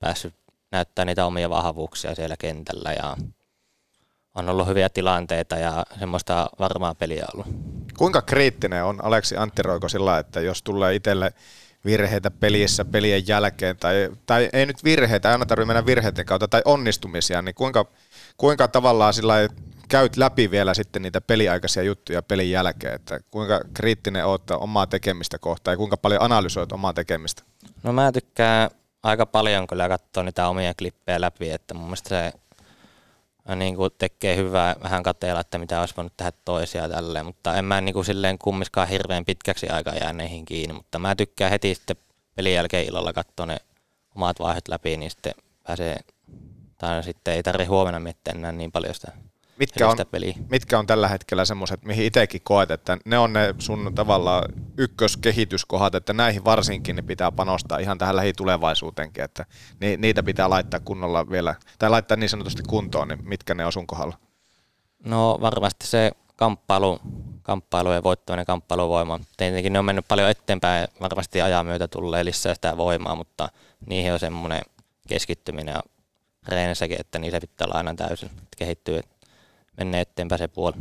päässyt 0.00 0.34
näyttää 0.70 1.04
niitä 1.04 1.26
omia 1.26 1.50
vahvuuksia 1.50 2.14
siellä 2.14 2.36
kentällä 2.38 2.92
ja 2.92 3.16
on 4.34 4.48
ollut 4.48 4.66
hyviä 4.66 4.88
tilanteita 4.88 5.56
ja 5.56 5.86
semmoista 5.98 6.50
varmaa 6.58 6.94
peliä 6.94 7.26
ollut. 7.34 7.46
Kuinka 7.98 8.22
kriittinen 8.22 8.84
on 8.84 9.04
Aleksi 9.04 9.36
Antti 9.36 9.62
Roiko 9.62 9.88
sillä, 9.88 10.18
että 10.18 10.40
jos 10.40 10.62
tulee 10.62 10.94
itselle 10.94 11.32
virheitä 11.84 12.30
pelissä 12.30 12.84
pelien 12.84 13.28
jälkeen, 13.28 13.76
tai, 13.76 14.10
tai 14.26 14.48
ei 14.52 14.66
nyt 14.66 14.84
virheitä, 14.84 15.28
ei 15.28 15.32
aina 15.32 15.46
tarvitse 15.46 15.66
mennä 15.66 15.86
virheiden 15.86 16.26
kautta, 16.26 16.48
tai 16.48 16.62
onnistumisia, 16.64 17.42
niin 17.42 17.54
kuinka, 17.54 17.86
kuinka 18.36 18.68
tavallaan 18.68 19.14
sillä 19.14 19.34
käyt 19.88 20.16
läpi 20.16 20.50
vielä 20.50 20.74
sitten 20.74 21.02
niitä 21.02 21.20
peliaikaisia 21.20 21.82
juttuja 21.82 22.22
pelin 22.22 22.50
jälkeen, 22.50 22.94
että 22.94 23.20
kuinka 23.30 23.60
kriittinen 23.74 24.26
oot 24.26 24.50
omaa 24.50 24.86
tekemistä 24.86 25.38
kohtaan 25.38 25.72
ja 25.72 25.76
kuinka 25.76 25.96
paljon 25.96 26.22
analysoit 26.22 26.72
omaa 26.72 26.92
tekemistä? 26.92 27.42
No 27.82 27.92
mä 27.92 28.12
tykkään 28.12 28.70
aika 29.02 29.26
paljon 29.26 29.66
kyllä 29.66 29.88
katsoa 29.88 30.22
niitä 30.22 30.48
omia 30.48 30.74
klippejä 30.74 31.20
läpi, 31.20 31.50
että 31.50 31.74
mun 31.74 31.84
mielestä 31.84 32.08
se 32.08 32.32
niin 33.56 33.76
kuin 33.76 33.90
tekee 33.98 34.36
hyvää 34.36 34.76
vähän 34.82 35.02
kateella, 35.02 35.40
että 35.40 35.58
mitä 35.58 35.80
olisi 35.80 35.94
voinut 35.96 36.16
tehdä 36.16 36.32
toisia 36.44 36.88
tälleen, 36.88 37.26
mutta 37.26 37.56
en 37.56 37.64
mä 37.64 37.80
niin 37.80 37.92
kuin 37.92 38.04
silleen 38.04 38.38
kummiskaan 38.38 38.88
hirveän 38.88 39.24
pitkäksi 39.24 39.68
aikaa 39.68 39.94
jää 39.94 40.12
neihin 40.12 40.44
kiinni, 40.44 40.74
mutta 40.74 40.98
mä 40.98 41.14
tykkään 41.14 41.50
heti 41.50 41.74
sitten 41.74 41.96
pelin 42.34 42.54
jälkeen 42.54 42.86
illalla 42.86 43.12
katsoa 43.12 43.46
ne 43.46 43.56
omat 44.14 44.40
vaiheet 44.40 44.68
läpi, 44.68 44.96
niin 44.96 45.10
sitten 45.10 45.34
pääsee, 45.62 45.96
tai 46.78 47.02
sitten 47.02 47.34
ei 47.34 47.42
tarvitse 47.42 47.68
huomenna 47.68 48.00
miettiä 48.00 48.32
enää 48.36 48.52
niin 48.52 48.72
paljon 48.72 48.94
sitä 48.94 49.12
mitkä 49.62 49.88
on, 49.88 49.96
peliä. 50.10 50.34
mitkä 50.50 50.78
on 50.78 50.86
tällä 50.86 51.08
hetkellä 51.08 51.44
semmoiset, 51.44 51.84
mihin 51.84 52.06
itsekin 52.06 52.40
koet, 52.44 52.70
että 52.70 52.98
ne 53.04 53.18
on 53.18 53.32
ne 53.32 53.54
sun 53.58 53.92
tavallaan 53.94 54.44
ykköskehityskohdat, 54.78 55.94
että 55.94 56.12
näihin 56.12 56.44
varsinkin 56.44 56.96
ne 56.96 57.02
pitää 57.02 57.32
panostaa 57.32 57.78
ihan 57.78 57.98
tähän 57.98 58.16
lähitulevaisuuteenkin, 58.16 59.24
että 59.24 59.46
niitä 59.98 60.22
pitää 60.22 60.50
laittaa 60.50 60.80
kunnolla 60.80 61.30
vielä, 61.30 61.54
tai 61.78 61.90
laittaa 61.90 62.16
niin 62.16 62.28
sanotusti 62.28 62.62
kuntoon, 62.68 63.08
niin 63.08 63.18
mitkä 63.22 63.54
ne 63.54 63.66
on 63.66 63.72
sun 63.72 63.86
kohdalla? 63.86 64.18
No 65.04 65.38
varmasti 65.40 65.86
se 65.86 66.12
kamppailu, 66.36 67.00
kamppailu 67.42 67.92
ja 67.92 68.02
voittaminen 68.02 68.46
kamppailuvoima. 68.46 69.20
Tietenkin 69.36 69.72
ne 69.72 69.78
on 69.78 69.84
mennyt 69.84 70.08
paljon 70.08 70.30
eteenpäin, 70.30 70.88
varmasti 71.00 71.42
ajan 71.42 71.66
myötä 71.66 71.88
tulee 71.88 72.24
lisää 72.24 72.54
sitä 72.54 72.76
voimaa, 72.76 73.14
mutta 73.14 73.48
niihin 73.86 74.12
on 74.12 74.18
semmoinen 74.18 74.62
keskittyminen 75.08 75.72
ja 75.72 75.82
reenissäkin, 76.48 77.00
että 77.00 77.18
niissä 77.18 77.40
pitää 77.40 77.64
olla 77.64 77.74
aina 77.74 77.94
täysin, 77.94 78.28
että 78.28 78.56
kehittyy 78.56 79.00
mennä 79.76 80.00
eteenpäin 80.00 80.38
se 80.38 80.48
puoli. 80.48 80.76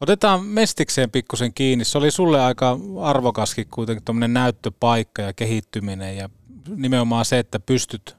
Otetaan 0.00 0.44
Mestikseen 0.44 1.10
pikkusen 1.10 1.54
kiinni. 1.54 1.84
Se 1.84 1.98
oli 1.98 2.10
sulle 2.10 2.40
aika 2.40 2.78
arvokaskin 3.02 3.66
kuitenkin 3.70 4.04
tuommoinen 4.04 4.34
näyttöpaikka 4.34 5.22
ja 5.22 5.32
kehittyminen 5.32 6.16
ja 6.16 6.28
nimenomaan 6.76 7.24
se, 7.24 7.38
että 7.38 7.60
pystyt 7.60 8.16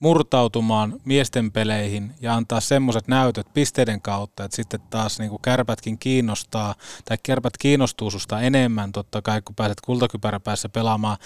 murtautumaan 0.00 1.00
miesten 1.04 1.52
peleihin 1.52 2.14
ja 2.20 2.34
antaa 2.34 2.60
semmoiset 2.60 3.08
näytöt 3.08 3.46
pisteiden 3.54 4.02
kautta, 4.02 4.44
että 4.44 4.56
sitten 4.56 4.80
taas 4.90 5.18
niin 5.18 5.30
kuin 5.30 5.42
kärpätkin 5.42 5.98
kiinnostaa, 5.98 6.74
tai 7.04 7.18
kärpät 7.22 7.56
kiinnostuu 7.58 8.10
susta 8.10 8.40
enemmän 8.40 8.92
totta 8.92 9.22
kai, 9.22 9.42
kun 9.42 9.54
pääset 9.54 9.80
kultakypäräpäässä 9.80 10.68
pelaamaan. 10.68 11.16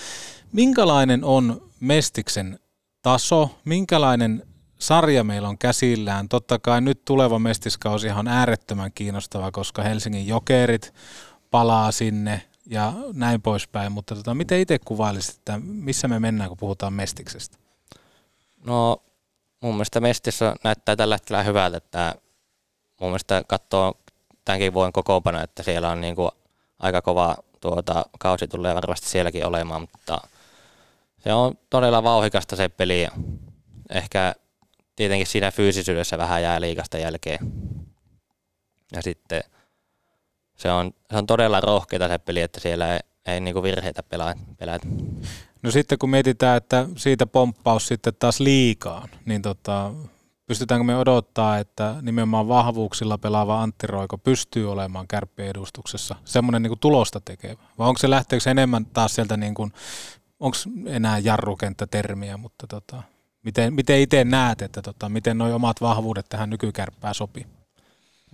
Minkälainen 0.53 1.25
on 1.25 1.71
Mestiksen 1.81 2.59
taso, 3.03 3.59
minkälainen 3.65 4.43
sarja 4.79 5.25
meillä 5.25 5.49
on 5.49 5.59
käsillään. 5.59 6.29
Totta 6.29 6.59
kai 6.59 6.81
nyt 6.81 7.05
tuleva 7.05 7.39
mestiskausi 7.39 8.11
on 8.11 8.29
äärettömän 8.29 8.93
kiinnostava, 8.95 9.51
koska 9.51 9.83
Helsingin 9.83 10.27
jokerit 10.27 10.95
palaa 11.51 11.93
sinne 11.93 12.43
ja 12.67 12.93
näin 13.13 13.43
poispäin, 13.43 13.93
mutta 13.93 14.15
tota, 14.15 14.35
miten 14.35 14.61
itse 14.61 14.79
kuvailisit, 14.79 15.37
että 15.37 15.61
missä 15.65 16.09
me 16.09 16.19
mennään, 16.21 16.49
kun 16.49 16.59
puhutaan 16.59 16.93
mestiksestä? 16.93 17.59
No 18.65 19.03
mun 19.61 19.75
mielestä 19.75 20.01
mestissä 20.01 20.55
näyttää 20.65 20.97
tällä 20.97 21.15
hetkellä 21.15 21.43
hyvältä, 21.43 21.77
että 21.77 22.15
mun 23.01 23.11
mielestä 23.11 23.43
katsoo 23.47 23.95
tämänkin 24.45 24.75
vuoden 24.75 24.93
kokoopana, 24.93 25.43
että 25.43 25.63
siellä 25.63 25.91
on 25.91 26.01
niin 26.01 26.15
kuin 26.17 26.31
aika 26.79 27.03
kova 27.03 27.37
tuota, 27.61 28.07
kausi 28.19 28.49
tulee 28.49 28.75
varmasti 28.75 29.09
sielläkin 29.09 29.47
olemaan, 29.47 29.81
mutta 29.81 30.21
se 31.19 31.33
on 31.33 31.59
todella 31.71 32.03
vauhikasta 32.03 32.57
se 32.57 32.69
peli 32.69 33.09
ehkä 33.91 34.35
tietenkin 34.97 35.27
siinä 35.27 35.51
fyysisyydessä 35.51 36.19
vähän 36.19 36.43
jää 36.43 36.61
liikasta 36.61 36.99
jälkeen. 36.99 37.53
Ja 38.93 39.03
sitten 39.03 39.45
se 40.57 40.73
on, 40.73 40.91
se 41.11 41.17
on 41.17 41.27
todella 41.27 41.61
rohkeita 41.61 42.09
se 42.09 42.19
peli, 42.19 42.41
että 42.41 42.61
siellä 42.61 42.95
ei, 42.95 43.01
ei 43.27 43.41
niinku 43.41 43.63
virheitä 43.63 44.03
pelaa, 44.03 44.35
pelätä. 44.59 44.87
No 45.63 45.71
sitten 45.71 45.99
kun 45.99 46.11
mietitään, 46.11 46.57
että 46.57 46.87
siitä 46.97 47.27
pomppaus 47.27 47.87
sitten 47.87 48.13
taas 48.19 48.41
liikaan, 48.41 49.09
niin 49.25 49.43
tota, 49.43 49.93
pystytäänkö 50.47 50.85
me 50.85 50.97
odottaa, 50.97 51.59
että 51.59 51.95
nimenomaan 52.03 52.49
vahvuuksilla 52.49 53.19
pelaava 53.19 53.63
Antti 53.63 53.87
Roiko 53.87 54.19
pystyy 54.19 54.73
olemaan 54.73 55.09
kärppien 55.09 55.49
edustuksessa, 55.49 56.17
semmoinen 56.25 56.63
niin 56.63 56.79
tulosta 56.81 57.21
tekevä? 57.25 57.63
Vai 57.79 57.89
onko 57.89 57.99
se 57.99 58.11
lähteekö 58.11 58.51
enemmän 58.51 58.87
taas 58.87 59.15
sieltä, 59.15 59.37
niin 59.37 59.55
onko 60.41 60.57
enää 60.87 61.19
jarrukenttä 61.19 61.87
termiä, 61.87 62.37
mutta 62.37 62.67
tota, 62.67 63.03
Miten, 63.45 63.75
miten 63.75 64.01
itse 64.01 64.25
näet, 64.25 64.63
että 64.63 64.83
tota, 64.83 65.09
miten 65.09 65.39
nuo 65.39 65.55
omat 65.55 65.81
vahvuudet 65.81 66.27
tähän 66.29 66.51
nykykärppään 66.51 67.15
sopii? 67.15 67.47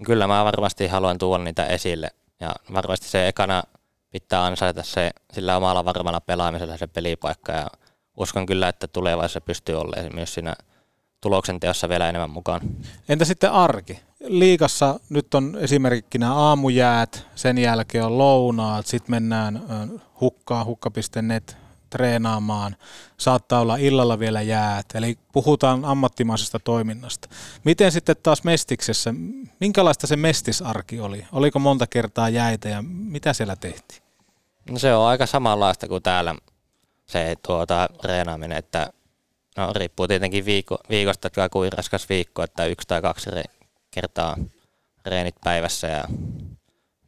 Kyllä 0.05 0.27
mä 0.27 0.45
varmasti 0.45 0.87
haluan 0.87 1.19
tuoda 1.19 1.45
niitä 1.45 1.67
esille. 1.67 2.11
Ja 2.41 2.55
varmasti 2.73 3.09
se 3.09 3.29
ekana 3.29 3.63
pitää 4.11 4.45
ansaita 4.45 4.83
se 4.83 5.11
sillä 5.33 5.57
omalla 5.57 5.85
varmalla 5.85 6.21
pelaamisella 6.21 6.77
se 6.77 6.87
pelipaikka. 6.87 7.53
Ja 7.53 7.67
uskon 8.17 8.47
kyllä, 8.47 8.69
että 8.69 8.89
tulevaisuudessa 8.89 9.41
pystyy 9.41 9.81
olemaan 9.81 10.15
myös 10.15 10.35
siinä 10.35 10.55
tuloksen 11.21 11.61
teossa 11.61 11.89
vielä 11.89 12.09
enemmän 12.09 12.31
mukaan. 12.31 12.61
Entä 13.09 13.25
sitten 13.25 13.53
arki? 13.53 14.01
Liikassa 14.21 15.01
nyt 15.09 15.35
on 15.35 15.57
esimerkkinä 15.61 16.33
aamujäät, 16.33 17.27
sen 17.35 17.59
jälkeen 17.59 18.05
on 18.05 18.19
lounaat, 18.19 18.87
sitten 18.87 19.11
mennään 19.11 19.63
hukkaan, 20.21 20.67
hukka.net 20.67 21.57
treenaamaan, 21.91 22.77
saattaa 23.17 23.61
olla 23.61 23.77
illalla 23.77 24.19
vielä 24.19 24.43
jäät, 24.43 24.87
eli 24.95 25.19
puhutaan 25.33 25.85
ammattimaisesta 25.85 26.59
toiminnasta. 26.59 27.29
Miten 27.65 27.93
sitten 27.93 28.17
taas 28.23 28.45
Mestiksessä, 28.45 29.15
minkälaista 29.61 30.07
se 30.07 30.17
mestisarki 30.17 31.01
oli? 31.01 31.27
Oliko 31.33 31.59
monta 31.59 31.87
kertaa 31.87 32.29
jäitä 32.29 32.69
ja 32.69 32.83
mitä 32.83 33.33
siellä 33.33 33.57
tehtiin? 33.57 34.03
No 34.71 34.79
se 34.79 34.95
on 34.95 35.07
aika 35.07 35.27
samanlaista 35.27 35.89
kuin 35.89 36.03
täällä 36.03 36.35
se 37.07 37.37
tuota, 37.47 37.89
treenaaminen, 38.03 38.59
että 38.59 38.93
no, 39.57 39.73
riippuu 39.73 40.09
tietenkin 40.09 40.45
viikko, 40.45 40.79
viikosta, 40.91 41.27
että 41.27 41.49
kuin 41.49 41.73
raskas 41.73 42.09
viikko, 42.09 42.43
että 42.43 42.67
yksi 42.67 42.89
tai 42.89 43.03
kaksi 43.03 43.31
re- 43.31 43.67
kertaa 43.91 44.37
reenit 45.07 45.35
päivässä 45.45 45.87
ja 45.87 46.05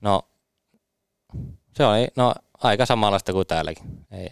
no 0.01 0.23
se 1.77 1.87
oli 1.87 2.09
no, 2.17 2.35
aika 2.63 2.87
samanlaista 2.87 3.33
kuin 3.33 3.47
täälläkin. 3.47 4.07
Ei, 4.11 4.31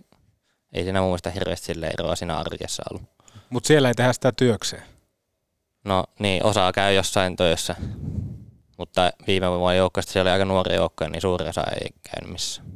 ei 0.73 0.83
siinä 0.83 1.01
mun 1.01 1.09
mielestä 1.09 1.31
hirveästi 1.31 1.67
sille 1.67 1.87
eroa 1.87 2.17
siinä 2.17 2.39
arjessa 2.39 2.83
ollut. 2.91 3.09
Mutta 3.51 3.67
siellä 3.67 3.89
ei 3.89 3.95
tehdä 3.95 4.13
sitä 4.13 4.33
työkseen? 4.33 4.83
No 5.85 6.05
niin, 6.19 6.45
osaa 6.45 6.73
käy 6.73 6.95
jossain 6.95 7.37
töissä. 7.37 7.77
Mutta 8.79 9.11
viime 9.27 9.51
vuonna 9.51 9.75
joukkoista 9.75 10.13
siellä 10.13 10.29
oli 10.29 10.33
aika 10.33 10.45
nuori 10.45 10.75
joukko, 10.75 11.09
niin 11.09 11.21
suuri 11.21 11.49
osa 11.49 11.63
ei 11.83 11.89
käynyt 12.11 12.33
missään. 12.33 12.69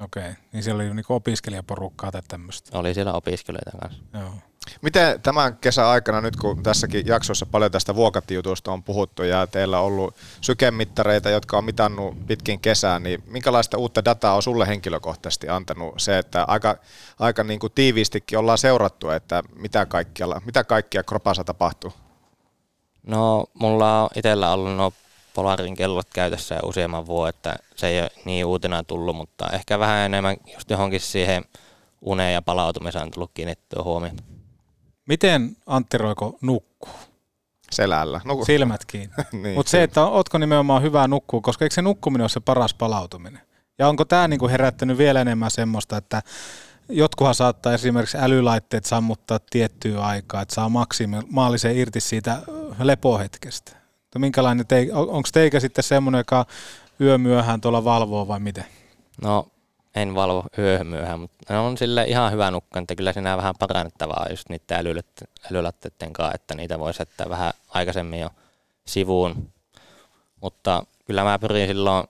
Okei, 0.00 0.32
niin 0.52 0.62
siellä 0.62 0.82
oli 0.82 0.94
niinku 0.94 1.14
opiskelijaporukkaa 1.14 2.12
tai 2.12 2.22
tämmöistä? 2.28 2.78
Oli 2.78 2.94
siellä 2.94 3.12
opiskelijoita 3.12 3.78
kanssa. 3.78 4.02
Joo. 4.14 4.34
Miten 4.82 5.20
tämän 5.22 5.56
kesän 5.56 5.86
aikana, 5.86 6.20
nyt 6.20 6.36
kun 6.36 6.62
tässäkin 6.62 7.06
jaksossa 7.06 7.46
paljon 7.46 7.70
tästä 7.72 7.94
vuokattijutusta 7.94 8.72
on 8.72 8.82
puhuttu 8.82 9.22
ja 9.22 9.46
teillä 9.46 9.78
on 9.78 9.86
ollut 9.86 10.14
sykemittareita, 10.40 11.30
jotka 11.30 11.58
on 11.58 11.64
mitannut 11.64 12.26
pitkin 12.26 12.60
kesää, 12.60 12.98
niin 12.98 13.22
minkälaista 13.26 13.78
uutta 13.78 14.04
dataa 14.04 14.34
on 14.34 14.42
sulle 14.42 14.66
henkilökohtaisesti 14.66 15.48
antanut 15.48 15.94
se, 15.96 16.18
että 16.18 16.44
aika, 16.44 16.76
aika 17.18 17.44
niin 17.44 17.60
kuin 17.60 17.72
tiiviistikin 17.74 18.38
ollaan 18.38 18.58
seurattu, 18.58 19.10
että 19.10 19.42
mitä, 19.56 19.86
kaikkialla, 19.86 20.42
mitä 20.44 20.64
kaikkia 20.64 21.02
kropassa 21.02 21.44
tapahtuu? 21.44 21.92
No, 23.06 23.44
mulla 23.54 24.02
on 24.02 24.10
itsellä 24.16 24.52
ollut 24.52 24.76
nuo 24.76 24.92
Polarin 25.34 25.74
kellot 25.74 26.08
käytössä 26.14 26.58
useamman 26.62 27.06
vuoden, 27.06 27.28
että 27.28 27.56
se 27.76 27.88
ei 27.88 28.00
ole 28.00 28.10
niin 28.24 28.44
uutena 28.44 28.84
tullut, 28.84 29.16
mutta 29.16 29.50
ehkä 29.52 29.78
vähän 29.78 29.98
enemmän 29.98 30.36
just 30.54 30.70
johonkin 30.70 31.00
siihen 31.00 31.44
uneen 32.00 32.34
ja 32.34 32.42
palautumiseen 32.42 33.04
on 33.04 33.10
tullut 33.10 33.30
kiinnittyä 33.34 33.82
huomioon. 33.82 34.31
Miten 35.12 35.56
Antti 35.66 35.98
Roiko 35.98 36.38
nukkuu? 36.40 36.92
Selällä. 37.70 38.20
Nuku. 38.24 38.44
Silmät 38.44 38.84
kiinni. 38.84 39.14
niin, 39.42 39.54
Mutta 39.54 39.70
se, 39.70 39.82
että 39.82 40.06
ootko 40.06 40.38
nimenomaan 40.38 40.82
hyvää 40.82 41.08
nukkuu, 41.08 41.40
koska 41.40 41.64
eikö 41.64 41.74
se 41.74 41.82
nukkuminen 41.82 42.22
ole 42.22 42.28
se 42.28 42.40
paras 42.40 42.74
palautuminen? 42.74 43.40
Ja 43.78 43.88
onko 43.88 44.04
tämä 44.04 44.28
niinku 44.28 44.48
herättänyt 44.48 44.98
vielä 44.98 45.20
enemmän 45.20 45.50
semmoista, 45.50 45.96
että 45.96 46.22
jotkuhan 46.88 47.34
saattaa 47.34 47.74
esimerkiksi 47.74 48.18
älylaitteet 48.20 48.84
sammuttaa 48.84 49.38
tiettyä 49.50 50.00
aikaa, 50.00 50.42
että 50.42 50.54
saa 50.54 50.68
maksimaalisen 50.68 51.76
irti 51.76 52.00
siitä 52.00 52.42
lepohetkestä. 52.78 53.72
Minkälainen 54.18 54.66
te, 54.66 54.88
onko 54.92 55.28
teikä 55.32 55.60
sitten 55.60 55.84
semmoinen, 55.84 56.18
joka 56.18 56.46
yömyöhään 57.00 57.60
tuolla 57.60 57.84
valvoo 57.84 58.28
vai 58.28 58.40
miten? 58.40 58.64
No 59.22 59.48
en 59.94 60.14
valvo 60.14 60.44
myöhään, 60.84 61.20
mutta 61.20 61.54
ne 61.54 61.58
on 61.58 61.78
sille 61.78 62.04
ihan 62.04 62.32
hyvä 62.32 62.50
nukka, 62.50 62.80
että 62.80 62.94
kyllä 62.94 63.12
siinä 63.12 63.36
vähän 63.36 63.54
parannettavaa 63.58 64.26
just 64.30 64.48
niiden 64.48 65.02
älylaitteiden 65.50 66.12
kanssa, 66.12 66.34
että 66.34 66.54
niitä 66.54 66.78
voi 66.78 66.92
jättää 66.98 67.28
vähän 67.28 67.52
aikaisemmin 67.68 68.20
jo 68.20 68.30
sivuun. 68.86 69.52
Mutta 70.40 70.84
kyllä 71.04 71.24
mä 71.24 71.38
pyrin 71.38 71.68
silloin 71.68 72.04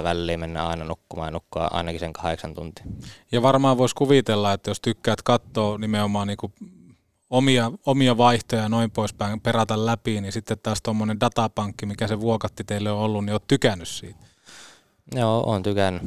10-11 0.00 0.02
väliin 0.02 0.40
mennä 0.40 0.68
aina 0.68 0.84
nukkumaan 0.84 1.26
ja 1.26 1.30
nukkua 1.30 1.66
ainakin 1.66 2.00
sen 2.00 2.12
kahdeksan 2.12 2.54
tuntia. 2.54 2.84
Ja 3.32 3.42
varmaan 3.42 3.78
voisi 3.78 3.94
kuvitella, 3.94 4.52
että 4.52 4.70
jos 4.70 4.80
tykkäät 4.80 5.22
katsoa 5.22 5.78
nimenomaan 5.78 6.26
niin 6.26 6.36
kuin 6.36 6.52
omia, 7.30 7.72
omia 7.86 8.16
vaihtoja 8.16 8.68
noin 8.68 8.90
poispäin 8.90 9.40
perata 9.40 9.86
läpi, 9.86 10.20
niin 10.20 10.32
sitten 10.32 10.58
taas 10.62 10.82
tuommoinen 10.82 11.20
datapankki, 11.20 11.86
mikä 11.86 12.06
se 12.06 12.20
vuokatti 12.20 12.64
teille 12.64 12.90
on 12.90 12.98
ollut, 12.98 13.24
niin 13.24 13.32
olet 13.32 13.46
tykännyt 13.46 13.88
siitä. 13.88 14.18
Joo, 15.14 15.42
on 15.46 15.62
tykännyt. 15.62 16.02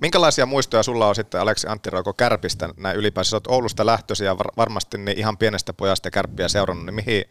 Minkälaisia 0.00 0.46
muistoja 0.46 0.82
sulla 0.82 1.08
on 1.08 1.14
sitten 1.14 1.40
Aleksi 1.40 1.66
Antti 1.66 1.90
Rauko 1.90 2.12
Kärpistä 2.12 2.68
näin 2.76 2.96
ylipäänsä? 2.96 3.30
Sä 3.30 3.36
oot 3.36 3.46
Oulusta 3.46 3.86
lähtöisin 3.86 4.24
ja 4.24 4.38
varmasti 4.38 4.98
niin 4.98 5.18
ihan 5.18 5.38
pienestä 5.38 5.72
pojasta 5.72 6.10
Kärppiä 6.10 6.48
seurannut, 6.48 6.86
niin 6.86 6.94
mihin, 6.94 7.24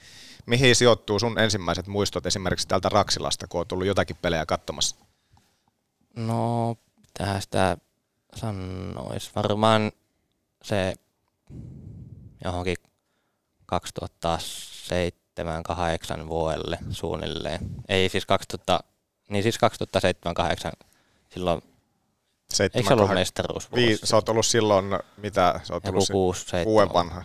mihin 0.46 0.76
sijoittuu 0.76 1.20
sun 1.20 1.40
ensimmäiset 1.40 1.88
muistot 1.88 2.26
esimerkiksi 2.26 2.68
täältä 2.68 2.90
Raksilasta, 2.90 3.48
kun 3.48 3.62
on 3.62 3.68
tullut 3.68 3.88
jotakin 3.88 4.18
pelejä 4.22 4.46
katsomassa? 4.46 4.96
No, 6.16 6.76
tähän 7.18 7.42
sitä 7.42 7.78
sanoisi 8.36 9.32
varmaan 9.36 9.92
se 10.64 10.94
johonkin 12.46 12.76
2007-2008 13.76 13.78
vuodelle 16.28 16.78
suunnilleen. 16.90 17.60
Ei 17.90 18.10
siis 18.10 18.26
2000, 18.26 18.80
niin 19.30 19.44
siis 19.44 19.58
2007-2008 20.82 20.86
silloin 21.30 21.62
7, 22.54 22.80
Eikö 22.80 22.88
se 22.88 22.94
ollut 22.94 23.14
mestaruus? 23.14 23.70
Sä 24.04 24.16
oot 24.16 24.30
ollut 24.30 24.46
silloin, 24.46 24.86
mitä? 25.18 25.60
Sä 25.64 25.74
oot 25.74 25.88
ollut 25.88 26.08
kuusi, 26.12 26.46
kuuden 26.64 26.94
vanha. 26.94 27.24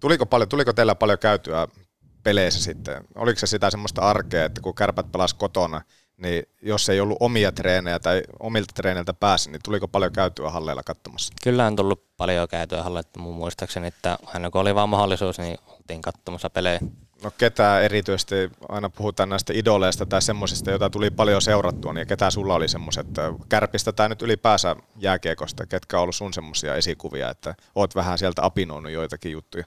Tuliko, 0.00 0.26
paljon, 0.26 0.48
tuliko 0.48 0.72
teillä 0.72 0.94
paljon 0.94 1.18
käytyä 1.18 1.68
peleissä 2.22 2.62
sitten? 2.62 3.04
Oliko 3.14 3.38
se 3.38 3.46
sitä 3.46 3.70
semmoista 3.70 4.02
arkea, 4.02 4.44
että 4.44 4.60
kun 4.60 4.74
kärpät 4.74 5.12
pelas 5.12 5.34
kotona, 5.34 5.80
niin 6.16 6.42
jos 6.62 6.88
ei 6.88 7.00
ollut 7.00 7.16
omia 7.20 7.52
treenejä 7.52 7.98
tai 7.98 8.22
omilta 8.40 8.72
treeneiltä 8.74 9.14
pääsi, 9.14 9.50
niin 9.50 9.60
tuliko 9.64 9.88
paljon 9.88 10.12
käytyä 10.12 10.50
halleilla 10.50 10.82
katsomassa? 10.82 11.32
Kyllä 11.42 11.66
on 11.66 11.76
tullut 11.76 12.16
paljon 12.16 12.48
käytyä 12.48 12.82
halleilla, 12.82 13.10
mun 13.18 13.34
muistaakseni, 13.34 13.86
että 13.86 14.18
aina 14.26 14.50
kun 14.50 14.60
oli 14.60 14.74
vaan 14.74 14.88
mahdollisuus, 14.88 15.38
niin 15.38 15.58
oltiin 15.66 16.02
katsomassa 16.02 16.50
pelejä. 16.50 16.80
No 17.22 17.30
ketään 17.38 17.82
erityisesti, 17.82 18.34
aina 18.68 18.90
puhutaan 18.90 19.28
näistä 19.28 19.52
idoleista 19.56 20.06
tai 20.06 20.22
semmoisista, 20.22 20.70
joita 20.70 20.90
tuli 20.90 21.10
paljon 21.10 21.42
seurattua, 21.42 21.92
niin 21.92 22.06
ketä 22.06 22.30
sulla 22.30 22.54
oli 22.54 22.68
semmoiset 22.68 23.06
kärpistä 23.48 23.92
tai 23.92 24.08
nyt 24.08 24.22
ylipäänsä 24.22 24.76
jääkiekosta, 24.96 25.66
ketkä 25.66 25.96
on 25.96 26.02
ollut 26.02 26.16
sun 26.16 26.34
semmoisia 26.34 26.74
esikuvia, 26.74 27.30
että 27.30 27.54
oot 27.74 27.94
vähän 27.94 28.18
sieltä 28.18 28.44
apinoinut 28.44 28.92
joitakin 28.92 29.32
juttuja? 29.32 29.64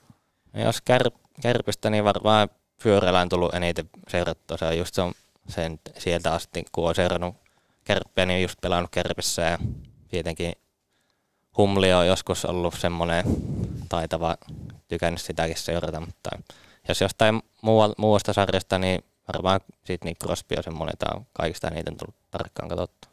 No 0.53 0.63
jos 0.63 0.81
kär, 0.81 1.09
kärpistä, 1.41 1.89
niin 1.89 2.03
varmaan 2.03 2.49
pyörällä 2.83 3.21
on 3.21 3.29
tullut 3.29 3.53
eniten 3.53 3.89
seurattua. 4.07 4.57
Se 4.57 4.65
on 4.65 4.77
just 4.77 4.95
se 4.95 5.01
on 5.01 5.13
sen 5.49 5.79
sieltä 5.97 6.33
asti, 6.33 6.65
kun 6.71 6.89
on 6.89 6.95
seurannut 6.95 7.35
kärppiä, 7.83 8.25
niin 8.25 8.41
just 8.41 8.61
pelannut 8.61 8.91
kärpissä 8.91 9.41
ja 9.41 9.57
tietenkin 10.07 10.53
Humli 11.57 11.93
on 11.93 12.07
joskus 12.07 12.45
ollut 12.45 12.73
semmoinen 12.77 13.25
taitava, 13.89 14.37
tykännyt 14.87 15.21
sitäkin 15.21 15.57
seurata, 15.57 15.99
mutta 15.99 16.29
jos 16.87 17.01
jostain 17.01 17.41
muusta 17.97 18.33
sarjasta, 18.33 18.77
niin 18.79 19.03
varmaan 19.33 19.59
Sidney 19.83 20.13
Crosby 20.13 20.55
on 20.57 20.63
semmoinen, 20.63 20.93
että 20.93 21.05
on 21.15 21.25
kaikista 21.33 21.67
eniten 21.67 21.97
tullut 21.97 22.15
tarkkaan 22.31 22.69
katsottu. 22.69 23.07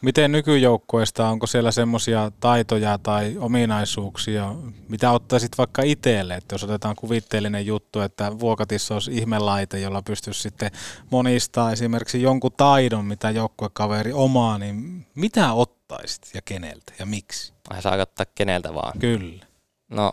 Miten 0.00 0.32
nykyjoukkoista, 0.32 1.28
onko 1.28 1.46
siellä 1.46 1.70
semmoisia 1.70 2.32
taitoja 2.40 2.98
tai 2.98 3.36
ominaisuuksia, 3.38 4.54
mitä 4.88 5.10
ottaisit 5.10 5.58
vaikka 5.58 5.82
itselle, 5.82 6.34
että 6.34 6.54
jos 6.54 6.64
otetaan 6.64 6.96
kuvitteellinen 6.96 7.66
juttu, 7.66 8.00
että 8.00 8.38
Vuokatissa 8.38 8.94
olisi 8.94 9.18
ihmelaite, 9.18 9.80
jolla 9.80 10.02
pystyisi 10.02 10.40
sitten 10.40 10.70
monistaa 11.10 11.72
esimerkiksi 11.72 12.22
jonkun 12.22 12.52
taidon, 12.56 13.04
mitä 13.04 13.30
joukkuekaveri 13.30 14.12
omaa, 14.12 14.58
niin 14.58 15.06
mitä 15.14 15.52
ottaisit 15.52 16.30
ja 16.34 16.42
keneltä 16.42 16.92
ja 16.98 17.06
miksi? 17.06 17.52
Ai 17.70 17.82
saa 17.82 17.96
ottaa 17.96 18.26
keneltä 18.34 18.74
vaan. 18.74 18.98
Kyllä. 18.98 19.46
No, 19.88 20.12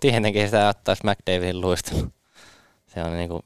tietenkin 0.00 0.46
sitä 0.46 0.68
ottaisi 0.68 1.02
McDavidin 1.04 1.60
luistelu. 1.60 2.08
Se 2.94 3.02
on 3.02 3.12
niinku 3.16 3.44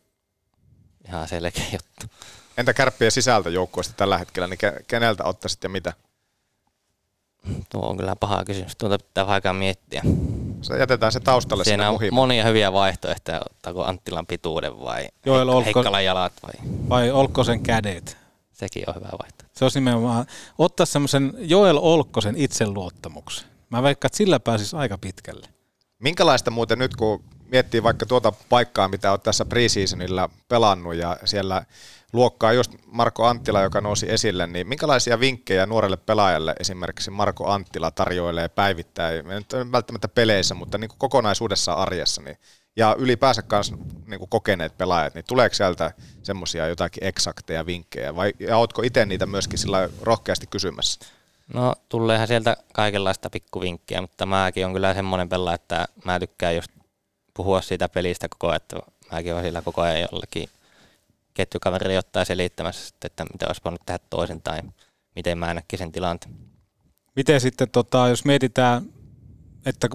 ihan 1.09 1.29
selkeä 1.29 1.65
juttu. 1.73 2.17
Entä 2.57 2.75
kärppien 2.75 3.11
sisältä 3.13 3.51
joukkueesta 3.51 3.95
tällä 3.97 4.19
hetkellä, 4.19 4.47
niin 4.47 4.59
keneltä 4.89 5.25
ottaisit 5.25 5.63
ja 5.63 5.69
mitä? 5.69 5.93
Tuo 7.71 7.89
on 7.89 7.97
kyllä 7.97 8.17
paha 8.17 8.45
kysymys. 8.45 8.77
Tuota 8.77 8.99
pitää 8.99 9.25
aikaa 9.25 9.53
miettiä. 9.53 10.03
Se 10.63 10.79
jätetään 10.79 11.13
se 11.13 11.21
taustalle 11.21 11.65
Siinä 11.65 11.89
on 11.89 11.95
muhimaan. 11.95 12.15
monia 12.15 12.45
hyviä 12.45 12.73
vaihtoehtoja, 12.73 13.41
ottaako 13.51 13.85
Anttilan 13.85 14.27
pituuden 14.27 14.81
vai 14.81 15.09
Joel, 15.27 15.49
Heik- 15.49 15.65
Heikkalan 15.65 16.05
jalat 16.05 16.33
vai... 16.43 16.69
Vai 16.89 17.11
Olkkosen 17.11 17.63
kädet. 17.63 18.17
Sekin 18.53 18.85
on 18.87 18.95
hyvä 18.95 19.09
vaihtoehto. 19.23 19.45
Se 19.59 19.65
olisi 19.65 19.81
nimenomaan 19.81 20.27
ottaa 20.59 20.87
semmoisen 20.87 21.35
Joel 21.39 21.79
Olkkosen 21.83 22.35
itseluottamuksen. 22.37 23.49
Mä 23.71 23.83
veikkaan, 23.83 24.09
että 24.09 24.17
sillä 24.17 24.41
pääsisi 24.41 24.77
aika 24.77 24.99
pitkälle. 24.99 25.49
Minkälaista 25.99 26.51
muuten 26.51 26.79
nyt, 26.79 26.97
kun 26.97 27.25
miettii 27.49 27.83
vaikka 27.83 28.07
tuota 28.07 28.33
paikkaa, 28.49 28.89
mitä 28.89 29.11
olet 29.11 29.23
tässä 29.23 29.45
preseasonilla 29.45 30.31
pelannut 30.49 30.95
ja 30.95 31.17
siellä 31.25 31.63
luokkaa 32.13 32.53
just 32.53 32.73
Marko 32.87 33.27
Anttila, 33.27 33.63
joka 33.63 33.81
nousi 33.81 34.11
esille, 34.11 34.47
niin 34.47 34.69
minkälaisia 34.69 35.21
vinkkejä 35.21 35.67
nuorelle 35.67 35.97
pelaajalle 35.97 36.55
esimerkiksi 36.61 37.11
Marko 37.11 37.51
Anttila 37.51 37.91
tarjoilee 37.91 38.49
päivittäin, 38.49 39.29
nyt 39.29 39.53
välttämättä 39.73 40.09
peleissä, 40.09 40.55
mutta 40.55 40.79
niin 40.79 40.89
kuin 40.89 40.99
kokonaisuudessaan 40.99 41.79
arjessa, 41.79 42.23
niin, 42.23 42.37
ja 42.77 42.97
ylipäänsä 42.99 43.43
myös 43.53 43.73
niin 44.07 44.29
kokeneet 44.29 44.79
pelaajat, 44.79 45.15
niin 45.15 45.25
tuleeko 45.29 45.55
sieltä 45.55 45.91
semmoisia 46.23 46.67
jotakin 46.67 47.05
eksakteja 47.05 47.67
vinkkejä, 47.67 48.17
vai 48.17 48.33
ja 48.39 48.57
ootko 48.57 48.83
itse 48.83 49.07
niitä 49.07 49.27
myöskin 49.27 49.59
sillä 49.59 49.89
rohkeasti 50.03 50.47
kysymässä? 50.47 51.01
No 51.55 51.75
tuleehan 51.89 52.29
sieltä 52.29 52.57
kaikenlaista 52.73 53.31
pikkuvinkkiä, 53.31 54.01
mutta 54.01 54.27
mäkin 54.27 54.67
on 54.67 54.73
kyllä 54.73 54.95
semmoinen 54.95 55.29
pelaaja, 55.29 55.55
että 55.55 55.89
mä 56.05 56.21
tykkään 56.21 56.57
just 56.57 56.71
puhua 57.35 57.61
siitä 57.61 57.89
pelistä 57.89 58.29
koko 58.29 58.47
ajan, 58.47 58.57
että 58.57 58.77
mäkin 59.13 59.33
olen 59.33 59.45
sillä 59.45 59.63
koko 59.63 59.83
ajan 59.83 60.09
jollakin 60.13 60.49
ketjukaveri 61.35 61.97
ottaa 61.97 62.25
selittämässä, 62.25 62.95
että 63.05 63.25
mitä 63.33 63.47
olisi 63.47 63.61
voinut 63.65 63.81
tehdä 63.87 63.99
toisin 64.11 64.43
tai 64.43 64.61
miten 65.17 65.39
mä 65.39 65.55
näkisin 65.55 65.79
sen 65.79 65.93
tilanteen. 65.93 66.35
Miten 67.17 67.41
sitten, 67.41 67.71
tota, 67.71 68.09
jos 68.09 68.25
mietitään, 68.25 68.83
että 69.67 69.89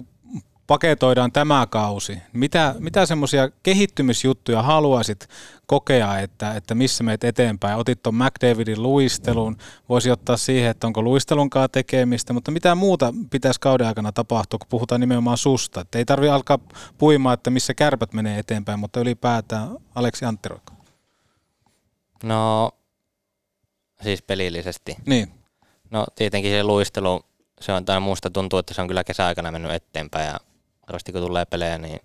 paketoidaan 0.72 1.32
tämä 1.32 1.66
kausi, 1.70 2.18
mitä, 2.32 2.74
mitä 2.78 3.06
semmoisia 3.06 3.50
kehittymisjuttuja 3.62 4.62
haluaisit 4.62 5.28
kokea, 5.66 6.18
että, 6.18 6.54
että 6.54 6.74
missä 6.74 7.04
meet 7.04 7.24
eteenpäin? 7.24 7.78
Otit 7.78 8.02
tuon 8.02 8.14
McDavidin 8.14 8.82
luistelun, 8.82 9.56
voisi 9.88 10.10
ottaa 10.10 10.36
siihen, 10.36 10.70
että 10.70 10.86
onko 10.86 11.02
luistelunkaan 11.02 11.68
tekemistä, 11.72 12.32
mutta 12.32 12.50
mitä 12.50 12.74
muuta 12.74 13.14
pitäisi 13.30 13.60
kauden 13.60 13.86
aikana 13.86 14.12
tapahtua, 14.12 14.58
kun 14.58 14.66
puhutaan 14.68 15.00
nimenomaan 15.00 15.38
susta? 15.38 15.80
Että 15.80 15.98
ei 15.98 16.04
tarvi 16.04 16.28
alkaa 16.28 16.58
puimaan, 16.98 17.34
että 17.34 17.50
missä 17.50 17.74
kärpät 17.74 18.12
menee 18.12 18.38
eteenpäin, 18.38 18.78
mutta 18.78 19.00
ylipäätään 19.00 19.68
Aleksi 19.94 20.24
Anttiroikko. 20.24 20.72
No, 22.24 22.70
siis 24.02 24.22
pelillisesti. 24.22 24.96
Niin. 25.06 25.32
No 25.90 26.06
tietenkin 26.14 26.52
se 26.52 26.64
luistelu, 26.64 27.20
se 27.60 27.72
on, 27.72 27.84
tai 27.84 28.00
muusta 28.00 28.30
tuntuu, 28.30 28.58
että 28.58 28.74
se 28.74 28.82
on 28.82 28.88
kyllä 28.88 29.04
kesäaikana 29.04 29.52
mennyt 29.52 29.72
eteenpäin 29.72 30.26
ja 30.26 30.40
varmasti 30.88 31.12
kun 31.12 31.20
tulee 31.20 31.44
pelejä, 31.44 31.78
niin 31.78 32.00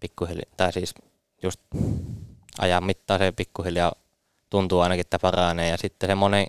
pikkuhiljaa, 0.00 0.52
tai 0.56 0.72
siis 0.72 0.94
just 1.42 1.60
ajan 2.58 2.84
mittaan 2.84 3.20
se 3.20 3.32
pikkuhiljaa 3.32 3.92
tuntuu 4.50 4.80
ainakin, 4.80 5.00
että 5.00 5.18
paranee. 5.18 5.68
Ja 5.68 5.76
sitten 5.76 6.08
semmoinen 6.08 6.46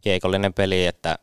kiekollinen 0.00 0.54
peli, 0.54 0.86
että 0.86 1.18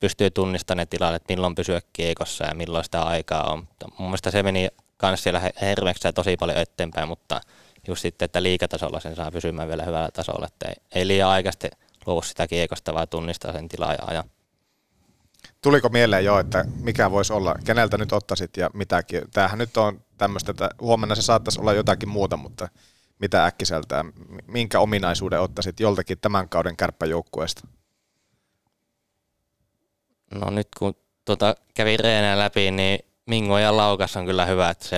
pystyy 0.00 0.30
tunnistamaan 0.30 0.78
ne 0.78 0.86
tilat, 0.86 1.14
että 1.14 1.32
milloin 1.32 1.54
pysyä 1.54 1.80
kiekossa 1.92 2.44
ja 2.44 2.54
milloin 2.54 2.84
sitä 2.84 3.02
aikaa 3.02 3.52
on. 3.52 3.68
Mun 3.98 4.08
mielestä 4.08 4.30
se 4.30 4.42
meni 4.42 4.68
myös 5.02 5.22
siellä 5.22 5.52
Hermeksessä 5.60 6.12
tosi 6.12 6.36
paljon 6.36 6.58
eteenpäin, 6.58 7.08
mutta 7.08 7.40
just 7.88 8.02
sitten, 8.02 8.26
että 8.26 8.42
liikatasolla 8.42 9.00
sen 9.00 9.16
saa 9.16 9.30
pysymään 9.30 9.68
vielä 9.68 9.84
hyvällä 9.84 10.08
tasolla, 10.12 10.46
että 10.46 10.68
ei, 10.68 10.74
ei 10.94 11.08
liian 11.08 11.30
aikaisesti 11.30 11.68
luovu 12.06 12.22
sitä 12.22 12.46
kiekosta, 12.46 12.94
vaan 12.94 13.08
tunnistaa 13.08 13.52
sen 13.52 13.68
tilaa 13.68 13.92
ja 13.92 13.98
ajan. 14.06 14.30
Tuliko 15.62 15.88
mieleen 15.88 16.24
jo, 16.24 16.38
että 16.38 16.64
mikä 16.80 17.10
voisi 17.10 17.32
olla, 17.32 17.54
keneltä 17.64 17.98
nyt 17.98 18.12
ottaisit 18.12 18.56
ja 18.56 18.70
mitäkin? 18.74 19.22
Tämähän 19.32 19.58
nyt 19.58 19.76
on 19.76 20.04
tämmöistä, 20.18 20.50
että 20.50 20.70
huomenna 20.80 21.14
se 21.14 21.22
saattaisi 21.22 21.60
olla 21.60 21.72
jotakin 21.72 22.08
muuta, 22.08 22.36
mutta 22.36 22.68
mitä 23.18 23.44
äkkiseltään, 23.44 24.12
minkä 24.46 24.80
ominaisuuden 24.80 25.40
ottaisit 25.40 25.80
joltakin 25.80 26.18
tämän 26.20 26.48
kauden 26.48 26.76
kärppäjoukkueesta? 26.76 27.68
No 30.34 30.50
nyt 30.50 30.68
kun 30.78 30.94
tuota, 31.24 31.54
kävin 31.74 32.00
reenää 32.00 32.38
läpi, 32.38 32.70
niin 32.70 32.98
Mingo 33.28 33.58
ja 33.58 33.76
laukas 33.76 34.16
on 34.16 34.26
kyllä 34.26 34.46
hyvä, 34.46 34.70
että 34.70 34.88
se 34.88 34.96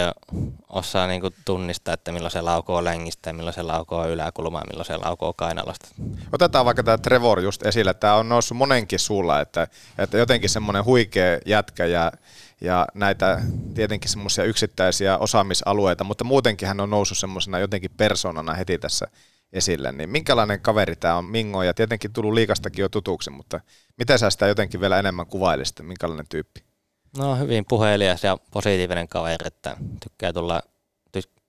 osaa 0.68 1.06
niinku 1.06 1.30
tunnistaa, 1.44 1.94
että 1.94 2.12
milloin 2.12 2.30
se 2.30 2.40
laukoo 2.40 2.84
längistä 2.84 3.30
ja 3.30 3.34
milloin 3.34 3.54
se 3.54 3.62
laukoo 3.62 4.08
yläkulmaa 4.08 4.60
ja 4.60 4.66
milloin 4.70 4.86
se 4.86 4.96
laukoo 4.96 5.32
kainalosta. 5.32 5.88
Otetaan 6.32 6.64
vaikka 6.64 6.82
tämä 6.82 6.98
Trevor 6.98 7.40
just 7.40 7.66
esille. 7.66 7.94
Tämä 7.94 8.14
on 8.14 8.28
noussut 8.28 8.56
monenkin 8.56 8.98
sulla, 8.98 9.40
että, 9.40 9.68
että 9.98 10.18
jotenkin 10.18 10.50
semmoinen 10.50 10.84
huikea 10.84 11.38
jätkä 11.46 11.86
ja, 11.86 12.12
ja 12.60 12.86
näitä 12.94 13.42
tietenkin 13.74 14.10
semmoisia 14.10 14.44
yksittäisiä 14.44 15.18
osaamisalueita, 15.18 16.04
mutta 16.04 16.24
muutenkin 16.24 16.68
hän 16.68 16.80
on 16.80 16.90
noussut 16.90 17.18
semmoisena 17.18 17.58
jotenkin 17.58 17.90
persoonana 17.96 18.54
heti 18.54 18.78
tässä 18.78 19.06
esille. 19.52 19.92
Niin 19.92 20.10
minkälainen 20.10 20.60
kaveri 20.60 20.96
tämä 20.96 21.16
on 21.16 21.24
Mingo 21.24 21.62
ja 21.62 21.74
tietenkin 21.74 22.12
tullut 22.12 22.34
liikastakin 22.34 22.82
jo 22.82 22.88
tutuksi, 22.88 23.30
mutta 23.30 23.60
miten 23.98 24.18
sä 24.18 24.30
sitä 24.30 24.46
jotenkin 24.46 24.80
vielä 24.80 24.98
enemmän 24.98 25.26
kuvailisit, 25.26 25.80
minkälainen 25.82 26.26
tyyppi? 26.28 26.69
No 27.18 27.36
hyvin 27.36 27.64
puhelias 27.68 28.24
ja 28.24 28.38
positiivinen 28.50 29.08
kaveri, 29.08 29.46
että 29.46 29.76
tykkää 30.02 30.32
tulla, 30.32 30.62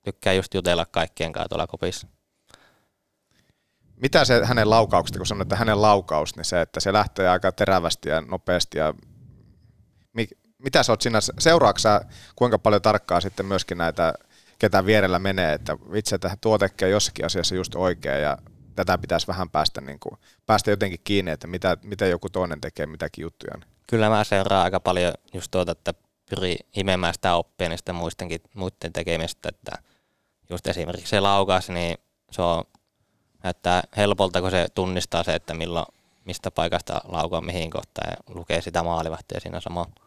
tykkää 0.04 0.32
just 0.32 0.54
jutella 0.54 0.86
kaikkien 0.86 1.32
kanssa 1.32 1.48
tuolla 1.48 1.66
kopissa. 1.66 2.06
Mitä 3.96 4.24
se 4.24 4.44
hänen 4.44 4.70
laukauksesta, 4.70 5.18
kun 5.18 5.26
sanoit, 5.26 5.46
että 5.46 5.56
hänen 5.56 5.82
laukaus, 5.82 6.36
niin 6.36 6.44
se, 6.44 6.60
että 6.60 6.80
se 6.80 6.92
lähtee 6.92 7.28
aika 7.28 7.52
terävästi 7.52 8.08
ja 8.08 8.20
nopeasti 8.20 8.78
ja 8.78 8.94
mi, 10.12 10.28
mitä 10.58 10.82
sä 10.82 10.92
oot 10.92 11.00
siinä, 11.00 11.18
seuraatko 11.38 11.88
kuinka 12.36 12.58
paljon 12.58 12.82
tarkkaa 12.82 13.20
sitten 13.20 13.46
myöskin 13.46 13.78
näitä, 13.78 14.14
ketä 14.58 14.86
vierellä 14.86 15.18
menee, 15.18 15.52
että 15.52 15.76
itse 15.94 16.14
että 16.14 16.36
tuo 16.40 16.58
tekee 16.58 16.88
jossakin 16.88 17.26
asiassa 17.26 17.54
just 17.54 17.74
oikein 17.74 18.22
ja 18.22 18.38
tätä 18.76 18.98
pitäisi 18.98 19.26
vähän 19.26 19.50
päästä, 19.50 19.80
niin 19.80 19.98
kuin, 20.00 20.18
päästä 20.46 20.70
jotenkin 20.70 21.00
kiinni, 21.04 21.30
että 21.30 21.46
mitä, 21.46 21.76
mitä 21.82 22.06
joku 22.06 22.28
toinen 22.28 22.60
tekee, 22.60 22.86
mitäkin 22.86 23.22
juttuja. 23.22 23.54
Niin 23.56 23.71
kyllä 23.86 24.08
mä 24.08 24.24
seuraan 24.24 24.64
aika 24.64 24.80
paljon 24.80 25.12
just 25.34 25.50
tuota, 25.50 25.72
että 25.72 25.94
pyri 26.30 26.56
imemään 26.76 27.14
sitä 27.14 27.34
oppia 27.34 27.68
niistä 27.68 27.92
muistenkin, 27.92 28.40
muiden 28.54 28.92
tekemistä, 28.92 29.48
että 29.48 29.72
just 30.50 30.66
esimerkiksi 30.66 31.10
se 31.10 31.20
laukaus, 31.20 31.68
niin 31.68 31.98
se 32.30 32.42
on, 32.42 32.64
näyttää 33.42 33.82
helpolta, 33.96 34.40
kun 34.40 34.50
se 34.50 34.66
tunnistaa 34.74 35.22
se, 35.22 35.34
että 35.34 35.54
milloin, 35.54 35.86
mistä 36.24 36.50
paikasta 36.50 37.00
laukaa 37.04 37.40
mihin 37.40 37.70
kohtaan 37.70 38.10
ja 38.10 38.34
lukee 38.34 38.60
sitä 38.60 38.82
maalivahtia 38.82 39.40
siinä 39.40 39.60
samalla. 39.60 40.01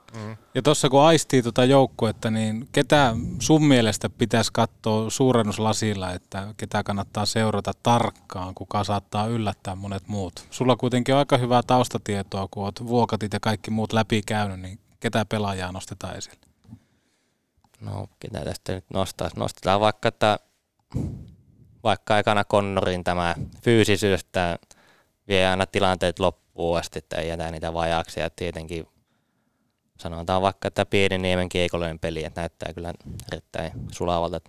Ja 0.55 0.61
tuossa 0.61 0.89
kun 0.89 1.01
aistii 1.01 1.41
tuota 1.43 1.65
joukkuetta, 1.65 2.31
niin 2.31 2.67
ketä 2.71 3.15
sun 3.39 3.65
mielestä 3.65 4.09
pitäisi 4.09 4.51
katsoa 4.53 5.09
suurennuslasilla, 5.09 6.11
että 6.11 6.53
ketä 6.57 6.83
kannattaa 6.83 7.25
seurata 7.25 7.71
tarkkaan, 7.83 8.55
kuka 8.55 8.83
saattaa 8.83 9.27
yllättää 9.27 9.75
monet 9.75 10.07
muut? 10.07 10.47
Sulla 10.51 10.75
kuitenkin 10.75 11.15
on 11.15 11.19
aika 11.19 11.37
hyvää 11.37 11.63
taustatietoa, 11.67 12.47
kun 12.51 12.63
oot 12.63 12.87
vuokatit 12.87 13.33
ja 13.33 13.39
kaikki 13.39 13.71
muut 13.71 13.93
läpi 13.93 14.21
käynyt, 14.21 14.59
niin 14.59 14.79
ketä 14.99 15.25
pelaajaa 15.25 15.71
nostetaan 15.71 16.17
esille? 16.17 16.37
No, 17.81 18.07
ketä 18.19 18.45
tästä 18.45 18.73
nyt 18.73 18.85
nostaa? 18.93 19.29
Nostetaan 19.35 19.79
vaikka, 19.79 20.07
että 20.07 20.39
vaikka 21.83 22.15
aikana 22.15 22.43
Connorin 22.43 23.03
tämä 23.03 23.35
fyysisyys, 23.61 24.25
vie 25.27 25.47
aina 25.47 25.65
tilanteet 25.65 26.19
loppuun 26.19 26.79
asti, 26.79 26.99
että 26.99 27.15
ei 27.15 27.29
jätä 27.29 27.51
niitä 27.51 27.73
vajaaksi 27.73 28.19
ja 28.19 28.29
tietenkin 28.29 28.87
sanotaan 29.99 30.41
vaikka, 30.41 30.67
että 30.67 30.85
Pieniniemen 30.85 31.49
keikollinen 31.49 31.99
peli, 31.99 32.23
että 32.23 32.41
näyttää 32.41 32.73
kyllä 32.73 32.93
erittäin 33.31 33.71
sulavalta. 33.91 34.39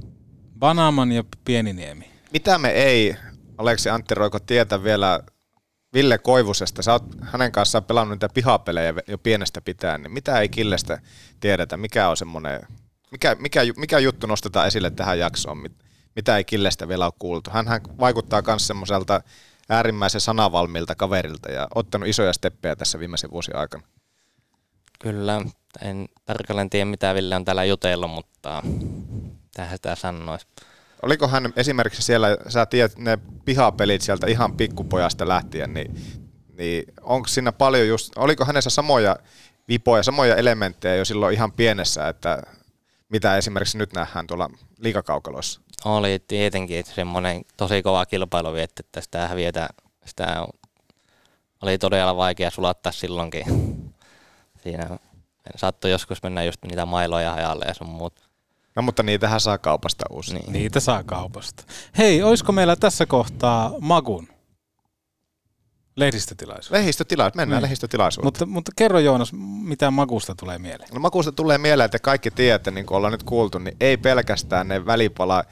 Banaman 0.59 1.13
ja 1.13 1.25
Pieniniemi. 1.45 2.11
Mitä 2.33 2.59
me 2.59 2.71
ei, 2.71 3.17
Aleksi 3.59 3.91
Antti 3.91 4.15
Roiko, 4.15 4.41
tietä 4.41 4.85
vielä 4.85 5.21
Ville 5.95 6.19
Koivusesta? 6.19 6.83
Sä 6.83 6.93
oot 6.93 7.05
hänen 7.23 7.53
kanssaan 7.53 7.85
pelannut 7.85 8.17
niitä 8.17 8.29
pihapelejä 8.35 8.95
jo 9.09 9.19
pienestä 9.19 9.61
pitäen, 9.61 10.03
niin 10.03 10.13
mitä 10.13 10.41
ei 10.41 10.49
Killestä 10.49 11.01
tiedetä? 11.41 11.77
Mikä 11.77 12.09
on 12.09 12.17
semmoinen, 12.17 12.61
mikä, 13.11 13.37
mikä, 13.39 13.61
mikä 13.77 13.99
juttu 13.99 14.27
nostetaan 14.27 14.67
esille 14.67 14.91
tähän 14.91 15.19
jaksoon? 15.19 15.59
Mitä 16.17 16.37
ei 16.37 16.45
Killestä 16.45 16.89
vielä 16.89 17.05
ole 17.05 17.13
kuultu? 17.19 17.51
Hän 17.51 17.67
vaikuttaa 18.01 18.43
myös 18.47 18.67
semmoiselta 18.67 19.21
äärimmäisen 19.69 20.21
sanavalmilta 20.21 20.95
kaverilta 20.95 21.53
ja 21.53 21.69
ottanut 21.75 22.09
isoja 22.09 22.33
steppejä 22.33 22.77
tässä 22.77 22.99
viimeisen 22.99 23.31
vuosien 23.31 23.59
aikana. 23.59 23.87
Kyllä, 24.99 25.43
en 25.83 26.09
tarkalleen 26.25 26.71
tiedä 26.71 26.85
mitä 26.85 27.15
Ville 27.15 27.37
on 27.37 27.45
täällä 27.45 27.65
jutellut, 27.65 28.11
mutta 28.11 28.63
tähän 29.55 29.77
sitä 29.77 29.95
sanoisi. 29.95 30.47
Oliko 31.03 31.29
hän 31.29 31.53
esimerkiksi 31.57 32.03
siellä, 32.03 32.37
sä 32.49 32.67
tiedät 32.67 32.99
ne 32.99 33.19
pihapelit 33.45 34.03
sieltä 34.03 34.27
ihan 34.27 34.57
pikkupojasta 34.57 35.29
lähtien, 35.29 35.75
niin, 35.75 35.97
niin 36.59 36.85
onko 37.03 37.29
siinä 37.29 37.53
paljon 37.53 37.89
just, 37.89 38.13
oliko 38.17 38.45
hänessä 38.45 38.71
samoja 38.71 39.17
vipoja, 39.69 40.03
samoja 40.03 40.37
elementtejä 40.37 40.95
jo 40.95 41.05
silloin 41.05 41.35
ihan 41.35 41.53
pienessä, 41.53 42.09
että 42.09 42.43
mitä 43.09 43.37
esimerkiksi 43.37 43.79
nyt 43.79 43.93
nähdään 43.93 44.27
tuolla 44.27 44.51
liikakaukaloissa? 44.79 45.61
Oli 45.85 46.19
tietenkin 46.29 46.85
semmoinen 46.85 47.43
tosi 47.57 47.83
kova 47.83 48.07
kilpailu 48.07 48.55
että 48.55 49.01
sitä 49.01 49.29
häviötä, 49.29 49.69
sitä 50.05 50.47
oli 51.63 51.79
todella 51.79 52.17
vaikea 52.17 52.51
sulattaa 52.51 52.93
silloinkin 52.93 53.45
siinä 54.71 54.99
saattoi 55.57 55.91
joskus 55.91 56.23
mennä 56.23 56.45
just 56.45 56.63
niitä 56.63 56.87
mailoja 56.87 57.33
hajalle 57.33 57.65
ja 57.69 57.75
sun 57.75 57.89
muut. 57.89 58.29
No 58.77 58.83
mutta 58.83 59.03
niitähän 59.03 59.41
saa 59.41 59.59
kaupasta 59.59 60.05
uusi. 60.11 60.35
Niin. 60.35 60.53
Niitä 60.53 60.81
saa 60.81 61.03
kaupasta. 61.05 61.65
Hei, 61.99 62.23
olisiko 62.23 62.53
meillä 62.53 62.77
tässä 62.77 63.07
kohtaa 63.07 63.75
Magun 63.81 64.29
lehdistötilaisuus? 65.97 66.71
Lehdistötilaisuus, 66.71 67.37
mennään 67.37 67.59
niin. 67.59 67.63
lehdistötilaisuuteen. 67.63 68.27
Mutta, 68.27 68.47
mutta 68.47 68.73
kerro 68.77 68.99
Joonas, 68.99 69.33
mitä 69.63 69.91
Magusta 69.91 70.35
tulee 70.35 70.59
mieleen? 70.59 70.89
No 70.95 71.01
Magusta 71.01 71.33
tulee 71.33 71.59
mieleen, 71.59 71.85
että 71.85 71.99
kaikki 71.99 72.31
tiedätte, 72.31 72.71
niin 72.71 72.87
kuin 72.87 72.97
ollaan 72.97 73.13
nyt 73.13 73.23
kuultu, 73.23 73.59
niin 73.59 73.77
ei 73.81 73.97
pelkästään 73.97 74.69
ne 74.69 74.87
välipala 74.87 75.45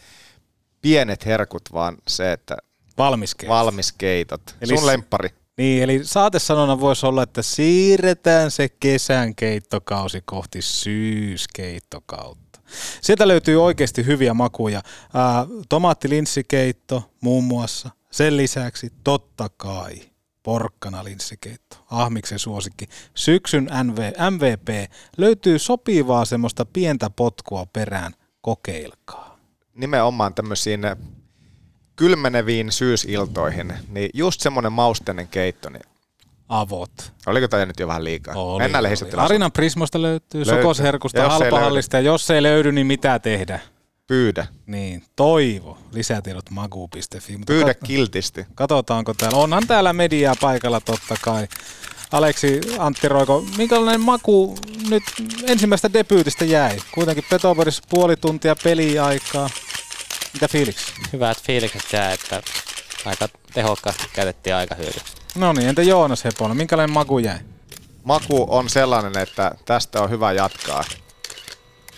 pienet 0.82 1.26
herkut, 1.26 1.62
vaan 1.72 1.96
se, 2.08 2.32
että 2.32 2.56
Valmiskeitot. 2.98 3.56
Valmiskeitot. 3.56 4.56
Eli 4.60 4.78
Sun 4.78 4.86
lemppari. 4.86 5.43
Niin, 5.58 5.82
eli 5.82 6.00
saatesanona 6.04 6.80
voisi 6.80 7.06
olla, 7.06 7.22
että 7.22 7.42
siirretään 7.42 8.50
se 8.50 8.68
kesän 8.68 9.34
keittokausi 9.34 10.22
kohti 10.24 10.62
syyskeittakautta. 10.62 12.60
Sieltä 13.00 13.28
löytyy 13.28 13.64
oikeasti 13.64 14.06
hyviä 14.06 14.34
makuja. 14.34 14.82
Ää, 15.14 15.46
tomaattilinssikeitto 15.68 17.10
muun 17.20 17.44
muassa. 17.44 17.90
Sen 18.10 18.36
lisäksi 18.36 18.92
totta 19.04 19.48
kai 19.56 20.00
porkkana 20.42 21.04
linssikeitto. 21.04 21.76
Ahmiksen 21.90 22.38
suosikki. 22.38 22.86
Syksyn 23.14 23.68
NV, 23.82 24.12
MVP 24.30 24.90
löytyy 25.16 25.58
sopivaa 25.58 26.24
semmoista 26.24 26.64
pientä 26.64 27.10
potkua 27.10 27.66
perään. 27.66 28.12
Kokeilkaa. 28.40 29.38
Nimenomaan 29.74 30.34
tämmöisiin 30.34 30.80
kylmeneviin 31.96 32.72
syysiltoihin, 32.72 33.72
niin 33.88 34.10
just 34.14 34.40
semmoinen 34.40 34.72
mausteinen 34.72 35.28
keitto, 35.28 35.68
niin 35.70 35.82
Avot. 36.48 37.12
Oliko 37.26 37.48
tämä 37.48 37.66
nyt 37.66 37.80
jo 37.80 37.88
vähän 37.88 38.04
liikaa? 38.04 38.34
Oli, 38.34 38.62
Mennään 38.62 38.82
lehdistötilaisuuteen. 38.84 39.24
Arinan 39.34 39.52
Prismosta 39.52 40.02
löytyy, 40.02 40.46
löytyy. 40.46 40.62
Sokosherkusta, 40.62 41.28
halpahallista, 41.28 41.96
ja 41.96 42.00
jos 42.00 42.30
ei 42.30 42.42
löydy, 42.42 42.72
niin 42.72 42.86
mitä 42.86 43.18
tehdä? 43.18 43.60
Pyydä. 44.06 44.46
Niin, 44.66 45.04
toivo. 45.16 45.78
Lisätiedot 45.92 46.50
magu.fi. 46.50 47.32
Mutta 47.36 47.52
Pyydä 47.52 47.72
kat- 47.72 47.86
kiltisti. 47.86 48.46
Katsotaanko 48.54 49.14
täällä. 49.14 49.38
Onhan 49.38 49.66
täällä 49.66 49.92
mediaa 49.92 50.34
paikalla 50.40 50.80
totta 50.80 51.14
kai. 51.22 51.48
Aleksi 52.12 52.60
Antti 52.78 53.08
Roiko, 53.08 53.44
minkälainen 53.56 54.00
maku 54.00 54.58
nyt 54.90 55.02
ensimmäistä 55.46 55.92
debyytistä 55.92 56.44
jäi? 56.44 56.78
Kuitenkin 56.94 57.24
Petoporissa 57.30 57.82
puoli 57.88 58.16
tuntia 58.16 58.56
peliaikaa. 58.64 59.50
Mitä 60.34 60.48
fiiliksi? 60.48 60.92
Hyvät 61.12 61.42
fiilikset 61.42 61.92
jää, 61.92 62.12
että 62.12 62.42
aika 63.04 63.28
tehokkaasti 63.54 64.04
käytettiin 64.12 64.56
aika 64.56 64.74
hyödyksi. 64.74 65.14
No 65.34 65.52
niin, 65.52 65.68
entä 65.68 65.82
Joonas 65.82 66.24
Hepola, 66.24 66.54
minkälainen 66.54 66.94
maku 66.94 67.18
jäi? 67.18 67.38
Maku 68.04 68.46
on 68.48 68.68
sellainen, 68.68 69.18
että 69.18 69.54
tästä 69.64 70.02
on 70.02 70.10
hyvä 70.10 70.32
jatkaa 70.32 70.84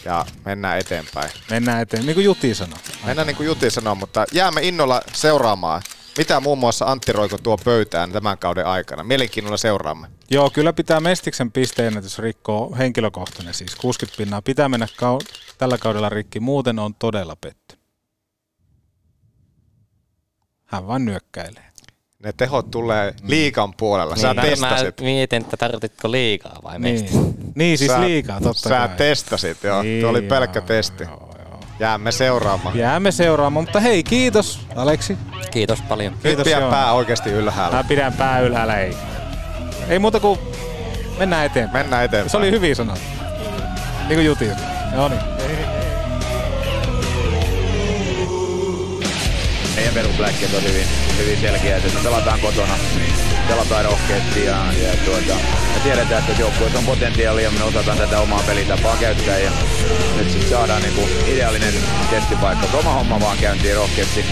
ja 0.04 0.24
mennään 0.44 0.78
eteenpäin. 0.78 1.30
Mennään 1.50 1.82
eteenpäin, 1.82 2.06
niin 2.06 2.14
kuin 2.14 2.24
Juti 2.24 2.54
sanoi. 2.54 2.78
Mennään 3.04 3.26
niin 3.26 3.36
kuin 3.36 3.46
Juti 3.46 3.70
sanoi, 3.70 3.94
mutta 3.94 4.24
jäämme 4.32 4.62
innolla 4.62 5.02
seuraamaan, 5.12 5.82
mitä 6.18 6.40
muun 6.40 6.58
muassa 6.58 6.84
Antti 6.84 7.12
Roiko 7.12 7.38
tuo 7.38 7.56
pöytään 7.56 8.12
tämän 8.12 8.38
kauden 8.38 8.66
aikana. 8.66 9.02
Mielenkiinnolla 9.02 9.56
seuraamme. 9.56 10.06
Joo, 10.30 10.50
kyllä 10.50 10.72
pitää 10.72 11.00
Mestiksen 11.00 11.52
pisteennätys 11.52 12.18
rikkoa 12.18 12.76
henkilökohtainen, 12.76 13.54
siis 13.54 13.74
60 13.74 14.16
pinnaa. 14.16 14.42
Pitää 14.42 14.68
mennä 14.68 14.86
kau- 14.86 15.36
tällä 15.58 15.78
kaudella 15.78 16.08
rikki, 16.08 16.40
muuten 16.40 16.78
on 16.78 16.94
todella 16.94 17.36
petty. 17.36 17.75
Hän 20.66 20.86
vaan 20.86 21.04
nyökkäilee. 21.04 21.62
Ne 22.24 22.32
tehot 22.32 22.70
tulee 22.70 23.14
liikan 23.22 23.74
puolella. 23.74 24.16
Sä 24.16 24.34
niin, 24.34 24.42
testasit. 24.42 25.00
Mä 25.00 25.04
mietin, 25.04 25.42
että 25.42 25.56
tarvitko 25.56 26.12
liikaa 26.12 26.58
vai 26.64 26.78
niin. 26.78 27.08
Niin, 27.54 27.78
siis 27.78 27.90
sä, 27.90 28.00
liikaa, 28.00 28.40
totta 28.40 28.68
Sä 28.68 28.88
kai. 28.88 28.96
testasit, 28.96 29.64
joo. 29.64 29.82
Niin, 29.82 30.00
Tuo 30.00 30.10
oli 30.10 30.22
pelkkä 30.22 30.58
joo, 30.58 30.66
testi. 30.66 31.04
Joo, 31.04 31.34
joo. 31.38 31.60
Jäämme 31.80 32.12
seuraamaan. 32.12 32.78
Jäämme 32.78 33.12
seuraamaan, 33.12 33.64
mutta 33.64 33.80
hei, 33.80 34.02
kiitos 34.02 34.60
Aleksi. 34.76 35.18
Kiitos 35.50 35.82
paljon. 35.82 36.12
Kiitos, 36.12 36.46
Nyt 36.46 36.54
pidän 36.56 36.70
pää 36.70 36.92
oikeasti 36.92 37.30
ylhäällä. 37.30 37.76
Mä 37.76 37.84
pidän 37.84 38.12
pää 38.12 38.40
ylhäällä, 38.40 38.80
ei. 38.80 38.96
Ei 39.88 39.98
muuta 39.98 40.20
kuin 40.20 40.38
Mennään 41.18 41.46
eteenpäin. 41.46 41.84
Mennään 41.84 42.04
eteenpäin. 42.04 42.30
Se 42.30 42.36
oli 42.36 42.50
hyvin 42.50 42.76
sanottu. 42.76 43.04
Niin 44.08 44.16
kuin 44.16 44.24
Jutin. 44.26 44.52
No 44.94 45.08
niin. 45.08 45.20
Meidän 49.86 50.02
perusläkkeet 50.02 50.54
on 50.54 50.62
hyvin, 50.62 50.86
hyvin 51.18 51.40
selkeät, 51.40 51.84
että 51.84 51.98
pelataan 52.02 52.40
kotona, 52.40 52.78
pelataan 53.48 53.84
rohkeasti 53.84 54.44
ja, 54.44 54.56
ja 54.82 54.96
tuota, 55.04 55.34
me 55.74 55.80
tiedetään, 55.82 56.24
että 56.24 56.42
joukkueessa 56.42 56.78
on 56.78 56.84
potentiaalia 56.84 57.44
ja 57.44 57.50
me 57.50 57.62
osataan 57.64 57.98
tätä 57.98 58.20
omaa 58.20 58.42
pelitapaa 58.46 58.96
käyttää 58.96 59.38
ja 59.38 59.50
nyt 60.16 60.30
sitten 60.30 60.50
saadaan 60.50 60.82
niinku 60.82 61.08
ideaalinen 61.26 61.74
testipaikka. 62.10 62.66
Oma 62.78 62.92
homma 62.92 63.20
vaan 63.20 63.38
käyntiin 63.38 63.76
rohkeasti, 63.76 64.24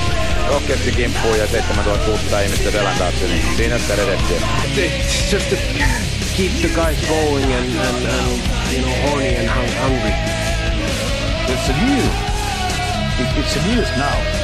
rohkeasti 0.49 0.93
kimppuun 0.93 1.39
ja 1.39 1.47
7600 1.47 2.41
ihmistä 2.41 2.71
selän 2.71 2.99
taakse, 2.99 3.27
niin 3.27 3.57
siinä 3.57 3.79
sitä 3.79 3.97
redettiä. 3.97 4.41
Just 5.33 5.51
to 5.51 5.57
keep 6.37 6.53
the 6.61 6.69
guys 6.69 6.99
going 7.09 7.45
and, 7.45 7.77
and, 7.77 8.07
and 8.07 8.73
you 8.73 8.83
know 8.83 9.11
horny 9.11 9.37
and 9.37 9.49
hung- 9.49 9.83
hungry. 9.83 10.15
It's 11.49 11.69
a 11.69 11.87
news. 11.87 12.15
It, 13.21 13.45
it's 13.45 13.57
a 13.57 13.67
news 13.69 13.89
now 13.97 14.44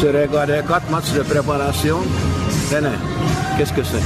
J'ai 0.00 0.10
regardé 0.10 0.60
quatre 0.68 0.90
matchs 0.90 1.12
de 1.12 1.22
préparation? 1.22 1.98
Tenez, 2.70 2.98
qu'est-ce 3.56 3.72
que 3.72 3.82
c'est? 3.82 4.02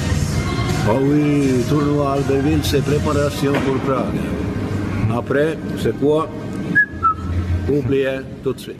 Oh 0.88 0.98
oui, 1.02 1.64
tournoi 1.68 2.12
Albertville, 2.12 2.60
c'est 2.62 2.82
préparation 2.82 3.52
pour 3.52 3.76
Prague. 3.86 4.20
Après, 5.16 5.58
c'est 5.82 5.98
quoi? 5.98 6.28
Oubliez 7.68 8.20
tout 8.42 8.52
de 8.52 8.60
suite. 8.60 8.78